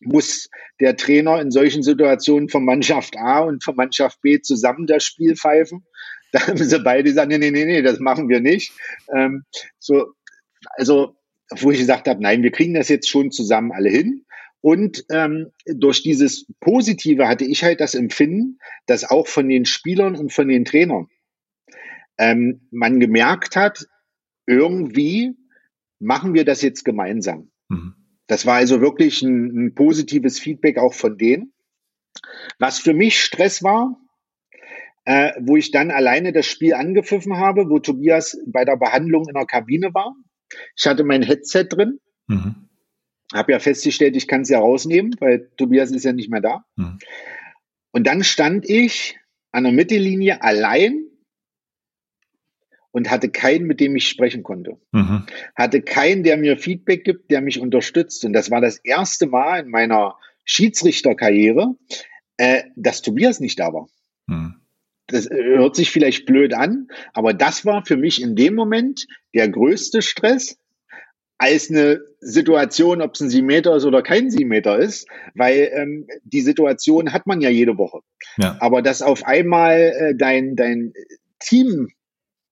muss 0.00 0.48
der 0.80 0.96
Trainer 0.96 1.40
in 1.40 1.50
solchen 1.50 1.82
Situationen 1.82 2.48
von 2.48 2.64
Mannschaft 2.64 3.16
A 3.16 3.40
und 3.40 3.62
von 3.62 3.76
Mannschaft 3.76 4.20
B 4.22 4.40
zusammen 4.40 4.86
das 4.86 5.04
Spiel 5.04 5.36
pfeifen. 5.36 5.84
Da 6.32 6.46
haben 6.46 6.58
sie 6.58 6.78
beide 6.78 7.02
gesagt, 7.02 7.26
nee, 7.28 7.38
nee, 7.38 7.50
nee, 7.50 7.64
nee, 7.64 7.82
das 7.82 7.98
machen 7.98 8.28
wir 8.28 8.40
nicht. 8.40 8.72
Ähm, 9.12 9.42
so, 9.80 10.12
also, 10.76 11.16
wo 11.58 11.70
ich 11.70 11.78
gesagt 11.78 12.08
habe, 12.08 12.22
nein, 12.22 12.42
wir 12.42 12.52
kriegen 12.52 12.74
das 12.74 12.88
jetzt 12.88 13.08
schon 13.08 13.30
zusammen 13.30 13.72
alle 13.72 13.90
hin. 13.90 14.24
Und 14.60 15.04
ähm, 15.10 15.50
durch 15.66 16.02
dieses 16.02 16.46
Positive 16.60 17.26
hatte 17.28 17.44
ich 17.44 17.64
halt 17.64 17.80
das 17.80 17.94
Empfinden, 17.94 18.58
dass 18.86 19.08
auch 19.08 19.26
von 19.26 19.48
den 19.48 19.64
Spielern 19.64 20.16
und 20.16 20.32
von 20.32 20.48
den 20.48 20.64
Trainern 20.64 21.08
ähm, 22.18 22.68
man 22.70 23.00
gemerkt 23.00 23.56
hat, 23.56 23.86
irgendwie 24.46 25.36
machen 25.98 26.34
wir 26.34 26.44
das 26.44 26.60
jetzt 26.60 26.84
gemeinsam. 26.84 27.50
Mhm. 27.68 27.94
Das 28.26 28.46
war 28.46 28.56
also 28.56 28.80
wirklich 28.80 29.22
ein, 29.22 29.66
ein 29.66 29.74
positives 29.74 30.38
Feedback 30.38 30.78
auch 30.78 30.94
von 30.94 31.16
denen. 31.16 31.52
Was 32.58 32.78
für 32.78 32.92
mich 32.92 33.20
Stress 33.20 33.62
war, 33.62 33.98
äh, 35.04 35.32
wo 35.40 35.56
ich 35.56 35.70
dann 35.70 35.90
alleine 35.90 36.32
das 36.32 36.46
Spiel 36.46 36.74
angepfiffen 36.74 37.38
habe, 37.38 37.70
wo 37.70 37.78
Tobias 37.78 38.38
bei 38.46 38.64
der 38.64 38.76
Behandlung 38.76 39.26
in 39.26 39.34
der 39.34 39.46
Kabine 39.46 39.94
war. 39.94 40.14
Ich 40.76 40.86
hatte 40.86 41.04
mein 41.04 41.22
Headset 41.22 41.64
drin, 41.64 42.00
mhm. 42.26 42.68
habe 43.32 43.52
ja 43.52 43.58
festgestellt, 43.58 44.16
ich 44.16 44.28
kann 44.28 44.42
es 44.42 44.48
ja 44.48 44.58
rausnehmen, 44.58 45.14
weil 45.20 45.50
Tobias 45.56 45.90
ist 45.90 46.04
ja 46.04 46.12
nicht 46.12 46.30
mehr 46.30 46.40
da. 46.40 46.64
Mhm. 46.76 46.98
Und 47.92 48.06
dann 48.06 48.24
stand 48.24 48.68
ich 48.68 49.18
an 49.52 49.64
der 49.64 49.72
Mittellinie 49.72 50.42
allein 50.42 51.06
und 52.92 53.10
hatte 53.10 53.30
keinen, 53.30 53.66
mit 53.66 53.80
dem 53.80 53.96
ich 53.96 54.08
sprechen 54.08 54.42
konnte. 54.42 54.78
Mhm. 54.92 55.26
Hatte 55.54 55.82
keinen, 55.82 56.22
der 56.22 56.36
mir 56.36 56.56
Feedback 56.56 57.04
gibt, 57.04 57.30
der 57.30 57.40
mich 57.40 57.60
unterstützt. 57.60 58.24
Und 58.24 58.32
das 58.32 58.50
war 58.50 58.60
das 58.60 58.78
erste 58.78 59.26
Mal 59.26 59.60
in 59.60 59.70
meiner 59.70 60.16
Schiedsrichterkarriere, 60.44 61.76
äh, 62.36 62.64
dass 62.76 63.02
Tobias 63.02 63.40
nicht 63.40 63.58
da 63.58 63.72
war. 63.72 63.88
Mhm. 64.26 64.59
Das 65.10 65.26
äh, 65.26 65.42
hört 65.56 65.76
sich 65.76 65.90
vielleicht 65.90 66.26
blöd 66.26 66.54
an, 66.54 66.88
aber 67.12 67.34
das 67.34 67.64
war 67.64 67.84
für 67.84 67.96
mich 67.96 68.22
in 68.22 68.36
dem 68.36 68.54
Moment 68.54 69.06
der 69.34 69.48
größte 69.48 70.02
Stress 70.02 70.56
als 71.38 71.70
eine 71.70 72.00
Situation, 72.20 73.00
ob 73.00 73.14
es 73.14 73.20
ein 73.20 73.30
Siebenmeter 73.30 73.74
ist 73.74 73.86
oder 73.86 74.02
kein 74.02 74.30
Siebenmeter 74.30 74.78
ist, 74.78 75.08
weil 75.34 75.70
ähm, 75.72 76.06
die 76.22 76.42
Situation 76.42 77.12
hat 77.12 77.26
man 77.26 77.40
ja 77.40 77.48
jede 77.48 77.78
Woche. 77.78 78.00
Ja. 78.36 78.56
Aber 78.60 78.82
dass 78.82 79.00
auf 79.00 79.24
einmal 79.24 79.78
äh, 79.78 80.14
dein, 80.14 80.54
dein 80.54 80.92
Team 81.38 81.88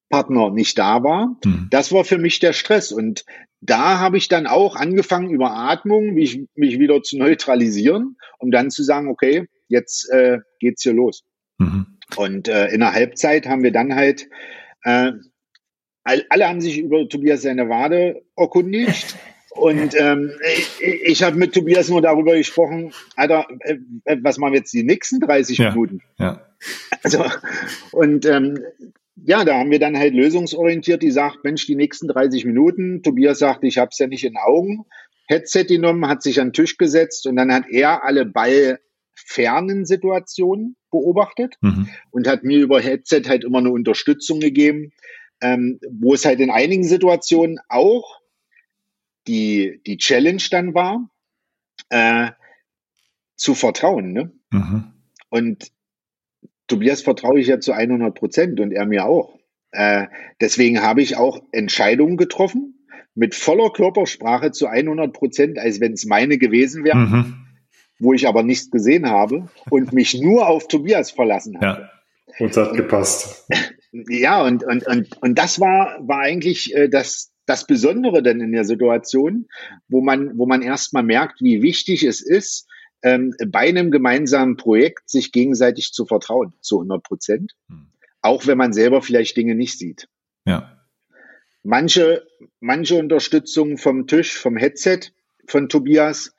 Partner 0.08 0.50
nicht 0.50 0.78
da 0.78 1.02
war. 1.02 1.36
Mhm. 1.44 1.68
Das 1.70 1.92
war 1.92 2.04
für 2.04 2.18
mich 2.18 2.38
der 2.38 2.52
Stress. 2.52 2.92
Und 2.92 3.24
da 3.60 3.98
habe 3.98 4.16
ich 4.16 4.28
dann 4.28 4.46
auch 4.46 4.76
angefangen, 4.76 5.30
über 5.30 5.52
Atmung 5.52 6.14
mich, 6.14 6.46
mich 6.54 6.78
wieder 6.78 7.02
zu 7.02 7.18
neutralisieren, 7.18 8.16
um 8.38 8.50
dann 8.50 8.70
zu 8.70 8.82
sagen, 8.82 9.08
okay, 9.08 9.46
jetzt 9.68 10.08
äh, 10.10 10.38
geht's 10.60 10.82
hier 10.82 10.94
los. 10.94 11.24
Mhm. 11.58 11.97
Und 12.16 12.48
äh, 12.48 12.68
in 12.68 12.80
der 12.80 12.92
Halbzeit 12.92 13.46
haben 13.46 13.62
wir 13.62 13.72
dann 13.72 13.94
halt, 13.94 14.28
äh, 14.84 15.12
alle 16.04 16.48
haben 16.48 16.60
sich 16.60 16.78
über 16.78 17.08
Tobias 17.08 17.42
seine 17.42 17.68
Wade 17.68 18.22
erkundigt. 18.36 19.16
Und 19.50 19.98
ähm, 19.98 20.30
ich, 20.56 20.82
ich 20.82 21.22
habe 21.22 21.36
mit 21.36 21.52
Tobias 21.52 21.88
nur 21.88 22.00
darüber 22.00 22.36
gesprochen, 22.36 22.92
Alter, 23.16 23.46
äh, 23.60 23.76
was 24.22 24.38
machen 24.38 24.52
wir 24.52 24.60
jetzt 24.60 24.72
die 24.72 24.84
nächsten 24.84 25.18
30 25.18 25.58
ja, 25.58 25.70
Minuten? 25.70 26.00
Ja. 26.18 26.46
Also, 27.02 27.24
und 27.92 28.24
ähm, 28.26 28.58
ja, 29.16 29.44
da 29.44 29.58
haben 29.58 29.70
wir 29.70 29.80
dann 29.80 29.98
halt 29.98 30.14
lösungsorientiert, 30.14 31.02
die 31.02 31.10
sagt, 31.10 31.44
Mensch, 31.44 31.66
die 31.66 31.74
nächsten 31.74 32.08
30 32.08 32.44
Minuten, 32.44 33.02
Tobias 33.02 33.40
sagt, 33.40 33.64
ich 33.64 33.78
habe 33.78 33.90
es 33.90 33.98
ja 33.98 34.06
nicht 34.06 34.24
in 34.24 34.36
Augen, 34.36 34.84
Headset 35.26 35.64
genommen, 35.64 36.08
hat 36.08 36.22
sich 36.22 36.40
an 36.40 36.48
den 36.48 36.52
Tisch 36.52 36.76
gesetzt 36.76 37.26
und 37.26 37.36
dann 37.36 37.52
hat 37.52 37.64
er 37.68 38.04
alle 38.04 38.26
Ball 38.26 38.80
fernen 39.26 39.84
Situationen 39.84 40.76
beobachtet 40.90 41.56
mhm. 41.60 41.88
und 42.10 42.28
hat 42.28 42.44
mir 42.44 42.60
über 42.60 42.80
Headset 42.80 43.22
halt 43.28 43.44
immer 43.44 43.58
eine 43.58 43.70
Unterstützung 43.70 44.40
gegeben, 44.40 44.92
ähm, 45.40 45.78
wo 45.90 46.14
es 46.14 46.24
halt 46.24 46.40
in 46.40 46.50
einigen 46.50 46.84
Situationen 46.84 47.58
auch 47.68 48.20
die, 49.26 49.80
die 49.86 49.98
Challenge 49.98 50.42
dann 50.50 50.74
war, 50.74 51.10
äh, 51.90 52.30
zu 53.36 53.54
vertrauen. 53.54 54.12
Ne? 54.12 54.32
Mhm. 54.50 54.92
Und 55.28 55.70
Tobias 56.66 57.02
vertraue 57.02 57.40
ich 57.40 57.46
ja 57.46 57.60
zu 57.60 57.72
100 57.72 58.14
Prozent 58.14 58.60
und 58.60 58.72
er 58.72 58.86
mir 58.86 59.06
auch. 59.06 59.38
Äh, 59.70 60.06
deswegen 60.40 60.82
habe 60.82 61.02
ich 61.02 61.16
auch 61.16 61.42
Entscheidungen 61.52 62.16
getroffen 62.16 62.86
mit 63.14 63.34
voller 63.34 63.70
Körpersprache 63.70 64.52
zu 64.52 64.66
100 64.66 65.12
Prozent, 65.12 65.58
als 65.58 65.80
wenn 65.80 65.92
es 65.92 66.06
meine 66.06 66.38
gewesen 66.38 66.84
wäre, 66.84 66.96
mhm. 66.96 67.47
Wo 67.98 68.12
ich 68.12 68.28
aber 68.28 68.42
nichts 68.42 68.70
gesehen 68.70 69.08
habe 69.08 69.48
und 69.70 69.92
mich 69.92 70.14
nur 70.20 70.46
auf 70.48 70.68
Tobias 70.68 71.10
verlassen 71.10 71.60
habe. 71.60 71.82
Ja. 71.82 71.90
Und 72.38 72.50
es 72.50 72.56
hat 72.56 72.74
gepasst. 72.74 73.50
Ja, 73.92 74.42
und, 74.42 74.64
und, 74.64 74.86
und, 74.86 75.22
und 75.22 75.38
das 75.38 75.60
war, 75.60 75.96
war 76.06 76.20
eigentlich 76.20 76.74
äh, 76.74 76.88
das, 76.88 77.32
das 77.46 77.66
Besondere 77.66 78.22
dann 78.22 78.40
in 78.40 78.52
der 78.52 78.64
Situation, 78.64 79.48
wo 79.88 80.02
man, 80.02 80.36
wo 80.36 80.46
man 80.46 80.62
erstmal 80.62 81.02
merkt, 81.02 81.40
wie 81.40 81.62
wichtig 81.62 82.04
es 82.04 82.20
ist, 82.20 82.68
ähm, 83.02 83.34
bei 83.48 83.68
einem 83.68 83.90
gemeinsamen 83.90 84.56
Projekt 84.56 85.08
sich 85.08 85.32
gegenseitig 85.32 85.92
zu 85.92 86.04
vertrauen, 86.04 86.52
zu 86.60 86.76
100 86.76 87.02
Prozent. 87.02 87.52
Hm. 87.68 87.86
Auch 88.20 88.46
wenn 88.46 88.58
man 88.58 88.72
selber 88.72 89.00
vielleicht 89.00 89.36
Dinge 89.36 89.54
nicht 89.54 89.78
sieht. 89.78 90.08
Ja. 90.44 90.78
Manche, 91.62 92.26
manche 92.60 92.96
Unterstützung 92.96 93.78
vom 93.78 94.06
Tisch, 94.06 94.36
vom 94.36 94.56
Headset 94.56 95.00
von 95.46 95.68
Tobias. 95.68 96.34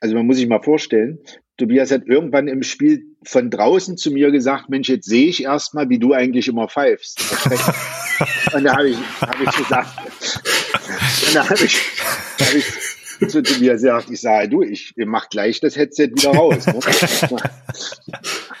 Also 0.00 0.14
man 0.14 0.26
muss 0.26 0.36
sich 0.36 0.48
mal 0.48 0.62
vorstellen, 0.62 1.18
Tobias 1.56 1.90
hat 1.90 2.06
irgendwann 2.06 2.46
im 2.46 2.62
Spiel 2.62 3.04
von 3.24 3.50
draußen 3.50 3.96
zu 3.96 4.12
mir 4.12 4.30
gesagt, 4.30 4.68
Mensch, 4.68 4.88
jetzt 4.88 5.08
sehe 5.08 5.26
ich 5.26 5.42
erstmal, 5.42 5.88
wie 5.88 5.98
du 5.98 6.12
eigentlich 6.12 6.46
immer 6.46 6.68
pfeifst. 6.68 7.20
und 8.54 8.64
da 8.64 8.76
habe 8.76 8.90
ich, 8.90 8.96
hab 9.20 9.40
ich 9.40 9.56
gesagt, 9.56 9.88
und 11.26 11.34
da 11.34 11.48
habe 11.48 11.64
ich, 11.64 11.76
hab 12.40 12.54
ich 12.54 12.64
zu 13.28 13.42
Tobias 13.42 13.82
gesagt, 13.82 14.10
ich 14.10 14.20
sage, 14.20 14.48
du, 14.48 14.62
ich 14.62 14.94
mach 14.96 15.28
gleich 15.28 15.60
das 15.60 15.76
Headset 15.76 16.10
wieder 16.10 16.30
raus. 16.30 16.64
Ne? 16.66 16.78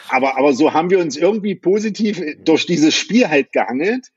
aber, 0.08 0.36
aber 0.36 0.52
so 0.52 0.74
haben 0.74 0.90
wir 0.90 0.98
uns 0.98 1.16
irgendwie 1.16 1.54
positiv 1.54 2.20
durch 2.44 2.66
dieses 2.66 2.94
Spiel 2.94 3.28
halt 3.28 3.52
gehangelt, 3.52 4.08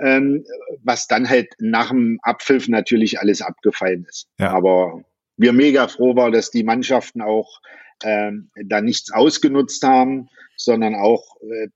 ähm, 0.00 0.44
was 0.82 1.06
dann 1.06 1.28
halt 1.28 1.52
nach 1.58 1.90
dem 1.90 2.18
Abpfiff 2.22 2.66
natürlich 2.66 3.20
alles 3.20 3.42
abgefallen 3.42 4.06
ist. 4.08 4.26
Ja. 4.40 4.50
Aber 4.50 5.04
wir 5.36 5.52
mega 5.52 5.88
froh 5.88 6.16
war, 6.16 6.30
dass 6.30 6.50
die 6.50 6.64
Mannschaften 6.64 7.22
auch 7.22 7.60
ähm, 8.02 8.50
da 8.66 8.80
nichts 8.80 9.12
ausgenutzt 9.12 9.82
haben, 9.82 10.28
sondern 10.56 10.94
auch 10.94 11.36
äh, 11.42 11.68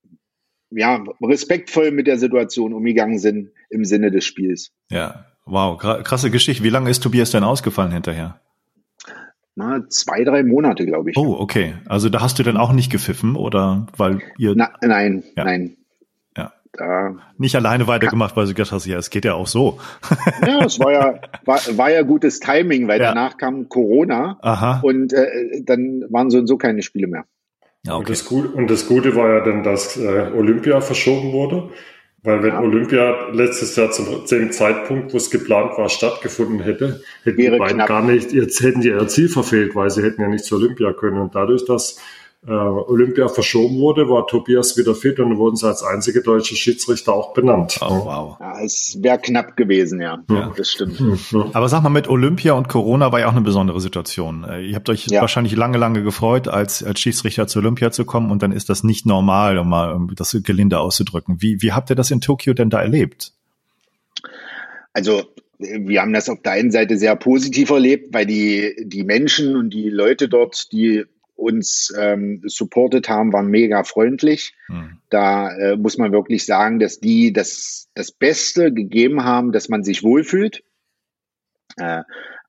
ja, 0.70 1.02
respektvoll 1.22 1.90
mit 1.90 2.06
der 2.06 2.18
Situation 2.18 2.74
umgegangen 2.74 3.18
sind 3.18 3.50
im 3.70 3.84
Sinne 3.84 4.10
des 4.10 4.24
Spiels. 4.24 4.70
Ja, 4.90 5.26
wow, 5.46 5.78
krasse 5.78 6.30
Geschichte. 6.30 6.62
Wie 6.62 6.68
lange 6.68 6.90
ist 6.90 7.02
Tobias 7.02 7.30
denn 7.30 7.44
ausgefallen 7.44 7.92
hinterher? 7.92 8.40
Na, 9.54 9.82
zwei, 9.88 10.22
drei 10.22 10.44
Monate, 10.44 10.86
glaube 10.86 11.10
ich. 11.10 11.16
Oh, 11.16 11.34
okay. 11.36 11.74
Also 11.86 12.10
da 12.10 12.20
hast 12.20 12.38
du 12.38 12.44
dann 12.44 12.56
auch 12.56 12.72
nicht 12.72 12.92
gepfiffen 12.92 13.34
oder 13.34 13.88
weil 13.96 14.20
ihr. 14.38 14.54
Na, 14.54 14.70
nein, 14.80 15.24
ja. 15.36 15.44
nein. 15.44 15.77
Da 16.72 17.16
nicht 17.38 17.56
alleine 17.56 17.86
weitergemacht, 17.86 18.36
weil 18.36 18.46
du 18.46 18.54
gedacht 18.54 18.72
hast, 18.72 18.86
ja, 18.86 18.98
es 18.98 19.10
geht 19.10 19.24
ja 19.24 19.34
auch 19.34 19.46
so. 19.46 19.78
ja, 20.46 20.64
es 20.64 20.78
war 20.78 20.92
ja, 20.92 21.20
war, 21.44 21.60
war 21.76 21.90
ja 21.90 22.02
gutes 22.02 22.40
Timing, 22.40 22.88
weil 22.88 23.00
ja. 23.00 23.08
danach 23.08 23.36
kam 23.36 23.68
Corona 23.68 24.38
Aha. 24.42 24.80
und 24.82 25.12
äh, 25.12 25.62
dann 25.62 26.04
waren 26.10 26.30
so 26.30 26.38
und 26.38 26.46
so 26.46 26.56
keine 26.58 26.82
Spiele 26.82 27.06
mehr. 27.06 27.24
Ja, 27.84 27.94
okay. 27.94 28.00
und, 28.00 28.10
das 28.10 28.24
Gute, 28.24 28.48
und 28.48 28.70
das 28.70 28.86
Gute 28.86 29.16
war 29.16 29.28
ja 29.28 29.40
dann, 29.44 29.62
dass 29.62 29.96
äh, 29.96 30.30
Olympia 30.34 30.80
verschoben 30.80 31.32
wurde. 31.32 31.70
Weil 32.22 32.42
wenn 32.42 32.50
ja. 32.50 32.60
Olympia 32.60 33.28
letztes 33.32 33.76
Jahr 33.76 33.92
zum 33.92 34.24
dem 34.28 34.50
Zeitpunkt, 34.50 35.12
wo 35.12 35.16
es 35.16 35.30
geplant 35.30 35.78
war, 35.78 35.88
stattgefunden 35.88 36.60
hätte, 36.60 37.00
hätten 37.22 37.38
Wäre 37.38 37.52
die 37.52 37.58
beiden 37.58 37.76
knapp. 37.76 37.88
gar 37.88 38.02
nicht, 38.02 38.32
jetzt 38.32 38.60
hätten 38.60 38.80
die 38.80 38.88
ihr 38.88 39.06
Ziel 39.06 39.28
verfehlt, 39.28 39.76
weil 39.76 39.88
sie 39.90 40.02
hätten 40.02 40.20
ja 40.20 40.28
nicht 40.28 40.44
zur 40.44 40.58
Olympia 40.58 40.92
können. 40.92 41.18
Und 41.18 41.36
dadurch, 41.36 41.64
dass 41.64 42.00
äh, 42.46 42.52
Olympia 42.52 43.28
verschoben 43.28 43.78
wurde, 43.78 44.08
war 44.08 44.26
Tobias 44.26 44.76
wieder 44.76 44.94
fit 44.94 45.18
und 45.18 45.38
wurden 45.38 45.56
sie 45.56 45.66
als 45.66 45.82
einzige 45.82 46.22
deutsche 46.22 46.54
Schiedsrichter 46.54 47.12
auch 47.12 47.34
benannt. 47.34 47.78
Oh, 47.80 48.04
wow. 48.04 48.36
Ja, 48.38 48.60
es 48.62 48.96
wäre 49.00 49.18
knapp 49.18 49.56
gewesen, 49.56 50.00
ja. 50.00 50.22
ja. 50.30 50.52
Das 50.56 50.70
stimmt. 50.70 51.02
Aber 51.52 51.68
sag 51.68 51.82
mal, 51.82 51.88
mit 51.88 52.08
Olympia 52.08 52.52
und 52.52 52.68
Corona 52.68 53.10
war 53.10 53.20
ja 53.20 53.26
auch 53.26 53.32
eine 53.32 53.40
besondere 53.40 53.80
Situation. 53.80 54.44
Äh, 54.44 54.62
ihr 54.62 54.76
habt 54.76 54.88
euch 54.88 55.06
ja. 55.06 55.20
wahrscheinlich 55.20 55.56
lange, 55.56 55.78
lange 55.78 56.02
gefreut, 56.02 56.46
als, 56.46 56.82
als 56.84 57.00
Schiedsrichter 57.00 57.48
zur 57.48 57.62
Olympia 57.62 57.90
zu 57.90 58.04
kommen 58.04 58.30
und 58.30 58.42
dann 58.42 58.52
ist 58.52 58.68
das 58.68 58.84
nicht 58.84 59.04
normal, 59.04 59.58
um 59.58 59.68
mal 59.68 59.98
das 60.14 60.36
gelinde 60.44 60.78
auszudrücken. 60.78 61.42
Wie, 61.42 61.60
wie 61.60 61.72
habt 61.72 61.90
ihr 61.90 61.96
das 61.96 62.10
in 62.12 62.20
Tokio 62.20 62.54
denn 62.54 62.70
da 62.70 62.80
erlebt? 62.80 63.32
Also 64.92 65.22
wir 65.58 66.00
haben 66.00 66.12
das 66.12 66.28
auf 66.28 66.40
der 66.42 66.52
einen 66.52 66.70
Seite 66.70 66.98
sehr 66.98 67.16
positiv 67.16 67.70
erlebt, 67.70 68.14
weil 68.14 68.26
die, 68.26 68.76
die 68.84 69.02
Menschen 69.02 69.56
und 69.56 69.70
die 69.70 69.90
Leute 69.90 70.28
dort, 70.28 70.70
die 70.70 71.04
uns 71.38 71.94
ähm, 71.96 72.42
supportet 72.44 73.08
haben, 73.08 73.32
waren 73.32 73.46
mega 73.46 73.84
freundlich. 73.84 74.54
Mhm. 74.68 74.98
Da 75.08 75.56
äh, 75.56 75.76
muss 75.76 75.96
man 75.96 76.12
wirklich 76.12 76.44
sagen, 76.44 76.80
dass 76.80 76.98
die 76.98 77.32
das, 77.32 77.88
das 77.94 78.10
Beste 78.10 78.72
gegeben 78.72 79.24
haben, 79.24 79.52
dass 79.52 79.68
man 79.68 79.84
sich 79.84 80.02
wohlfühlt. 80.02 80.64
Äh, 81.76 82.02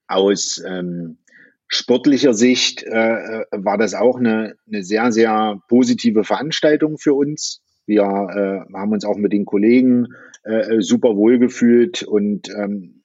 aus 0.07 0.61
ähm, 0.67 1.19
sportlicher 1.67 2.33
Sicht 2.33 2.81
äh, 2.81 3.41
äh 3.41 3.45
war 3.51 3.77
das 3.77 3.93
auch 3.93 4.17
eine, 4.17 4.55
eine 4.67 4.83
sehr, 4.83 5.11
sehr 5.11 5.61
positive 5.67 6.23
Veranstaltung 6.23 6.97
für 6.97 7.13
uns. 7.13 7.61
Wir 7.85 8.01
äh, 8.01 8.73
haben 8.73 8.91
uns 8.91 9.05
auch 9.05 9.17
mit 9.17 9.33
den 9.33 9.45
Kollegen 9.45 10.07
äh, 10.43 10.81
super 10.81 11.15
wohlgefühlt 11.15 12.01
und 12.01 12.49
ähm, 12.49 13.03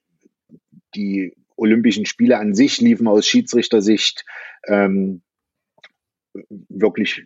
die 0.95 1.37
Olympischen 1.57 2.07
Spiele 2.07 2.39
an 2.39 2.55
sich 2.55 2.80
liefen 2.80 3.07
aus 3.07 3.26
Schiedsrichtersicht 3.26 4.24
ähm, 4.66 5.22
wirklich 6.68 7.24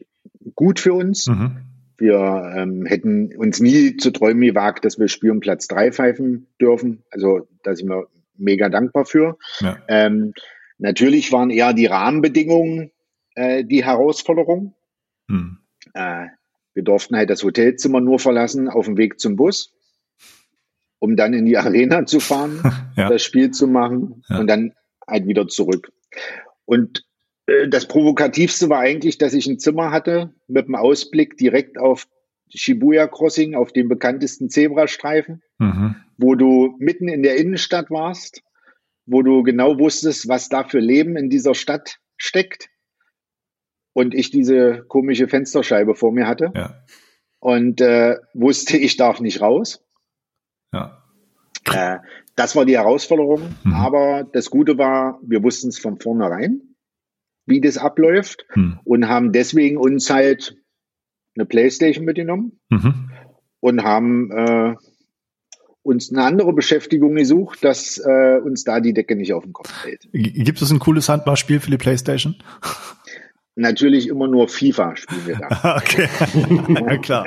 gut 0.54 0.80
für 0.80 0.94
uns. 0.94 1.26
Mhm. 1.26 1.59
Wir 1.96 2.52
ähm, 2.56 2.86
hätten 2.86 3.36
uns 3.36 3.61
nie 3.61 3.96
zu 3.96 4.12
träumen 4.12 4.42
gewagt, 4.42 4.84
dass 4.84 4.98
wir 4.98 5.09
Spiel 5.09 5.32
um 5.32 5.40
Platz 5.40 5.66
drei 5.66 5.90
pfeifen 5.90 6.46
dürfen. 6.61 7.02
Also 7.11 7.48
da 7.64 7.74
sind 7.74 7.88
wir 7.88 8.06
mega 8.36 8.68
dankbar 8.68 9.04
für. 9.04 9.36
Ja. 9.61 9.78
Ähm, 9.88 10.32
natürlich 10.78 11.32
waren 11.32 11.50
eher 11.50 11.72
die 11.72 11.86
Rahmenbedingungen 11.86 12.92
äh, 13.38 13.64
die 13.64 13.84
Herausforderung. 13.84 14.74
Mhm. 15.28 15.59
Äh, 15.94 16.26
wir 16.74 16.82
durften 16.82 17.16
halt 17.16 17.30
das 17.30 17.42
Hotelzimmer 17.42 18.00
nur 18.00 18.18
verlassen 18.18 18.68
auf 18.68 18.86
dem 18.86 18.96
Weg 18.96 19.20
zum 19.20 19.36
Bus, 19.36 19.74
um 20.98 21.16
dann 21.16 21.34
in 21.34 21.46
die 21.46 21.56
Arena 21.56 22.04
zu 22.06 22.20
fahren, 22.20 22.61
ja. 22.96 23.09
das 23.09 23.22
Spiel 23.22 23.50
zu 23.50 23.66
machen 23.66 24.22
ja. 24.28 24.38
und 24.38 24.48
dann 24.48 24.72
halt 25.06 25.26
wieder 25.26 25.46
zurück. 25.48 25.92
Und 26.64 27.04
das 27.68 27.88
Provokativste 27.88 28.68
war 28.68 28.80
eigentlich, 28.80 29.16
dass 29.16 29.32
ich 29.32 29.46
ein 29.46 29.59
Zimmer 29.59 29.90
hatte 29.90 30.34
mit 30.49 30.66
einem 30.66 30.74
Ausblick 30.74 31.38
direkt 31.38 31.78
auf 31.78 32.07
Shibuya 32.51 33.07
Crossing, 33.07 33.55
auf 33.55 33.72
dem 33.72 33.88
bekanntesten 33.88 34.51
Zebrastreifen, 34.51 35.42
mhm. 35.59 35.96
wo 36.18 36.34
du 36.34 36.76
mitten 36.78 37.09
in 37.09 37.22
der 37.22 37.36
Innenstadt 37.36 37.90
warst, 37.90 38.42
wo 39.07 39.22
du 39.22 39.42
genau 39.42 39.78
wusstest, 39.78 40.28
was 40.28 40.49
da 40.49 40.64
für 40.64 40.78
Leben 40.78 41.16
in 41.16 41.30
dieser 41.30 41.55
Stadt 41.55 41.99
steckt. 42.16 42.68
Und 43.94 44.14
ich 44.14 44.30
diese 44.30 44.84
komische 44.86 45.26
Fensterscheibe 45.26 45.94
vor 45.94 46.12
mir 46.12 46.26
hatte. 46.26 46.53
Ja. 46.55 46.84
Und 47.40 47.80
äh, 47.80 48.16
wusste, 48.34 48.76
ich 48.76 48.96
darf 48.96 49.20
nicht 49.20 49.40
raus. 49.40 49.84
Ja. 50.72 51.03
Äh, 51.64 51.99
das 52.36 52.55
war 52.55 52.64
die 52.64 52.76
Herausforderung. 52.76 53.57
Mhm. 53.64 53.72
Aber 53.72 54.24
das 54.32 54.51
Gute 54.51 54.78
war, 54.78 55.18
wir 55.22 55.42
wussten 55.42 55.68
es 55.68 55.78
von 55.78 55.99
vornherein 55.99 56.68
wie 57.49 57.61
das 57.61 57.78
abläuft 57.78 58.46
hm. 58.51 58.78
und 58.84 59.09
haben 59.09 59.32
deswegen 59.32 59.76
uns 59.76 60.11
halt 60.11 60.57
eine 61.38 61.46
Playstation 61.46 62.05
mitgenommen 62.05 62.59
mhm. 62.68 63.11
und 63.61 63.82
haben 63.84 64.30
äh, 64.32 64.74
uns 65.82 66.12
eine 66.12 66.22
andere 66.24 66.53
Beschäftigung 66.53 67.14
gesucht, 67.14 67.64
dass 67.64 67.99
äh, 67.99 68.40
uns 68.44 68.64
da 68.64 68.80
die 68.80 68.92
Decke 68.92 69.16
nicht 69.16 69.32
auf 69.32 69.44
den 69.44 69.53
Kopf 69.53 69.70
fällt. 69.70 70.09
Gibt 70.12 70.61
es 70.61 70.70
ein 70.70 70.80
cooles 70.80 71.09
Handballspiel 71.09 71.61
für 71.61 71.70
die 71.70 71.78
Playstation? 71.78 72.36
natürlich 73.59 74.09
immer 74.09 74.28
nur 74.28 74.48
FIFA 74.48 74.96
spielen 74.96 75.26
wir 75.26 75.36
da. 75.36 75.76
okay, 75.76 76.09
ja, 76.74 76.96
klar. 76.98 77.26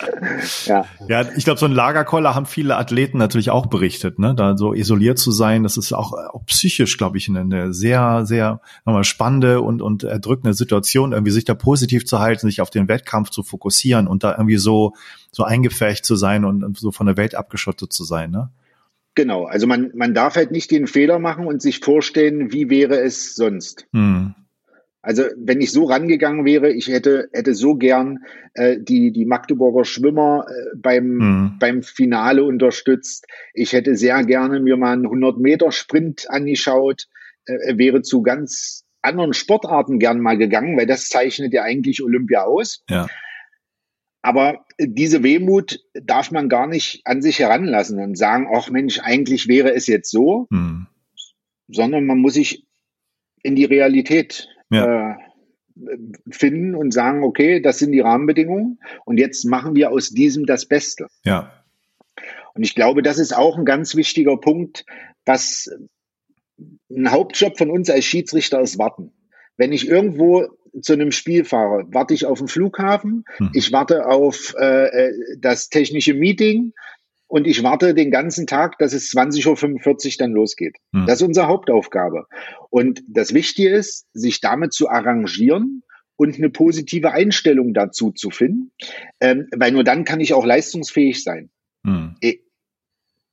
ja. 0.66 0.86
ja, 1.08 1.24
ich 1.36 1.44
glaube, 1.44 1.58
so 1.58 1.66
ein 1.66 1.72
Lagerkoller 1.72 2.34
haben 2.34 2.46
viele 2.46 2.76
Athleten 2.76 3.18
natürlich 3.18 3.50
auch 3.50 3.66
berichtet, 3.66 4.18
ne? 4.18 4.34
Da 4.34 4.56
so 4.56 4.72
isoliert 4.72 5.18
zu 5.18 5.32
sein, 5.32 5.62
das 5.62 5.76
ist 5.76 5.92
auch, 5.92 6.12
auch 6.12 6.46
psychisch, 6.46 6.96
glaube 6.96 7.18
ich, 7.18 7.28
eine, 7.28 7.40
eine 7.40 7.74
sehr, 7.74 8.24
sehr 8.24 8.60
nochmal 8.84 9.04
spannende 9.04 9.60
und, 9.60 9.82
und 9.82 10.04
erdrückende 10.04 10.54
Situation, 10.54 11.12
irgendwie 11.12 11.32
sich 11.32 11.44
da 11.44 11.54
positiv 11.54 12.06
zu 12.06 12.20
halten, 12.20 12.46
sich 12.46 12.60
auf 12.60 12.70
den 12.70 12.88
Wettkampf 12.88 13.30
zu 13.30 13.42
fokussieren 13.42 14.06
und 14.06 14.24
da 14.24 14.32
irgendwie 14.32 14.56
so, 14.56 14.94
so 15.32 15.42
eingefärcht 15.42 16.04
zu 16.04 16.16
sein 16.16 16.44
und, 16.44 16.62
und 16.62 16.78
so 16.78 16.92
von 16.92 17.06
der 17.06 17.16
Welt 17.16 17.34
abgeschottet 17.34 17.92
zu 17.92 18.04
sein, 18.04 18.30
ne? 18.30 18.50
Genau, 19.16 19.46
also 19.46 19.66
man, 19.66 19.92
man 19.94 20.12
darf 20.12 20.36
halt 20.36 20.50
nicht 20.50 20.70
den 20.70 20.86
Fehler 20.86 21.18
machen 21.18 21.46
und 21.46 21.62
sich 21.62 21.80
vorstellen, 21.80 22.52
wie 22.52 22.68
wäre 22.68 23.00
es 23.00 23.34
sonst. 23.34 23.86
Hm. 23.92 24.34
Also 25.06 25.22
wenn 25.36 25.60
ich 25.60 25.70
so 25.70 25.84
rangegangen 25.84 26.44
wäre, 26.44 26.72
ich 26.72 26.88
hätte 26.88 27.28
hätte 27.32 27.54
so 27.54 27.76
gern 27.76 28.24
äh, 28.54 28.76
die 28.80 29.12
die 29.12 29.24
Magdeburger 29.24 29.84
Schwimmer 29.84 30.46
äh, 30.48 30.76
beim 30.76 31.04
mhm. 31.04 31.56
beim 31.60 31.84
Finale 31.84 32.42
unterstützt. 32.42 33.28
Ich 33.54 33.72
hätte 33.72 33.94
sehr 33.94 34.24
gerne 34.24 34.58
mir 34.58 34.76
mal 34.76 34.94
einen 34.94 35.04
100 35.04 35.38
Meter 35.38 35.70
Sprint 35.70 36.28
angeschaut. 36.28 37.06
Äh, 37.44 37.78
wäre 37.78 38.02
zu 38.02 38.22
ganz 38.22 38.82
anderen 39.00 39.32
Sportarten 39.32 40.00
gern 40.00 40.18
mal 40.18 40.36
gegangen, 40.38 40.76
weil 40.76 40.86
das 40.86 41.08
zeichnet 41.08 41.52
ja 41.52 41.62
eigentlich 41.62 42.02
Olympia 42.02 42.42
aus. 42.42 42.82
Ja. 42.90 43.06
Aber 44.22 44.66
diese 44.80 45.22
Wehmut 45.22 45.78
darf 45.94 46.32
man 46.32 46.48
gar 46.48 46.66
nicht 46.66 47.02
an 47.04 47.22
sich 47.22 47.38
heranlassen 47.38 48.00
und 48.00 48.18
sagen, 48.18 48.48
ach 48.52 48.70
Mensch, 48.70 48.98
eigentlich 48.98 49.46
wäre 49.46 49.72
es 49.72 49.86
jetzt 49.86 50.10
so, 50.10 50.48
mhm. 50.50 50.88
sondern 51.68 52.06
man 52.06 52.18
muss 52.18 52.34
sich 52.34 52.66
in 53.44 53.54
die 53.54 53.66
Realität 53.66 54.48
ja. 54.70 55.12
äh, 55.12 55.16
finden 56.30 56.74
und 56.74 56.92
sagen, 56.92 57.22
okay, 57.22 57.60
das 57.60 57.78
sind 57.78 57.92
die 57.92 58.00
Rahmenbedingungen 58.00 58.80
und 59.04 59.18
jetzt 59.18 59.44
machen 59.44 59.74
wir 59.74 59.90
aus 59.90 60.10
diesem 60.10 60.46
das 60.46 60.66
Beste. 60.66 61.08
Ja. 61.24 61.52
Und 62.54 62.62
ich 62.62 62.74
glaube, 62.74 63.02
das 63.02 63.18
ist 63.18 63.36
auch 63.36 63.58
ein 63.58 63.66
ganz 63.66 63.94
wichtiger 63.94 64.38
Punkt, 64.38 64.86
was 65.26 65.68
ein 66.90 67.10
Hauptjob 67.10 67.58
von 67.58 67.70
uns 67.70 67.90
als 67.90 68.04
Schiedsrichter 68.04 68.60
ist 68.60 68.78
warten. 68.78 69.12
Wenn 69.58 69.72
ich 69.72 69.88
irgendwo 69.88 70.46
zu 70.80 70.94
einem 70.94 71.12
Spiel 71.12 71.44
fahre, 71.44 71.84
warte 71.88 72.14
ich 72.14 72.26
auf 72.26 72.38
den 72.38 72.48
Flughafen, 72.48 73.24
hm. 73.36 73.50
ich 73.54 73.72
warte 73.72 74.06
auf 74.06 74.54
äh, 74.58 74.86
äh 74.86 75.12
das 75.38 75.68
technische 75.68 76.14
Meeting 76.14 76.72
und 77.28 77.46
ich 77.46 77.62
warte 77.62 77.94
den 77.94 78.10
ganzen 78.10 78.46
Tag, 78.46 78.78
dass 78.78 78.92
es 78.92 79.10
20.45 79.12 80.06
Uhr 80.06 80.12
dann 80.18 80.32
losgeht. 80.32 80.76
Hm. 80.92 81.06
Das 81.06 81.20
ist 81.20 81.26
unsere 81.26 81.48
Hauptaufgabe. 81.48 82.26
Und 82.70 83.02
das 83.08 83.34
Wichtige 83.34 83.70
ist, 83.70 84.06
sich 84.12 84.40
damit 84.40 84.72
zu 84.72 84.88
arrangieren 84.88 85.82
und 86.16 86.36
eine 86.36 86.50
positive 86.50 87.12
Einstellung 87.12 87.74
dazu 87.74 88.12
zu 88.12 88.30
finden, 88.30 88.72
ähm, 89.20 89.48
weil 89.54 89.72
nur 89.72 89.84
dann 89.84 90.04
kann 90.04 90.20
ich 90.20 90.34
auch 90.34 90.44
leistungsfähig 90.44 91.22
sein. 91.22 91.50
Hm. 91.84 92.16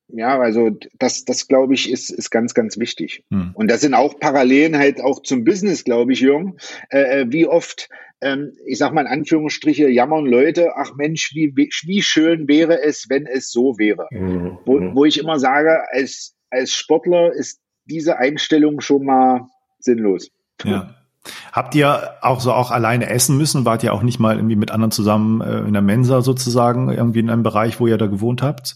Ja, 0.07 0.39
also 0.39 0.69
das, 0.99 1.25
das 1.25 1.47
glaube 1.47 1.73
ich, 1.73 1.89
ist, 1.89 2.09
ist 2.11 2.29
ganz, 2.29 2.53
ganz 2.53 2.77
wichtig. 2.77 3.23
Hm. 3.31 3.51
Und 3.53 3.69
das 3.69 3.81
sind 3.81 3.93
auch 3.93 4.19
Parallelen 4.19 4.77
halt 4.77 5.01
auch 5.01 5.21
zum 5.23 5.43
Business, 5.43 5.83
glaube 5.83 6.13
ich, 6.13 6.19
Jürgen. 6.19 6.57
Äh, 6.89 7.21
äh, 7.21 7.25
wie 7.29 7.47
oft, 7.47 7.89
ähm, 8.21 8.53
ich 8.65 8.77
sag 8.77 8.93
mal 8.93 9.01
in 9.01 9.07
Anführungsstriche, 9.07 9.89
jammern 9.89 10.25
Leute, 10.25 10.75
ach 10.75 10.93
Mensch, 10.95 11.31
wie, 11.33 11.55
wie 11.55 12.01
schön 12.01 12.47
wäre 12.47 12.83
es, 12.83 13.07
wenn 13.09 13.25
es 13.25 13.51
so 13.51 13.77
wäre. 13.77 14.07
Mhm. 14.11 14.59
Wo, 14.65 14.79
hm. 14.79 14.95
wo 14.95 15.05
ich 15.05 15.19
immer 15.19 15.39
sage, 15.39 15.83
als, 15.91 16.35
als 16.49 16.73
Sportler 16.73 17.33
ist 17.33 17.59
diese 17.85 18.17
Einstellung 18.17 18.81
schon 18.81 19.05
mal 19.05 19.47
sinnlos. 19.79 20.29
Ja. 20.63 20.95
Habt 21.53 21.73
ihr 21.75 22.15
auch 22.21 22.41
so 22.41 22.51
auch 22.51 22.71
alleine 22.71 23.09
essen 23.09 23.37
müssen? 23.37 23.65
Wart 23.65 23.83
ihr 23.83 23.93
auch 23.93 24.03
nicht 24.03 24.19
mal 24.19 24.35
irgendwie 24.35 24.57
mit 24.57 24.71
anderen 24.71 24.91
zusammen 24.91 25.41
äh, 25.41 25.59
in 25.59 25.73
der 25.73 25.81
Mensa 25.81 26.21
sozusagen, 26.21 26.89
irgendwie 26.89 27.19
in 27.19 27.29
einem 27.29 27.43
Bereich, 27.43 27.79
wo 27.79 27.87
ihr 27.87 27.97
da 27.97 28.07
gewohnt 28.07 28.41
habt? 28.41 28.75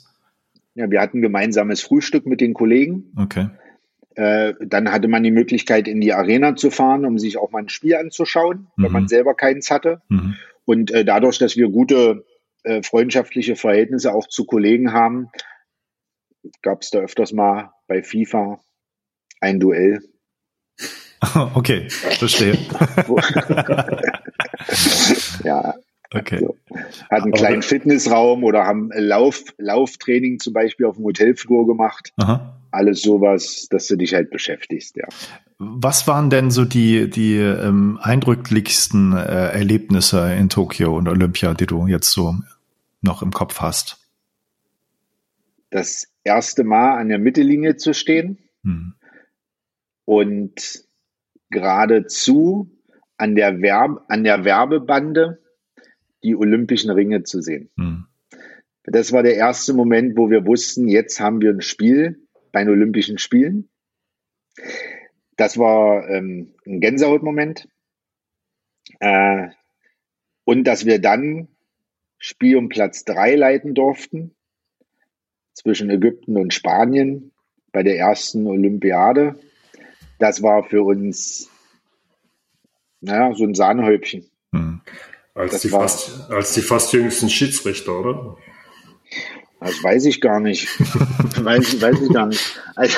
Ja, 0.78 0.92
wir 0.92 1.02
hatten 1.02 1.24
gemeinsames 1.24 1.82
Frühstück 1.82 2.28
mit 2.28 2.40
den 2.40 2.54
Kollegen. 2.54 3.12
Okay. 3.18 3.50
Äh, 4.14 4.54
dann 4.60 4.92
hatte 4.92 5.08
man 5.08 5.24
die 5.24 5.32
Möglichkeit, 5.32 5.88
in 5.88 6.00
die 6.00 6.14
Arena 6.14 6.56
zu 6.56 6.70
fahren, 6.70 7.04
um 7.04 7.18
sich 7.18 7.38
auch 7.38 7.50
mal 7.50 7.64
ein 7.64 7.70
Spiel 7.70 7.96
anzuschauen, 7.96 8.68
mhm. 8.76 8.84
wenn 8.84 8.92
man 8.92 9.08
selber 9.08 9.34
keins 9.34 9.72
hatte. 9.72 10.04
Mhm. 10.10 10.36
Und 10.66 10.92
äh, 10.92 11.04
dadurch, 11.04 11.40
dass 11.40 11.58
wir 11.58 11.70
gute 11.70 12.26
äh, 12.62 12.84
freundschaftliche 12.84 13.56
Verhältnisse 13.56 14.14
auch 14.14 14.28
zu 14.28 14.46
Kollegen 14.46 14.94
haben, 14.94 15.30
gab 16.62 16.84
es 16.84 16.92
da 16.92 17.00
öfters 17.00 17.34
mal 17.34 17.72
bei 17.88 18.04
FIFA 18.04 18.60
ein 19.42 19.60
Duell. 19.60 20.02
Okay, 21.56 21.90
verstehe. 21.90 22.54
ja, 25.44 25.74
Okay. 26.14 26.36
Also, 26.36 26.58
hat 27.10 27.24
einen 27.24 27.32
kleinen 27.34 27.62
Fitnessraum 27.62 28.44
oder 28.44 28.66
haben 28.66 28.92
Lauf, 28.94 29.44
Lauftraining 29.58 30.40
zum 30.40 30.54
Beispiel 30.54 30.86
auf 30.86 30.96
dem 30.96 31.06
Hotelflur 31.06 31.68
gemacht. 31.68 32.14
Aha. 32.18 32.54
Alles 32.72 33.02
sowas, 33.02 33.68
dass 33.70 33.88
du 33.88 33.96
dich 33.96 34.14
halt 34.14 34.30
beschäftigst, 34.30 34.96
ja. 34.98 35.08
Was 35.58 36.08
waren 36.08 36.30
denn 36.30 36.52
so 36.52 36.66
die, 36.66 37.10
die 37.10 37.38
ähm, 37.38 37.98
eindrücklichsten 38.02 39.14
äh, 39.14 39.50
Erlebnisse 39.50 40.34
in 40.34 40.50
Tokio 40.50 40.96
und 40.96 41.08
Olympia, 41.08 41.54
die 41.56 41.66
du 41.66 41.88
jetzt 41.88 42.12
so 42.12 42.36
noch 43.02 43.22
im 43.24 43.32
Kopf 43.32 43.60
hast? 43.60 43.98
Das 45.72 46.08
erste 46.24 46.64
Mal 46.64 47.00
an 47.00 47.10
der 47.10 47.20
Mittellinie 47.20 47.78
zu 47.78 47.94
stehen 47.94 48.38
hm. 48.64 48.94
und 50.06 50.84
geradezu 51.50 52.70
an 53.18 53.36
der, 53.36 53.62
Werb 53.62 54.06
an 54.10 54.24
der 54.24 54.46
Werbebande 54.46 55.40
die 56.24 56.36
Olympischen 56.36 56.90
Ringe 56.90 57.24
zu 57.24 57.42
sehen. 57.42 57.70
Hm. 57.78 58.06
Das 58.84 59.12
war 59.12 59.24
der 59.24 59.36
erste 59.36 59.74
Moment, 59.74 60.18
wo 60.18 60.30
wir 60.30 60.46
wussten, 60.46 60.88
jetzt 60.88 61.20
haben 61.20 61.42
wir 61.42 61.52
ein 61.52 61.62
Spiel 61.62 62.22
bei 62.52 62.64
den 62.64 62.70
Olympischen 62.70 63.18
Spielen. 63.18 63.70
Das 65.36 65.58
war 65.58 66.10
ähm, 66.10 66.54
ein 66.66 66.80
Gänsehautmoment. 66.80 67.68
Äh, 69.00 69.50
und 70.46 70.64
dass 70.64 70.86
wir 70.86 71.00
dann 71.00 71.50
Spiel 72.18 72.56
um 72.56 72.70
Platz 72.70 73.04
drei 73.04 73.36
leiten 73.36 73.76
durften 73.76 74.36
zwischen 75.54 75.90
Ägypten 75.90 76.38
und 76.38 76.54
Spanien 76.54 77.32
bei 77.72 77.84
der 77.84 77.98
ersten 77.98 78.48
Olympiade. 78.48 79.38
Das 80.18 80.42
war 80.42 80.64
für 80.64 80.84
uns 80.84 81.52
naja, 83.02 83.34
so 83.34 83.44
ein 83.44 83.54
Sahnehäubchen. 83.54 84.26
Als, 85.38 85.62
die 85.62 85.70
fast, 85.70 86.32
als 86.32 86.54
die 86.56 86.62
fast 86.62 86.94
jüngsten 86.94 87.30
Schiedsrichter, 87.30 88.00
oder? 88.00 88.38
Das 89.60 89.84
weiß 89.84 90.06
ich 90.06 90.20
gar 90.20 90.40
nicht. 90.40 90.68
weiß, 90.80 91.80
weiß 91.80 92.02
ich 92.02 92.10
gar 92.12 92.26
nicht. 92.26 92.60
Also, 92.76 92.98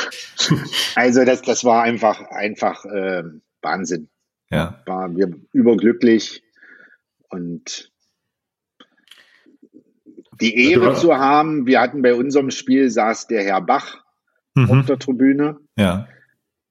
also 0.96 1.26
das, 1.26 1.42
das 1.42 1.66
war 1.66 1.84
einfach, 1.84 2.22
einfach 2.32 2.86
äh, 2.86 3.24
Wahnsinn. 3.62 4.08
Ja. 4.50 4.82
War 4.86 5.14
wir 5.16 5.36
überglücklich 5.52 6.42
und 7.28 7.92
die 10.40 10.72
Ehre 10.72 10.96
zu 10.96 11.18
haben. 11.18 11.66
Wir 11.66 11.82
hatten 11.82 12.02
bei 12.02 12.14
unserem 12.14 12.52
Spiel 12.52 12.90
saß 12.90 13.28
der 13.28 13.44
Herr 13.44 13.62
Bach 13.62 14.04
mhm. 14.56 14.72
auf 14.72 14.86
der 14.86 14.98
Tribüne. 14.98 15.60
Ja. 15.76 16.08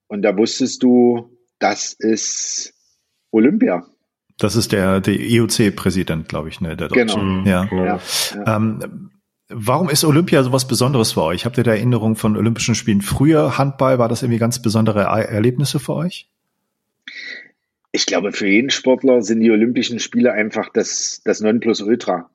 Und 0.06 0.22
da 0.22 0.36
wusstest 0.36 0.82
du, 0.82 1.38
das 1.58 1.92
ist 1.92 2.72
Olympia. 3.30 3.86
Das 4.38 4.54
ist 4.54 4.72
der, 4.72 5.00
der 5.00 5.18
IOC-Präsident, 5.18 6.28
glaube 6.28 6.48
ich, 6.48 6.60
ne, 6.60 6.76
der 6.76 6.88
Deutsche. 6.88 7.18
Genau. 7.18 7.44
Ja. 7.44 7.68
ja. 7.70 7.84
ja. 7.84 8.56
Ähm, 8.56 9.10
warum 9.48 9.90
ist 9.90 10.04
Olympia 10.04 10.42
so 10.42 10.52
was 10.52 10.68
Besonderes 10.68 11.12
für 11.12 11.22
euch? 11.22 11.44
Habt 11.44 11.58
ihr 11.58 11.64
da 11.64 11.72
Erinnerungen 11.72 12.16
von 12.16 12.36
Olympischen 12.36 12.74
Spielen 12.74 13.02
früher? 13.02 13.58
Handball, 13.58 13.98
war 13.98 14.08
das 14.08 14.22
irgendwie 14.22 14.38
ganz 14.38 14.62
besondere 14.62 15.02
Erlebnisse 15.02 15.80
für 15.80 15.94
euch? 15.94 16.28
Ich 17.90 18.06
glaube, 18.06 18.32
für 18.32 18.46
jeden 18.46 18.70
Sportler 18.70 19.22
sind 19.22 19.40
die 19.40 19.50
Olympischen 19.50 19.98
Spiele 19.98 20.32
einfach 20.32 20.68
das, 20.72 21.20
das 21.24 21.40
Nonplusultra. 21.40 22.30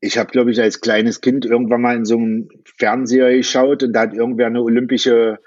Ich 0.00 0.18
habe, 0.18 0.30
glaube 0.30 0.50
ich, 0.50 0.60
als 0.60 0.80
kleines 0.80 1.20
Kind 1.20 1.46
irgendwann 1.46 1.80
mal 1.80 1.96
in 1.96 2.04
so 2.04 2.18
einem 2.18 2.48
Fernseher 2.76 3.34
geschaut 3.34 3.82
und 3.82 3.94
da 3.94 4.02
hat 4.02 4.14
irgendwer 4.14 4.48
eine 4.48 4.60
olympische 4.60 5.38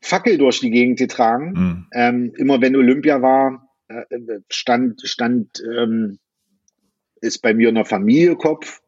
Fackel 0.00 0.38
durch 0.38 0.60
die 0.60 0.70
Gegend 0.70 0.98
getragen. 0.98 1.52
Mhm. 1.52 1.86
Ähm, 1.92 2.32
immer 2.36 2.60
wenn 2.60 2.76
Olympia 2.76 3.20
war, 3.20 3.63
stand, 4.50 5.00
stand 5.04 5.62
ähm, 5.76 6.18
ist 7.20 7.38
bei 7.42 7.54
mir 7.54 7.68
in 7.68 7.74
der 7.74 7.84
Familiekopf. 7.84 8.80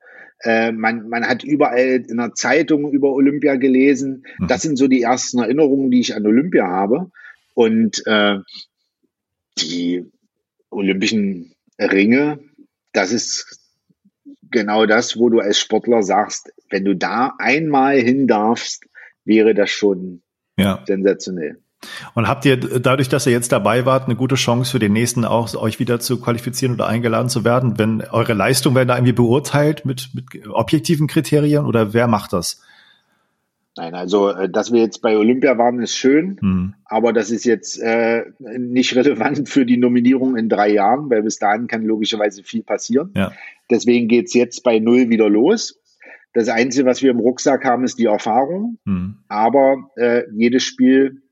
Äh, 0.42 0.72
man, 0.72 1.08
man 1.08 1.26
hat 1.26 1.42
überall 1.42 2.04
in 2.06 2.18
der 2.18 2.34
Zeitung 2.34 2.92
über 2.92 3.12
Olympia 3.12 3.56
gelesen. 3.56 4.26
Mhm. 4.38 4.48
Das 4.48 4.62
sind 4.62 4.76
so 4.76 4.86
die 4.86 5.02
ersten 5.02 5.38
Erinnerungen, 5.38 5.90
die 5.90 6.00
ich 6.00 6.14
an 6.14 6.26
Olympia 6.26 6.66
habe. 6.66 7.10
Und 7.54 8.06
äh, 8.06 8.38
die 9.58 10.04
Olympischen 10.70 11.54
Ringe, 11.78 12.38
das 12.92 13.12
ist 13.12 13.60
genau 14.50 14.86
das, 14.86 15.18
wo 15.18 15.30
du 15.30 15.40
als 15.40 15.58
Sportler 15.58 16.02
sagst, 16.02 16.52
wenn 16.70 16.84
du 16.84 16.94
da 16.94 17.34
einmal 17.38 17.98
hin 17.98 18.26
darfst, 18.26 18.84
wäre 19.24 19.54
das 19.54 19.70
schon 19.70 20.22
ja. 20.58 20.84
sensationell. 20.86 21.58
Und 22.14 22.26
habt 22.26 22.44
ihr 22.44 22.56
dadurch, 22.56 23.08
dass 23.08 23.26
ihr 23.26 23.32
jetzt 23.32 23.52
dabei 23.52 23.84
wart, 23.84 24.06
eine 24.06 24.16
gute 24.16 24.34
Chance 24.34 24.72
für 24.72 24.78
den 24.78 24.92
nächsten 24.92 25.24
auch, 25.24 25.54
euch 25.54 25.78
wieder 25.78 26.00
zu 26.00 26.20
qualifizieren 26.20 26.74
oder 26.74 26.86
eingeladen 26.86 27.28
zu 27.28 27.44
werden? 27.44 27.78
Wenn 27.78 28.00
eure 28.00 28.32
Leistung 28.32 28.74
werden 28.74 28.88
da 28.88 28.96
irgendwie 28.96 29.12
beurteilt 29.12 29.84
mit, 29.84 30.10
mit 30.14 30.48
objektiven 30.48 31.06
Kriterien 31.06 31.66
oder 31.66 31.92
wer 31.92 32.06
macht 32.06 32.32
das? 32.32 32.62
Nein, 33.76 33.94
also 33.94 34.30
äh, 34.30 34.48
dass 34.48 34.72
wir 34.72 34.80
jetzt 34.80 35.02
bei 35.02 35.18
Olympia 35.18 35.58
waren, 35.58 35.80
ist 35.80 35.94
schön, 35.94 36.38
mhm. 36.40 36.74
aber 36.86 37.12
das 37.12 37.30
ist 37.30 37.44
jetzt 37.44 37.78
äh, 37.78 38.24
nicht 38.38 38.96
relevant 38.96 39.48
für 39.50 39.66
die 39.66 39.76
Nominierung 39.76 40.36
in 40.36 40.48
drei 40.48 40.70
Jahren, 40.72 41.10
weil 41.10 41.22
bis 41.22 41.38
dahin 41.38 41.66
kann 41.66 41.82
logischerweise 41.82 42.42
viel 42.42 42.62
passieren. 42.62 43.10
Ja. 43.14 43.32
Deswegen 43.70 44.08
geht's 44.08 44.32
jetzt 44.32 44.62
bei 44.62 44.78
Null 44.78 45.10
wieder 45.10 45.28
los. 45.28 45.78
Das 46.32 46.48
Einzige, 46.48 46.86
was 46.86 47.02
wir 47.02 47.10
im 47.10 47.18
Rucksack 47.18 47.64
haben, 47.64 47.84
ist 47.84 47.98
die 47.98 48.06
Erfahrung. 48.06 48.78
Mhm. 48.84 49.18
Aber 49.28 49.90
äh, 49.96 50.22
jedes 50.34 50.62
Spiel 50.62 51.22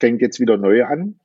fängt 0.00 0.20
jetzt 0.20 0.40
wieder 0.40 0.56
neu 0.56 0.84
an. 0.84 1.18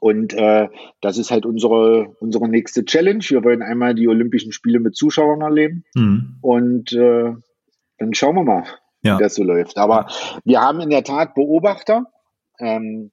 Und 0.00 0.34
äh, 0.34 0.68
das 1.00 1.18
ist 1.18 1.30
halt 1.30 1.46
unsere, 1.46 2.14
unsere 2.20 2.48
nächste 2.48 2.84
Challenge. 2.84 3.24
Wir 3.26 3.44
wollen 3.44 3.62
einmal 3.62 3.94
die 3.94 4.08
Olympischen 4.08 4.52
Spiele 4.52 4.80
mit 4.80 4.96
Zuschauern 4.96 5.40
erleben. 5.40 5.84
Mhm. 5.94 6.38
Und 6.42 6.92
äh, 6.92 7.32
dann 7.98 8.14
schauen 8.14 8.36
wir 8.36 8.44
mal, 8.44 8.64
ja. 9.02 9.18
wie 9.18 9.22
das 9.22 9.34
so 9.34 9.44
läuft. 9.44 9.78
Aber 9.78 10.08
wir 10.44 10.60
haben 10.60 10.80
in 10.80 10.90
der 10.90 11.04
Tat 11.04 11.34
Beobachter. 11.34 12.06
Ähm, 12.58 13.12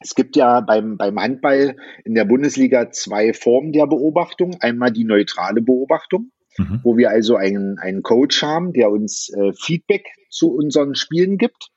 es 0.00 0.14
gibt 0.14 0.36
ja 0.36 0.60
beim, 0.60 0.96
beim 0.96 1.18
Handball 1.18 1.76
in 2.04 2.14
der 2.14 2.24
Bundesliga 2.24 2.90
zwei 2.90 3.32
Formen 3.32 3.72
der 3.72 3.86
Beobachtung. 3.86 4.56
Einmal 4.60 4.92
die 4.92 5.04
neutrale 5.04 5.60
Beobachtung, 5.60 6.30
mhm. 6.56 6.80
wo 6.84 6.96
wir 6.96 7.10
also 7.10 7.36
einen, 7.36 7.78
einen 7.78 8.02
Coach 8.02 8.42
haben, 8.42 8.72
der 8.72 8.90
uns 8.90 9.30
äh, 9.30 9.52
Feedback 9.52 10.06
zu 10.30 10.54
unseren 10.54 10.94
Spielen 10.94 11.36
gibt. 11.36 11.70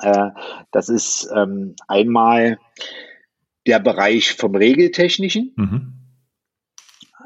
Äh, 0.00 0.30
das 0.70 0.88
ist 0.88 1.28
ähm, 1.34 1.74
einmal 1.88 2.58
der 3.66 3.78
Bereich 3.78 4.34
vom 4.34 4.54
Regeltechnischen 4.54 5.52
mhm. 5.56 5.92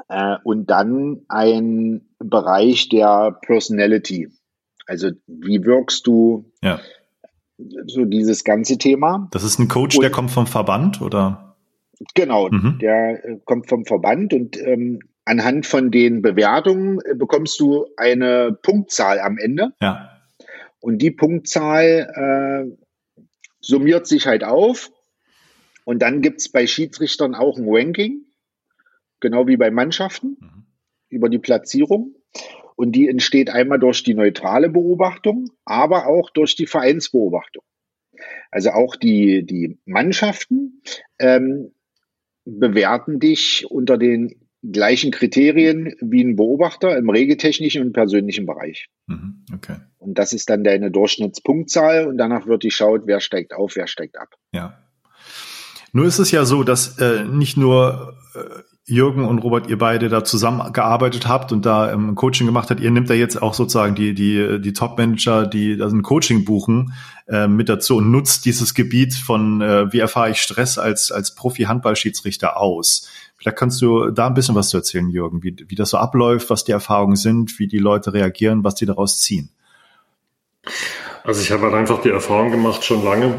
äh, 0.09 0.37
und 0.43 0.69
dann 0.69 1.21
ein 1.27 2.01
Bereich 2.19 2.89
der 2.89 3.37
Personality. 3.45 4.29
Also 4.85 5.11
wie 5.27 5.63
wirkst 5.63 6.05
du 6.05 6.51
ja. 6.61 6.79
so 7.85 8.05
dieses 8.05 8.43
ganze 8.43 8.77
Thema? 8.77 9.27
Das 9.31 9.43
ist 9.43 9.59
ein 9.59 9.67
Coach, 9.67 9.95
und, 9.95 10.03
der 10.03 10.11
kommt 10.11 10.31
vom 10.31 10.47
Verband 10.47 11.01
oder? 11.01 11.55
Genau, 12.13 12.49
mhm. 12.49 12.77
der 12.79 13.25
äh, 13.25 13.39
kommt 13.45 13.69
vom 13.69 13.85
Verband 13.85 14.33
und 14.33 14.57
ähm, 14.61 14.99
anhand 15.23 15.65
von 15.65 15.91
den 15.91 16.21
Bewertungen 16.21 16.99
äh, 17.05 17.15
bekommst 17.15 17.59
du 17.59 17.87
eine 17.97 18.57
Punktzahl 18.61 19.19
am 19.19 19.37
Ende. 19.37 19.73
Ja. 19.81 20.14
Und 20.85 20.99
die 20.99 21.09
Punktzahl 21.09 22.67
äh, 22.69 22.85
summiert 23.59 24.05
sich 24.05 24.27
halt 24.27 24.43
auf. 24.43 24.91
Und 25.83 26.03
dann 26.03 26.21
gibt 26.21 26.41
es 26.41 26.51
bei 26.51 26.67
Schiedsrichtern 26.67 27.33
auch 27.33 27.57
ein 27.57 27.65
Ranking, 27.67 28.21
genau 29.19 29.47
wie 29.47 29.57
bei 29.57 29.71
Mannschaften, 29.71 30.37
mhm. 30.39 30.65
über 31.09 31.27
die 31.29 31.39
Platzierung. 31.39 32.13
Und 32.75 32.91
die 32.91 33.07
entsteht 33.07 33.49
einmal 33.49 33.79
durch 33.79 34.03
die 34.03 34.13
neutrale 34.13 34.69
Beobachtung, 34.69 35.49
aber 35.65 36.05
auch 36.05 36.29
durch 36.29 36.55
die 36.55 36.67
Vereinsbeobachtung. 36.67 37.63
Also 38.51 38.69
auch 38.69 38.95
die, 38.95 39.43
die 39.43 39.79
Mannschaften 39.85 40.83
ähm, 41.17 41.71
bewerten 42.43 43.19
dich 43.19 43.65
unter 43.71 43.97
den 43.97 44.35
gleichen 44.61 45.09
Kriterien 45.09 45.95
wie 45.99 46.23
ein 46.23 46.35
Beobachter 46.35 46.95
im 46.95 47.09
regeltechnischen 47.09 47.81
und 47.81 47.93
persönlichen 47.93 48.45
Bereich. 48.45 48.87
Mhm, 49.07 49.45
okay. 49.51 49.77
Und 50.05 50.17
das 50.17 50.33
ist 50.33 50.49
dann 50.49 50.63
deine 50.63 50.91
Durchschnittspunktzahl 50.91 52.07
und 52.07 52.17
danach 52.17 52.45
wird 52.45 52.61
geschaut, 52.61 53.03
wer 53.05 53.19
steigt 53.19 53.53
auf, 53.53 53.75
wer 53.75 53.87
steigt 53.87 54.17
ab. 54.19 54.29
Ja. 54.51 54.77
Nur 55.91 56.05
ist 56.05 56.19
es 56.19 56.31
ja 56.31 56.45
so, 56.45 56.63
dass 56.63 56.99
äh, 56.99 57.23
nicht 57.23 57.57
nur 57.57 58.17
äh, 58.35 58.39
Jürgen 58.87 59.25
und 59.25 59.39
Robert, 59.39 59.67
ihr 59.67 59.79
beide 59.79 60.09
da 60.09 60.23
zusammengearbeitet 60.23 61.27
habt 61.27 61.51
und 61.51 61.65
da 61.65 61.91
ähm, 61.91 62.13
Coaching 62.13 62.45
gemacht 62.45 62.69
habt, 62.69 62.79
ihr 62.79 62.91
nehmt 62.91 63.09
da 63.09 63.15
jetzt 63.15 63.41
auch 63.41 63.55
sozusagen 63.55 63.95
die, 63.95 64.13
die, 64.13 64.61
die 64.61 64.73
Top-Manager, 64.73 65.47
die 65.47 65.75
da 65.75 65.87
ein 65.87 66.03
Coaching 66.03 66.45
buchen, 66.45 66.93
äh, 67.27 67.47
mit 67.47 67.67
dazu 67.67 67.97
und 67.97 68.11
nutzt 68.11 68.45
dieses 68.45 68.75
Gebiet 68.75 69.15
von, 69.15 69.61
äh, 69.61 69.91
wie 69.91 69.99
erfahre 69.99 70.29
ich 70.29 70.39
Stress 70.39 70.77
als, 70.77 71.11
als 71.11 71.33
Profi-Handballschiedsrichter 71.33 72.57
aus. 72.57 73.09
Vielleicht 73.37 73.57
kannst 73.57 73.81
du 73.81 74.11
da 74.11 74.27
ein 74.27 74.35
bisschen 74.35 74.53
was 74.53 74.69
zu 74.69 74.77
erzählen, 74.77 75.09
Jürgen, 75.09 75.41
wie, 75.41 75.55
wie 75.67 75.75
das 75.75 75.89
so 75.89 75.97
abläuft, 75.97 76.51
was 76.51 76.63
die 76.63 76.71
Erfahrungen 76.71 77.15
sind, 77.15 77.57
wie 77.57 77.67
die 77.67 77.79
Leute 77.79 78.13
reagieren, 78.13 78.63
was 78.63 78.75
die 78.75 78.85
daraus 78.85 79.19
ziehen. 79.19 79.49
Also 81.23 81.41
ich 81.41 81.51
habe 81.51 81.63
halt 81.63 81.73
einfach 81.73 82.01
die 82.01 82.09
Erfahrung 82.09 82.51
gemacht, 82.51 82.83
schon 82.83 83.03
lange, 83.03 83.33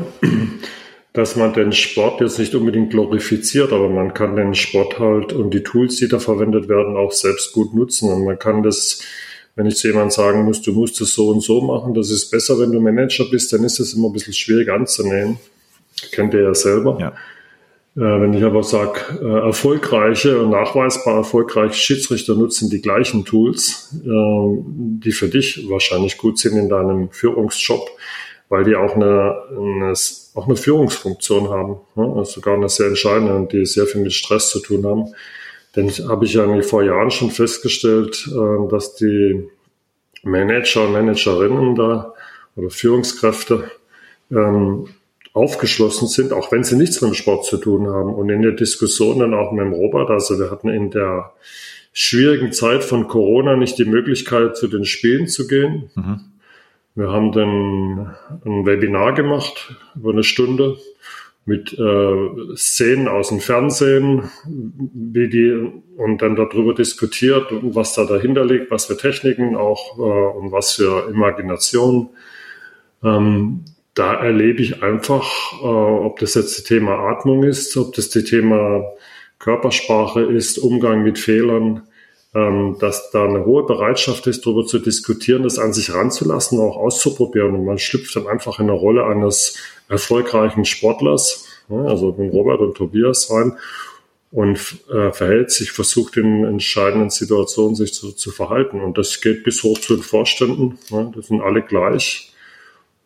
dass 1.12 1.36
man 1.36 1.52
den 1.52 1.72
Sport 1.72 2.20
jetzt 2.20 2.38
nicht 2.38 2.54
unbedingt 2.54 2.90
glorifiziert, 2.90 3.72
aber 3.72 3.88
man 3.88 4.12
kann 4.12 4.36
den 4.36 4.54
Sport 4.54 4.98
halt 4.98 5.32
und 5.32 5.54
die 5.54 5.62
Tools, 5.62 5.96
die 5.96 6.08
da 6.08 6.18
verwendet 6.18 6.68
werden, 6.68 6.96
auch 6.96 7.12
selbst 7.12 7.52
gut 7.52 7.74
nutzen. 7.74 8.12
Und 8.12 8.24
man 8.24 8.38
kann 8.38 8.62
das, 8.62 9.02
wenn 9.54 9.66
ich 9.66 9.76
zu 9.76 9.88
jemandem 9.88 10.10
sagen 10.10 10.44
muss, 10.44 10.62
du 10.62 10.72
musst 10.72 11.00
es 11.00 11.14
so 11.14 11.30
und 11.30 11.42
so 11.42 11.60
machen, 11.60 11.94
das 11.94 12.10
ist 12.10 12.30
besser, 12.30 12.58
wenn 12.58 12.72
du 12.72 12.80
Manager 12.80 13.24
bist, 13.30 13.52
dann 13.52 13.64
ist 13.64 13.78
es 13.78 13.94
immer 13.94 14.08
ein 14.08 14.12
bisschen 14.12 14.34
schwierig 14.34 14.68
anzunehmen. 14.68 15.38
Kennt 16.10 16.34
ihr 16.34 16.42
ja 16.42 16.54
selber. 16.54 16.98
Ja. 17.00 17.12
Äh, 17.96 18.00
wenn 18.00 18.34
ich 18.34 18.44
aber 18.44 18.62
sage, 18.62 19.00
äh, 19.22 19.46
erfolgreiche 19.46 20.42
und 20.42 20.50
nachweisbar 20.50 21.16
erfolgreiche 21.16 21.74
Schiedsrichter 21.74 22.34
nutzen 22.34 22.68
die 22.68 22.82
gleichen 22.82 23.24
Tools, 23.24 23.94
äh, 24.04 24.08
die 24.08 25.12
für 25.12 25.28
dich 25.28 25.66
wahrscheinlich 25.70 26.18
gut 26.18 26.38
sind 26.38 26.58
in 26.58 26.68
deinem 26.68 27.10
Führungsjob, 27.10 27.88
weil 28.50 28.64
die 28.64 28.76
auch 28.76 28.94
eine, 28.96 29.36
eine 29.50 29.94
auch 30.34 30.46
eine 30.46 30.56
Führungsfunktion 30.56 31.48
haben, 31.48 31.80
ne? 31.94 32.12
also 32.16 32.32
sogar 32.32 32.54
eine 32.54 32.68
sehr 32.68 32.88
entscheidende 32.88 33.34
und 33.34 33.52
die 33.52 33.64
sehr 33.64 33.86
viel 33.86 34.02
mit 34.02 34.12
Stress 34.12 34.50
zu 34.50 34.60
tun 34.60 34.84
haben. 34.84 35.14
Denn 35.74 35.88
habe 36.08 36.26
ich 36.26 36.34
ja 36.34 36.62
vor 36.62 36.82
Jahren 36.82 37.10
schon 37.10 37.30
festgestellt, 37.30 38.28
äh, 38.30 38.68
dass 38.70 38.94
die 38.96 39.48
Manager 40.22 40.84
und 40.84 40.92
Managerinnen 40.92 41.74
da 41.74 42.12
oder 42.56 42.68
Führungskräfte 42.68 43.70
ähm, 44.30 44.88
aufgeschlossen 45.36 46.08
sind, 46.08 46.32
auch 46.32 46.50
wenn 46.50 46.64
sie 46.64 46.76
nichts 46.76 47.00
mit 47.02 47.10
dem 47.10 47.14
Sport 47.14 47.44
zu 47.44 47.58
tun 47.58 47.88
haben. 47.88 48.14
Und 48.14 48.30
in 48.30 48.40
der 48.40 48.52
Diskussion 48.52 49.18
dann 49.18 49.34
auch 49.34 49.52
mit 49.52 49.64
dem 49.64 49.74
Robert, 49.74 50.08
also 50.10 50.38
wir 50.38 50.50
hatten 50.50 50.70
in 50.70 50.90
der 50.90 51.32
schwierigen 51.92 52.52
Zeit 52.52 52.82
von 52.82 53.06
Corona 53.06 53.54
nicht 53.54 53.76
die 53.78 53.84
Möglichkeit, 53.84 54.56
zu 54.56 54.66
den 54.66 54.86
Spielen 54.86 55.28
zu 55.28 55.46
gehen. 55.46 55.90
Mhm. 55.94 56.20
Wir 56.94 57.10
haben 57.10 57.32
dann 57.32 58.14
ein 58.46 58.64
Webinar 58.64 59.12
gemacht 59.12 59.74
über 59.94 60.12
eine 60.12 60.24
Stunde 60.24 60.78
mit 61.44 61.78
äh, 61.78 62.56
Szenen 62.56 63.06
aus 63.06 63.28
dem 63.28 63.40
Fernsehen, 63.40 64.30
wie 64.46 65.28
die 65.28 65.52
und 65.98 66.22
dann 66.22 66.34
darüber 66.34 66.74
diskutiert, 66.74 67.48
was 67.50 67.92
da 67.92 68.04
dahinter 68.04 68.44
liegt, 68.46 68.70
was 68.70 68.86
für 68.86 68.96
Techniken 68.96 69.54
auch 69.54 69.98
äh, 69.98 70.38
und 70.38 70.50
was 70.50 70.72
für 70.72 71.10
Imagination. 71.10 72.08
Ähm, 73.04 73.64
da 73.96 74.14
erlebe 74.14 74.62
ich 74.62 74.82
einfach, 74.82 75.54
äh, 75.62 75.64
ob 75.64 76.20
das 76.20 76.34
jetzt 76.34 76.58
das 76.58 76.64
Thema 76.64 77.10
Atmung 77.10 77.42
ist, 77.42 77.76
ob 77.78 77.94
das 77.94 78.10
das 78.10 78.24
Thema 78.24 78.84
Körpersprache 79.38 80.20
ist, 80.20 80.58
Umgang 80.58 81.02
mit 81.02 81.18
Fehlern, 81.18 81.82
ähm, 82.34 82.76
dass 82.78 83.10
da 83.10 83.24
eine 83.24 83.46
hohe 83.46 83.64
Bereitschaft 83.64 84.26
ist, 84.26 84.44
darüber 84.44 84.66
zu 84.66 84.78
diskutieren, 84.78 85.44
das 85.44 85.58
an 85.58 85.72
sich 85.72 85.94
ranzulassen, 85.94 86.60
auch 86.60 86.76
auszuprobieren. 86.76 87.54
Und 87.54 87.64
man 87.64 87.78
schlüpft 87.78 88.14
dann 88.14 88.26
einfach 88.26 88.58
in 88.60 88.68
eine 88.68 88.78
Rolle 88.78 89.06
eines 89.06 89.56
erfolgreichen 89.88 90.66
Sportlers, 90.66 91.46
also 91.70 92.14
mit 92.18 92.32
Robert 92.32 92.60
und 92.60 92.76
Tobias 92.76 93.30
rein 93.30 93.56
und 94.30 94.58
äh, 94.92 95.10
verhält 95.12 95.50
sich, 95.50 95.72
versucht 95.72 96.18
in 96.18 96.44
entscheidenden 96.44 97.08
Situationen 97.08 97.74
sich 97.74 97.94
zu, 97.94 98.12
zu 98.12 98.30
verhalten. 98.30 98.82
Und 98.82 98.98
das 98.98 99.22
geht 99.22 99.42
bis 99.42 99.62
hoch 99.62 99.78
zu 99.78 99.94
den 99.94 100.02
Vorständen. 100.02 100.78
Ne? 100.90 101.12
Das 101.16 101.28
sind 101.28 101.40
alle 101.40 101.62
gleich. 101.62 102.34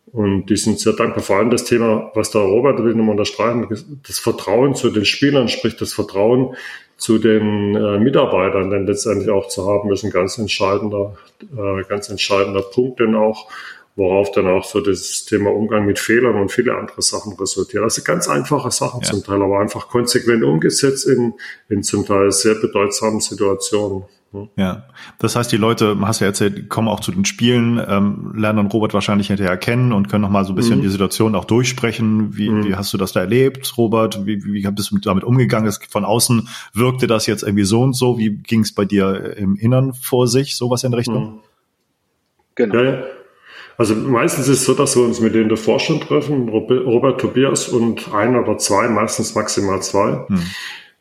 Und 0.07 0.47
die 0.47 0.57
sind 0.57 0.79
sehr 0.79 0.93
dankbar. 0.93 1.23
Vor 1.23 1.37
allem 1.37 1.51
das 1.51 1.63
Thema, 1.63 2.11
was 2.15 2.31
der 2.31 2.41
Robert 2.41 2.83
will 2.83 2.93
nochmal 2.95 3.11
unterstreichen, 3.11 3.67
das 4.05 4.19
Vertrauen 4.19 4.75
zu 4.75 4.89
den 4.89 5.05
Spielern, 5.05 5.47
sprich 5.47 5.77
das 5.77 5.93
Vertrauen 5.93 6.55
zu 6.97 7.17
den 7.17 7.75
äh, 7.75 7.97
Mitarbeitern 7.97 8.69
denn 8.69 8.85
letztendlich 8.85 9.29
auch 9.29 9.47
zu 9.47 9.67
haben, 9.67 9.91
ist 9.91 10.03
ein 10.03 10.11
ganz 10.11 10.37
entscheidender, 10.37 11.17
äh, 11.41 11.83
ganz 11.87 12.09
entscheidender 12.09 12.61
Punkt, 12.61 12.99
denn 12.99 13.15
auch, 13.15 13.49
worauf 13.95 14.31
dann 14.31 14.47
auch 14.47 14.63
so 14.63 14.81
das 14.81 15.25
Thema 15.25 15.49
Umgang 15.51 15.85
mit 15.85 15.97
Fehlern 15.97 16.35
und 16.35 16.51
viele 16.51 16.75
andere 16.75 17.01
Sachen 17.01 17.33
resultiert. 17.33 17.83
Also 17.83 18.03
ganz 18.03 18.27
einfache 18.27 18.69
Sachen 18.69 19.01
ja. 19.01 19.09
zum 19.09 19.23
Teil, 19.23 19.41
aber 19.41 19.59
einfach 19.59 19.87
konsequent 19.87 20.43
umgesetzt 20.43 21.07
in, 21.07 21.33
in 21.69 21.81
zum 21.81 22.05
Teil 22.05 22.31
sehr 22.31 22.55
bedeutsamen 22.55 23.19
Situationen. 23.19 24.03
Ja, 24.55 24.83
das 25.19 25.35
heißt, 25.35 25.51
die 25.51 25.57
Leute, 25.57 25.97
hast 26.01 26.21
du 26.21 26.25
ja 26.25 26.29
erzählt, 26.29 26.69
kommen 26.69 26.87
auch 26.87 27.01
zu 27.01 27.11
den 27.11 27.25
Spielen, 27.25 27.81
ähm, 27.85 28.33
lernen 28.33 28.57
dann 28.57 28.67
Robert 28.67 28.93
wahrscheinlich 28.93 29.27
hinterher 29.27 29.57
kennen 29.57 29.91
und 29.91 30.07
können 30.07 30.21
noch 30.21 30.29
mal 30.29 30.45
so 30.45 30.53
ein 30.53 30.55
bisschen 30.55 30.77
mhm. 30.77 30.83
die 30.83 30.89
Situation 30.89 31.35
auch 31.35 31.43
durchsprechen. 31.43 32.37
Wie, 32.37 32.49
mhm. 32.49 32.65
wie 32.65 32.75
hast 32.75 32.93
du 32.93 32.97
das 32.97 33.11
da 33.11 33.19
erlebt, 33.19 33.77
Robert? 33.77 34.25
Wie, 34.25 34.43
wie, 34.45 34.53
wie 34.53 34.71
bist 34.71 34.91
du 34.91 34.99
damit 34.99 35.25
umgegangen? 35.25 35.67
Es, 35.67 35.79
von 35.89 36.05
außen 36.05 36.47
wirkte 36.73 37.07
das 37.07 37.25
jetzt 37.25 37.43
irgendwie 37.43 37.65
so 37.65 37.81
und 37.81 37.93
so. 37.93 38.17
Wie 38.17 38.37
ging 38.37 38.61
es 38.61 38.73
bei 38.73 38.85
dir 38.85 39.35
im 39.35 39.57
Innern 39.57 39.93
vor 39.93 40.27
sich, 40.27 40.55
sowas 40.55 40.85
in 40.85 40.93
Richtung? 40.93 41.23
Mhm. 41.23 41.39
Genau. 42.55 42.75
Ja, 42.75 42.83
ja. 42.83 43.03
Also 43.77 43.95
meistens 43.95 44.47
ist 44.47 44.59
es 44.59 44.65
so, 44.65 44.75
dass 44.75 44.95
wir 44.95 45.03
uns 45.03 45.19
mit 45.19 45.33
denen 45.33 45.49
der 45.49 45.57
Vorstand 45.57 46.03
treffen, 46.03 46.49
Robert, 46.49 47.19
Tobias 47.19 47.67
und 47.67 48.13
ein 48.13 48.35
oder 48.35 48.57
zwei, 48.59 48.87
meistens 48.87 49.35
maximal 49.35 49.81
zwei. 49.81 50.25
Mhm. 50.29 50.41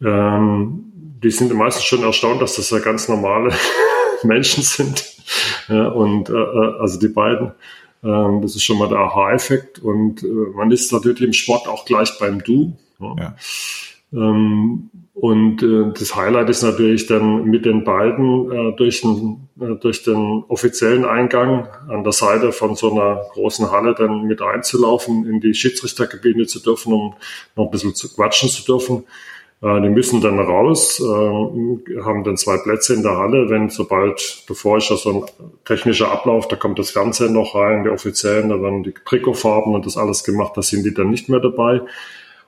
Ähm, 0.03 0.90
die 1.23 1.31
sind 1.31 1.53
meistens 1.55 1.85
schon 1.85 2.03
erstaunt, 2.03 2.41
dass 2.43 2.57
das 2.57 2.71
ja 2.71 2.79
ganz 2.79 3.09
normale 3.09 3.55
Menschen 4.23 4.63
sind. 4.63 5.05
Ja, 5.69 5.89
und 5.89 6.29
äh, 6.29 6.33
äh, 6.33 6.81
also 6.81 6.99
die 6.99 7.09
beiden, 7.09 7.53
ähm, 8.03 8.41
das 8.43 8.57
ist 8.57 8.65
schon 8.65 8.79
mal 8.79 8.89
der 8.89 8.99
Aha-Effekt. 8.99 9.79
Und 9.79 10.23
äh, 10.23 10.27
man 10.27 10.71
ist 10.71 10.93
natürlich 10.93 11.23
im 11.23 11.33
Sport 11.33 11.69
auch 11.69 11.85
gleich 11.85 12.19
beim 12.19 12.43
Du. 12.43 12.77
Ja. 12.99 13.15
ja. 13.19 13.37
Ähm, 14.13 14.91
und 15.15 15.63
äh, 15.63 15.93
das 15.99 16.17
Highlight 16.17 16.49
ist 16.49 16.63
natürlich 16.63 17.07
dann 17.07 17.45
mit 17.45 17.67
den 17.67 17.85
beiden 17.85 18.51
äh, 18.51 18.73
durch, 18.77 19.03
den, 19.03 19.49
äh, 19.61 19.75
durch 19.75 20.03
den 20.03 20.45
offiziellen 20.49 21.05
Eingang 21.05 21.69
an 21.89 22.05
der 22.05 22.13
Seite 22.13 22.53
von 22.53 22.75
so 22.75 22.93
einer 22.93 23.23
großen 23.35 23.71
Halle 23.71 23.95
dann 23.95 24.23
mit 24.25 24.41
einzulaufen, 24.41 25.27
in 25.27 25.41
die 25.41 25.53
Schiedsrichterkabine 25.53 26.47
zu 26.47 26.61
dürfen, 26.61 26.95
um 26.95 27.15
noch 27.55 27.67
ein 27.67 27.71
bisschen 27.71 27.95
zu 27.95 28.13
quatschen 28.15 28.49
zu 28.49 28.65
dürfen. 28.65 29.05
Äh, 29.63 29.83
die 29.83 29.91
müssen 29.91 30.21
dann 30.21 30.39
raus, 30.39 31.01
äh, 31.01 32.01
haben 32.01 32.25
dann 32.25 32.37
zwei 32.37 32.57
Plätze 32.59 32.95
in 32.95 33.03
der 33.03 33.19
Halle. 33.19 33.51
Wenn 33.51 33.69
sobald, 33.69 34.45
bevor 34.47 34.79
ja 34.79 34.97
so 34.97 35.11
ein 35.11 35.25
technischer 35.65 36.11
Ablauf, 36.11 36.49
da 36.49 36.57
kommt 36.57 36.79
das 36.79 36.91
Fernsehen 36.91 37.35
noch 37.35 37.55
rein, 37.55 37.85
die 37.85 37.91
Offiziellen, 37.91 38.49
da 38.49 38.61
werden 38.61 38.83
die 38.83 38.93
Trikotfarben 38.93 39.75
und 39.75 39.85
das 39.87 39.97
alles 39.97 40.25
gemacht, 40.25 40.53
da 40.57 40.63
sind 40.63 40.85
die 40.85 40.95
dann 40.95 41.11
nicht 41.11 41.29
mehr 41.29 41.41
dabei. 41.41 41.83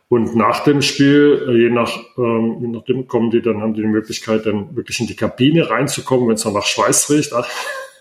Und 0.09 0.37
nach 0.37 0.61
dem 0.61 0.83
Spiel, 0.83 1.47
äh, 1.49 1.63
je 1.63 1.71
nach, 1.71 1.99
ähm, 2.19 2.59
je 2.61 2.69
nachdem 2.69 3.09
kommen 3.09 3.31
die, 3.31 3.43
dann 3.43 3.61
haben 3.61 3.75
die 3.75 3.83
die 3.83 3.89
Möglichkeit, 3.89 4.47
dann 4.47 4.75
wirklich 4.77 5.01
in 5.01 5.07
die 5.07 5.17
Kabine 5.17 5.69
reinzukommen, 5.71 6.29
wenn 6.29 6.35
es 6.35 6.45
noch 6.45 6.55
nach 6.55 6.67
Schweiß 6.67 7.11
riecht. 7.11 7.33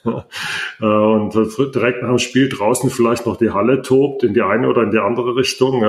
Äh, 0.03 0.83
und 0.83 1.35
direkt 1.75 2.01
nach 2.01 2.09
dem 2.09 2.17
Spiel 2.17 2.49
draußen 2.49 2.89
vielleicht 2.89 3.27
noch 3.27 3.37
die 3.37 3.51
Halle 3.51 3.83
tobt 3.83 4.23
in 4.23 4.33
die 4.33 4.41
eine 4.41 4.67
oder 4.67 4.81
in 4.81 4.89
die 4.89 4.97
andere 4.97 5.35
Richtung. 5.35 5.83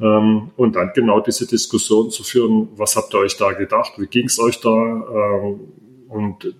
Ähm, 0.00 0.50
und 0.56 0.76
dann 0.76 0.92
genau 0.94 1.20
diese 1.20 1.46
Diskussion 1.46 2.10
zu 2.10 2.22
führen, 2.22 2.68
was 2.76 2.96
habt 2.96 3.14
ihr 3.14 3.18
euch 3.18 3.36
da 3.36 3.52
gedacht, 3.52 3.94
wie 3.96 4.06
ging 4.06 4.26
es 4.26 4.38
euch 4.38 4.60
da? 4.60 4.70
Ähm, 4.70 5.60
und 6.08 6.54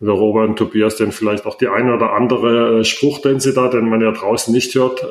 der 0.00 0.12
Robert 0.12 0.50
und 0.50 0.56
Tobias 0.56 0.96
dann 0.96 1.10
vielleicht 1.10 1.46
auch 1.46 1.56
die 1.56 1.68
eine 1.68 1.94
oder 1.94 2.12
andere 2.12 2.80
äh, 2.80 2.84
Spruch, 2.84 3.20
den 3.20 3.40
sie 3.40 3.52
da, 3.52 3.68
den 3.68 3.88
man 3.88 4.00
ja 4.00 4.12
draußen 4.12 4.54
nicht 4.54 4.74
hört, 4.74 5.04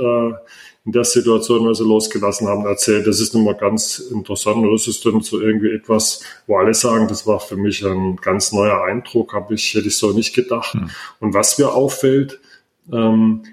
in 0.86 0.92
der 0.92 1.06
Situation, 1.06 1.68
als 1.68 1.78
sie 1.78 1.86
losgelassen 1.86 2.48
haben, 2.48 2.66
erzählt. 2.66 3.08
Das 3.08 3.22
ist 3.22 3.34
nun 3.34 3.46
mal 3.46 3.56
ganz 3.56 4.00
interessant. 4.00 4.58
Und 4.58 4.74
das 4.74 4.88
ist 4.88 5.06
dann 5.06 5.22
so 5.22 5.40
irgendwie 5.40 5.74
etwas, 5.74 6.24
wo 6.46 6.58
alle 6.58 6.74
sagen, 6.74 7.08
das 7.08 7.26
war 7.26 7.40
für 7.40 7.56
mich 7.56 7.86
ein 7.86 8.18
ganz 8.18 8.52
neuer 8.52 8.84
Eindruck, 8.84 9.34
habe 9.34 9.54
ich, 9.54 9.74
hätte 9.74 9.88
ich 9.88 9.98
so 9.98 10.12
nicht 10.12 10.36
gedacht. 10.36 10.74
Hm. 10.74 10.90
Und 11.20 11.34
was 11.34 11.58
mir 11.58 11.74
auffällt, 11.74 12.40
ähm, 12.92 13.44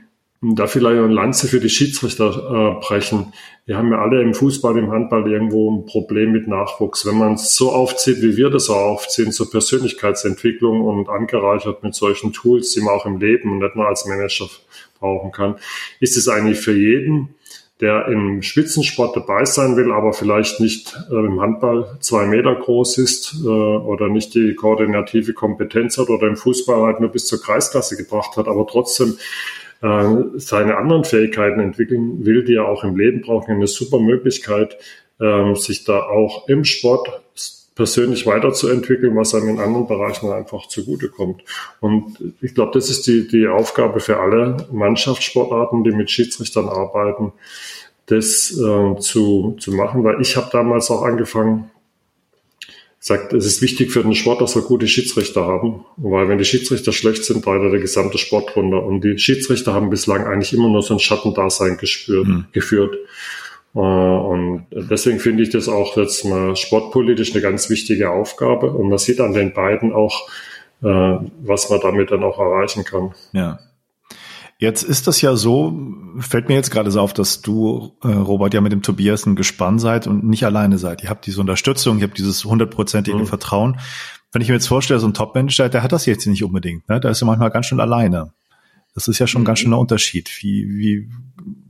da 0.42 0.66
vielleicht 0.66 0.98
eine 0.98 1.12
Lanze 1.12 1.48
für 1.48 1.60
die 1.60 1.68
Schiedsrichter 1.68 2.78
äh, 2.78 2.80
brechen. 2.86 3.32
Wir 3.66 3.76
haben 3.76 3.92
ja 3.92 4.00
alle 4.00 4.22
im 4.22 4.32
Fußball, 4.32 4.78
im 4.78 4.90
Handball 4.90 5.30
irgendwo 5.30 5.70
ein 5.70 5.84
Problem 5.84 6.32
mit 6.32 6.48
Nachwuchs. 6.48 7.04
Wenn 7.04 7.18
man 7.18 7.34
es 7.34 7.54
so 7.56 7.70
aufzieht, 7.70 8.22
wie 8.22 8.36
wir 8.38 8.48
das 8.48 8.66
so 8.66 8.74
aufziehen, 8.74 9.32
zur 9.32 9.50
Persönlichkeitsentwicklung 9.50 10.80
und 10.80 11.10
angereichert 11.10 11.82
mit 11.82 11.94
solchen 11.94 12.32
Tools, 12.32 12.72
die 12.72 12.80
man 12.80 12.94
auch 12.94 13.04
im 13.04 13.20
Leben 13.20 13.52
und 13.52 13.58
nicht 13.58 13.76
nur 13.76 13.86
als 13.86 14.06
Manager 14.06 14.46
brauchen 14.98 15.30
kann, 15.30 15.56
ist 16.00 16.16
es 16.16 16.26
eigentlich 16.26 16.58
für 16.58 16.76
jeden, 16.76 17.34
der 17.82 18.08
im 18.08 18.40
Spitzensport 18.40 19.16
dabei 19.16 19.44
sein 19.44 19.76
will, 19.76 19.92
aber 19.92 20.14
vielleicht 20.14 20.58
nicht 20.60 20.96
äh, 21.10 21.14
im 21.14 21.40
Handball 21.40 21.98
zwei 22.00 22.24
Meter 22.26 22.54
groß 22.54 22.96
ist 22.96 23.36
äh, 23.44 23.46
oder 23.46 24.08
nicht 24.08 24.34
die 24.34 24.54
koordinative 24.54 25.34
Kompetenz 25.34 25.98
hat 25.98 26.08
oder 26.08 26.26
im 26.26 26.36
Fußball 26.36 26.82
halt 26.82 27.00
nur 27.00 27.10
bis 27.10 27.26
zur 27.26 27.42
Kreisklasse 27.42 27.96
gebracht 27.96 28.38
hat, 28.38 28.48
aber 28.48 28.66
trotzdem 28.66 29.18
äh, 29.82 30.14
seine 30.36 30.76
anderen 30.76 31.04
Fähigkeiten 31.04 31.60
entwickeln 31.60 32.24
will, 32.24 32.44
die 32.44 32.54
er 32.54 32.68
auch 32.68 32.84
im 32.84 32.96
Leben 32.96 33.22
braucht, 33.22 33.48
eine 33.48 33.66
super 33.66 33.98
Möglichkeit, 33.98 34.76
äh, 35.20 35.54
sich 35.54 35.84
da 35.84 36.02
auch 36.02 36.48
im 36.48 36.64
Sport 36.64 37.20
persönlich 37.74 38.26
weiterzuentwickeln, 38.26 39.16
was 39.16 39.34
einem 39.34 39.48
in 39.48 39.58
anderen 39.58 39.86
Bereichen 39.86 40.30
einfach 40.30 40.68
zugutekommt. 40.68 41.42
Und 41.80 42.34
ich 42.42 42.54
glaube, 42.54 42.72
das 42.74 42.90
ist 42.90 43.06
die, 43.06 43.26
die 43.26 43.46
Aufgabe 43.46 44.00
für 44.00 44.18
alle 44.18 44.66
Mannschaftssportarten, 44.70 45.82
die 45.84 45.92
mit 45.92 46.10
Schiedsrichtern 46.10 46.68
arbeiten, 46.68 47.32
das 48.04 48.50
äh, 48.52 48.98
zu, 48.98 49.56
zu 49.58 49.72
machen, 49.72 50.04
weil 50.04 50.20
ich 50.20 50.36
habe 50.36 50.50
damals 50.52 50.90
auch 50.90 51.02
angefangen, 51.02 51.70
sagt, 53.02 53.32
es 53.32 53.46
ist 53.46 53.62
wichtig 53.62 53.90
für 53.90 54.02
den 54.02 54.14
Sport, 54.14 54.42
dass 54.42 54.54
wir 54.54 54.62
gute 54.62 54.86
Schiedsrichter 54.86 55.46
haben, 55.46 55.86
weil 55.96 56.28
wenn 56.28 56.36
die 56.36 56.44
Schiedsrichter 56.44 56.92
schlecht 56.92 57.24
sind, 57.24 57.44
leidet 57.46 57.72
der 57.72 57.80
gesamte 57.80 58.18
Sport 58.18 58.54
runter. 58.54 58.84
Und 58.84 59.02
die 59.02 59.18
Schiedsrichter 59.18 59.72
haben 59.72 59.88
bislang 59.88 60.26
eigentlich 60.26 60.52
immer 60.52 60.68
nur 60.68 60.82
so 60.82 60.94
ein 60.94 61.00
Schattendasein 61.00 61.78
gespürt, 61.78 62.28
mhm. 62.28 62.44
geführt. 62.52 62.96
Äh, 63.74 63.78
und 63.78 64.66
deswegen 64.70 65.18
finde 65.18 65.42
ich 65.42 65.48
das 65.48 65.66
auch 65.66 65.96
jetzt 65.96 66.26
mal 66.26 66.54
sportpolitisch 66.56 67.32
eine 67.32 67.40
ganz 67.40 67.70
wichtige 67.70 68.10
Aufgabe. 68.10 68.70
Und 68.70 68.90
man 68.90 68.98
sieht 68.98 69.20
an 69.20 69.32
den 69.32 69.54
beiden 69.54 69.92
auch, 69.92 70.28
äh, 70.82 71.16
was 71.42 71.70
man 71.70 71.80
damit 71.80 72.10
dann 72.10 72.22
auch 72.22 72.38
erreichen 72.38 72.84
kann. 72.84 73.14
Ja. 73.32 73.60
Jetzt 74.60 74.82
ist 74.82 75.06
das 75.06 75.22
ja 75.22 75.36
so, 75.36 75.74
fällt 76.18 76.48
mir 76.48 76.54
jetzt 76.54 76.70
gerade 76.70 76.90
so 76.90 77.00
auf, 77.00 77.14
dass 77.14 77.40
du, 77.40 77.96
äh, 78.04 78.08
Robert, 78.08 78.52
ja 78.52 78.60
mit 78.60 78.72
dem 78.72 78.82
Tobias 78.82 79.24
ein 79.24 79.34
Gespann 79.34 79.78
seid 79.78 80.06
und 80.06 80.22
nicht 80.22 80.44
alleine 80.44 80.76
seid. 80.76 81.02
Ihr 81.02 81.08
habt 81.08 81.24
diese 81.24 81.40
Unterstützung, 81.40 81.98
ihr 81.98 82.04
habt 82.04 82.18
dieses 82.18 82.44
hundertprozentige 82.44 83.16
mhm. 83.16 83.26
Vertrauen. 83.26 83.80
Wenn 84.32 84.42
ich 84.42 84.48
mir 84.48 84.56
jetzt 84.56 84.66
vorstelle, 84.66 85.00
so 85.00 85.06
ein 85.06 85.14
Top-Manager, 85.14 85.70
der 85.70 85.82
hat 85.82 85.92
das 85.92 86.04
jetzt 86.04 86.26
nicht 86.26 86.44
unbedingt. 86.44 86.86
Ne? 86.90 87.00
Da 87.00 87.08
ist 87.08 87.22
er 87.22 87.24
manchmal 87.24 87.50
ganz 87.50 87.66
schön 87.66 87.80
alleine. 87.80 88.34
Das 88.94 89.08
ist 89.08 89.18
ja 89.18 89.26
schon 89.26 89.40
mhm. 89.42 89.46
ganz 89.46 89.60
schön 89.60 89.72
ein 89.72 89.78
Unterschied. 89.78 90.30
Wie, 90.42 90.68
wie, 90.68 91.08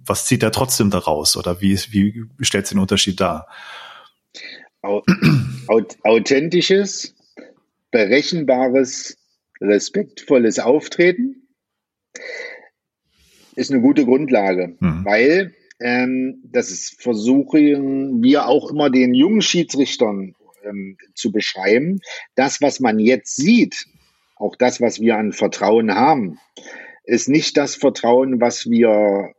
was 0.05 0.27
zieht 0.27 0.43
er 0.43 0.51
trotzdem 0.51 0.91
daraus 0.91 1.37
oder 1.37 1.61
wie, 1.61 1.79
wie 1.93 2.27
stellt 2.41 2.65
es 2.65 2.71
den 2.71 2.81
Unterschied 2.81 3.21
dar? 3.21 3.47
Authentisches, 6.03 7.15
berechenbares, 7.93 9.17
respektvolles 9.61 10.59
Auftreten 10.59 11.37
ist 13.61 13.71
eine 13.71 13.83
gute 13.83 14.05
Grundlage, 14.05 14.77
mhm. 14.81 15.05
weil 15.05 15.55
ähm, 15.81 16.43
das 16.45 16.95
versuchen 16.99 18.23
wir 18.23 18.47
auch 18.49 18.71
immer 18.71 18.91
den 18.91 19.15
jungen 19.15 19.43
Schiedsrichtern 19.43 20.35
ähm, 20.65 20.97
zu 21.15 21.31
beschreiben. 21.31 22.01
Das, 22.35 22.63
was 22.63 22.81
man 22.81 22.99
jetzt 22.99 23.37
sieht, 23.37 23.87
auch 24.37 24.57
das, 24.57 24.81
was 24.81 25.01
wir 25.01 25.19
an 25.19 25.33
Vertrauen 25.33 25.95
haben, 25.95 26.39
ist 27.05 27.29
nicht 27.29 27.57
das 27.57 27.75
Vertrauen, 27.75 28.41
was 28.41 28.69
wir 28.69 29.35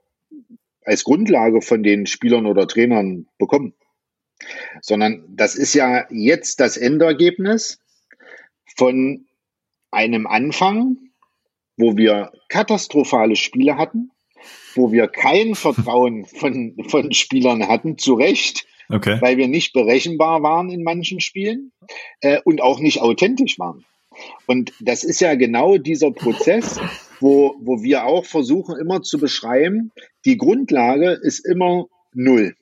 als 0.83 1.03
Grundlage 1.03 1.61
von 1.61 1.83
den 1.83 2.05
Spielern 2.05 2.45
oder 2.45 2.67
Trainern 2.67 3.27
bekommen, 3.39 3.73
sondern 4.81 5.23
das 5.29 5.55
ist 5.55 5.73
ja 5.73 6.05
jetzt 6.09 6.59
das 6.59 6.77
Endergebnis 6.77 7.79
von 8.77 9.25
einem 9.91 10.27
Anfang, 10.27 10.97
wo 11.77 11.97
wir 11.97 12.31
katastrophale 12.49 13.35
Spiele 13.35 13.77
hatten, 13.77 14.10
wo 14.75 14.91
wir 14.91 15.07
kein 15.07 15.55
Vertrauen 15.55 16.25
von, 16.39 16.75
von 16.87 17.11
Spielern 17.13 17.67
hatten, 17.67 17.97
zu 17.97 18.13
Recht, 18.13 18.65
okay. 18.89 19.17
weil 19.21 19.37
wir 19.37 19.47
nicht 19.47 19.73
berechenbar 19.73 20.43
waren 20.43 20.69
in 20.69 20.83
manchen 20.83 21.19
Spielen 21.19 21.71
äh, 22.21 22.39
und 22.43 22.61
auch 22.61 22.79
nicht 22.79 23.01
authentisch 23.01 23.59
waren. 23.59 23.85
Und 24.45 24.73
das 24.79 25.03
ist 25.03 25.21
ja 25.21 25.35
genau 25.35 25.77
dieser 25.77 26.11
Prozess, 26.11 26.79
wo, 27.19 27.55
wo 27.61 27.81
wir 27.81 28.05
auch 28.05 28.25
versuchen 28.25 28.77
immer 28.77 29.01
zu 29.01 29.17
beschreiben, 29.17 29.91
die 30.25 30.37
Grundlage 30.37 31.11
ist 31.11 31.45
immer 31.45 31.85
null. 32.13 32.55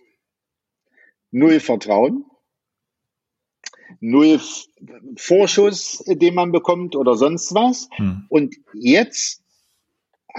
Null 1.32 1.60
Vertrauen, 1.60 2.26
null 4.00 4.40
Vorschuss, 5.18 6.04
den 6.08 6.36
man 6.36 6.52
bekommt 6.52 6.96
oder 6.96 7.16
sonst 7.16 7.54
was. 7.54 7.90
Hm. 7.96 8.26
Und 8.30 8.56
jetzt 8.74 9.44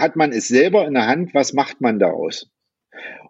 hat 0.00 0.16
man 0.16 0.32
es 0.32 0.48
selber 0.48 0.86
in 0.86 0.94
der 0.94 1.06
Hand, 1.06 1.34
was 1.34 1.52
macht 1.52 1.80
man 1.80 1.98
daraus? 1.98 2.50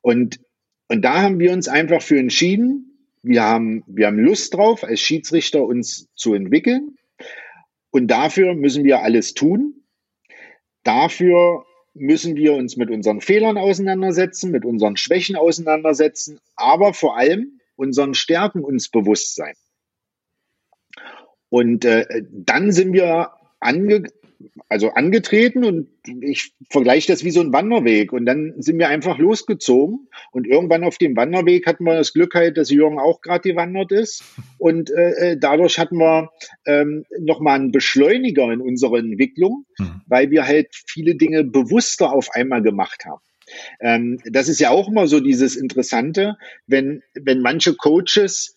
Und, 0.02 0.40
und 0.88 1.02
da 1.02 1.22
haben 1.22 1.38
wir 1.38 1.52
uns 1.52 1.68
einfach 1.68 2.00
für 2.00 2.18
entschieden. 2.18 3.08
Wir 3.22 3.42
haben, 3.42 3.84
wir 3.86 4.06
haben 4.06 4.18
Lust 4.18 4.54
drauf, 4.54 4.82
als 4.84 5.00
Schiedsrichter 5.00 5.64
uns 5.64 6.08
zu 6.14 6.32
entwickeln. 6.32 6.96
Und 7.90 8.06
dafür 8.08 8.54
müssen 8.54 8.84
wir 8.84 9.02
alles 9.02 9.34
tun. 9.34 9.84
Dafür 10.84 11.64
müssen 11.92 12.36
wir 12.36 12.54
uns 12.54 12.76
mit 12.76 12.90
unseren 12.90 13.20
Fehlern 13.20 13.58
auseinandersetzen, 13.58 14.50
mit 14.50 14.64
unseren 14.64 14.96
Schwächen 14.96 15.36
auseinandersetzen, 15.36 16.38
aber 16.54 16.94
vor 16.94 17.16
allem 17.16 17.60
unseren 17.74 18.14
Stärken 18.14 18.62
uns 18.62 18.90
bewusst 18.90 19.34
sein. 19.34 19.54
Und 21.48 21.84
äh, 21.84 22.06
dann 22.30 22.70
sind 22.70 22.92
wir 22.92 23.32
ange 23.58 24.04
also 24.68 24.90
angetreten 24.90 25.64
und 25.64 25.88
ich 26.22 26.52
vergleiche 26.70 27.10
das 27.10 27.24
wie 27.24 27.30
so 27.30 27.40
ein 27.40 27.52
Wanderweg. 27.52 28.12
Und 28.12 28.26
dann 28.26 28.54
sind 28.58 28.78
wir 28.78 28.88
einfach 28.88 29.18
losgezogen. 29.18 30.08
Und 30.32 30.46
irgendwann 30.46 30.84
auf 30.84 30.98
dem 30.98 31.16
Wanderweg 31.16 31.66
hatten 31.66 31.84
wir 31.84 31.94
das 31.94 32.12
Glück 32.12 32.34
halt, 32.34 32.56
dass 32.56 32.70
Jürgen 32.70 32.98
auch 32.98 33.20
gerade 33.20 33.48
gewandert 33.48 33.92
ist. 33.92 34.24
Und 34.58 34.90
äh, 34.90 35.32
äh, 35.32 35.36
dadurch 35.38 35.78
hatten 35.78 35.96
wir 35.96 36.30
ähm, 36.66 37.04
nochmal 37.18 37.58
einen 37.58 37.72
Beschleuniger 37.72 38.52
in 38.52 38.60
unserer 38.60 38.98
Entwicklung, 38.98 39.66
mhm. 39.78 40.02
weil 40.06 40.30
wir 40.30 40.46
halt 40.46 40.68
viele 40.72 41.14
Dinge 41.14 41.44
bewusster 41.44 42.12
auf 42.12 42.30
einmal 42.32 42.62
gemacht 42.62 43.04
haben. 43.04 43.20
Ähm, 43.80 44.20
das 44.24 44.48
ist 44.48 44.60
ja 44.60 44.70
auch 44.70 44.88
immer 44.88 45.06
so 45.06 45.20
dieses 45.20 45.56
Interessante, 45.56 46.36
wenn, 46.66 47.02
wenn 47.14 47.40
manche 47.40 47.74
Coaches 47.74 48.54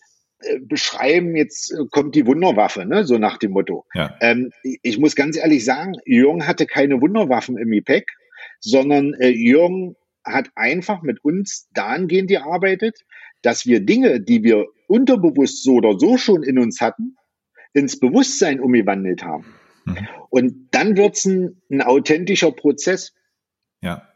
beschreiben, 0.62 1.36
jetzt 1.36 1.72
äh, 1.72 1.86
kommt 1.92 2.16
die 2.16 2.26
Wunderwaffe, 2.26 2.86
ne? 2.86 3.06
so 3.06 3.18
nach 3.18 3.38
dem 3.38 3.52
Motto. 3.52 3.86
Ja. 3.94 4.16
Ähm, 4.22 4.52
ich 4.64 4.98
muss 4.98 5.16
ganz 5.16 5.38
ehrlich 5.38 5.66
sagen, 5.66 5.94
Jürgen 6.06 6.48
hatte 6.48 6.66
keine 6.66 7.02
Wunderwaffen 7.02 7.58
im 7.58 7.72
IPEC, 7.72 8.06
sondern 8.60 9.14
äh, 9.16 9.30
Jürgen 9.30 9.96
hat 10.24 10.50
einfach 10.56 11.02
mit 11.02 11.24
uns 11.24 11.68
dahingehend 11.74 12.30
gearbeitet, 12.30 13.02
dass 13.42 13.66
wir 13.66 13.82
Dinge, 13.82 14.22
die 14.22 14.44
wir 14.44 14.68
unterbewusst 14.88 15.64
so 15.64 15.76
oder 15.76 16.00
so 16.00 16.18
schon 16.18 16.44
in 16.44 16.58
uns 16.58 16.82
hatten, 16.82 17.18
ins 17.74 18.00
Bewusstsein 18.00 18.60
umgewandelt 18.60 19.24
haben. 19.24 19.46
Mhm. 19.86 20.08
Und 20.30 20.68
dann 20.72 20.96
wird's 20.96 21.26
ein, 21.26 21.62
ein 21.70 21.82
authentischer 21.82 22.52
Prozess. 22.52 23.14
Ja. 23.82 24.08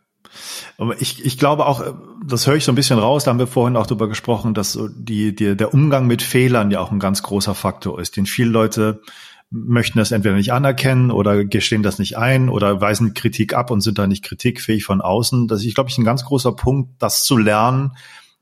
Aber 0.77 0.99
ich, 1.01 1.25
ich 1.25 1.37
glaube 1.37 1.65
auch, 1.65 1.83
das 2.25 2.47
höre 2.47 2.55
ich 2.55 2.65
so 2.65 2.71
ein 2.71 2.75
bisschen 2.75 2.99
raus, 2.99 3.23
da 3.23 3.31
haben 3.31 3.39
wir 3.39 3.47
vorhin 3.47 3.77
auch 3.77 3.87
drüber 3.87 4.07
gesprochen, 4.07 4.53
dass 4.53 4.77
die, 4.95 5.35
die, 5.35 5.55
der 5.55 5.73
Umgang 5.73 6.07
mit 6.07 6.21
Fehlern 6.21 6.71
ja 6.71 6.79
auch 6.79 6.91
ein 6.91 6.99
ganz 6.99 7.23
großer 7.23 7.55
Faktor 7.55 7.99
ist, 7.99 8.17
den 8.17 8.25
viele 8.25 8.49
Leute 8.49 9.01
möchten 9.49 9.97
das 9.97 10.11
entweder 10.11 10.35
nicht 10.35 10.51
anerkennen 10.51 11.09
oder 11.09 11.45
gestehen 11.45 11.83
das 11.83 11.99
nicht 11.99 12.17
ein 12.17 12.49
oder 12.49 12.81
weisen 12.81 13.13
Kritik 13.13 13.53
ab 13.53 13.71
und 13.71 13.81
sind 13.81 13.97
da 13.97 14.05
nicht 14.05 14.23
kritikfähig 14.23 14.83
von 14.83 14.99
außen. 14.99 15.47
Das 15.47 15.63
ist, 15.63 15.73
glaube 15.73 15.89
ich, 15.89 15.97
ein 15.97 16.03
ganz 16.03 16.25
großer 16.25 16.51
Punkt, 16.51 17.01
das 17.01 17.23
zu 17.23 17.37
lernen, 17.37 17.93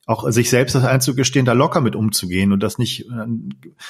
auch 0.07 0.29
sich 0.31 0.49
selbst 0.49 0.75
das 0.75 0.83
einzugestehen, 0.83 1.45
da 1.45 1.53
locker 1.53 1.81
mit 1.81 1.95
umzugehen 1.95 2.51
und 2.51 2.61
das 2.61 2.77
nicht, 2.77 3.05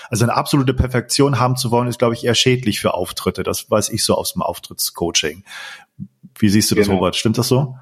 also 0.10 0.26
eine 0.26 0.36
absolute 0.36 0.74
Perfektion 0.74 1.40
haben 1.40 1.58
zu 1.58 1.72
wollen, 1.72 1.88
ist, 1.88 2.00
glaube 2.00 2.14
ich, 2.16 2.26
eher 2.26 2.36
schädlich 2.36 2.80
für 2.80 2.94
Auftritte. 2.94 3.44
Das 3.44 3.70
weiß 3.70 3.90
ich 3.90 4.04
so 4.04 4.16
aus 4.16 4.34
dem 4.34 4.42
Auftrittscoaching. 4.42 5.44
Wie 6.38 6.50
siehst 6.50 6.72
du 6.72 6.76
das, 6.76 6.88
genau. 6.88 6.98
Robert? 6.98 7.16
Stimmt 7.16 7.38
das 7.38 7.48
so? 7.48 7.78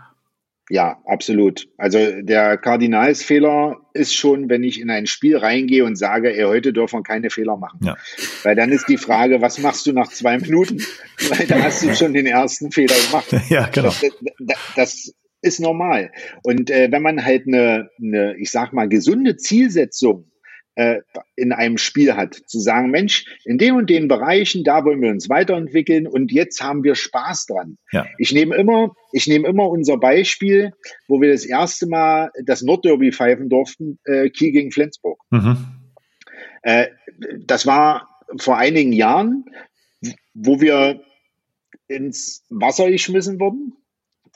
Ja, 0.70 1.02
absolut. 1.06 1.68
Also 1.78 2.00
der 2.22 2.58
Kardinalsfehler 2.58 3.82
ist 3.94 4.16
schon, 4.16 4.50
wenn 4.50 4.64
ich 4.64 4.80
in 4.80 4.90
ein 4.90 5.08
Spiel 5.08 5.38
reingehe 5.38 5.84
und 5.84 5.98
sage, 5.98 6.34
ey, 6.36 6.44
heute 6.44 6.72
dürfen 6.72 7.00
wir 7.00 7.04
keine 7.04 7.30
Fehler 7.30 7.58
machen. 7.58 7.80
Ja. 7.84 7.98
Weil 8.44 8.56
dann 8.56 8.72
ist 8.72 8.88
die 8.88 8.98
Frage, 8.98 9.42
was 9.42 9.60
machst 9.60 9.86
du 9.86 9.92
nach 9.92 10.08
zwei 10.08 10.38
Minuten? 10.38 10.82
Weil 11.30 11.48
da 11.48 11.62
hast 11.62 11.84
du 11.84 11.94
schon 11.94 12.14
den 12.14 12.26
ersten 12.26 12.72
Fehler 12.72 12.96
gemacht. 13.08 13.28
Ja, 13.50 13.68
genau. 13.68 13.90
Das, 13.90 14.02
das, 14.40 14.58
das 14.76 15.14
ist 15.42 15.60
normal. 15.60 16.12
Und 16.44 16.70
äh, 16.70 16.90
wenn 16.92 17.02
man 17.02 17.24
halt 17.24 17.46
eine, 17.46 17.90
eine, 18.02 18.38
ich 18.38 18.50
sag 18.50 18.72
mal, 18.72 18.88
gesunde 18.88 19.36
Zielsetzung 19.36 20.32
äh, 20.76 21.02
in 21.36 21.52
einem 21.52 21.78
Spiel 21.78 22.16
hat, 22.16 22.34
zu 22.34 22.60
sagen, 22.60 22.90
Mensch, 22.90 23.26
in 23.46 23.58
den 23.58 23.74
und 23.76 23.90
den 23.90 24.08
Bereichen, 24.08 24.64
da 24.64 24.84
wollen 24.86 25.02
wir 25.02 25.10
uns 25.10 25.30
weiterentwickeln 25.30 26.08
und 26.08 26.32
jetzt 26.32 26.62
haben 26.62 26.84
wir 26.84 26.96
Spaß 26.96 27.46
dran. 27.46 27.78
Ja. 27.92 28.06
Ich 28.18 28.32
nehme 28.32 28.56
immer, 28.56 28.96
ich 29.12 29.28
nehme 29.28 29.48
immer 29.48 29.70
unser 29.70 29.98
Beispiel, 29.98 30.72
wo 31.08 31.22
wir 31.22 31.32
das 31.32 31.46
erste 31.46 31.88
Mal 31.88 32.32
das 32.44 32.62
Nordderby 32.62 33.12
pfeifen 33.12 33.50
durften, 33.50 34.00
äh, 34.06 34.30
Kiel 34.30 34.52
gegen 34.52 34.72
Flensburg. 34.72 35.20
Mhm. 35.30 35.58
Äh, 36.64 36.88
das 37.46 37.68
war 37.68 38.20
vor 38.38 38.58
einigen 38.58 38.94
Jahren, 38.94 39.46
wo 40.34 40.60
wir 40.60 41.04
ins 41.88 42.46
Wasser 42.50 42.90
geschmissen 42.90 43.40
wurden. 43.40 43.74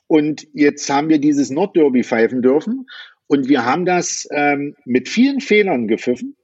Und 0.08 0.48
jetzt 0.54 0.90
haben 0.90 1.10
wir 1.10 1.20
dieses 1.20 1.50
Nordderby 1.50 2.04
pfeifen 2.04 2.42
dürfen. 2.42 2.88
Und 3.28 3.50
wir 3.50 3.66
haben 3.66 3.86
das 3.86 4.28
ähm, 4.32 4.76
mit 4.86 5.10
vielen 5.10 5.42
Fehlern 5.42 5.88
gepfiffen. 5.88 6.36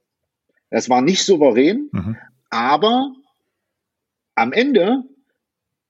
Das 0.70 0.88
war 0.88 1.02
nicht 1.02 1.24
souverän, 1.24 1.88
mhm. 1.92 2.16
aber 2.50 3.12
am 4.34 4.52
Ende 4.52 5.04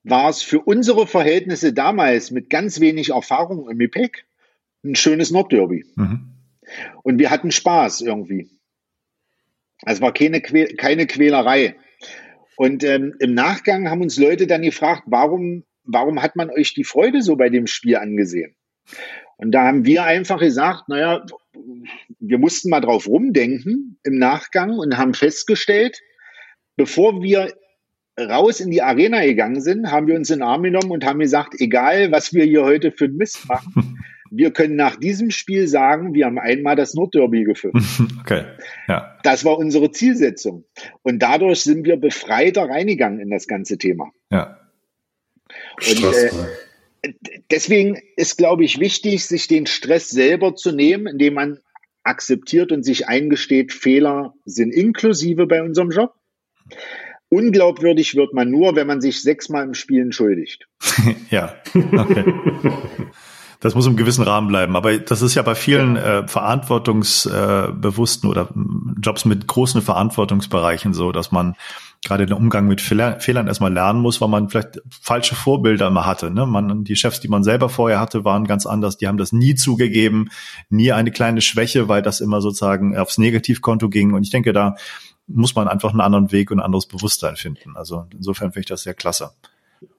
war 0.03 0.29
es 0.29 0.43
für 0.43 0.61
unsere 0.61 1.07
Verhältnisse 1.07 1.73
damals 1.73 2.31
mit 2.31 2.51
ganz 2.51 2.81
wenig 2.81 3.11
Erfahrung 3.11 3.69
im 3.71 3.81
IPEC 3.81 4.25
ein 4.85 4.95
schönes 4.95 5.31
Nordderby. 5.31 5.85
Mhm. 5.97 6.35
Und 7.03 7.19
wir 7.19 7.31
hatten 7.31 7.51
Spaß 7.51 8.03
irgendwie. 8.03 8.51
Es 9.83 10.01
war 10.01 10.13
keine, 10.13 10.41
que 10.41 10.77
keine 10.77 11.07
Quälerei. 11.07 11.77
Und 12.57 12.85
ähm, 12.85 13.15
im 13.19 13.35
Nachgang 13.35 13.91
haben 13.91 14.03
uns 14.03 14.19
Leute 14.19 14.47
dann 14.47 14.63
gefragt, 14.63 15.05
warum, 15.07 15.65
warum 15.83 16.23
hat 16.23 16.37
man 16.37 16.51
euch 16.51 16.75
die 16.75 16.85
Freude 16.85 17.23
so 17.23 17.37
bei 17.37 17.49
dem 17.49 17.67
Spiel 17.67 17.97
angesehen? 17.97 18.55
Und 19.37 19.53
da 19.53 19.65
haben 19.65 19.85
wir 19.85 20.05
einfach 20.05 20.41
gesagt, 20.41 20.89
naja, 20.89 21.25
wir 22.21 22.39
mussten 22.39 22.71
mal 22.71 22.81
drauf 22.81 23.07
rumdenken 23.07 23.99
im 24.05 24.19
Nachgang 24.19 24.79
und 24.79 24.97
haben 24.97 25.15
festgestellt, 25.15 26.01
bevor 26.77 27.23
wir 27.23 27.53
raus 28.19 28.61
in 28.61 28.71
die 28.71 28.83
Arena 28.83 29.25
gegangen 29.25 29.61
sind, 29.61 29.91
haben 29.91 30.07
wir 30.07 30.15
uns 30.15 30.31
in 30.31 30.39
den 30.39 30.45
Arm 30.45 30.63
genommen 30.63 30.91
und 30.91 31.05
haben 31.05 31.19
gesagt, 31.19 31.55
egal 31.59 32.13
was 32.13 32.33
wir 32.33 32.45
hier 32.45 32.65
heute 32.65 32.93
für 32.93 33.09
Mist 33.09 33.49
machen, 33.49 33.99
wir 34.31 34.53
können 34.53 34.77
nach 34.77 34.97
diesem 34.97 35.31
Spiel 35.31 35.67
sagen, 35.67 36.15
wir 36.15 36.27
haben 36.27 36.39
einmal 36.39 36.77
das 36.77 36.95
Nordderby 36.95 37.45
geführt. 37.45 37.75
Okay. 38.21 38.45
Ja. 38.89 39.19
Das 39.23 39.45
war 39.45 39.59
unsere 39.59 39.91
Zielsetzung. 39.91 40.65
Und 41.03 41.19
dadurch 41.23 41.61
sind 41.61 41.85
wir 41.85 41.99
befreiter 41.99 42.63
reingegangen 42.63 43.21
in 43.21 43.29
das 43.29 43.47
ganze 43.47 43.77
Thema. 43.77 44.13
Ja. 44.31 44.59
Und, 45.87 46.05
äh, 46.05 46.31
deswegen 47.51 47.99
ist, 48.17 48.39
glaube 48.39 48.65
ich, 48.65 48.81
wichtig, 48.81 49.27
sich 49.27 49.49
den 49.49 49.67
Stress 49.67 50.11
selber 50.11 50.55
zu 50.55 50.73
nehmen, 50.73 51.07
indem 51.07 51.35
man 51.35 51.59
akzeptiert 52.03 52.73
und 52.73 52.85
sich 52.85 53.09
eingesteht, 53.09 53.73
Fehler 53.73 54.35
sind 54.45 54.73
inklusive 54.73 55.47
bei 55.47 55.63
unserem 55.63 55.91
Job. 55.91 56.15
Unglaubwürdig 57.31 58.15
wird 58.15 58.35
man 58.35 58.51
nur, 58.51 58.77
wenn 58.77 58.87
man 58.87 59.01
sich 59.01 59.23
sechsmal 59.23 59.65
im 59.65 59.75
Spiel 59.75 60.03
entschuldigt. 60.03 60.69
ja, 61.31 61.55
okay. 61.75 62.25
Das 63.61 63.75
muss 63.75 63.87
im 63.87 63.97
gewissen 63.97 64.23
Rahmen 64.23 64.49
bleiben. 64.49 64.77
Aber 64.77 64.99
das 64.99 65.23
ist 65.23 65.35
ja 65.35 65.43
bei 65.43 65.55
vielen 65.55 65.97
äh, 65.97 66.29
verantwortungsbewussten 66.29 68.29
oder 68.29 68.51
Jobs 69.01 69.25
mit 69.25 69.47
großen 69.47 69.81
Verantwortungsbereichen 69.81 70.93
so, 70.93 71.13
dass 71.13 71.33
man 71.33 71.57
gerade 72.05 72.27
den 72.27 72.37
Umgang 72.37 72.67
mit 72.67 72.81
Fehler, 72.81 73.21
Fehlern 73.21 73.47
erstmal 73.47 73.73
lernen 73.73 74.01
muss, 74.01 74.21
weil 74.21 74.29
man 74.29 74.49
vielleicht 74.49 74.81
falsche 75.01 75.35
Vorbilder 75.35 75.89
immer 75.89 76.07
hatte. 76.07 76.31
Ne? 76.31 76.47
Man, 76.47 76.85
die 76.85 76.97
Chefs, 76.97 77.21
die 77.21 77.29
man 77.29 77.43
selber 77.43 77.69
vorher 77.69 78.01
hatte, 78.01 78.25
waren 78.25 78.47
ganz 78.47 78.67
anders. 78.67 78.99
Die 78.99 79.09
haben 79.09 79.17
das 79.17 79.33
nie 79.33 79.55
zugegeben, 79.55 80.31
nie 80.69 80.93
eine 80.93 81.11
kleine 81.11 81.41
Schwäche, 81.41 81.89
weil 81.89 82.03
das 82.03 82.21
immer 82.21 82.41
sozusagen 82.41 82.97
aufs 82.97 83.19
Negativkonto 83.19 83.89
ging. 83.89 84.13
Und 84.13 84.23
ich 84.23 84.31
denke, 84.31 84.53
da 84.53 84.77
muss 85.27 85.55
man 85.55 85.69
einfach 85.69 85.91
einen 85.91 86.01
anderen 86.01 86.33
Weg 86.33 86.51
und 86.51 86.59
ein 86.61 86.65
anderes 86.65 86.87
Bewusstsein 86.87 87.37
finden. 87.37 87.77
Also 87.77 88.07
insofern 88.13 88.53
finde 88.53 88.61
ich 88.61 88.67
das 88.67 88.83
sehr 88.83 88.95
klasse. 88.95 89.31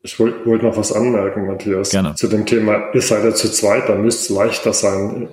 Ich 0.04 0.20
wollte 0.20 0.46
wollt 0.46 0.64
noch 0.64 0.78
was 0.78 0.92
anmerken, 0.92 1.48
Matthias, 1.48 1.92
Gerne. 1.92 2.16
zu 2.16 2.28
dem 2.28 2.46
Thema, 2.46 2.94
ihr 2.94 3.02
seid 3.02 3.24
ja 3.24 3.34
zu 3.34 3.52
zweit, 3.52 3.88
da 3.90 3.96
müsste 3.96 4.34
es 4.34 4.38
leichter 4.38 4.74
sein. 4.74 5.30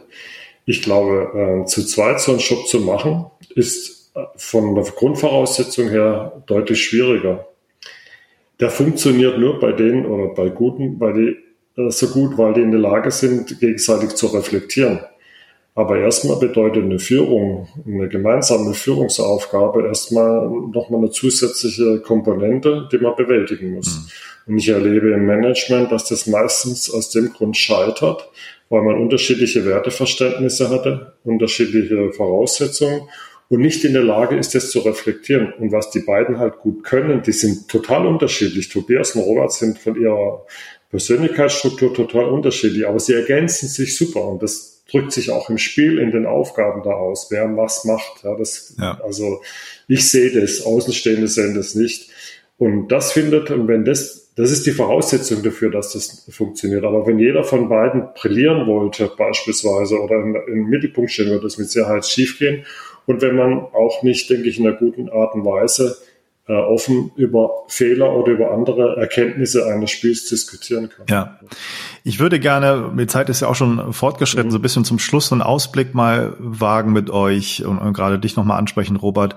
Ich 0.64 0.82
glaube, 0.82 1.62
äh, 1.62 1.66
zu 1.66 1.84
zweit 1.84 2.20
so 2.20 2.32
einen 2.32 2.40
Job 2.40 2.66
zu 2.66 2.80
machen, 2.80 3.26
ist 3.54 4.01
von 4.36 4.74
der 4.74 4.84
Grundvoraussetzung 4.84 5.88
her 5.88 6.42
deutlich 6.46 6.82
schwieriger. 6.82 7.46
Der 8.60 8.70
funktioniert 8.70 9.38
nur 9.38 9.58
bei 9.58 9.72
denen 9.72 10.06
oder 10.06 10.34
bei 10.34 10.48
Guten, 10.48 11.00
weil 11.00 11.14
die 11.14 11.80
äh, 11.80 11.90
so 11.90 12.08
gut, 12.08 12.36
weil 12.38 12.54
die 12.54 12.60
in 12.60 12.70
der 12.70 12.80
Lage 12.80 13.10
sind, 13.10 13.58
gegenseitig 13.60 14.10
zu 14.10 14.26
reflektieren. 14.26 15.00
Aber 15.74 15.98
erstmal 15.98 16.38
bedeutet 16.38 16.84
eine 16.84 16.98
Führung, 16.98 17.66
eine 17.86 18.08
gemeinsame 18.08 18.74
Führungsaufgabe 18.74 19.86
erstmal 19.86 20.46
nochmal 20.48 21.00
eine 21.00 21.10
zusätzliche 21.10 22.00
Komponente, 22.00 22.88
die 22.92 22.98
man 22.98 23.16
bewältigen 23.16 23.72
muss. 23.72 23.96
Mhm. 24.46 24.52
Und 24.52 24.58
ich 24.58 24.68
erlebe 24.68 25.12
im 25.12 25.24
Management, 25.24 25.90
dass 25.90 26.08
das 26.08 26.26
meistens 26.26 26.92
aus 26.92 27.10
dem 27.10 27.32
Grund 27.32 27.56
scheitert, 27.56 28.28
weil 28.68 28.82
man 28.82 29.00
unterschiedliche 29.00 29.64
Werteverständnisse 29.64 30.68
hatte, 30.68 31.14
unterschiedliche 31.24 32.12
Voraussetzungen 32.12 33.08
und 33.52 33.60
nicht 33.60 33.84
in 33.84 33.92
der 33.92 34.02
Lage 34.02 34.34
ist, 34.34 34.54
das 34.54 34.70
zu 34.70 34.78
reflektieren. 34.78 35.52
Und 35.52 35.72
was 35.72 35.90
die 35.90 36.00
beiden 36.00 36.38
halt 36.38 36.60
gut 36.60 36.84
können, 36.84 37.22
die 37.22 37.32
sind 37.32 37.68
total 37.68 38.06
unterschiedlich. 38.06 38.70
Tobias 38.70 39.14
und 39.14 39.24
Robert 39.24 39.52
sind 39.52 39.78
von 39.78 39.94
ihrer 40.00 40.46
Persönlichkeitsstruktur 40.88 41.92
total 41.92 42.30
unterschiedlich, 42.30 42.88
aber 42.88 42.98
sie 42.98 43.12
ergänzen 43.12 43.68
sich 43.68 43.94
super 43.94 44.24
und 44.24 44.42
das 44.42 44.84
drückt 44.90 45.12
sich 45.12 45.30
auch 45.30 45.50
im 45.50 45.58
Spiel 45.58 45.98
in 45.98 46.12
den 46.12 46.24
Aufgaben 46.24 46.82
da 46.82 46.92
aus, 46.92 47.26
wer 47.28 47.54
was 47.54 47.84
macht. 47.84 48.24
Ja, 48.24 48.34
das, 48.36 48.74
ja. 48.78 48.98
Also 49.04 49.42
ich 49.86 50.08
sehe 50.10 50.30
das, 50.30 50.62
Außenstehende 50.64 51.28
sehen 51.28 51.54
das 51.54 51.74
nicht. 51.74 52.08
Und 52.56 52.88
das 52.88 53.12
findet, 53.12 53.50
und 53.50 53.68
wenn 53.68 53.84
das, 53.84 54.32
das 54.34 54.50
ist 54.50 54.64
die 54.64 54.72
Voraussetzung 54.72 55.42
dafür, 55.42 55.70
dass 55.70 55.92
das 55.92 56.26
funktioniert. 56.30 56.84
Aber 56.84 57.06
wenn 57.06 57.18
jeder 57.18 57.44
von 57.44 57.68
beiden 57.68 58.14
brillieren 58.14 58.66
wollte, 58.66 59.10
beispielsweise, 59.14 60.00
oder 60.00 60.22
im 60.46 60.70
Mittelpunkt 60.70 61.10
stehen, 61.10 61.28
würde 61.28 61.42
das 61.42 61.58
mit 61.58 61.68
Sicherheit 61.68 62.06
schiefgehen. 62.06 62.64
Und 63.06 63.22
wenn 63.22 63.36
man 63.36 63.58
auch 63.60 64.02
nicht, 64.02 64.30
denke 64.30 64.48
ich, 64.48 64.58
in 64.58 64.66
einer 64.66 64.76
guten 64.76 65.08
Art 65.08 65.34
und 65.34 65.44
Weise 65.44 65.96
äh, 66.48 66.54
offen 66.54 67.12
über 67.16 67.64
Fehler 67.68 68.12
oder 68.16 68.32
über 68.32 68.50
andere 68.50 68.96
Erkenntnisse 68.96 69.66
eines 69.66 69.90
Spiels 69.90 70.28
diskutieren 70.28 70.88
kann. 70.88 71.06
Ja, 71.08 71.38
ich 72.04 72.18
würde 72.18 72.40
gerne, 72.40 72.92
die 72.98 73.06
Zeit 73.06 73.28
ist 73.28 73.40
ja 73.40 73.48
auch 73.48 73.54
schon 73.54 73.92
fortgeschritten, 73.92 74.48
mhm. 74.48 74.52
so 74.52 74.58
ein 74.58 74.62
bisschen 74.62 74.84
zum 74.84 74.98
Schluss 74.98 75.32
einen 75.32 75.42
Ausblick 75.42 75.94
mal 75.94 76.34
wagen 76.38 76.92
mit 76.92 77.10
euch 77.10 77.64
und, 77.64 77.78
und 77.78 77.92
gerade 77.92 78.18
dich 78.18 78.36
nochmal 78.36 78.58
ansprechen, 78.58 78.96
Robert. 78.96 79.36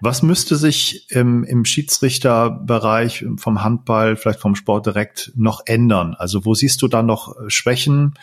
Was 0.00 0.22
müsste 0.22 0.56
sich 0.56 1.10
im, 1.10 1.44
im 1.44 1.64
Schiedsrichterbereich 1.64 3.24
vom 3.36 3.62
Handball, 3.62 4.16
vielleicht 4.16 4.40
vom 4.40 4.56
Sport 4.56 4.86
direkt 4.86 5.32
noch 5.36 5.62
ändern? 5.66 6.16
Also 6.18 6.44
wo 6.44 6.54
siehst 6.54 6.82
du 6.82 6.88
da 6.88 7.02
noch 7.02 7.38
äh, 7.38 7.48
Schwächen? 7.48 8.14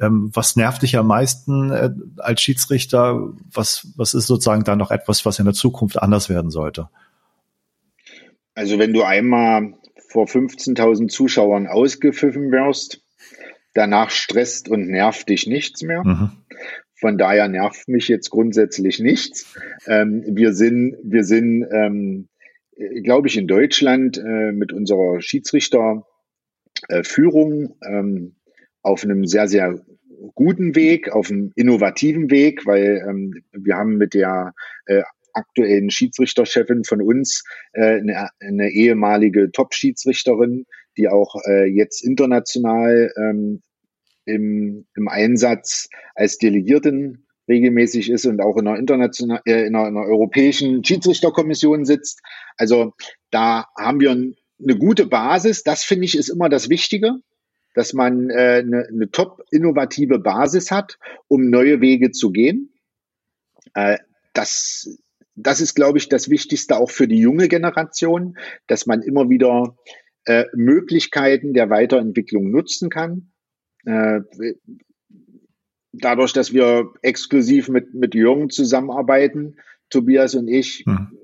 Ähm, 0.00 0.30
was 0.32 0.56
nervt 0.56 0.82
dich 0.82 0.96
am 0.96 1.06
meisten 1.06 1.70
äh, 1.70 1.90
als 2.16 2.40
Schiedsrichter? 2.40 3.32
Was, 3.52 3.88
was 3.96 4.14
ist 4.14 4.28
sozusagen 4.28 4.64
da 4.64 4.76
noch 4.76 4.90
etwas, 4.90 5.26
was 5.26 5.38
in 5.38 5.44
der 5.44 5.54
Zukunft 5.54 6.00
anders 6.00 6.30
werden 6.30 6.50
sollte? 6.50 6.88
Also 8.54 8.78
wenn 8.78 8.94
du 8.94 9.02
einmal 9.02 9.74
vor 10.08 10.26
15.000 10.26 11.08
Zuschauern 11.08 11.66
ausgepfiffen 11.66 12.50
wirst, 12.50 13.02
danach 13.74 14.10
stresst 14.10 14.68
und 14.68 14.88
nervt 14.88 15.28
dich 15.28 15.46
nichts 15.46 15.82
mehr. 15.82 16.02
Mhm 16.02 16.32
Von 17.00 17.18
daher 17.18 17.48
nervt 17.48 17.88
mich 17.88 18.06
jetzt 18.08 18.30
grundsätzlich 18.30 19.00
nichts. 19.00 19.54
Ähm, 19.86 20.22
wir 20.26 20.52
sind, 20.52 20.96
wir 21.02 21.24
sind, 21.24 21.66
ähm, 21.72 22.28
glaube 23.02 23.28
ich, 23.28 23.38
in 23.38 23.46
Deutschland 23.46 24.18
äh, 24.18 24.52
mit 24.52 24.72
unserer 24.72 25.20
Schiedsrichterführung 25.20 27.76
ähm, 27.86 28.36
auf 28.82 29.04
einem 29.04 29.26
sehr, 29.26 29.46
sehr 29.48 29.78
guten 30.34 30.74
Weg, 30.76 31.10
auf 31.10 31.30
einem 31.30 31.52
innovativen 31.56 32.30
Weg, 32.30 32.66
weil 32.66 33.02
ähm, 33.08 33.42
wir 33.52 33.76
haben 33.76 33.96
mit 33.96 34.12
der 34.14 34.52
äh, 34.86 35.02
aktuellen 35.32 35.90
Schiedsrichterchefin 35.90 36.84
von 36.84 37.00
uns 37.00 37.44
äh, 37.72 37.98
eine, 37.98 38.28
eine 38.40 38.70
ehemalige 38.70 39.50
Top-Schiedsrichterin, 39.52 40.66
die 40.96 41.08
auch 41.08 41.36
äh, 41.46 41.64
jetzt 41.64 42.04
international 42.04 43.12
ähm, 43.16 43.62
im, 44.30 44.86
im 44.96 45.08
Einsatz 45.08 45.88
als 46.14 46.38
Delegierten 46.38 47.26
regelmäßig 47.48 48.10
ist 48.10 48.26
und 48.26 48.40
auch 48.40 48.56
in 48.56 48.68
einer 48.68 48.78
internationalen, 48.78 49.42
äh, 49.44 49.66
in, 49.66 49.74
einer, 49.74 49.88
in 49.88 49.96
einer 49.96 50.06
europäischen 50.06 50.84
Schiedsrichterkommission 50.84 51.84
sitzt. 51.84 52.20
Also 52.56 52.92
da 53.30 53.66
haben 53.76 54.00
wir 54.00 54.10
eine 54.12 54.78
gute 54.78 55.06
Basis. 55.06 55.62
Das 55.62 55.82
finde 55.82 56.04
ich 56.04 56.16
ist 56.16 56.28
immer 56.28 56.48
das 56.48 56.68
Wichtige, 56.68 57.16
dass 57.74 57.92
man 57.92 58.30
äh, 58.30 58.62
eine, 58.64 58.86
eine 58.88 59.10
top 59.10 59.42
innovative 59.50 60.18
Basis 60.18 60.70
hat, 60.70 60.98
um 61.28 61.50
neue 61.50 61.80
Wege 61.80 62.12
zu 62.12 62.30
gehen. 62.30 62.72
Äh, 63.74 63.98
das 64.32 64.98
das 65.42 65.60
ist, 65.60 65.74
glaube 65.74 65.98
ich, 65.98 66.08
das 66.08 66.28
Wichtigste 66.28 66.76
auch 66.76 66.90
für 66.90 67.08
die 67.08 67.18
junge 67.18 67.48
Generation, 67.48 68.36
dass 68.66 68.86
man 68.86 69.02
immer 69.02 69.30
wieder 69.30 69.76
äh, 70.24 70.44
Möglichkeiten 70.54 71.54
der 71.54 71.70
Weiterentwicklung 71.70 72.50
nutzen 72.50 72.90
kann. 72.90 73.29
Äh, 73.84 74.20
dadurch, 75.92 76.32
dass 76.32 76.52
wir 76.52 76.92
exklusiv 77.02 77.68
mit, 77.68 77.94
mit 77.94 78.14
Jürgen 78.14 78.50
zusammenarbeiten, 78.50 79.56
Tobias 79.88 80.34
und 80.34 80.48
ich, 80.48 80.84
mhm. 80.86 81.18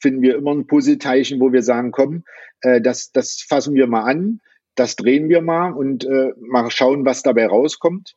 finden 0.00 0.22
wir 0.22 0.36
immer 0.36 0.52
ein 0.54 0.66
Puzzleteilchen, 0.66 1.40
wo 1.40 1.52
wir 1.52 1.62
sagen, 1.62 1.92
komm, 1.92 2.24
äh, 2.60 2.80
das, 2.80 3.12
das 3.12 3.40
fassen 3.40 3.74
wir 3.74 3.86
mal 3.86 4.02
an, 4.02 4.40
das 4.74 4.96
drehen 4.96 5.28
wir 5.28 5.40
mal 5.40 5.72
und 5.72 6.04
äh, 6.04 6.32
mal 6.38 6.70
schauen, 6.70 7.04
was 7.04 7.22
dabei 7.22 7.46
rauskommt. 7.46 8.14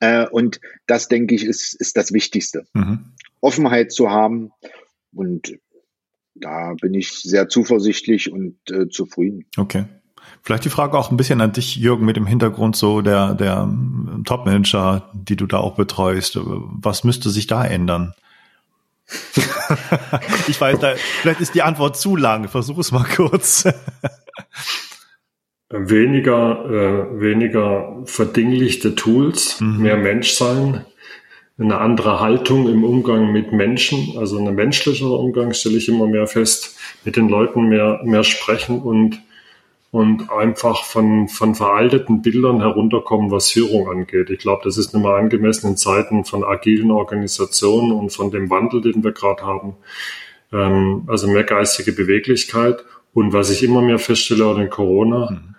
Äh, 0.00 0.26
und 0.28 0.60
das, 0.86 1.08
denke 1.08 1.34
ich, 1.34 1.44
ist, 1.44 1.74
ist 1.74 1.96
das 1.96 2.12
Wichtigste. 2.12 2.64
Mhm. 2.74 3.12
Offenheit 3.40 3.92
zu 3.92 4.10
haben. 4.10 4.50
Und 5.12 5.58
da 6.34 6.74
bin 6.80 6.94
ich 6.94 7.10
sehr 7.10 7.48
zuversichtlich 7.48 8.32
und 8.32 8.58
äh, 8.70 8.88
zufrieden. 8.88 9.46
Okay. 9.56 9.84
Vielleicht 10.42 10.64
die 10.64 10.70
Frage 10.70 10.98
auch 10.98 11.10
ein 11.10 11.16
bisschen 11.16 11.40
an 11.40 11.52
dich, 11.52 11.76
Jürgen, 11.76 12.04
mit 12.04 12.16
dem 12.16 12.26
Hintergrund 12.26 12.76
so 12.76 13.00
der, 13.00 13.34
der 13.34 13.68
Top-Manager, 14.24 15.10
die 15.12 15.36
du 15.36 15.46
da 15.46 15.58
auch 15.58 15.76
betreust. 15.76 16.38
Was 16.42 17.04
müsste 17.04 17.30
sich 17.30 17.46
da 17.46 17.64
ändern? 17.64 18.14
ich 20.48 20.60
weiß, 20.60 20.78
da, 20.80 20.94
vielleicht 21.22 21.40
ist 21.40 21.54
die 21.54 21.62
Antwort 21.62 21.96
zu 21.96 22.16
lang. 22.16 22.48
Versuch 22.48 22.78
es 22.78 22.92
mal 22.92 23.04
kurz. 23.04 23.64
weniger, 25.74 26.64
äh, 26.66 27.20
weniger 27.20 28.02
verdinglichte 28.04 28.94
Tools, 28.94 29.60
mhm. 29.60 29.82
mehr 29.82 29.96
Mensch 29.96 30.32
sein, 30.32 30.84
eine 31.58 31.78
andere 31.78 32.20
Haltung 32.20 32.68
im 32.68 32.84
Umgang 32.84 33.32
mit 33.32 33.52
Menschen, 33.52 34.18
also 34.18 34.38
ein 34.38 34.54
menschlicherer 34.54 35.18
Umgang 35.18 35.52
stelle 35.52 35.76
ich 35.76 35.88
immer 35.88 36.06
mehr 36.06 36.26
fest, 36.26 36.78
mit 37.04 37.16
den 37.16 37.28
Leuten 37.28 37.68
mehr, 37.68 38.00
mehr 38.04 38.24
sprechen 38.24 38.80
und, 38.80 39.20
und 39.94 40.28
einfach 40.28 40.82
von, 40.82 41.28
von 41.28 41.54
veralteten 41.54 42.20
Bildern 42.20 42.60
herunterkommen, 42.60 43.30
was 43.30 43.52
Führung 43.52 43.88
angeht. 43.88 44.28
Ich 44.28 44.40
glaube, 44.40 44.62
das 44.64 44.76
ist 44.76 44.92
nicht 44.92 45.04
mehr 45.04 45.14
angemessen 45.14 45.68
in 45.68 45.76
Zeiten 45.76 46.24
von 46.24 46.42
agilen 46.42 46.90
Organisationen 46.90 47.92
und 47.92 48.10
von 48.10 48.32
dem 48.32 48.50
Wandel, 48.50 48.80
den 48.80 49.04
wir 49.04 49.12
gerade 49.12 49.44
haben. 49.44 49.76
Ähm, 50.52 51.04
also 51.06 51.28
mehr 51.28 51.44
geistige 51.44 51.92
Beweglichkeit. 51.92 52.84
Und 53.12 53.32
was 53.32 53.50
ich 53.50 53.62
immer 53.62 53.82
mehr 53.82 54.00
feststelle, 54.00 54.44
auch 54.44 54.58
in 54.58 54.68
Corona, 54.68 55.30
mhm 55.30 55.53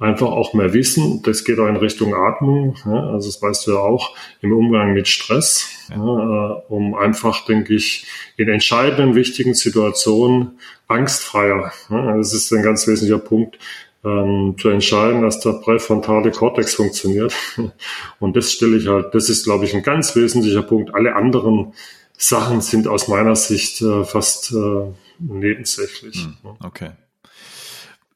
einfach 0.00 0.28
auch 0.28 0.54
mehr 0.54 0.72
wissen. 0.72 1.22
Das 1.22 1.44
geht 1.44 1.58
auch 1.58 1.68
in 1.68 1.76
Richtung 1.76 2.14
Atmung. 2.14 2.74
Ja, 2.84 3.10
also 3.10 3.28
das 3.28 3.40
weißt 3.40 3.66
du 3.66 3.72
ja 3.72 3.78
auch 3.78 4.16
im 4.40 4.52
Umgang 4.52 4.94
mit 4.94 5.06
Stress, 5.06 5.68
ja, 5.90 5.96
äh, 5.96 6.62
um 6.68 6.94
einfach, 6.94 7.44
denke 7.44 7.74
ich, 7.74 8.06
in 8.36 8.48
entscheidenden, 8.48 9.14
wichtigen 9.14 9.54
Situationen 9.54 10.58
angstfreier. 10.88 11.72
Das 11.88 12.32
ist 12.32 12.52
ein 12.52 12.62
ganz 12.62 12.88
wesentlicher 12.88 13.22
Punkt. 13.22 13.58
Ähm, 14.02 14.54
zu 14.58 14.70
entscheiden, 14.70 15.20
dass 15.20 15.40
der 15.40 15.52
präfrontale 15.52 16.30
Kortex 16.30 16.74
funktioniert. 16.74 17.34
Und 18.18 18.34
das 18.34 18.50
stelle 18.50 18.78
ich 18.78 18.88
halt, 18.88 19.14
das 19.14 19.28
ist, 19.28 19.44
glaube 19.44 19.66
ich, 19.66 19.76
ein 19.76 19.82
ganz 19.82 20.16
wesentlicher 20.16 20.62
Punkt. 20.62 20.94
Alle 20.94 21.14
anderen 21.14 21.74
Sachen 22.16 22.62
sind 22.62 22.88
aus 22.88 23.08
meiner 23.08 23.36
Sicht 23.36 23.82
äh, 23.82 24.04
fast 24.04 24.52
äh, 24.52 24.86
nebensächlich. 25.18 26.24
Hm, 26.24 26.56
okay. 26.64 26.92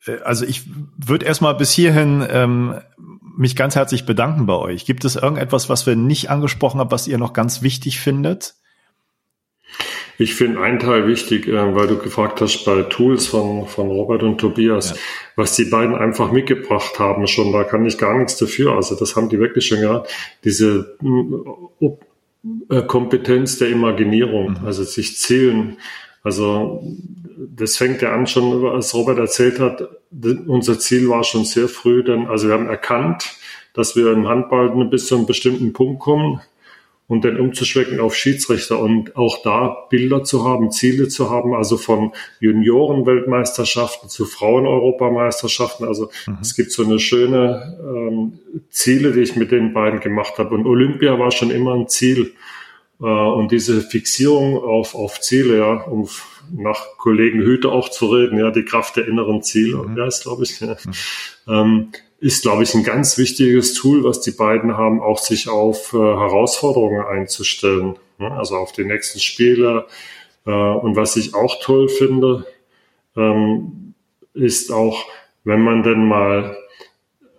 Äh, 0.07 0.19
also 0.25 0.45
ich 0.45 0.63
würde 0.97 1.27
erstmal 1.27 1.55
bis 1.55 1.73
hierhin 1.73 2.27
ähm, 2.29 2.75
mich 3.37 3.57
ganz 3.57 3.75
herzlich 3.77 4.07
bedanken 4.07 4.47
bei 4.47 4.57
euch. 4.57 4.85
Gibt 4.85 5.05
es 5.05 5.17
irgendetwas, 5.17 5.69
was 5.69 5.87
wir 5.87 5.97
nicht 5.97 6.31
angesprochen 6.31 6.81
haben, 6.81 6.91
was 6.91 7.09
ihr 7.09 7.19
noch 7.19 7.33
ganz 7.33 7.63
wichtig 7.63 8.01
findet? 8.01 8.55
Ich 10.17 10.35
finde 10.35 10.61
einen 10.61 10.79
Teil 10.79 11.09
wichtig, 11.09 11.49
äh, 11.49 11.75
weil 11.75 11.89
du 11.89 11.99
gefragt 11.99 12.41
hast 12.41 12.65
bei 12.65 12.83
Tools 12.83 13.27
von, 13.27 13.67
von 13.67 13.89
Robert 13.89 14.23
und 14.23 14.39
Tobias, 14.39 14.91
ja. 14.91 14.97
was 15.37 15.57
die 15.57 15.65
beiden 15.65 15.95
einfach 15.95 16.31
mitgebracht 16.31 16.99
haben 16.99 17.27
schon, 17.27 17.53
da 17.53 17.65
kann 17.65 17.85
ich 17.85 17.99
gar 17.99 18.17
nichts 18.17 18.37
dafür. 18.37 18.77
Also 18.77 18.95
das 18.95 19.17
haben 19.17 19.29
die 19.29 19.41
wirklich 19.41 19.67
schon 19.67 19.81
gehabt. 19.81 20.11
Diese 20.45 20.97
äh, 22.71 22.83
Kompetenz 22.83 23.59
der 23.59 23.71
Imaginierung, 23.71 24.51
mhm. 24.61 24.67
also 24.67 24.85
sich 24.85 25.17
zählen. 25.19 25.79
Also 26.23 26.83
das 27.37 27.77
fängt 27.77 28.03
ja 28.03 28.13
an 28.13 28.27
schon, 28.27 28.67
als 28.67 28.95
Robert 28.95 29.19
erzählt 29.19 29.61
hat, 29.61 29.89
unser 30.47 30.79
Ziel 30.79 31.09
war 31.09 31.25
schon 31.25 31.45
sehr 31.45 31.69
früh, 31.69 32.05
denn 32.05 32.27
also 32.27 32.49
wir 32.49 32.55
haben 32.55 32.69
erkannt, 32.69 33.37
dass 33.73 33.97
wir 33.97 34.13
im 34.13 34.29
Handball 34.29 34.71
bis 34.87 35.07
zu 35.07 35.17
einem 35.17 35.27
bestimmten 35.27 35.73
Punkt 35.73 36.01
kommen 36.01 36.41
und 37.07 37.25
dann 37.25 37.39
umzuschwecken 37.39 38.01
auf 38.01 38.15
Schiedsrichter 38.15 38.79
und 38.79 39.17
auch 39.17 39.43
da 39.43 39.87
Bilder 39.91 40.25
zu 40.25 40.45
haben, 40.45 40.71
Ziele 40.71 41.09
zu 41.09 41.31
haben, 41.31 41.55
also 41.55 41.77
von 41.77 42.13
Junioren-Weltmeisterschaften 42.41 44.09
zu 44.09 44.25
Frauen-Europameisterschaften. 44.25 45.87
Also 45.87 46.11
mhm. 46.27 46.39
es 46.41 46.57
gibt 46.57 46.73
so 46.73 46.85
eine 46.85 46.99
schöne 46.99 47.77
ähm, 47.81 48.39
Ziele, 48.71 49.13
die 49.13 49.21
ich 49.21 49.37
mit 49.37 49.53
den 49.53 49.75
beiden 49.75 50.01
gemacht 50.01 50.39
habe. 50.39 50.55
Und 50.55 50.67
Olympia 50.67 51.19
war 51.19 51.31
schon 51.31 51.51
immer 51.51 51.75
ein 51.75 51.89
Ziel. 51.89 52.33
Äh, 53.01 53.05
und 53.05 53.53
diese 53.53 53.81
Fixierung 53.81 54.59
auf, 54.59 54.95
auf 54.95 55.21
Ziele, 55.21 55.59
ja, 55.59 55.83
um 55.83 56.09
nach 56.53 56.97
Kollegen 56.99 57.41
Hüte 57.41 57.71
auch 57.71 57.89
zu 57.89 58.07
reden, 58.07 58.39
ja, 58.39 58.51
die 58.51 58.65
Kraft 58.65 58.97
der 58.97 59.09
inneren 59.09 59.43
Ziele, 59.43 59.79
mhm. 59.79 59.97
ja, 59.97 60.07
ist, 60.07 60.23
glaube 60.23 60.45
ich, 60.45 60.61
ja, 60.61 60.77
mhm. 60.85 60.93
ähm, 61.49 61.89
ist, 62.21 62.43
glaube 62.43 62.63
ich, 62.63 62.75
ein 62.75 62.85
ganz 62.85 63.19
wichtiges 63.19 63.75
Tool, 63.75 64.05
was 64.05 64.21
die 64.21 64.31
beiden 64.31 64.77
haben, 64.77 65.01
auch 65.01 65.19
sich 65.19 65.49
auf 65.49 65.93
äh, 65.93 65.99
Herausforderungen 65.99 67.05
einzustellen, 67.05 67.97
ne? 68.19 68.31
also 68.33 68.57
auf 68.57 68.73
die 68.73 68.85
nächsten 68.85 69.21
Spiele. 69.21 69.87
Äh, 70.47 70.51
und 70.51 70.97
was 70.97 71.17
ich 71.17 71.35
auch 71.35 71.61
toll 71.61 71.89
finde, 71.89 72.47
ähm, 73.17 73.95
ist 74.33 74.73
auch, 74.73 75.05
wenn 75.45 75.61
man 75.61 75.83
denn 75.83 76.07
mal 76.07 76.57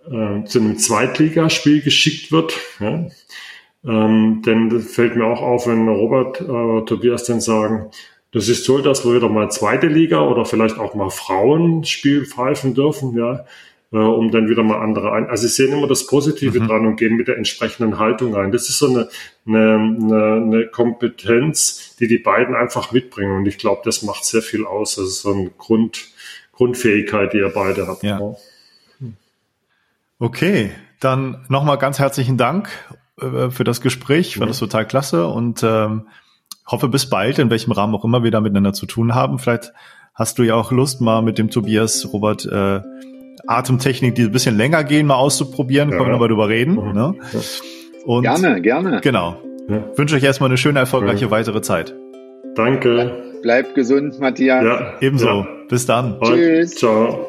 äh, 0.06 0.44
zu 0.44 0.60
einem 0.60 0.78
Zweitligaspiel 0.78 1.82
geschickt 1.82 2.30
wird, 2.30 2.56
ja, 2.78 3.08
ähm, 3.86 4.42
denn 4.44 4.80
fällt 4.80 5.16
mir 5.16 5.26
auch 5.26 5.42
auf, 5.42 5.66
wenn 5.66 5.88
Robert 5.88 6.40
äh, 6.40 6.84
Tobias 6.86 7.24
dann 7.24 7.40
sagen, 7.40 7.90
das 8.32 8.48
ist 8.48 8.64
toll, 8.64 8.82
dass 8.82 9.04
wir 9.04 9.14
wieder 9.14 9.28
mal 9.28 9.50
zweite 9.50 9.86
Liga 9.86 10.20
oder 10.20 10.44
vielleicht 10.44 10.78
auch 10.78 10.94
mal 10.94 11.10
Frauenspiel 11.10 12.26
pfeifen 12.26 12.74
dürfen, 12.74 13.16
ja, 13.16 13.46
äh, 13.92 13.96
um 13.96 14.32
dann 14.32 14.48
wieder 14.48 14.64
mal 14.64 14.80
andere 14.80 15.12
ein. 15.12 15.26
Also 15.28 15.46
sie 15.46 15.54
sehen 15.54 15.72
immer 15.72 15.86
das 15.86 16.06
Positive 16.06 16.60
mhm. 16.60 16.66
dran 16.66 16.86
und 16.86 16.96
gehen 16.96 17.16
mit 17.16 17.28
der 17.28 17.36
entsprechenden 17.36 17.98
Haltung 17.98 18.34
rein. 18.34 18.50
Das 18.50 18.68
ist 18.68 18.78
so 18.78 18.88
eine, 18.88 19.08
eine, 19.46 19.74
eine, 19.74 20.32
eine 20.34 20.66
Kompetenz, 20.66 21.94
die 22.00 22.08
die 22.08 22.18
beiden 22.18 22.56
einfach 22.56 22.90
mitbringen. 22.90 23.36
Und 23.36 23.46
ich 23.46 23.58
glaube, 23.58 23.82
das 23.84 24.02
macht 24.02 24.24
sehr 24.24 24.42
viel 24.42 24.66
aus. 24.66 24.96
Das 24.96 25.06
ist 25.06 25.22
so 25.22 25.32
eine 25.32 25.50
Grund, 25.56 26.08
Grundfähigkeit, 26.52 27.32
die 27.32 27.38
ihr 27.38 27.52
beide 27.54 27.86
habt. 27.86 28.02
Ja. 28.02 28.34
Okay, 30.18 30.72
dann 30.98 31.44
nochmal 31.48 31.78
ganz 31.78 31.98
herzlichen 31.98 32.36
Dank 32.36 32.68
äh, 33.20 33.50
für 33.50 33.64
das 33.64 33.80
Gespräch. 33.80 34.28
Ich 34.28 34.36
fand 34.36 34.50
das 34.50 34.58
total 34.58 34.86
klasse 34.86 35.26
und 35.26 35.62
ähm, 35.62 36.06
hoffe 36.66 36.88
bis 36.88 37.08
bald, 37.08 37.38
in 37.38 37.50
welchem 37.50 37.72
Rahmen 37.72 37.94
auch 37.94 38.04
immer 38.04 38.22
wir 38.22 38.30
da 38.30 38.40
miteinander 38.40 38.72
zu 38.72 38.86
tun 38.86 39.14
haben. 39.14 39.38
Vielleicht 39.38 39.72
hast 40.14 40.38
du 40.38 40.42
ja 40.42 40.54
auch 40.54 40.72
Lust, 40.72 41.00
mal 41.00 41.22
mit 41.22 41.38
dem 41.38 41.50
Tobias 41.50 42.12
Robert 42.12 42.46
äh, 42.46 42.80
Atemtechnik, 43.46 44.14
die 44.14 44.22
ein 44.22 44.32
bisschen 44.32 44.56
länger 44.56 44.84
gehen, 44.84 45.06
mal 45.06 45.16
auszuprobieren. 45.16 45.90
Ja. 45.90 45.98
Können 45.98 46.12
wir 46.12 46.28
darüber 46.28 46.48
reden. 46.48 46.74
Mhm. 46.74 46.92
Ne? 46.92 47.14
Und 48.04 48.22
gerne, 48.22 48.60
gerne. 48.60 49.00
Genau. 49.02 49.40
Ja. 49.68 49.84
Wünsche 49.96 50.16
euch 50.16 50.22
erstmal 50.22 50.48
eine 50.48 50.56
schöne, 50.56 50.78
erfolgreiche 50.78 51.26
ja. 51.26 51.30
weitere 51.30 51.60
Zeit. 51.60 51.94
Danke. 52.54 53.38
Bleib 53.42 53.74
gesund, 53.74 54.18
Matthias. 54.20 54.64
Ja. 54.64 54.94
Ebenso. 55.00 55.46
Bis 55.68 55.86
dann. 55.86 56.20
Tschüss. 56.20 56.76
Ciao. 56.76 57.26